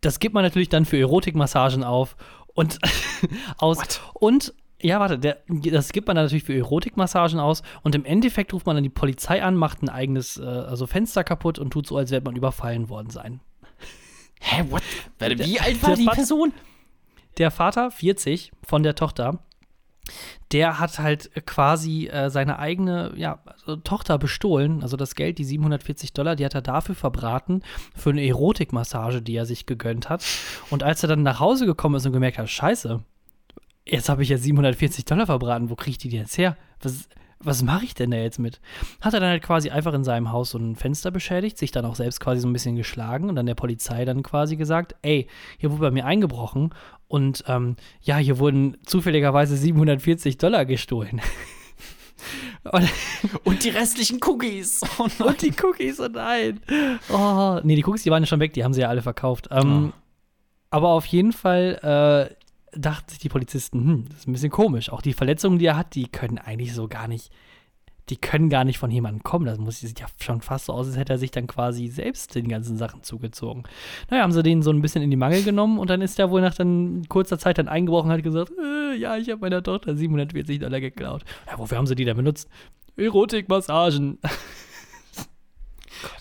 das 0.00 0.20
gibt 0.20 0.34
man 0.34 0.44
natürlich 0.44 0.68
dann 0.68 0.84
für 0.84 0.98
Erotikmassagen 0.98 1.84
auf 1.84 2.16
und 2.54 2.78
aus 3.58 4.00
und 4.14 4.54
ja, 4.80 5.00
warte, 5.00 5.18
der, 5.18 5.38
das 5.48 5.90
gibt 5.90 6.06
man 6.06 6.14
dann 6.14 6.26
natürlich 6.26 6.44
für 6.44 6.54
Erotikmassagen 6.54 7.40
aus 7.40 7.62
und 7.82 7.96
im 7.96 8.04
Endeffekt 8.04 8.54
ruft 8.54 8.66
man 8.66 8.76
dann 8.76 8.84
die 8.84 8.90
Polizei 8.90 9.42
an, 9.42 9.56
macht 9.56 9.82
ein 9.82 9.88
eigenes 9.88 10.38
äh, 10.38 10.44
also 10.44 10.86
Fenster 10.86 11.24
kaputt 11.24 11.58
und 11.58 11.70
tut 11.70 11.86
so, 11.86 11.96
als 11.96 12.12
wäre 12.12 12.22
man 12.22 12.36
überfallen 12.36 12.88
worden 12.88 13.10
sein. 13.10 13.40
Hä, 14.40 14.64
what? 14.70 14.82
Wie 15.18 15.58
alt 15.58 15.82
war 15.82 15.96
die 15.96 16.06
Person? 16.06 16.52
Der 17.38 17.50
Vater, 17.50 17.90
40, 17.90 18.52
von 18.64 18.84
der 18.84 18.94
Tochter, 18.94 19.40
der 20.52 20.78
hat 20.78 20.98
halt 20.98 21.30
quasi 21.46 22.06
äh, 22.06 22.30
seine 22.30 22.58
eigene 22.58 23.12
ja, 23.16 23.40
also 23.46 23.76
Tochter 23.76 24.18
bestohlen. 24.18 24.82
Also 24.82 24.96
das 24.96 25.14
Geld, 25.14 25.38
die 25.38 25.44
740 25.44 26.12
Dollar, 26.12 26.36
die 26.36 26.44
hat 26.44 26.54
er 26.54 26.62
dafür 26.62 26.94
verbraten, 26.94 27.62
für 27.94 28.10
eine 28.10 28.26
Erotikmassage, 28.26 29.22
die 29.22 29.36
er 29.36 29.46
sich 29.46 29.66
gegönnt 29.66 30.08
hat. 30.08 30.24
Und 30.70 30.82
als 30.82 31.02
er 31.02 31.08
dann 31.08 31.22
nach 31.22 31.40
Hause 31.40 31.66
gekommen 31.66 31.96
ist 31.96 32.06
und 32.06 32.12
gemerkt 32.12 32.38
hat, 32.38 32.48
scheiße, 32.48 33.00
jetzt 33.84 34.08
habe 34.08 34.22
ich 34.22 34.28
ja 34.28 34.38
740 34.38 35.04
Dollar 35.04 35.26
verbraten, 35.26 35.70
wo 35.70 35.76
kriege 35.76 35.92
ich 35.92 35.98
die 35.98 36.08
denn 36.08 36.20
jetzt 36.20 36.38
her? 36.38 36.56
Was, 36.80 37.08
was 37.40 37.62
mache 37.62 37.84
ich 37.84 37.94
denn 37.94 38.10
da 38.10 38.16
jetzt 38.16 38.38
mit? 38.38 38.60
Hat 39.00 39.14
er 39.14 39.20
dann 39.20 39.30
halt 39.30 39.42
quasi 39.42 39.70
einfach 39.70 39.94
in 39.94 40.04
seinem 40.04 40.32
Haus 40.32 40.50
so 40.50 40.58
ein 40.58 40.74
Fenster 40.76 41.10
beschädigt, 41.10 41.56
sich 41.56 41.70
dann 41.70 41.84
auch 41.84 41.94
selbst 41.94 42.20
quasi 42.20 42.40
so 42.40 42.48
ein 42.48 42.52
bisschen 42.52 42.76
geschlagen 42.76 43.28
und 43.28 43.36
dann 43.36 43.46
der 43.46 43.54
Polizei 43.54 44.04
dann 44.04 44.22
quasi 44.22 44.56
gesagt, 44.56 44.96
ey, 45.02 45.28
hier 45.58 45.70
wurde 45.70 45.82
bei 45.82 45.90
mir 45.90 46.04
eingebrochen 46.04 46.74
und 47.06 47.44
ähm, 47.46 47.76
ja, 48.02 48.16
hier 48.16 48.38
wurden 48.38 48.76
zufälligerweise 48.84 49.56
740 49.56 50.38
Dollar 50.38 50.64
gestohlen. 50.66 51.20
und, 52.72 52.90
Und 53.44 53.64
die 53.64 53.70
restlichen 53.70 54.18
Cookies. 54.24 54.80
Oh 54.98 55.06
und 55.24 55.40
die 55.40 55.54
Cookies, 55.62 56.00
oh 56.00 56.08
nein. 56.12 56.60
Oh, 57.08 57.60
nee, 57.62 57.76
die 57.76 57.84
Cookies, 57.84 58.02
die 58.02 58.10
waren 58.10 58.22
ja 58.22 58.26
schon 58.26 58.40
weg, 58.40 58.52
die 58.52 58.64
haben 58.64 58.74
sie 58.74 58.80
ja 58.80 58.88
alle 58.88 59.02
verkauft. 59.02 59.48
Ähm, 59.50 59.92
Aber 60.70 60.88
auf 60.88 61.06
jeden 61.06 61.32
Fall 61.32 62.28
äh, 62.30 62.37
dachten 62.72 63.08
sich 63.10 63.18
die 63.18 63.28
Polizisten, 63.28 63.80
hm, 63.80 64.04
das 64.08 64.20
ist 64.20 64.28
ein 64.28 64.32
bisschen 64.32 64.50
komisch. 64.50 64.90
Auch 64.90 65.02
die 65.02 65.12
Verletzungen, 65.12 65.58
die 65.58 65.66
er 65.66 65.76
hat, 65.76 65.94
die 65.94 66.08
können 66.08 66.38
eigentlich 66.38 66.74
so 66.74 66.88
gar 66.88 67.08
nicht, 67.08 67.30
die 68.08 68.16
können 68.16 68.48
gar 68.48 68.64
nicht 68.64 68.78
von 68.78 68.90
jemandem 68.90 69.22
kommen. 69.22 69.46
Das 69.46 69.58
muss, 69.58 69.80
sieht 69.80 70.00
ja 70.00 70.06
schon 70.20 70.40
fast 70.40 70.66
so 70.66 70.72
aus, 70.72 70.86
als 70.86 70.96
hätte 70.96 71.12
er 71.12 71.18
sich 71.18 71.30
dann 71.30 71.46
quasi 71.46 71.88
selbst 71.88 72.34
den 72.34 72.48
ganzen 72.48 72.76
Sachen 72.76 73.02
zugezogen. 73.02 73.64
Naja, 74.10 74.22
haben 74.22 74.32
sie 74.32 74.42
den 74.42 74.62
so 74.62 74.70
ein 74.70 74.82
bisschen 74.82 75.02
in 75.02 75.10
die 75.10 75.16
Mangel 75.16 75.42
genommen 75.42 75.78
und 75.78 75.90
dann 75.90 76.00
ist 76.00 76.18
er 76.18 76.30
wohl 76.30 76.40
nach 76.40 76.54
dann 76.54 77.04
kurzer 77.08 77.38
Zeit 77.38 77.58
dann 77.58 77.68
eingebrochen 77.68 78.10
und 78.10 78.16
hat 78.16 78.22
gesagt, 78.22 78.52
äh, 78.58 78.96
ja, 78.96 79.16
ich 79.16 79.30
habe 79.30 79.40
meiner 79.40 79.62
Tochter 79.62 79.94
740 79.94 80.58
Dollar 80.58 80.80
geklaut. 80.80 81.24
Ja, 81.46 81.58
wofür 81.58 81.78
haben 81.78 81.86
sie 81.86 81.94
die 81.94 82.04
denn 82.04 82.16
benutzt? 82.16 82.48
Erotikmassagen. 82.96 84.18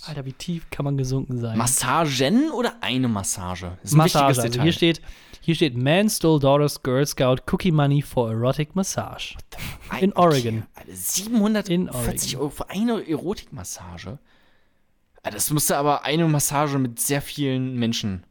Alter, 0.08 0.26
wie 0.26 0.34
tief 0.34 0.70
kann 0.70 0.86
man 0.86 0.98
gesunken 0.98 1.38
sein? 1.39 1.58
Massagen 1.58 2.52
oder 2.52 2.76
eine 2.82 3.08
Massage? 3.08 3.78
Das 3.82 3.91
ist 3.91 3.93
ein 3.93 3.98
Massage. 3.98 4.28
wichtiges 4.30 4.39
Also 4.39 4.52
Detail. 4.52 4.64
hier 4.64 4.72
steht, 4.74 5.02
hier 5.48 5.56
steht 5.56 5.78
Man 5.78 6.10
stole 6.10 6.41
daughter's 6.41 6.84
Girl 6.84 7.06
Scout 7.06 7.38
Cookie 7.50 7.72
Money 7.72 8.02
for 8.02 8.30
erotic 8.30 8.76
massage. 8.76 9.38
in 10.02 10.12
Oregon. 10.12 10.66
Alter, 10.76 10.91
740 10.93 11.72
In 11.72 11.89
Oregon. 11.89 12.36
Euro 12.41 12.50
für 12.50 12.70
eine 12.70 13.10
Erotikmassage. 13.10 14.20
Das 15.24 15.50
musste 15.52 15.78
aber 15.78 16.04
eine 16.04 16.28
Massage 16.28 16.78
mit 16.78 17.00
sehr 17.00 17.22
vielen 17.22 17.78
Menschen 17.80 18.26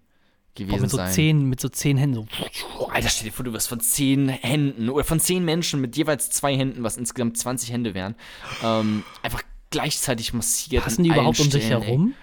gewesen 0.55 0.77
Boah, 0.77 0.83
mit 0.83 0.91
so 0.91 0.97
sein. 0.99 1.11
zehn, 1.11 1.45
mit 1.49 1.59
so 1.59 1.71
zehn 1.71 1.97
Händen 1.97 2.29
so. 2.77 2.87
Alter, 2.91 3.09
stell 3.09 3.29
dir 3.31 3.33
vor, 3.33 3.47
du 3.47 3.55
wirst 3.55 3.69
von 3.71 3.81
zehn 3.81 4.29
Händen 4.29 4.91
oder 4.91 5.05
von 5.05 5.19
zehn 5.19 5.43
Menschen 5.43 5.81
mit 5.81 5.97
jeweils 5.97 6.29
zwei 6.29 6.55
Händen, 6.55 6.83
was 6.83 6.99
insgesamt 6.99 7.39
20 7.39 7.73
Hände 7.73 7.95
wären, 7.95 8.15
ähm, 8.63 9.05
einfach 9.23 9.41
gleichzeitig 9.71 10.35
massiert. 10.35 10.85
Passen 10.85 11.03
die 11.03 11.09
überhaupt 11.09 11.41
um 11.41 11.51
sich 11.51 11.65
Stellen, 11.65 11.81
ey. 11.81 11.89
herum? 11.89 12.15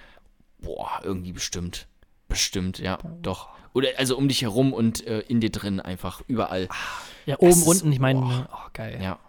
Boah, 0.59 1.01
irgendwie 1.03 1.31
bestimmt. 1.31 1.87
Bestimmt, 2.27 2.77
ja, 2.77 2.99
doch. 3.23 3.49
Oder 3.73 3.89
also 3.97 4.17
um 4.17 4.27
dich 4.27 4.41
herum 4.43 4.71
und 4.73 5.05
äh, 5.07 5.19
in 5.21 5.39
dir 5.41 5.49
drin 5.51 5.79
einfach, 5.79 6.21
überall. 6.27 6.67
Ja, 7.25 7.37
oben, 7.39 7.49
ist- 7.49 7.67
unten, 7.67 7.91
ich 7.91 7.99
meine, 7.99 8.19
boah. 8.21 8.49
oh, 8.53 8.69
geil. 8.73 8.99
Ja. 9.01 9.19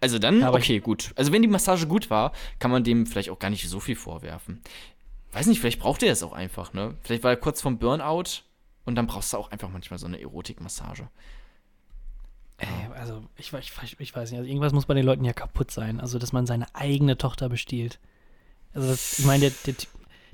Also 0.00 0.18
dann, 0.18 0.40
Ja, 0.40 0.52
okay, 0.54 0.78
gut. 0.80 1.12
Also 1.16 1.32
wenn 1.32 1.42
die 1.42 1.48
Massage 1.48 1.86
gut 1.86 2.08
war, 2.08 2.32
kann 2.58 2.70
man 2.70 2.84
dem 2.84 3.06
vielleicht 3.06 3.28
auch 3.30 3.38
gar 3.38 3.50
nicht 3.50 3.68
so 3.68 3.80
viel 3.80 3.96
vorwerfen. 3.96 4.62
Weiß 5.32 5.46
nicht, 5.46 5.60
vielleicht 5.60 5.78
braucht 5.80 6.02
er 6.02 6.12
es 6.12 6.22
auch 6.22 6.32
einfach, 6.32 6.72
ne? 6.72 6.94
Vielleicht 7.02 7.22
war 7.22 7.30
er 7.32 7.36
kurz 7.36 7.60
vom 7.60 7.78
Burnout 7.78 8.42
und 8.84 8.94
dann 8.94 9.06
brauchst 9.06 9.32
du 9.32 9.36
auch 9.36 9.50
einfach 9.50 9.68
manchmal 9.68 9.98
so 9.98 10.06
eine 10.06 10.20
Erotikmassage. 10.20 11.08
Ey, 12.58 12.68
also, 12.94 13.22
ich, 13.36 13.52
ich, 13.54 14.00
ich 14.00 14.14
weiß 14.16 14.30
nicht, 14.30 14.38
also 14.38 14.48
irgendwas 14.48 14.72
muss 14.72 14.86
bei 14.86 14.94
den 14.94 15.04
Leuten 15.06 15.24
ja 15.24 15.32
kaputt 15.32 15.70
sein. 15.70 15.98
Also, 16.00 16.18
dass 16.18 16.32
man 16.32 16.46
seine 16.46 16.66
eigene 16.74 17.16
Tochter 17.16 17.48
bestiehlt. 17.48 17.98
Also, 18.74 18.88
das, 18.88 19.18
ich 19.18 19.24
meine, 19.24 19.48
der, 19.48 19.52
der, 19.66 19.74
Typ- 19.74 19.88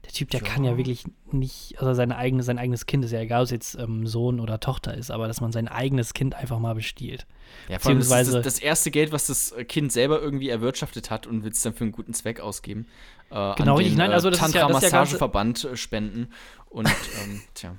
der 0.07 0.12
Typ, 0.12 0.30
der 0.30 0.40
kann 0.40 0.64
ja 0.64 0.76
wirklich 0.76 1.04
nicht, 1.32 1.74
also 1.78 1.92
seine 1.94 2.16
eigene, 2.16 2.42
sein 2.42 2.59
eigenes 2.59 2.86
Kind 2.86 3.04
ist 3.04 3.11
ja 3.11 3.20
egal, 3.20 3.40
ob 3.42 3.44
es 3.46 3.50
jetzt 3.50 3.74
ähm, 3.78 4.07
Sohn 4.07 4.40
oder 4.40 4.59
Tochter 4.61 4.94
ist, 4.94 5.11
aber 5.11 5.26
dass 5.28 5.40
man 5.40 5.52
sein 5.52 5.68
eigenes 5.68 6.14
Kind 6.14 6.34
einfach 6.34 6.59
mal 6.59 6.74
bestiehlt. 6.74 7.26
Ja, 7.68 7.76
allem 7.76 7.76
das, 7.76 7.82
Beziehungsweise- 7.82 8.32
das, 8.32 8.44
das 8.44 8.59
erste 8.61 8.90
Geld, 8.90 9.12
was 9.12 9.26
das 9.26 9.52
äh, 9.52 9.64
Kind 9.64 9.92
selber 9.92 10.20
irgendwie 10.22 10.48
erwirtschaftet 10.48 11.11
hat 11.11 11.26
und 11.26 11.42
will 11.44 11.50
es 11.50 11.61
dann 11.62 11.74
für 11.74 11.84
einen 11.84 11.92
guten 11.92 12.14
Zweck 12.14 12.40
ausgeben. 12.40 12.86
Äh, 13.30 13.54
Genau, 13.57 13.76
richtig. 13.76 13.96
Nein, 13.96 14.12
also 14.12 14.30
das 14.30 14.40
ist 14.40 14.54
ja- 14.54 14.68
das 14.68 14.84
ist 14.84 14.92
ja 14.92 15.72
äh, 15.72 15.76
spenden. 15.76 16.28
Und, 16.70 16.86
ähm, 17.24 17.42
tja. 17.54 17.76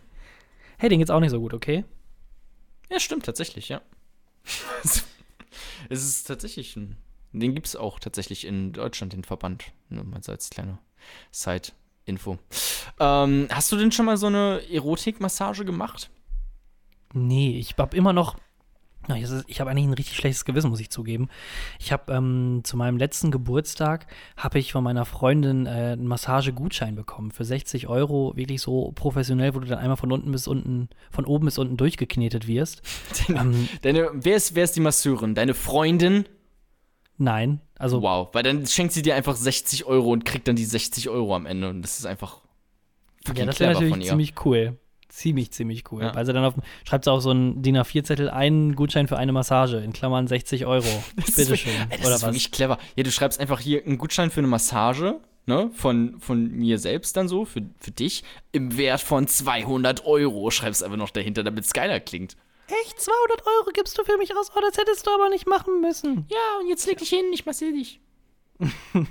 Hey, 0.78 0.90
den 0.90 1.00
geht's 1.00 1.12
auch 1.12 1.20
nicht 1.20 1.32
so 1.32 1.40
gut, 1.40 1.54
okay? 1.54 1.86
Ja, 2.92 3.00
stimmt, 3.00 3.26
tatsächlich, 3.26 3.70
ja. 3.70 3.82
es 4.84 6.04
ist 6.04 6.24
tatsächlich 6.28 6.76
ein. 6.76 6.98
Den 7.34 7.54
gibt 7.54 7.68
es 7.68 7.76
auch 7.76 8.00
tatsächlich 8.00 8.46
in 8.46 8.74
Deutschland, 8.74 9.14
den 9.14 9.24
Verband. 9.24 9.66
Nur 9.90 10.04
mal 10.04 10.24
so 10.24 10.32
als 10.32 10.50
kleine 10.50 10.80
Side-Info. 12.08 12.38
Ähm, 13.00 13.48
hast 13.52 13.72
du 13.72 13.76
denn 13.76 13.92
schon 13.92 14.06
mal 14.06 14.18
so 14.18 14.28
eine 14.28 14.62
Erotikmassage 14.72 15.66
gemacht? 15.66 16.10
Nee, 17.14 17.58
ich 17.60 17.76
hab 17.78 17.94
immer 17.94 18.14
noch. 18.14 18.38
Ich 19.48 19.62
habe 19.62 19.70
eigentlich 19.70 19.86
ein 19.86 19.94
richtig 19.94 20.18
schlechtes 20.18 20.44
Gewissen, 20.44 20.70
muss 20.70 20.82
ich 20.82 20.90
zugeben. 20.90 21.30
Ich 21.80 21.94
habe 21.94 22.12
ähm, 22.12 22.60
zu 22.66 22.76
meinem 22.76 22.98
letzten 22.98 23.32
Geburtstag 23.32 24.06
habe 24.36 24.60
ich 24.60 24.74
von 24.74 24.84
meiner 24.84 25.06
Freundin 25.06 25.66
äh, 25.66 25.70
einen 25.70 26.08
Massagegutschein 26.08 26.96
bekommen 26.96 27.32
für 27.32 27.46
60 27.46 27.88
Euro, 27.88 28.34
wirklich 28.36 28.62
so 28.62 28.92
professionell, 28.96 29.56
wo 29.56 29.60
du 29.60 29.68
dann 29.68 29.80
einmal 29.80 29.96
von 29.96 30.12
unten 30.12 30.30
bis 30.34 30.46
unten, 30.46 30.90
von 31.10 31.24
oben 31.24 31.46
bis 31.46 31.58
unten 31.58 31.78
durchgeknetet 31.78 32.48
wirst. 32.48 32.82
ähm, 33.30 33.70
Deine, 33.82 34.10
wer, 34.12 34.36
ist, 34.36 34.56
wer 34.56 34.66
ist 34.66 34.76
die 34.76 34.82
Masseurin? 34.82 35.36
Deine 35.36 35.54
Freundin? 35.54 36.26
Nein, 37.18 37.62
also 37.78 38.02
Wow, 38.02 38.30
weil 38.34 38.44
dann 38.44 38.66
schenkt 38.66 38.94
sie 38.94 39.02
dir 39.02 39.16
einfach 39.16 39.36
60 39.36 39.86
Euro 39.86 40.12
und 40.12 40.26
kriegt 40.26 40.48
dann 40.48 40.56
die 40.56 40.66
60 40.66 41.10
Euro 41.10 41.36
am 41.36 41.46
Ende. 41.46 41.70
Und 41.70 41.82
das 41.82 42.00
ist 42.00 42.06
einfach 42.06 42.42
fucking 43.26 43.42
ja, 43.42 43.46
das 43.46 43.60
wäre 43.60 43.74
natürlich 43.74 43.96
ihr. 43.98 44.10
ziemlich 44.10 44.34
cool. 44.46 44.78
Ziemlich, 45.10 45.52
ziemlich 45.52 45.92
cool. 45.92 46.04
Ja. 46.04 46.16
Weil 46.16 46.26
sie 46.26 46.34
dann 46.34 46.44
auf, 46.44 46.56
schreibt 46.88 47.06
sie 47.06 47.12
auf 47.12 47.22
so 47.22 47.32
einen 47.32 47.62
DIN 47.62 47.78
A4-Zettel 47.78 48.30
einen 48.30 48.76
Gutschein 48.76 49.08
für 49.08 49.18
eine 49.18 49.32
Massage, 49.32 49.78
in 49.78 49.94
Klammern 49.94 50.28
60 50.28 50.66
Euro. 50.66 50.86
Bitteschön. 51.16 51.72
Ey, 51.90 51.98
das 51.98 52.06
Oder 52.06 52.16
ist 52.16 52.22
was? 52.22 52.24
wirklich 52.24 52.52
clever. 52.52 52.78
Ja, 52.96 53.04
du 53.04 53.12
schreibst 53.12 53.40
einfach 53.40 53.60
hier 53.60 53.86
einen 53.86 53.98
Gutschein 53.98 54.30
für 54.30 54.42
eine 54.42 54.48
Massage, 54.48 55.20
ne, 55.46 55.72
von, 55.74 56.20
von 56.20 56.52
mir 56.52 56.78
selbst 56.78 57.16
dann 57.16 57.28
so, 57.28 57.46
für, 57.46 57.62
für 57.80 57.92
dich, 57.92 58.24
im 58.52 58.78
Wert 58.78 59.02
von 59.02 59.28
200 59.28 60.06
Euro. 60.06 60.52
Schreibst 60.52 60.84
einfach 60.84 60.98
noch 60.98 61.10
dahinter, 61.10 61.44
damit 61.44 61.66
es 61.66 61.74
geiler 61.74 62.00
klingt. 62.00 62.36
Echt? 62.84 63.00
200 63.00 63.46
Euro 63.46 63.70
gibst 63.74 63.98
du 63.98 64.04
für 64.04 64.18
mich 64.18 64.36
aus? 64.36 64.52
Oh, 64.56 64.60
das 64.62 64.78
hättest 64.78 65.06
du 65.08 65.12
aber 65.12 65.30
nicht 65.30 65.48
machen 65.48 65.82
müssen. 65.82 66.26
Ja, 66.30 66.60
und 66.62 66.68
jetzt 66.68 66.86
leg 66.88 66.98
dich 66.98 67.10
hin, 67.10 67.26
ich 67.34 67.46
massiere 67.46 67.74
dich. 67.74 68.00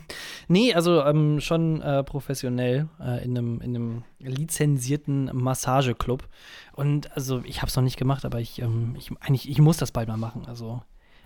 Nee, 0.48 0.74
also 0.74 1.02
ähm, 1.02 1.40
schon 1.40 1.80
äh, 1.82 2.04
professionell 2.04 2.88
äh, 3.00 3.24
in, 3.24 3.36
einem, 3.36 3.60
in 3.60 3.74
einem 3.76 4.04
lizenzierten 4.20 5.30
Massageclub. 5.32 6.28
Und 6.72 7.10
also 7.16 7.42
ich 7.44 7.58
habe 7.62 7.68
es 7.68 7.76
noch 7.76 7.82
nicht 7.82 7.96
gemacht, 7.96 8.24
aber 8.24 8.40
ich, 8.40 8.60
ähm, 8.60 8.94
ich 8.96 9.10
eigentlich, 9.20 9.48
ich 9.48 9.58
muss 9.60 9.76
das 9.76 9.90
bald 9.92 10.06
mal 10.08 10.16
machen. 10.16 10.44
Also 10.46 10.82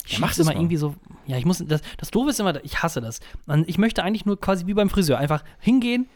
ich 0.07 0.12
Ja, 0.14 0.18
mach 0.20 0.28
schieb's 0.28 0.39
das 0.39 0.47
immer 0.47 0.55
mal. 0.55 0.61
irgendwie 0.61 0.76
so. 0.78 0.95
Ja, 1.26 1.37
ich 1.37 1.45
muss. 1.45 1.59
Das, 1.66 1.83
das 1.99 2.11
Doofe 2.11 2.31
ist 2.31 2.41
immer, 2.41 2.62
ich 2.64 2.83
hasse 2.83 3.01
das. 3.03 3.20
Ich 3.66 3.76
möchte 3.78 4.03
eigentlich 4.03 4.24
nur 4.24 4.41
quasi 4.41 4.66
wie 4.66 4.74
beim 4.74 4.89
Friseur 4.91 5.18
einfach 5.18 5.45
hingehen, 5.59 6.09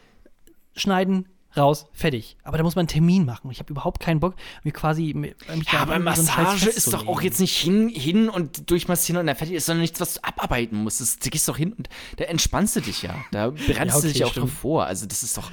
schneiden, 0.77 1.29
raus, 1.57 1.87
fertig. 1.93 2.37
Aber 2.43 2.57
da 2.59 2.65
muss 2.65 2.75
man 2.75 2.83
einen 2.83 2.89
Termin 2.89 3.25
machen. 3.25 3.51
Ich 3.51 3.59
habe 3.59 3.71
überhaupt 3.73 4.01
keinen 4.01 4.21
Bock, 4.21 4.35
mir 4.63 4.73
quasi 4.73 5.15
mich 5.15 5.35
da 5.47 5.55
Ja, 5.55 5.81
aber 5.81 5.95
irgendwie 5.95 6.17
so 6.17 6.23
Massage 6.23 6.69
ist 6.71 6.93
doch 6.93 7.07
auch 7.07 7.21
jetzt 7.23 7.41
nicht 7.41 7.57
hin, 7.57 7.89
hin 7.89 8.29
und 8.29 8.71
durchmassieren 8.71 9.21
und 9.21 9.27
dann 9.27 9.37
fertig 9.37 9.57
ist, 9.57 9.67
sondern 9.67 9.83
nichts, 9.83 10.01
was 10.01 10.15
du 10.15 10.25
abarbeiten 10.25 10.83
musst. 10.83 11.01
Das, 11.01 11.19
du 11.19 11.31
gehst 11.31 11.49
doch 11.49 11.57
hin 11.57 11.73
und 11.73 11.89
da 12.17 12.25
entspannst 12.25 12.77
du 12.77 12.81
dich 12.81 13.03
ja. 13.03 13.15
Da 13.31 13.51
bereitest 13.51 13.69
Ja, 13.79 13.85
du 13.85 13.99
okay, 13.99 14.09
dich 14.09 14.19
ja 14.19 14.27
auch 14.27 14.31
stimmt. 14.31 14.47
drauf 14.47 14.59
vor. 14.59 14.87
Also, 14.87 15.07
das 15.07 15.23
ist 15.23 15.37
doch. 15.37 15.51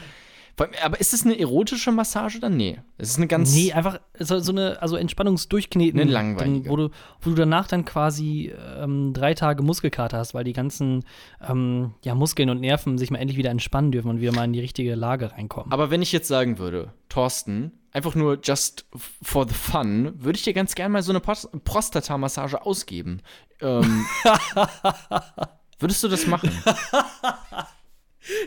Aber 0.58 1.00
ist 1.00 1.14
das 1.14 1.26
eine 1.26 1.40
erotische 1.40 1.92
Massage 1.92 2.40
dann? 2.40 2.56
Nee. 2.58 2.80
Das 2.98 3.10
ist 3.10 3.18
eine 3.18 3.28
ganz. 3.28 3.54
Nee, 3.54 3.74
einfach 3.74 4.00
so, 4.20 4.40
so 4.40 4.52
eine 4.52 4.82
also 4.82 4.96
Entspannungsdurchkneten. 4.96 6.00
Eine 6.00 6.12
langweilige. 6.12 6.64
Dann, 6.64 6.72
wo, 6.72 6.76
du, 6.76 6.90
wo 7.22 7.30
du 7.32 7.36
danach 7.36 7.68
dann 7.68 7.86
quasi 7.86 8.54
ähm, 8.78 9.14
drei 9.14 9.34
Tage 9.34 9.64
Muskelkater 9.64 10.18
hast, 10.18 10.34
weil 10.34 10.44
die 10.44 10.54
ganzen 10.54 11.04
ähm, 11.48 11.94
ja, 12.04 12.14
Muskeln 12.16 12.50
und 12.50 12.60
Nerven 12.62 12.98
sich 12.98 13.12
mal 13.12 13.20
endlich 13.20 13.38
wieder 13.38 13.50
entspannen 13.50 13.92
dürfen 13.92 14.10
und 14.10 14.22
wieder 14.22 14.34
mal 14.34 14.46
in 14.46 14.54
die 14.54 14.60
richtige 14.60 14.96
Lage 14.96 15.32
reinkommen. 15.32 15.72
Aber 15.72 15.90
wenn 15.90 16.02
ich 16.02 16.12
jetzt 16.12 16.28
sagen 16.28 16.58
würde, 16.60 16.94
Thorsten, 17.10 17.72
einfach 17.92 18.16
nur 18.16 18.40
just 18.44 18.86
for 19.22 19.48
the 19.48 19.54
fun, 19.54 20.14
würde 20.16 20.38
ich 20.38 20.44
dir 20.44 20.54
ganz 20.54 20.76
gerne 20.76 20.94
mal 20.94 21.04
so 21.04 21.12
eine 21.12 21.20
Pros- 21.20 21.50
Prostata-Massage 21.64 22.62
ausgeben. 22.66 23.22
Ähm, 23.62 24.06
würdest 25.80 26.04
du 26.04 26.08
das 26.08 26.28
machen? 26.28 26.52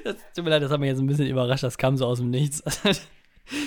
Das, 0.04 0.16
tut 0.34 0.44
mir 0.44 0.50
leid, 0.50 0.62
das 0.62 0.70
hat 0.70 0.80
mich 0.80 0.88
jetzt 0.88 1.00
ein 1.00 1.06
bisschen 1.06 1.26
überrascht, 1.26 1.64
das 1.64 1.78
kam 1.78 1.96
so 1.96 2.06
aus 2.06 2.18
dem 2.18 2.30
Nichts. 2.30 2.62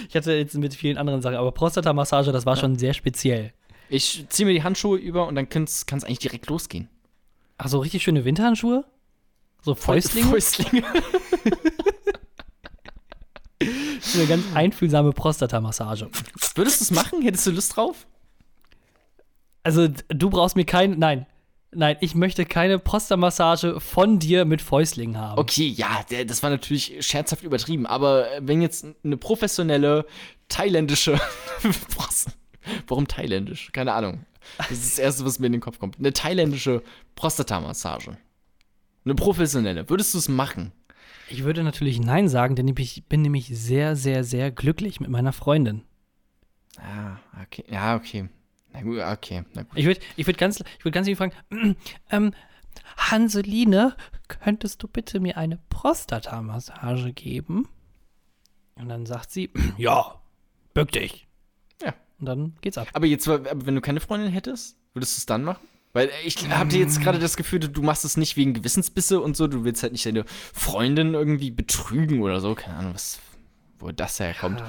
ich 0.09 0.15
hatte 0.15 0.33
jetzt 0.33 0.55
mit 0.55 0.73
vielen 0.73 0.97
anderen 0.97 1.21
Sachen, 1.21 1.35
aber 1.35 1.51
Prostata-Massage, 1.51 2.31
das 2.31 2.45
war 2.45 2.55
schon 2.55 2.77
sehr 2.77 2.93
speziell. 2.93 3.53
Ich 3.89 4.25
ziehe 4.29 4.45
mir 4.45 4.53
die 4.53 4.63
Handschuhe 4.63 4.97
über 4.97 5.27
und 5.27 5.35
dann 5.35 5.49
kann 5.49 5.63
es 5.63 5.85
eigentlich 5.89 6.19
direkt 6.19 6.47
losgehen. 6.47 6.89
Ach, 7.57 7.67
so 7.67 7.79
richtig 7.79 8.03
schöne 8.03 8.23
Winterhandschuhe? 8.25 8.85
So 9.61 9.75
Fäustlinge? 9.75 10.29
Fäustlinge. 10.29 10.83
Eine 13.59 14.27
ganz 14.27 14.43
einfühlsame 14.53 15.11
Prostata-Massage. 15.11 16.09
Würdest 16.55 16.79
du 16.79 16.83
es 16.85 16.91
machen? 16.91 17.21
Hättest 17.21 17.45
du 17.47 17.51
Lust 17.51 17.75
drauf? 17.75 18.07
Also, 19.63 19.87
du 20.09 20.29
brauchst 20.29 20.55
mir 20.55 20.65
kein. 20.65 20.97
Nein. 20.97 21.25
Nein, 21.77 21.95
ich 22.01 22.15
möchte 22.15 22.43
keine 22.45 22.79
Prostamassage 22.79 23.79
von 23.79 24.17
dir 24.17 24.45
mit 24.45 24.63
Fäustlingen 24.63 25.15
haben. 25.15 25.37
Okay, 25.37 25.67
ja, 25.67 26.03
das 26.25 26.41
war 26.41 26.49
natürlich 26.49 27.05
scherzhaft 27.05 27.43
übertrieben, 27.43 27.85
aber 27.85 28.25
wenn 28.39 28.63
jetzt 28.63 28.83
eine 29.03 29.15
professionelle 29.15 30.07
thailändische 30.49 31.21
Warum 32.87 33.07
thailändisch? 33.07 33.71
Keine 33.73 33.93
Ahnung. 33.93 34.25
Das 34.57 34.71
ist 34.71 34.93
das 34.93 34.99
Erste, 34.99 35.25
was 35.25 35.37
mir 35.37 35.45
in 35.45 35.51
den 35.51 35.61
Kopf 35.61 35.77
kommt. 35.77 35.99
Eine 35.99 36.13
thailändische 36.13 36.81
Prostata-Massage. 37.13 38.17
Eine 39.05 39.13
professionelle. 39.13 39.87
Würdest 39.87 40.15
du 40.15 40.17
es 40.17 40.29
machen? 40.29 40.71
Ich 41.29 41.43
würde 41.43 41.63
natürlich 41.63 41.99
Nein 41.99 42.27
sagen, 42.27 42.55
denn 42.55 42.67
ich 42.67 43.05
bin 43.05 43.21
nämlich 43.21 43.49
sehr, 43.55 43.95
sehr, 43.95 44.23
sehr 44.23 44.49
glücklich 44.49 44.99
mit 44.99 45.11
meiner 45.11 45.31
Freundin. 45.31 45.83
Ja, 46.77 47.19
okay. 47.43 47.65
Ja, 47.69 47.95
okay. 47.95 48.29
Na 48.77 48.83
gut, 48.83 48.99
okay. 48.99 49.43
Na 49.53 49.63
gut. 49.63 49.71
Ich 49.75 49.85
würde 49.85 49.99
ich 50.15 50.27
würd 50.27 50.37
ganz, 50.37 50.59
ich 50.59 50.85
würd 50.85 50.93
ganz 50.93 51.07
lieb 51.07 51.17
fragen, 51.17 51.33
ähm, 52.11 52.33
Hanseline, 52.97 53.95
könntest 54.27 54.83
du 54.83 54.87
bitte 54.87 55.19
mir 55.19 55.37
eine 55.37 55.59
Prostata-Massage 55.69 57.13
geben? 57.13 57.67
Und 58.75 58.89
dann 58.89 59.05
sagt 59.05 59.31
sie, 59.31 59.51
ja, 59.77 60.21
bück 60.73 60.91
dich. 60.91 61.27
Ja. 61.83 61.93
Und 62.19 62.25
dann 62.25 62.55
geht's 62.61 62.77
ab. 62.77 62.87
Aber 62.93 63.05
jetzt, 63.05 63.27
aber 63.27 63.65
wenn 63.65 63.75
du 63.75 63.81
keine 63.81 63.99
Freundin 63.99 64.31
hättest, 64.31 64.77
würdest 64.93 65.17
du 65.17 65.19
es 65.19 65.25
dann 65.25 65.43
machen? 65.43 65.65
Weil 65.93 66.11
ich 66.25 66.47
habe 66.49 66.75
jetzt 66.75 67.01
gerade 67.01 67.17
das 67.17 67.37
Gefühl, 67.37 67.59
du 67.59 67.81
machst 67.81 68.05
es 68.05 68.17
nicht 68.17 68.37
wegen 68.37 68.53
Gewissensbisse 68.53 69.19
und 69.19 69.35
so. 69.35 69.47
Du 69.47 69.63
willst 69.63 69.81
halt 69.81 69.93
nicht 69.93 70.05
deine 70.05 70.25
Freundin 70.27 71.15
irgendwie 71.15 71.49
betrügen 71.49 72.21
oder 72.21 72.39
so. 72.39 72.53
Keine 72.53 72.75
Ahnung, 72.75 72.93
was, 72.93 73.19
wo 73.79 73.89
das 73.91 74.19
herkommt. 74.19 74.61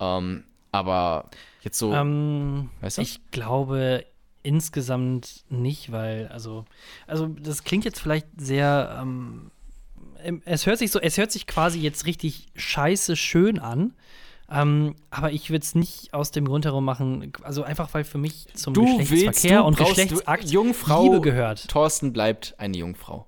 Ähm, 0.00 0.42
aber 0.72 1.30
jetzt 1.62 1.78
so, 1.78 1.92
Ähm, 1.92 2.70
weißt 2.80 2.98
du? 2.98 3.02
Ich 3.02 3.20
glaube 3.30 4.04
insgesamt 4.42 5.44
nicht, 5.48 5.92
weil, 5.92 6.26
also, 6.28 6.64
also 7.06 7.28
das 7.28 7.62
klingt 7.62 7.84
jetzt 7.84 8.00
vielleicht 8.00 8.26
sehr, 8.36 8.98
ähm, 9.00 9.52
es 10.44 10.66
hört 10.66 10.78
sich 10.78 10.90
so, 10.90 11.00
es 11.00 11.16
hört 11.18 11.30
sich 11.30 11.46
quasi 11.46 11.78
jetzt 11.80 12.06
richtig 12.06 12.48
scheiße 12.56 13.14
schön 13.16 13.58
an. 13.58 13.94
Ähm, 14.50 14.96
aber 15.10 15.32
ich 15.32 15.48
würde 15.50 15.62
es 15.62 15.74
nicht 15.74 16.12
aus 16.12 16.30
dem 16.30 16.44
Grund 16.44 16.64
herum 16.66 16.84
machen, 16.84 17.32
also 17.42 17.62
einfach 17.62 17.94
weil 17.94 18.04
für 18.04 18.18
mich 18.18 18.48
zum 18.54 18.74
Du 18.74 18.98
Geschlechtsverkehr 18.98 19.24
willst, 19.24 19.44
du 19.44 19.64
und 19.64 19.76
Geschlechtsakt 19.78 20.44
Jungfrau 20.50 21.04
Liebe 21.04 21.20
gehört. 21.22 21.68
Thorsten 21.68 22.12
bleibt 22.12 22.54
eine 22.58 22.76
Jungfrau. 22.76 23.26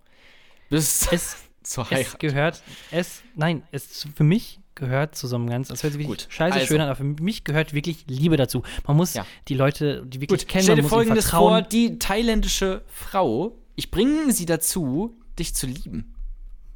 Bis 0.68 1.08
Es, 1.10 1.36
zur 1.62 1.84
es 1.84 1.90
Heirat. 1.92 2.18
gehört, 2.20 2.62
es, 2.90 3.22
nein, 3.36 3.62
es 3.72 4.06
für 4.14 4.24
mich 4.24 4.60
gehört 4.74 5.14
zu 5.14 5.26
so 5.26 5.36
einem 5.36 5.48
ganz, 5.48 5.68
das 5.68 5.82
hört 5.82 5.92
sich 5.94 6.06
Gut, 6.06 6.26
scheiße 6.30 6.54
also. 6.54 6.66
schön 6.66 6.80
an, 6.80 6.88
aber 6.88 6.96
für 6.96 7.04
mich 7.04 7.44
gehört 7.44 7.72
wirklich 7.74 8.04
Liebe 8.08 8.36
dazu. 8.36 8.62
Man 8.86 8.96
muss 8.96 9.14
Ja. 9.14 9.26
die 9.48 9.54
Leute, 9.54 10.04
die 10.06 10.20
wirklich 10.20 10.40
Gut, 10.42 10.48
kennen, 10.48 10.62
stell 10.64 10.74
man 10.74 10.76
dir 10.76 10.82
muss 10.82 10.90
folgendes 10.92 11.30
vor. 11.30 11.62
Die 11.62 11.98
thailändische 11.98 12.82
Frau, 12.86 13.56
ich 13.76 13.90
bringe 13.90 14.32
sie 14.32 14.46
dazu, 14.46 15.16
dich 15.38 15.54
zu 15.54 15.66
lieben. 15.66 16.10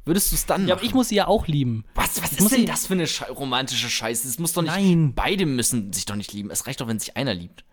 Würdest 0.05 0.31
du 0.31 0.35
es 0.35 0.45
dann 0.45 0.67
Ja, 0.67 0.75
aber 0.75 0.83
ich 0.83 0.93
muss 0.93 1.09
sie 1.09 1.15
ja 1.15 1.27
auch 1.27 1.45
lieben. 1.47 1.83
was 1.93 2.21
was 2.23 2.31
ich 2.31 2.37
ist 2.39 2.43
muss 2.43 2.51
denn 2.51 2.65
das 2.65 2.87
für 2.87 2.93
eine 2.93 3.05
Schei 3.05 3.29
romantische 3.29 3.89
Scheiße? 3.89 4.27
Es 4.27 4.39
muss 4.39 4.53
doch 4.53 4.61
nicht. 4.63 4.71
Nein. 4.73 5.13
Beide 5.13 5.45
müssen 5.45 5.93
sich 5.93 6.05
doch 6.05 6.15
nicht 6.15 6.33
lieben. 6.33 6.49
Es 6.49 6.65
reicht 6.65 6.81
doch, 6.81 6.87
wenn 6.87 6.99
sich 6.99 7.15
einer 7.17 7.33
liebt. 7.33 7.63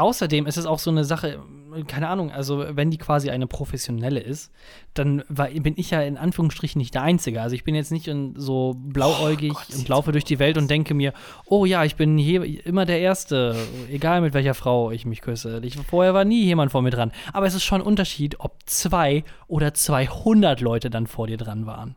Außerdem 0.00 0.46
ist 0.46 0.56
es 0.56 0.64
auch 0.64 0.78
so 0.78 0.90
eine 0.90 1.04
Sache, 1.04 1.42
keine 1.86 2.08
Ahnung, 2.08 2.30
also 2.30 2.64
wenn 2.70 2.90
die 2.90 2.96
quasi 2.96 3.28
eine 3.28 3.46
professionelle 3.46 4.20
ist, 4.20 4.50
dann 4.94 5.22
war, 5.28 5.48
bin 5.48 5.74
ich 5.76 5.90
ja 5.90 6.00
in 6.00 6.16
Anführungsstrichen 6.16 6.78
nicht 6.78 6.94
der 6.94 7.02
Einzige. 7.02 7.42
Also 7.42 7.54
ich 7.54 7.64
bin 7.64 7.74
jetzt 7.74 7.92
nicht 7.92 8.10
so 8.36 8.74
blauäugig 8.78 9.52
Oh 9.52 9.58
Gott, 9.58 9.76
und 9.76 9.88
laufe 9.88 10.12
durch 10.12 10.24
die 10.24 10.38
Welt 10.38 10.56
und 10.56 10.70
denke 10.70 10.94
mir, 10.94 11.12
oh 11.44 11.66
ja, 11.66 11.84
ich 11.84 11.96
bin 11.96 12.16
hier 12.16 12.42
immer 12.64 12.86
der 12.86 13.00
Erste, 13.00 13.54
egal 13.90 14.22
mit 14.22 14.32
welcher 14.32 14.54
Frau 14.54 14.90
ich 14.90 15.04
mich 15.04 15.20
küsse. 15.20 15.60
Ich, 15.64 15.76
vorher 15.76 16.14
war 16.14 16.24
nie 16.24 16.44
jemand 16.44 16.72
vor 16.72 16.80
mir 16.80 16.90
dran. 16.90 17.12
Aber 17.34 17.44
es 17.44 17.54
ist 17.54 17.64
schon 17.64 17.82
ein 17.82 17.86
Unterschied, 17.86 18.40
ob 18.40 18.56
zwei 18.64 19.22
oder 19.48 19.74
200 19.74 20.62
Leute 20.62 20.88
dann 20.88 21.06
vor 21.06 21.26
dir 21.26 21.36
dran 21.36 21.66
waren. 21.66 21.94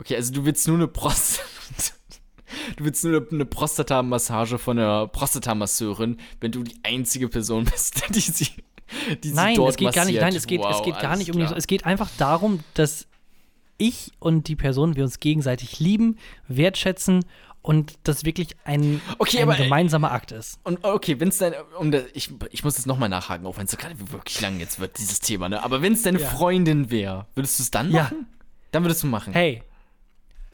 Okay, 0.00 0.16
also 0.16 0.32
du 0.32 0.44
willst 0.44 0.66
nur 0.66 0.76
eine 0.76 0.88
Prost. 0.88 1.40
Du 2.76 2.84
willst 2.84 3.04
nur 3.04 3.26
eine, 3.30 3.44
Prostata-Massage 3.44 4.58
von 4.58 4.78
einer 4.78 5.06
Prostatamasseurin, 5.08 6.18
wenn 6.40 6.52
du 6.52 6.62
die 6.62 6.76
einzige 6.82 7.28
Person 7.28 7.64
bist, 7.64 8.02
die 8.14 8.20
sie, 8.20 8.48
die 9.22 9.28
sie 9.28 9.34
Nein, 9.34 9.56
dort 9.56 9.70
es 9.70 9.76
geht 9.76 9.92
gar 9.94 10.04
nicht, 10.04 10.14
massiert. 10.14 10.22
nein, 10.22 10.34
es 10.36 10.46
geht, 10.46 10.60
es 10.60 10.66
Wow, 10.66 10.82
geht 10.84 11.00
gar 11.00 11.16
nicht 11.16 11.30
um 11.30 11.38
die, 11.38 11.44
klar. 11.46 11.56
es 11.56 11.66
geht 11.66 11.84
einfach 11.86 12.10
darum, 12.18 12.60
dass 12.74 13.06
ich 13.78 14.12
und 14.18 14.48
die 14.48 14.56
Person 14.56 14.96
wir 14.96 15.02
uns 15.04 15.18
gegenseitig 15.18 15.80
lieben, 15.80 16.18
wertschätzen 16.48 17.24
und 17.62 17.94
das 18.04 18.24
wirklich 18.24 18.56
ein, 18.64 19.00
Okay, 19.18 19.38
ein 19.38 19.44
aber, 19.44 19.58
äh, 19.58 19.62
gemeinsamer 19.62 20.10
Akt 20.12 20.32
ist. 20.32 20.58
Und 20.64 20.84
okay, 20.84 21.18
wenn 21.20 21.28
es 21.28 21.38
dann, 21.38 21.54
um 21.78 21.90
das, 21.92 22.04
ich, 22.12 22.30
ich 22.50 22.64
muss 22.64 22.76
jetzt 22.76 22.86
nochmal 22.86 23.08
nachhaken, 23.08 23.46
auch 23.46 23.56
wenn 23.56 23.64
es 23.66 23.70
so 23.70 23.76
gerade 23.76 23.94
wirklich 24.10 24.40
lang 24.40 24.58
jetzt 24.60 24.78
wird, 24.80 24.98
dieses 24.98 25.20
Thema, 25.20 25.48
ne? 25.48 25.62
Aber 25.62 25.80
wenn 25.82 25.92
es 25.92 26.02
deine 26.02 26.20
Ja. 26.20 26.28
Freundin 26.28 26.90
wäre, 26.90 27.26
würdest 27.34 27.58
du 27.58 27.62
es 27.62 27.70
dann 27.70 27.90
Ja. 27.92 28.04
machen? 28.04 28.26
Dann 28.72 28.84
würdest 28.84 29.02
du 29.02 29.06
machen. 29.06 29.32
Hey, 29.32 29.62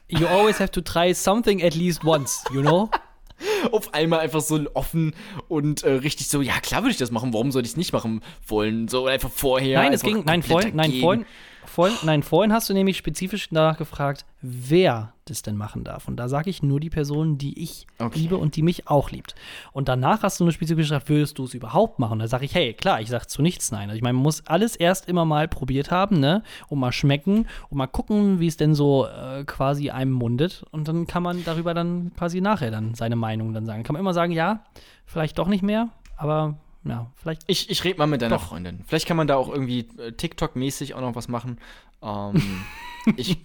you 0.08 0.26
always 0.26 0.58
have 0.58 0.70
to 0.72 0.80
try 0.80 1.12
something 1.12 1.62
at 1.62 1.74
least 1.74 2.04
once, 2.04 2.44
you 2.52 2.62
know? 2.62 2.90
Auf 3.72 3.94
einmal 3.94 4.20
einfach 4.20 4.40
so 4.40 4.58
offen 4.74 5.14
und 5.46 5.84
äh, 5.84 5.92
richtig 5.92 6.28
so, 6.28 6.40
ja 6.42 6.58
klar 6.60 6.82
würde 6.82 6.90
ich 6.90 6.96
das 6.96 7.12
machen, 7.12 7.32
warum 7.32 7.52
sollte 7.52 7.66
ich 7.66 7.72
es 7.72 7.76
nicht 7.76 7.92
machen 7.92 8.20
wollen? 8.46 8.88
So 8.88 9.06
einfach 9.06 9.30
vorher. 9.30 9.78
nein, 9.78 9.92
es 9.92 10.02
ging, 10.02 10.24
nein, 10.24 10.42
vorhin, 10.42 10.74
nein, 10.74 10.92
vorhin, 11.00 11.26
vorhin, 11.64 11.96
nein, 12.02 12.22
vorhin 12.22 12.52
hast 12.52 12.68
du 12.68 12.74
nämlich 12.74 12.96
spezifisch 12.96 13.48
danach 13.50 13.76
gefragt, 13.76 14.24
wer 14.40 15.12
das 15.24 15.42
denn 15.42 15.56
machen 15.56 15.84
darf. 15.84 16.08
Und 16.08 16.16
da 16.16 16.28
sage 16.28 16.48
ich 16.48 16.62
nur 16.62 16.80
die 16.80 16.90
Person, 16.90 17.38
die 17.38 17.62
ich 17.62 17.86
Okay. 17.98 18.18
liebe 18.18 18.36
und 18.36 18.56
die 18.56 18.62
mich 18.62 18.88
auch 18.88 19.10
liebt. 19.10 19.34
Und 19.72 19.88
danach 19.88 20.22
hast 20.22 20.40
du 20.40 20.44
nur 20.44 20.52
spezifisch 20.52 20.88
gefragt, 20.88 21.08
würdest 21.08 21.38
du 21.38 21.44
es 21.44 21.54
überhaupt 21.54 21.98
machen? 21.98 22.18
Da 22.18 22.28
sage 22.28 22.44
ich, 22.44 22.54
hey, 22.54 22.72
klar, 22.72 23.00
ich 23.00 23.08
sage 23.10 23.26
zu 23.26 23.42
nichts 23.42 23.70
nein. 23.72 23.88
Also 23.90 23.96
ich 23.96 24.02
meine, 24.02 24.14
man 24.14 24.22
muss 24.22 24.46
alles 24.46 24.76
erst 24.76 25.08
immer 25.08 25.24
mal 25.24 25.48
probiert 25.48 25.90
haben, 25.90 26.18
ne? 26.20 26.42
Und 26.68 26.78
mal 26.78 26.92
schmecken 26.92 27.46
und 27.68 27.76
mal 27.78 27.86
gucken, 27.86 28.40
wie 28.40 28.46
es 28.46 28.56
denn 28.56 28.74
so 28.74 29.06
äh, 29.06 29.44
quasi 29.44 29.90
einem 29.90 30.12
mundet. 30.12 30.64
Und 30.70 30.88
dann 30.88 31.06
kann 31.06 31.22
man 31.22 31.44
darüber 31.44 31.74
dann 31.74 32.12
quasi 32.16 32.40
nachher 32.40 32.70
dann 32.70 32.94
seine 32.94 33.16
Meinung 33.16 33.52
dann 33.52 33.66
sagen. 33.66 33.82
Kann 33.82 33.94
man 33.94 34.00
immer 34.00 34.14
sagen, 34.14 34.32
ja, 34.32 34.64
vielleicht 35.04 35.38
doch 35.38 35.48
nicht 35.48 35.62
mehr, 35.62 35.88
aber 36.16 36.56
ja, 36.84 37.10
vielleicht. 37.16 37.42
Ich, 37.46 37.70
ich 37.70 37.84
rede 37.84 37.98
mal 37.98 38.06
mit 38.06 38.22
deiner 38.22 38.36
Doch. 38.36 38.48
Freundin. 38.48 38.84
Vielleicht 38.86 39.06
kann 39.06 39.16
man 39.16 39.26
da 39.26 39.36
auch 39.36 39.48
irgendwie 39.48 39.88
äh, 39.98 40.12
TikTok-mäßig 40.12 40.94
auch 40.94 41.00
noch 41.00 41.14
was 41.14 41.28
machen. 41.28 41.58
Ähm, 42.02 42.64
ich 43.16 43.38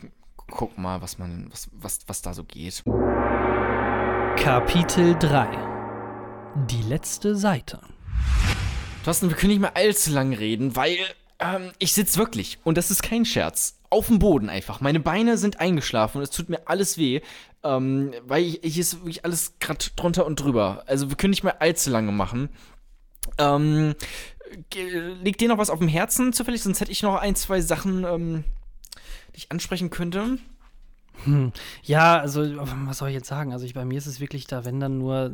guck 0.48 0.78
mal, 0.78 1.02
was 1.02 1.18
man, 1.18 1.48
was, 1.52 1.70
was, 1.74 2.00
was 2.08 2.22
da 2.22 2.34
so 2.34 2.44
geht. 2.44 2.84
Kapitel 4.38 5.16
3 5.20 5.48
Die 6.70 6.82
letzte 6.84 7.36
Seite. 7.36 7.80
Thorsten, 9.04 9.30
wir 9.30 9.36
können 9.36 9.52
nicht 9.52 9.62
mehr 9.62 9.76
allzu 9.76 10.12
lang 10.12 10.34
reden, 10.34 10.76
weil 10.76 10.98
ähm, 11.40 11.72
ich 11.80 11.94
sitze 11.94 12.18
wirklich, 12.20 12.60
und 12.64 12.78
das 12.78 12.92
ist 12.92 13.04
kein 13.04 13.26
Scherz, 13.26 13.80
auf 13.90 14.08
dem 14.08 14.20
Boden 14.20 14.50
einfach. 14.50 14.82
Meine 14.82 15.00
Beine 15.00 15.38
sind 15.38 15.60
eingeschlafen 15.60 16.18
und 16.18 16.24
es 16.24 16.32
tut 16.32 16.50
mir 16.50 16.68
alles 16.68 16.98
weh, 16.98 17.22
ähm, 17.64 18.12
weil 18.26 18.44
ich, 18.44 18.60
hier 18.64 18.82
ist 18.82 19.00
wirklich 19.00 19.24
alles 19.26 19.60
gerade 19.60 19.86
drunter 19.96 20.26
und 20.26 20.40
drüber. 20.40 20.84
Also 20.88 21.10
wir 21.10 21.18
können 21.18 21.32
nicht 21.32 21.44
mehr 21.44 21.62
allzu 21.62 21.90
lange 21.90 22.12
machen. 22.12 22.50
Ähm, 23.38 23.96
liegt 25.22 25.42
dir 25.42 25.48
noch 25.50 25.58
was 25.58 25.70
auf 25.70 25.80
dem 25.80 25.88
Herzen 25.88 26.34
zufällig? 26.34 26.62
Sonst 26.62 26.80
hätte 26.82 26.92
ich 26.92 27.02
noch 27.04 27.16
ein, 27.16 27.36
zwei 27.36 27.62
Sachen, 27.62 28.04
ähm, 28.04 28.44
die 29.34 29.38
ich 29.38 29.52
ansprechen 29.52 29.90
könnte. 29.90 30.38
Ja, 31.84 32.20
also, 32.20 32.44
was 32.88 32.98
soll 32.98 33.10
ich 33.10 33.16
jetzt 33.16 33.28
sagen? 33.28 33.54
Also, 33.54 33.66
ich, 33.66 33.74
bei 33.74 33.86
mir 33.86 33.98
ist 33.98 34.08
es 34.08 34.20
wirklich 34.20 34.48
da, 34.48 34.66
wenn 34.66 34.80
dann 34.80 34.98
nur. 34.98 35.32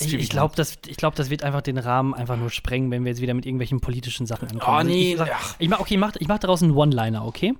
Ich, 0.00 0.12
ich 0.14 0.28
glaube, 0.30 0.54
das, 0.56 0.78
ich 0.86 0.96
glaub, 0.96 1.14
das 1.14 1.30
wird 1.30 1.42
einfach 1.42 1.62
den 1.62 1.78
Rahmen 1.78 2.12
einfach 2.14 2.36
nur 2.36 2.50
sprengen, 2.50 2.90
wenn 2.90 3.04
wir 3.04 3.12
jetzt 3.12 3.20
wieder 3.20 3.34
mit 3.34 3.46
irgendwelchen 3.46 3.80
politischen 3.80 4.26
Sachen 4.26 4.48
ankommen. 4.48 4.74
Oh, 4.74 4.78
Also 4.78 4.90
nee, 4.90 5.12
Ich, 5.12 5.18
sag, 5.18 5.30
ach. 5.32 5.56
ich 5.58 5.68
mach, 5.68 5.80
okay, 5.80 5.94
ich 5.94 6.00
mach, 6.00 6.12
ich 6.16 6.28
mach 6.28 6.38
daraus 6.38 6.62
einen 6.62 6.72
One-Liner, 6.72 7.24
okay? 7.24 7.54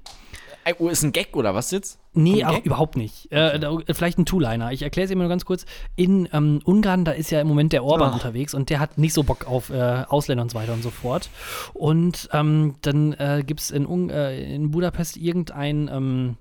Oh, 0.78 0.88
ist 0.88 1.02
ein 1.04 1.12
Gag 1.12 1.36
oder 1.36 1.54
was 1.54 1.70
jetzt? 1.70 1.98
Nee, 2.12 2.44
auch 2.44 2.64
überhaupt 2.64 2.96
nicht. 2.96 3.30
Äh, 3.30 3.58
da, 3.60 3.76
vielleicht 3.92 4.18
ein 4.18 4.26
Two-Liner. 4.26 4.72
Ich 4.72 4.82
erkläre 4.82 5.04
es 5.04 5.10
immer 5.10 5.22
nur 5.24 5.28
ganz 5.28 5.44
kurz. 5.44 5.64
In 5.94 6.28
ähm, 6.32 6.60
Ungarn, 6.64 7.04
da 7.04 7.12
ist 7.12 7.30
ja 7.30 7.40
im 7.40 7.46
Moment 7.46 7.72
der 7.72 7.84
Orban 7.84 8.10
Ah. 8.10 8.14
unterwegs 8.14 8.54
und 8.54 8.70
der 8.70 8.80
hat 8.80 8.98
nicht 8.98 9.12
so 9.12 9.22
Bock 9.22 9.46
auf 9.46 9.70
äh, 9.70 10.04
Ausländer 10.08 10.42
und 10.42 10.50
so 10.50 10.58
weiter 10.58 10.72
und 10.72 10.82
so 10.82 10.90
fort. 10.90 11.30
Und 11.74 12.28
ähm, 12.32 12.74
dann 12.82 13.12
äh, 13.14 13.44
gibt 13.46 13.60
es 13.60 13.70
in, 13.70 14.10
äh, 14.10 14.54
in 14.54 14.70
Budapest 14.70 15.16
irgendein 15.16 15.88
ähm, 15.92 16.36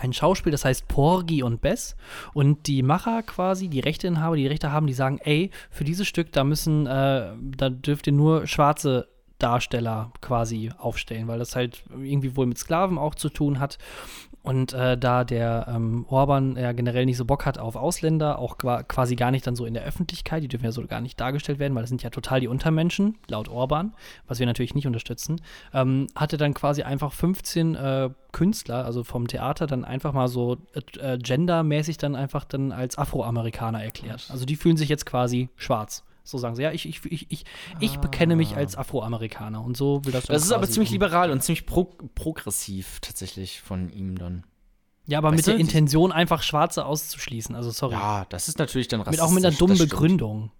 ein 0.00 0.12
Schauspiel, 0.12 0.52
das 0.52 0.64
heißt 0.64 0.86
Porgy 0.88 1.42
und 1.42 1.60
Bess. 1.60 1.96
Und 2.32 2.68
die 2.68 2.82
Macher 2.82 3.22
quasi, 3.22 3.68
die 3.68 3.80
Rechteinhaber, 3.80 4.36
die 4.36 4.42
die 4.42 4.48
Rechte 4.48 4.70
haben, 4.72 4.86
die 4.86 4.92
sagen, 4.94 5.18
ey, 5.22 5.50
für 5.70 5.84
dieses 5.84 6.06
Stück, 6.06 6.32
da 6.32 6.44
müssen, 6.44 6.86
äh, 6.86 7.32
da 7.56 7.68
dürft 7.68 8.06
ihr 8.06 8.12
nur 8.12 8.46
schwarze 8.46 9.08
Darsteller 9.38 10.12
quasi 10.20 10.70
aufstellen, 10.78 11.28
weil 11.28 11.38
das 11.38 11.54
halt 11.56 11.82
irgendwie 11.90 12.36
wohl 12.36 12.46
mit 12.46 12.58
Sklaven 12.58 12.98
auch 12.98 13.14
zu 13.14 13.28
tun 13.28 13.60
hat. 13.60 13.78
Und 14.42 14.72
äh, 14.72 14.96
da 14.96 15.24
der 15.24 15.66
ähm, 15.68 16.06
Orban 16.08 16.56
ja 16.56 16.72
generell 16.72 17.04
nicht 17.04 17.18
so 17.18 17.24
Bock 17.26 17.44
hat 17.44 17.58
auf 17.58 17.76
Ausländer, 17.76 18.38
auch 18.38 18.56
qua- 18.56 18.82
quasi 18.82 19.14
gar 19.14 19.30
nicht 19.30 19.46
dann 19.46 19.56
so 19.56 19.66
in 19.66 19.74
der 19.74 19.84
Öffentlichkeit, 19.84 20.42
die 20.42 20.48
dürfen 20.48 20.64
ja 20.64 20.72
so 20.72 20.86
gar 20.86 21.00
nicht 21.02 21.20
dargestellt 21.20 21.58
werden, 21.58 21.74
weil 21.74 21.82
das 21.82 21.90
sind 21.90 22.02
ja 22.02 22.08
total 22.08 22.40
die 22.40 22.48
Untermenschen, 22.48 23.18
laut 23.28 23.48
Orban, 23.48 23.92
was 24.26 24.38
wir 24.38 24.46
natürlich 24.46 24.74
nicht 24.74 24.86
unterstützen, 24.86 25.40
ähm, 25.74 26.06
hatte 26.14 26.38
dann 26.38 26.54
quasi 26.54 26.82
einfach 26.82 27.12
15 27.12 27.74
äh, 27.74 28.10
Künstler, 28.32 28.84
also 28.86 29.04
vom 29.04 29.26
Theater, 29.26 29.66
dann 29.66 29.84
einfach 29.84 30.12
mal 30.14 30.28
so 30.28 30.56
äh, 30.72 31.14
äh, 31.14 31.18
gendermäßig 31.18 31.98
dann 31.98 32.14
einfach 32.16 32.44
dann 32.44 32.72
als 32.72 32.96
Afroamerikaner 32.96 33.82
erklärt. 33.84 34.28
Also 34.30 34.46
die 34.46 34.56
fühlen 34.56 34.76
sich 34.78 34.88
jetzt 34.88 35.04
quasi 35.04 35.48
schwarz. 35.56 36.04
So 36.28 36.36
sagen 36.36 36.54
sie, 36.54 36.62
ja, 36.62 36.72
ich, 36.72 36.86
ich, 36.86 37.02
ich, 37.06 37.30
ich, 37.30 37.44
ich 37.80 37.96
bekenne 38.00 38.36
mich 38.36 38.54
als 38.54 38.76
Afroamerikaner. 38.76 39.64
Und 39.64 39.78
so 39.78 40.04
will 40.04 40.12
das 40.12 40.26
Das 40.26 40.42
ist 40.42 40.52
aber 40.52 40.68
ziemlich 40.68 40.90
liberal 40.90 41.30
und 41.30 41.42
ziemlich 41.42 41.64
pro 41.64 41.84
progressiv 42.14 43.00
tatsächlich 43.00 43.62
von 43.62 43.88
ihm 43.90 44.18
dann. 44.18 44.44
Ja, 45.06 45.16
aber 45.18 45.28
Weißt 45.28 45.38
mit 45.38 45.46
der 45.46 45.54
du, 45.54 45.60
Intention, 45.60 46.12
einfach 46.12 46.42
Schwarze 46.42 46.84
auszuschließen. 46.84 47.54
Also 47.54 47.70
sorry. 47.70 47.94
Ja, 47.94 48.26
das 48.28 48.46
ist 48.48 48.58
natürlich 48.58 48.88
dann 48.88 49.00
mit, 49.00 49.20
auch 49.20 49.30
mit 49.30 49.42
einer 49.42 49.54
rassistisch, 49.54 49.58
dummen. 49.58 49.78
Begründung. 49.78 50.50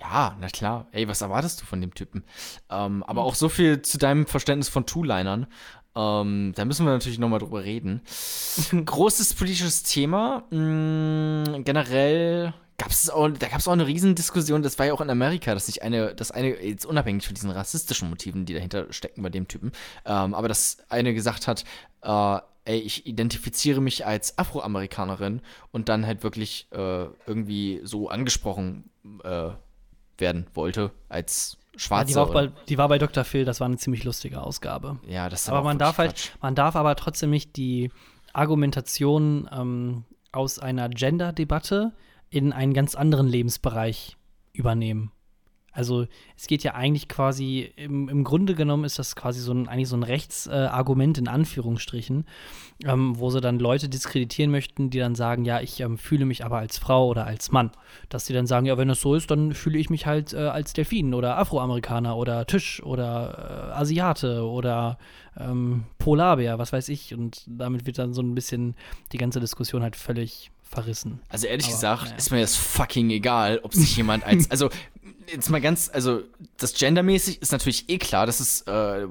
Ja, 0.00 0.34
na 0.40 0.48
klar. 0.48 0.86
Ey, 0.92 1.06
was 1.06 1.20
erwartest 1.20 1.60
du 1.60 1.66
von 1.66 1.82
dem 1.82 1.92
Typen? 1.92 2.24
Ähm, 2.70 3.02
aber 3.02 3.24
auch 3.24 3.34
so 3.34 3.50
viel 3.50 3.82
zu 3.82 3.98
deinem 3.98 4.26
Verständnis 4.26 4.70
von 4.70 4.86
Two-Linern. 4.86 5.46
Ähm, 5.94 6.52
da 6.56 6.64
müssen 6.64 6.86
wir 6.86 6.92
natürlich 6.92 7.18
nochmal 7.18 7.40
drüber 7.40 7.64
reden. 7.64 8.00
Großes 8.86 9.34
politisches 9.34 9.82
Thema. 9.82 10.44
Mh, 10.50 11.58
generell 11.64 12.54
gab 12.78 12.90
es 12.90 13.10
auch, 13.10 13.28
da 13.28 13.48
gab 13.48 13.58
es 13.60 13.68
auch 13.68 13.72
eine 13.72 13.86
Riesendiskussion, 13.86 14.62
das 14.62 14.78
war 14.78 14.86
ja 14.86 14.92
auch 14.94 15.00
in 15.00 15.10
Amerika, 15.10 15.54
dass 15.54 15.66
sich 15.66 15.82
eine, 15.82 16.14
dass 16.14 16.30
eine, 16.30 16.60
jetzt 16.62 16.84
unabhängig 16.86 17.26
von 17.26 17.34
diesen 17.34 17.50
rassistischen 17.50 18.08
Motiven, 18.10 18.44
die 18.44 18.54
dahinter 18.54 18.92
stecken 18.92 19.22
bei 19.22 19.28
dem 19.30 19.46
Typen, 19.48 19.72
ähm, 20.04 20.34
aber 20.34 20.48
dass 20.48 20.78
eine 20.88 21.14
gesagt 21.14 21.46
hat, 21.48 21.64
äh, 22.02 22.38
ey, 22.64 22.78
ich 22.78 23.06
identifiziere 23.06 23.80
mich 23.80 24.06
als 24.06 24.38
Afroamerikanerin 24.38 25.40
und 25.72 25.88
dann 25.88 26.06
halt 26.06 26.22
wirklich 26.22 26.66
äh, 26.70 27.06
irgendwie 27.26 27.80
so 27.84 28.08
angesprochen 28.08 28.90
äh, 29.24 29.50
werden 30.18 30.46
wollte 30.54 30.92
als 31.08 31.56
Ja, 31.72 31.78
Schwarze. 31.80 32.06
die, 32.06 32.14
war 32.14 32.22
auch 32.28 32.32
bei, 32.32 32.52
die 32.68 32.78
war 32.78 32.88
bei 32.88 32.98
Dr. 32.98 33.24
Phil, 33.24 33.44
das 33.44 33.58
war 33.60 33.66
eine 33.66 33.78
ziemlich 33.78 34.04
lustige 34.04 34.40
Ausgabe. 34.40 34.98
ja, 35.08 35.28
das 35.28 35.48
Aber 35.48 35.62
man 35.62 35.78
darf 35.78 35.98
halt, 35.98 36.12
Quatsch. 36.12 36.30
man 36.40 36.54
darf 36.54 36.76
aber 36.76 36.94
trotzdem 36.96 37.30
nicht 37.30 37.56
die 37.56 37.90
Argumentation 38.32 39.48
ähm, 39.52 40.04
aus 40.32 40.58
einer 40.58 40.88
Gender-Debatte 40.88 41.92
in 42.32 42.52
einen 42.52 42.72
ganz 42.72 42.94
anderen 42.94 43.28
Lebensbereich 43.28 44.16
übernehmen. 44.54 45.12
Also 45.74 46.06
es 46.36 46.46
geht 46.46 46.62
ja 46.64 46.74
eigentlich 46.74 47.08
quasi, 47.08 47.72
im, 47.76 48.10
im 48.10 48.24
Grunde 48.24 48.54
genommen 48.54 48.84
ist 48.84 48.98
das 48.98 49.16
quasi 49.16 49.40
so 49.40 49.52
ein, 49.52 49.68
eigentlich 49.68 49.88
so 49.88 49.96
ein 49.96 50.02
Rechtsargument 50.02 51.16
äh, 51.16 51.20
in 51.22 51.28
Anführungsstrichen, 51.28 52.26
ähm, 52.84 53.18
wo 53.18 53.30
sie 53.30 53.40
dann 53.40 53.58
Leute 53.58 53.88
diskreditieren 53.88 54.50
möchten, 54.50 54.90
die 54.90 54.98
dann 54.98 55.14
sagen, 55.14 55.46
ja, 55.46 55.60
ich 55.60 55.80
ähm, 55.80 55.96
fühle 55.96 56.26
mich 56.26 56.44
aber 56.44 56.58
als 56.58 56.76
Frau 56.76 57.08
oder 57.08 57.26
als 57.26 57.52
Mann. 57.52 57.70
Dass 58.10 58.26
die 58.26 58.34
dann 58.34 58.46
sagen, 58.46 58.66
ja, 58.66 58.76
wenn 58.76 58.88
das 58.88 59.00
so 59.00 59.14
ist, 59.14 59.30
dann 59.30 59.54
fühle 59.54 59.78
ich 59.78 59.88
mich 59.88 60.04
halt 60.04 60.34
äh, 60.34 60.48
als 60.48 60.74
Delfin 60.74 61.14
oder 61.14 61.38
Afroamerikaner 61.38 62.18
oder 62.18 62.46
Tisch 62.46 62.82
oder 62.82 63.70
äh, 63.72 63.80
Asiate 63.80 64.44
oder 64.44 64.98
ähm, 65.38 65.84
Polarbär, 65.98 66.58
was 66.58 66.74
weiß 66.74 66.90
ich. 66.90 67.14
Und 67.14 67.44
damit 67.46 67.86
wird 67.86 67.98
dann 67.98 68.12
so 68.12 68.20
ein 68.20 68.34
bisschen 68.34 68.74
die 69.12 69.18
ganze 69.18 69.40
Diskussion 69.40 69.82
halt 69.82 69.96
völlig 69.96 70.50
verrissen. 70.72 71.20
Also 71.28 71.46
ehrlich 71.46 71.66
Aber, 71.66 71.74
gesagt, 71.74 72.04
naja. 72.04 72.16
ist 72.16 72.30
mir 72.30 72.40
das 72.40 72.56
fucking 72.56 73.10
egal, 73.10 73.60
ob 73.62 73.74
sich 73.74 73.96
jemand 73.96 74.24
als. 74.24 74.42
Also, 74.52 74.68
jetzt 75.30 75.50
mal 75.50 75.60
ganz, 75.60 75.90
also 75.92 76.22
das 76.58 76.74
gendermäßig 76.74 77.40
ist 77.40 77.52
natürlich 77.52 77.88
eh 77.88 77.98
klar, 77.98 78.26
das 78.26 78.40
ist 78.40 78.68
äh, 78.68 79.06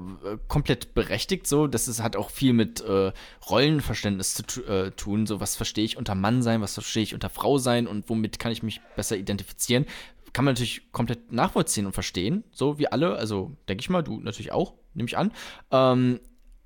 komplett 0.48 0.94
berechtigt 0.94 1.46
so. 1.46 1.66
Das 1.66 1.88
ist, 1.88 2.02
hat 2.02 2.16
auch 2.16 2.30
viel 2.30 2.52
mit 2.52 2.80
äh, 2.80 3.12
Rollenverständnis 3.48 4.34
zu 4.34 4.64
äh, 4.64 4.90
tun. 4.92 5.26
So, 5.26 5.40
was 5.40 5.56
verstehe 5.56 5.84
ich 5.84 5.96
unter 5.96 6.14
Mann 6.14 6.42
sein, 6.42 6.60
was 6.60 6.74
verstehe 6.74 7.02
ich 7.02 7.14
unter 7.14 7.30
Frau 7.30 7.58
sein 7.58 7.86
und 7.86 8.08
womit 8.08 8.38
kann 8.38 8.52
ich 8.52 8.62
mich 8.62 8.80
besser 8.94 9.16
identifizieren. 9.16 9.86
Kann 10.32 10.44
man 10.44 10.54
natürlich 10.54 10.92
komplett 10.92 11.32
nachvollziehen 11.32 11.86
und 11.86 11.92
verstehen, 11.92 12.44
so 12.52 12.78
wie 12.78 12.88
alle. 12.88 13.16
Also, 13.16 13.52
denke 13.68 13.82
ich 13.82 13.90
mal, 13.90 14.02
du 14.02 14.18
natürlich 14.20 14.52
auch, 14.52 14.74
nehme 14.94 15.08
ich 15.08 15.18
an. 15.18 15.32
Ähm, 15.70 16.20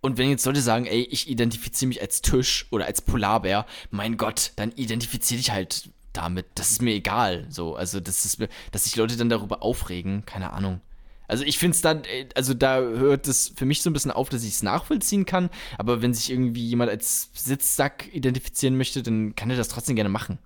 und 0.07 0.19
wenn 0.19 0.31
jetzt 0.31 0.47
Leute 0.47 0.61
sagen, 0.61 0.87
ey, 0.87 1.03
ich 1.03 1.29
identifiziere 1.29 1.89
mich 1.89 2.01
als 2.01 2.23
Tisch 2.23 2.67
oder 2.71 2.87
als 2.87 3.03
Polarbär, 3.03 3.67
mein 3.91 4.17
Gott, 4.17 4.53
dann 4.55 4.71
identifiziere 4.73 5.39
dich 5.39 5.51
halt 5.51 5.91
damit. 6.13 6.47
Das 6.55 6.71
ist 6.71 6.81
mir 6.81 6.95
egal. 6.95 7.47
So, 7.51 7.75
also 7.75 7.99
das 7.99 8.25
ist 8.25 8.39
mir, 8.39 8.49
dass 8.71 8.85
sich 8.85 8.95
Leute 8.95 9.17
dann 9.17 9.29
darüber 9.29 9.63
aufregen, 9.63 10.25
keine 10.25 10.53
Ahnung. 10.53 10.81
Also 11.29 11.43
ich 11.43 11.59
finde 11.59 11.75
es 11.75 11.83
dann, 11.83 12.03
also 12.37 12.55
da 12.55 12.79
hört 12.79 13.27
es 13.27 13.53
für 13.57 13.67
mich 13.67 13.83
so 13.83 13.91
ein 13.91 13.93
bisschen 13.93 14.13
auf, 14.13 14.29
dass 14.29 14.45
ich 14.45 14.51
es 14.51 14.63
nachvollziehen 14.63 15.27
kann. 15.27 15.51
Aber 15.77 16.03
wenn 16.03 16.15
sich 16.15 16.31
irgendwie 16.31 16.65
jemand 16.65 16.89
als 16.89 17.31
Sitzsack 17.35 18.09
identifizieren 18.15 18.77
möchte, 18.77 19.03
dann 19.03 19.35
kann 19.35 19.51
er 19.51 19.57
das 19.57 19.69
trotzdem 19.69 19.97
gerne 19.97 20.09
machen. 20.09 20.39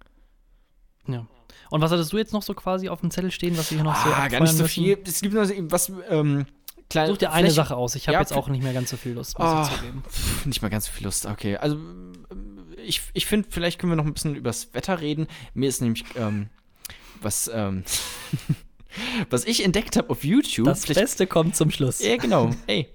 Ja. 1.07 1.27
Und 1.69 1.83
was 1.83 1.93
hattest 1.93 2.13
du 2.13 2.19
jetzt 2.19 2.33
noch 2.33 2.43
so 2.43 2.55
quasi 2.55 2.89
auf 2.89 3.01
dem 3.01 3.11
Zettel 3.11 3.31
stehen, 3.31 3.57
was 3.57 3.71
wir 3.71 3.77
hier 3.77 3.85
noch 3.85 3.95
ah, 3.95 4.05
so 4.05 4.13
Ah, 4.13 4.29
gar 4.29 4.41
nicht 4.41 4.57
so 4.57 4.67
viel. 4.67 4.99
Es 5.05 5.21
gibt 5.21 5.35
noch 5.35 5.49
was, 5.71 5.93
ähm, 6.09 6.47
klein, 6.91 7.09
Such 7.09 7.19
dir 7.19 7.33
eine 7.33 7.51
Sache 7.51 7.77
aus. 7.77 7.95
Ich 7.95 8.07
habe 8.09 8.15
ja, 8.15 8.21
jetzt 8.21 8.33
auch 8.35 8.49
nicht 8.49 8.63
mehr 8.63 8.75
ganz 8.75 8.91
so 8.91 8.97
viel 8.97 9.13
Lust, 9.13 9.39
muss 9.39 9.49
oh, 9.49 9.63
ich 9.63 9.77
zugeben. 9.77 10.03
Nicht 10.45 10.61
mehr 10.61 10.71
ganz 10.71 10.87
so 10.87 10.93
viel 10.93 11.05
Lust, 11.05 11.25
okay. 11.25 11.57
Also, 11.57 11.79
ich, 12.85 13.01
ich 13.15 13.27
finde, 13.27 13.49
vielleicht 13.51 13.79
können 13.79 13.93
wir 13.93 13.97
noch 13.97 14.05
ein 14.05 14.13
bisschen 14.13 14.35
übers 14.35 14.75
Wetter 14.75 15.01
reden. 15.01 15.27
Mir 15.55 15.69
ist 15.69 15.81
nämlich, 15.81 16.05
ähm, 16.17 16.51
was, 17.23 17.51
ähm, 17.53 17.85
was 19.31 19.45
ich 19.45 19.65
entdeckt 19.65 19.97
habe 19.97 20.11
auf 20.11 20.25
YouTube. 20.25 20.67
Das 20.67 20.85
Beste 20.87 21.27
kommt 21.27 21.57
zum 21.57 21.71
Schluss. 21.71 22.01
Ja, 22.01 22.17
genau. 22.17 22.51
Hey, 22.67 22.89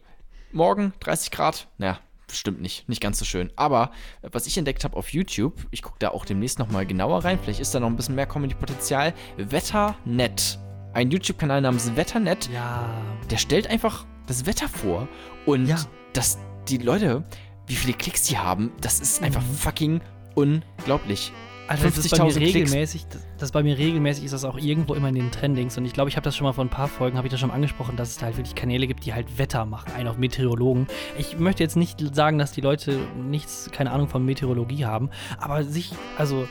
morgen 0.52 0.94
30 1.00 1.32
Grad. 1.32 1.68
Naja, 1.78 2.00
bestimmt 2.28 2.62
nicht. 2.62 2.90
Nicht 2.90 3.02
ganz 3.02 3.18
so 3.18 3.26
schön. 3.26 3.52
Aber 3.56 3.92
was 4.22 4.46
ich 4.48 4.58
entdeckt 4.58 4.84
habe 4.84 4.98
auf 4.98 5.14
YouTube, 5.14 5.56
ich 5.72 5.82
gucke 5.82 5.98
da 6.00 6.10
auch 6.10 6.26
demnächst 6.26 6.60
nochmal 6.60 6.86
genauer 6.86 7.24
rein, 7.24 7.40
vielleicht 7.42 7.60
ist 7.60 7.74
da 7.74 7.80
noch 7.80 7.88
ein 7.88 7.96
bisschen 7.96 8.16
mehr 8.16 8.28
Comedy-Potenzial. 8.28 9.14
Wetternet 9.38 10.60
ein 10.96 11.12
YouTube-Kanal 11.12 11.62
namens 11.62 11.96
Wetternet. 11.96 12.50
Ja. 12.52 12.90
Der 13.30 13.38
stellt 13.38 13.68
einfach 13.68 14.06
das 14.28 14.46
Wetter 14.46 14.68
vor 14.68 15.08
und 15.46 15.68
ja. 15.68 15.78
dass 16.14 16.40
die 16.68 16.78
Leute, 16.78 17.24
wie 17.68 17.76
viele 17.76 17.94
Klicks 17.94 18.24
die 18.24 18.38
haben, 18.38 18.72
das 18.82 19.00
ist 19.00 19.22
einfach 19.22 19.42
mhm. 19.42 19.56
fucking 19.56 20.02
unglaublich. 20.34 21.32
Also 21.68 21.86
das 21.86 21.98
ist 21.98 22.12
bei 22.16 22.24
mir 22.24 22.36
regelmäßig, 22.36 23.08
das, 23.08 23.28
das, 23.40 23.52
bei 23.52 23.64
mir 23.64 23.76
regelmäßig 23.76 24.26
ist 24.26 24.34
das 24.34 24.46
auch 24.46 24.58
irgendwo 24.58 24.94
immer 24.94 25.10
in 25.10 25.16
den 25.16 25.32
Trendings 25.32 25.76
und 25.80 25.86
ich 25.86 25.94
glaube, 25.94 26.12
ich 26.12 26.16
habe 26.16 26.24
das 26.24 26.36
schon 26.36 26.46
mal 26.46 26.54
vor 26.54 26.64
ein 26.64 26.70
paar 26.70 26.88
Folgen, 26.88 27.18
habe 27.18 27.26
ich 27.26 27.32
das 27.32 27.40
schon 27.40 27.50
angesprochen, 27.50 27.98
dass 27.98 28.12
es 28.12 28.22
halt 28.22 28.38
wirklich 28.38 28.54
Kanäle 28.54 28.86
gibt, 28.86 29.04
die 29.04 29.16
halt 29.16 29.40
Wetter 29.40 29.66
machen, 29.66 29.92
einen 29.94 30.08
auf 30.08 30.18
Meteorologen. 30.20 30.86
Ich 31.18 31.40
möchte 31.40 31.64
jetzt 31.64 31.76
nicht 31.76 32.16
sagen, 32.16 32.38
dass 32.38 32.52
die 32.52 32.62
Leute 32.62 33.00
nichts, 33.20 33.72
keine 33.72 33.92
Ahnung 33.92 34.08
von 34.08 34.24
Meteorologie 34.24 34.86
haben, 34.86 35.10
aber 35.40 35.64
sich, 35.64 35.92
also 36.20 36.48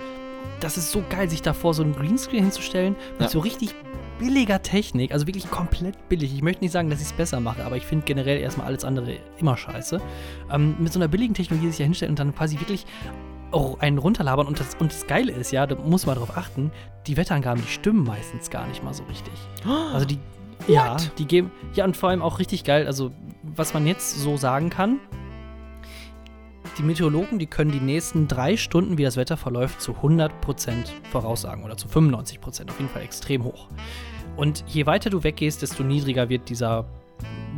das 0.60 0.76
ist 0.76 0.90
so 0.90 1.02
geil, 1.08 1.28
sich 1.28 1.42
davor 1.42 1.74
so 1.74 1.82
einen 1.82 1.94
Greenscreen 1.94 2.44
hinzustellen 2.44 2.96
mit 3.12 3.22
ja. 3.22 3.28
so 3.28 3.40
richtig 3.40 3.74
billiger 4.18 4.62
Technik, 4.62 5.12
also 5.12 5.26
wirklich 5.26 5.50
komplett 5.50 6.08
billig. 6.08 6.32
Ich 6.34 6.42
möchte 6.42 6.62
nicht 6.62 6.72
sagen, 6.72 6.88
dass 6.90 7.00
ich 7.00 7.06
es 7.06 7.12
besser 7.12 7.40
mache, 7.40 7.64
aber 7.64 7.76
ich 7.76 7.84
finde 7.84 8.04
generell 8.04 8.40
erstmal 8.40 8.66
alles 8.68 8.84
andere 8.84 9.16
immer 9.38 9.56
scheiße. 9.56 10.00
Ähm, 10.52 10.76
mit 10.78 10.92
so 10.92 10.98
einer 10.98 11.08
billigen 11.08 11.34
Technologie 11.34 11.68
sich 11.68 11.78
ja 11.78 11.84
hinstellen 11.84 12.12
und 12.12 12.18
dann 12.18 12.34
quasi 12.34 12.58
wirklich 12.60 12.86
auch 13.50 13.78
einen 13.80 13.98
runterlabern. 13.98 14.46
Und 14.46 14.60
das, 14.60 14.74
und 14.78 14.92
das 14.92 15.06
Geile 15.06 15.32
ist, 15.32 15.52
ja, 15.52 15.66
da 15.66 15.76
muss 15.76 16.06
man 16.06 16.16
darauf 16.16 16.36
achten, 16.36 16.70
die 17.06 17.16
Wetterangaben, 17.16 17.62
die 17.62 17.70
stimmen 17.70 18.04
meistens 18.04 18.50
gar 18.50 18.66
nicht 18.66 18.82
mal 18.82 18.94
so 18.94 19.04
richtig. 19.04 19.32
Also 19.92 20.06
die, 20.06 20.18
What? 20.60 20.68
ja, 20.68 20.96
die 21.18 21.26
geben, 21.26 21.50
ja, 21.74 21.84
und 21.84 21.96
vor 21.96 22.08
allem 22.08 22.22
auch 22.22 22.38
richtig 22.38 22.64
geil, 22.64 22.86
also 22.86 23.10
was 23.42 23.74
man 23.74 23.86
jetzt 23.86 24.18
so 24.20 24.36
sagen 24.36 24.70
kann, 24.70 25.00
die 26.78 26.82
Meteorologen, 26.82 27.38
die 27.38 27.46
können 27.46 27.70
die 27.70 27.80
nächsten 27.80 28.28
drei 28.28 28.56
Stunden, 28.56 28.98
wie 28.98 29.02
das 29.02 29.16
Wetter 29.16 29.36
verläuft, 29.36 29.80
zu 29.80 29.92
100% 29.92 30.30
voraussagen 31.10 31.64
oder 31.64 31.76
zu 31.76 31.88
95%, 31.88 32.70
auf 32.70 32.78
jeden 32.78 32.90
Fall 32.90 33.02
extrem 33.02 33.44
hoch. 33.44 33.68
Und 34.36 34.64
je 34.66 34.86
weiter 34.86 35.10
du 35.10 35.22
weggehst, 35.22 35.62
desto 35.62 35.84
niedriger 35.84 36.28
wird 36.28 36.48
dieser 36.48 36.86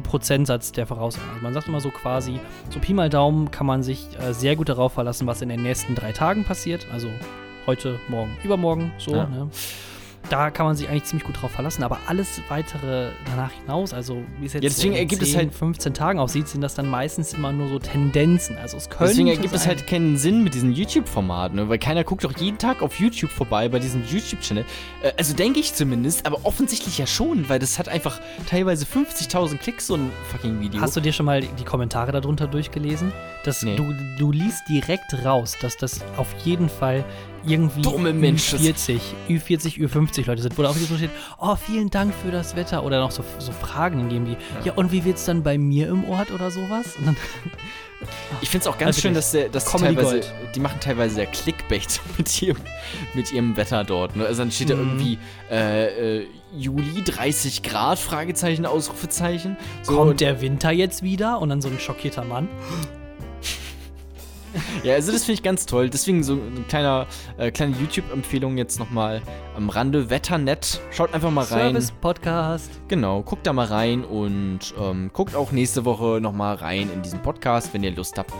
Prozentsatz 0.02 0.72
der 0.72 0.86
Voraussagen. 0.86 1.28
Also 1.30 1.42
man 1.42 1.54
sagt 1.54 1.68
immer 1.68 1.80
so 1.80 1.90
quasi, 1.90 2.38
so 2.70 2.78
Pi 2.78 2.92
mal 2.92 3.08
Daumen 3.08 3.50
kann 3.50 3.66
man 3.66 3.82
sich 3.82 4.06
äh, 4.20 4.34
sehr 4.34 4.56
gut 4.56 4.68
darauf 4.68 4.92
verlassen, 4.92 5.26
was 5.26 5.42
in 5.42 5.48
den 5.48 5.62
nächsten 5.62 5.94
drei 5.94 6.12
Tagen 6.12 6.44
passiert. 6.44 6.86
Also 6.92 7.08
heute, 7.66 7.98
morgen, 8.08 8.36
übermorgen, 8.44 8.92
so. 8.98 9.12
Ja. 9.12 9.26
Ne? 9.26 9.48
Da 10.30 10.50
kann 10.50 10.66
man 10.66 10.76
sich 10.76 10.88
eigentlich 10.88 11.04
ziemlich 11.04 11.24
gut 11.24 11.40
drauf 11.40 11.52
verlassen. 11.52 11.82
Aber 11.82 11.98
alles 12.06 12.40
weitere 12.48 13.10
danach 13.24 13.52
hinaus, 13.52 13.92
also 13.92 14.22
wie 14.40 14.46
es 14.46 14.52
jetzt, 14.54 14.62
ja, 14.62 14.68
deswegen 14.68 14.94
in 14.94 15.00
ergibt 15.00 15.22
10, 15.22 15.30
es 15.30 15.36
halt 15.36 15.54
15 15.54 15.94
Tagen 15.94 16.18
aussieht, 16.18 16.48
sind 16.48 16.60
das 16.60 16.74
dann 16.74 16.88
meistens 16.88 17.32
immer 17.34 17.52
nur 17.52 17.68
so 17.68 17.78
Tendenzen. 17.78 18.56
Also 18.58 18.76
es 18.76 18.88
könnte 18.88 19.06
Deswegen 19.06 19.28
ergibt 19.28 19.54
es 19.54 19.66
halt 19.66 19.86
keinen 19.86 20.16
Sinn 20.16 20.42
mit 20.44 20.54
diesen 20.54 20.72
YouTube-Formaten, 20.72 21.56
ne? 21.56 21.68
weil 21.68 21.78
keiner 21.78 22.04
guckt 22.04 22.24
doch 22.24 22.36
jeden 22.36 22.58
Tag 22.58 22.82
auf 22.82 22.98
YouTube 22.98 23.30
vorbei 23.30 23.68
bei 23.68 23.78
diesem 23.78 24.02
YouTube-Channel. 24.04 24.64
Äh, 25.02 25.12
also 25.16 25.34
denke 25.34 25.60
ich 25.60 25.74
zumindest, 25.74 26.26
aber 26.26 26.40
offensichtlich 26.44 26.98
ja 26.98 27.06
schon, 27.06 27.48
weil 27.48 27.58
das 27.58 27.78
hat 27.78 27.88
einfach 27.88 28.20
teilweise 28.48 28.84
50.000 28.84 29.58
Klicks, 29.58 29.86
so 29.86 29.94
ein 29.94 30.10
fucking 30.30 30.60
Video. 30.60 30.80
Hast 30.80 30.96
du 30.96 31.00
dir 31.00 31.12
schon 31.12 31.26
mal 31.26 31.42
die 31.42 31.64
Kommentare 31.64 32.12
darunter 32.12 32.46
durchgelesen? 32.46 33.12
Das, 33.44 33.62
nee. 33.62 33.76
du, 33.76 33.94
du 34.18 34.32
liest 34.32 34.68
direkt 34.68 35.24
raus, 35.24 35.56
dass 35.60 35.76
das 35.76 36.00
auf 36.16 36.28
jeden 36.44 36.68
Fall 36.68 37.04
irgendwie 37.46 37.82
Dumme 37.82 38.12
Menschen. 38.12 38.58
Ü40, 38.58 39.00
Ü40, 39.28 39.78
Ü50 39.78 40.26
Leute 40.26 40.42
sind, 40.42 40.56
wo 40.58 40.62
da 40.62 40.70
auch 40.70 40.76
so 40.76 40.96
steht, 40.96 41.10
oh, 41.38 41.56
vielen 41.56 41.90
Dank 41.90 42.14
für 42.14 42.30
das 42.30 42.56
Wetter. 42.56 42.84
Oder 42.84 43.00
noch 43.00 43.10
so, 43.10 43.24
so 43.38 43.52
Fragen 43.52 44.08
geben 44.08 44.26
die, 44.26 44.32
ja. 44.32 44.66
ja, 44.66 44.72
und 44.74 44.92
wie 44.92 45.04
wird 45.04 45.16
es 45.16 45.24
dann 45.24 45.42
bei 45.42 45.58
mir 45.58 45.88
im 45.88 46.04
Ort 46.08 46.30
oder 46.30 46.50
sowas? 46.50 46.96
Und 46.98 47.06
dann 47.06 47.16
ich 48.40 48.50
finde 48.50 48.64
es 48.64 48.66
auch 48.66 48.78
ganz 48.78 48.96
also 48.96 49.00
schön, 49.00 49.14
dass, 49.14 49.30
der, 49.32 49.48
dass 49.48 49.64
teilweise, 49.64 50.20
die 50.54 50.60
machen 50.60 50.80
teilweise 50.80 51.14
sehr 51.16 51.26
Clickbait 51.26 52.00
mit 52.18 52.42
ihrem, 52.42 52.58
mit 53.14 53.32
ihrem 53.32 53.56
Wetter 53.56 53.84
dort. 53.84 54.16
Ne? 54.16 54.26
Also 54.26 54.42
dann 54.42 54.50
steht 54.50 54.68
mhm. 54.68 54.72
da 54.72 54.78
irgendwie 54.78 55.18
äh, 55.50 56.18
äh, 56.18 56.26
Juli 56.56 57.02
30 57.02 57.62
Grad, 57.62 57.98
Fragezeichen, 57.98 58.66
Ausrufezeichen. 58.66 59.56
So, 59.82 59.96
Kommt 59.96 60.20
der 60.20 60.40
Winter 60.40 60.70
jetzt 60.70 61.02
wieder? 61.02 61.40
Und 61.40 61.48
dann 61.48 61.60
so 61.60 61.68
ein 61.68 61.78
schockierter 61.78 62.24
Mann 62.24 62.48
ja, 64.82 64.94
also 64.94 65.12
das 65.12 65.24
finde 65.24 65.34
ich 65.34 65.42
ganz 65.42 65.66
toll. 65.66 65.90
Deswegen 65.90 66.22
so 66.22 66.34
eine 66.34 66.62
kleine, 66.68 67.06
äh, 67.38 67.50
kleine 67.50 67.76
YouTube-Empfehlung 67.76 68.56
jetzt 68.56 68.78
nochmal 68.78 69.22
am 69.56 69.68
Rande. 69.68 70.10
Wetternet. 70.10 70.80
Schaut 70.90 71.12
einfach 71.14 71.30
mal 71.30 71.44
rein. 71.44 71.72
Service-Podcast. 71.72 72.70
Genau, 72.88 73.22
guckt 73.22 73.46
da 73.46 73.52
mal 73.52 73.66
rein 73.66 74.04
und 74.04 74.74
ähm, 74.80 75.10
guckt 75.12 75.34
auch 75.34 75.52
nächste 75.52 75.84
Woche 75.84 76.20
nochmal 76.20 76.56
rein 76.56 76.90
in 76.92 77.02
diesen 77.02 77.20
Podcast, 77.22 77.72
wenn 77.74 77.82
ihr 77.82 77.92
Lust 77.92 78.18
habt. 78.18 78.32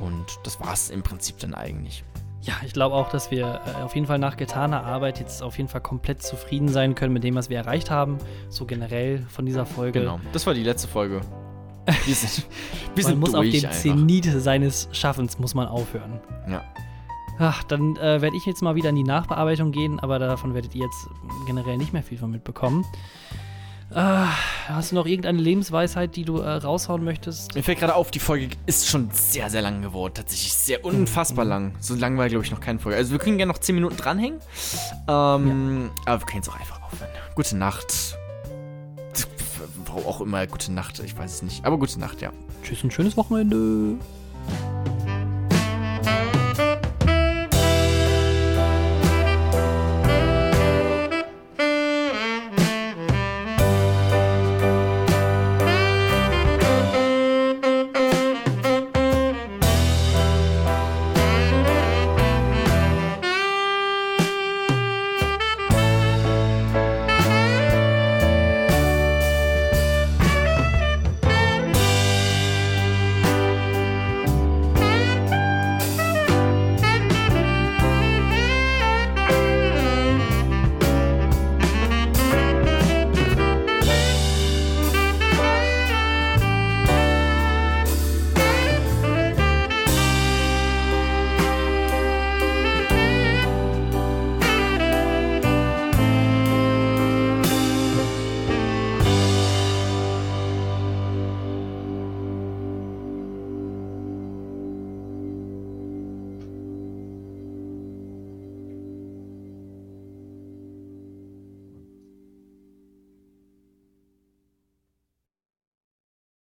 Und 0.00 0.26
das 0.44 0.60
war's 0.60 0.90
im 0.90 1.02
Prinzip 1.02 1.38
dann 1.38 1.54
eigentlich. 1.54 2.04
Ja, 2.40 2.54
ich 2.64 2.72
glaube 2.72 2.94
auch, 2.94 3.10
dass 3.10 3.30
wir 3.30 3.60
äh, 3.66 3.82
auf 3.82 3.94
jeden 3.94 4.06
Fall 4.06 4.18
nach 4.18 4.36
getaner 4.36 4.84
Arbeit 4.84 5.18
jetzt 5.18 5.42
auf 5.42 5.58
jeden 5.58 5.68
Fall 5.68 5.80
komplett 5.80 6.22
zufrieden 6.22 6.68
sein 6.68 6.94
können 6.94 7.12
mit 7.12 7.24
dem, 7.24 7.34
was 7.34 7.50
wir 7.50 7.58
erreicht 7.58 7.90
haben. 7.90 8.18
So 8.48 8.64
generell 8.64 9.26
von 9.28 9.44
dieser 9.44 9.66
Folge. 9.66 10.00
Genau, 10.00 10.20
das 10.32 10.46
war 10.46 10.54
die 10.54 10.62
letzte 10.62 10.88
Folge. 10.88 11.20
Wir 12.04 12.14
sind, 12.14 12.46
wir 12.94 13.04
man 13.04 13.18
muss 13.18 13.34
auf 13.34 13.44
dem 13.44 13.54
einfach. 13.54 13.70
Zenit 13.72 14.24
seines 14.24 14.88
Schaffens 14.92 15.38
muss 15.38 15.54
man 15.54 15.66
aufhören. 15.66 16.20
Ja. 16.48 16.62
Ach, 17.38 17.62
dann 17.64 17.96
äh, 17.96 18.20
werde 18.20 18.36
ich 18.36 18.46
jetzt 18.46 18.62
mal 18.62 18.74
wieder 18.74 18.90
in 18.90 18.96
die 18.96 19.04
Nachbearbeitung 19.04 19.70
gehen, 19.70 20.00
aber 20.00 20.18
davon 20.18 20.54
werdet 20.54 20.74
ihr 20.74 20.84
jetzt 20.84 21.08
generell 21.46 21.76
nicht 21.76 21.92
mehr 21.92 22.02
viel 22.02 22.18
von 22.18 22.30
mitbekommen. 22.30 22.84
Äh, 23.90 24.26
hast 24.66 24.90
du 24.90 24.96
noch 24.96 25.06
irgendeine 25.06 25.40
Lebensweisheit, 25.40 26.14
die 26.16 26.24
du 26.24 26.38
äh, 26.38 26.50
raushauen 26.50 27.02
möchtest? 27.04 27.54
Mir 27.54 27.62
fällt 27.62 27.78
gerade 27.78 27.94
auf, 27.94 28.10
die 28.10 28.18
Folge 28.18 28.48
ist 28.66 28.88
schon 28.88 29.08
sehr, 29.12 29.48
sehr 29.48 29.62
lang 29.62 29.80
geworden. 29.80 30.12
Tatsächlich 30.14 30.52
sehr 30.52 30.84
unfassbar 30.84 31.44
mhm. 31.44 31.50
lang. 31.50 31.74
So 31.80 31.94
lang 31.94 32.18
war, 32.18 32.28
glaube 32.28 32.44
ich, 32.44 32.50
noch 32.50 32.60
keine 32.60 32.80
Folge. 32.80 32.98
Also 32.98 33.12
wir 33.12 33.18
können 33.18 33.38
gerne 33.38 33.52
noch 33.52 33.58
10 33.58 33.74
Minuten 33.74 33.96
dranhängen. 33.96 34.40
Ähm, 35.08 35.90
ja. 35.94 36.12
Aber 36.12 36.20
wir 36.20 36.26
können 36.26 36.42
jetzt 36.42 36.50
auch 36.50 36.60
einfach 36.60 36.82
aufhören. 36.82 37.10
Gute 37.34 37.56
Nacht 37.56 38.18
warum 39.88 40.06
auch 40.06 40.20
immer, 40.20 40.46
gute 40.46 40.72
Nacht, 40.72 41.00
ich 41.00 41.16
weiß 41.16 41.34
es 41.34 41.42
nicht. 41.42 41.64
Aber 41.64 41.78
gute 41.78 41.98
Nacht, 42.00 42.20
ja. 42.20 42.32
Tschüss 42.62 42.82
und 42.84 42.92
schönes 42.92 43.16
Wochenende. 43.16 43.96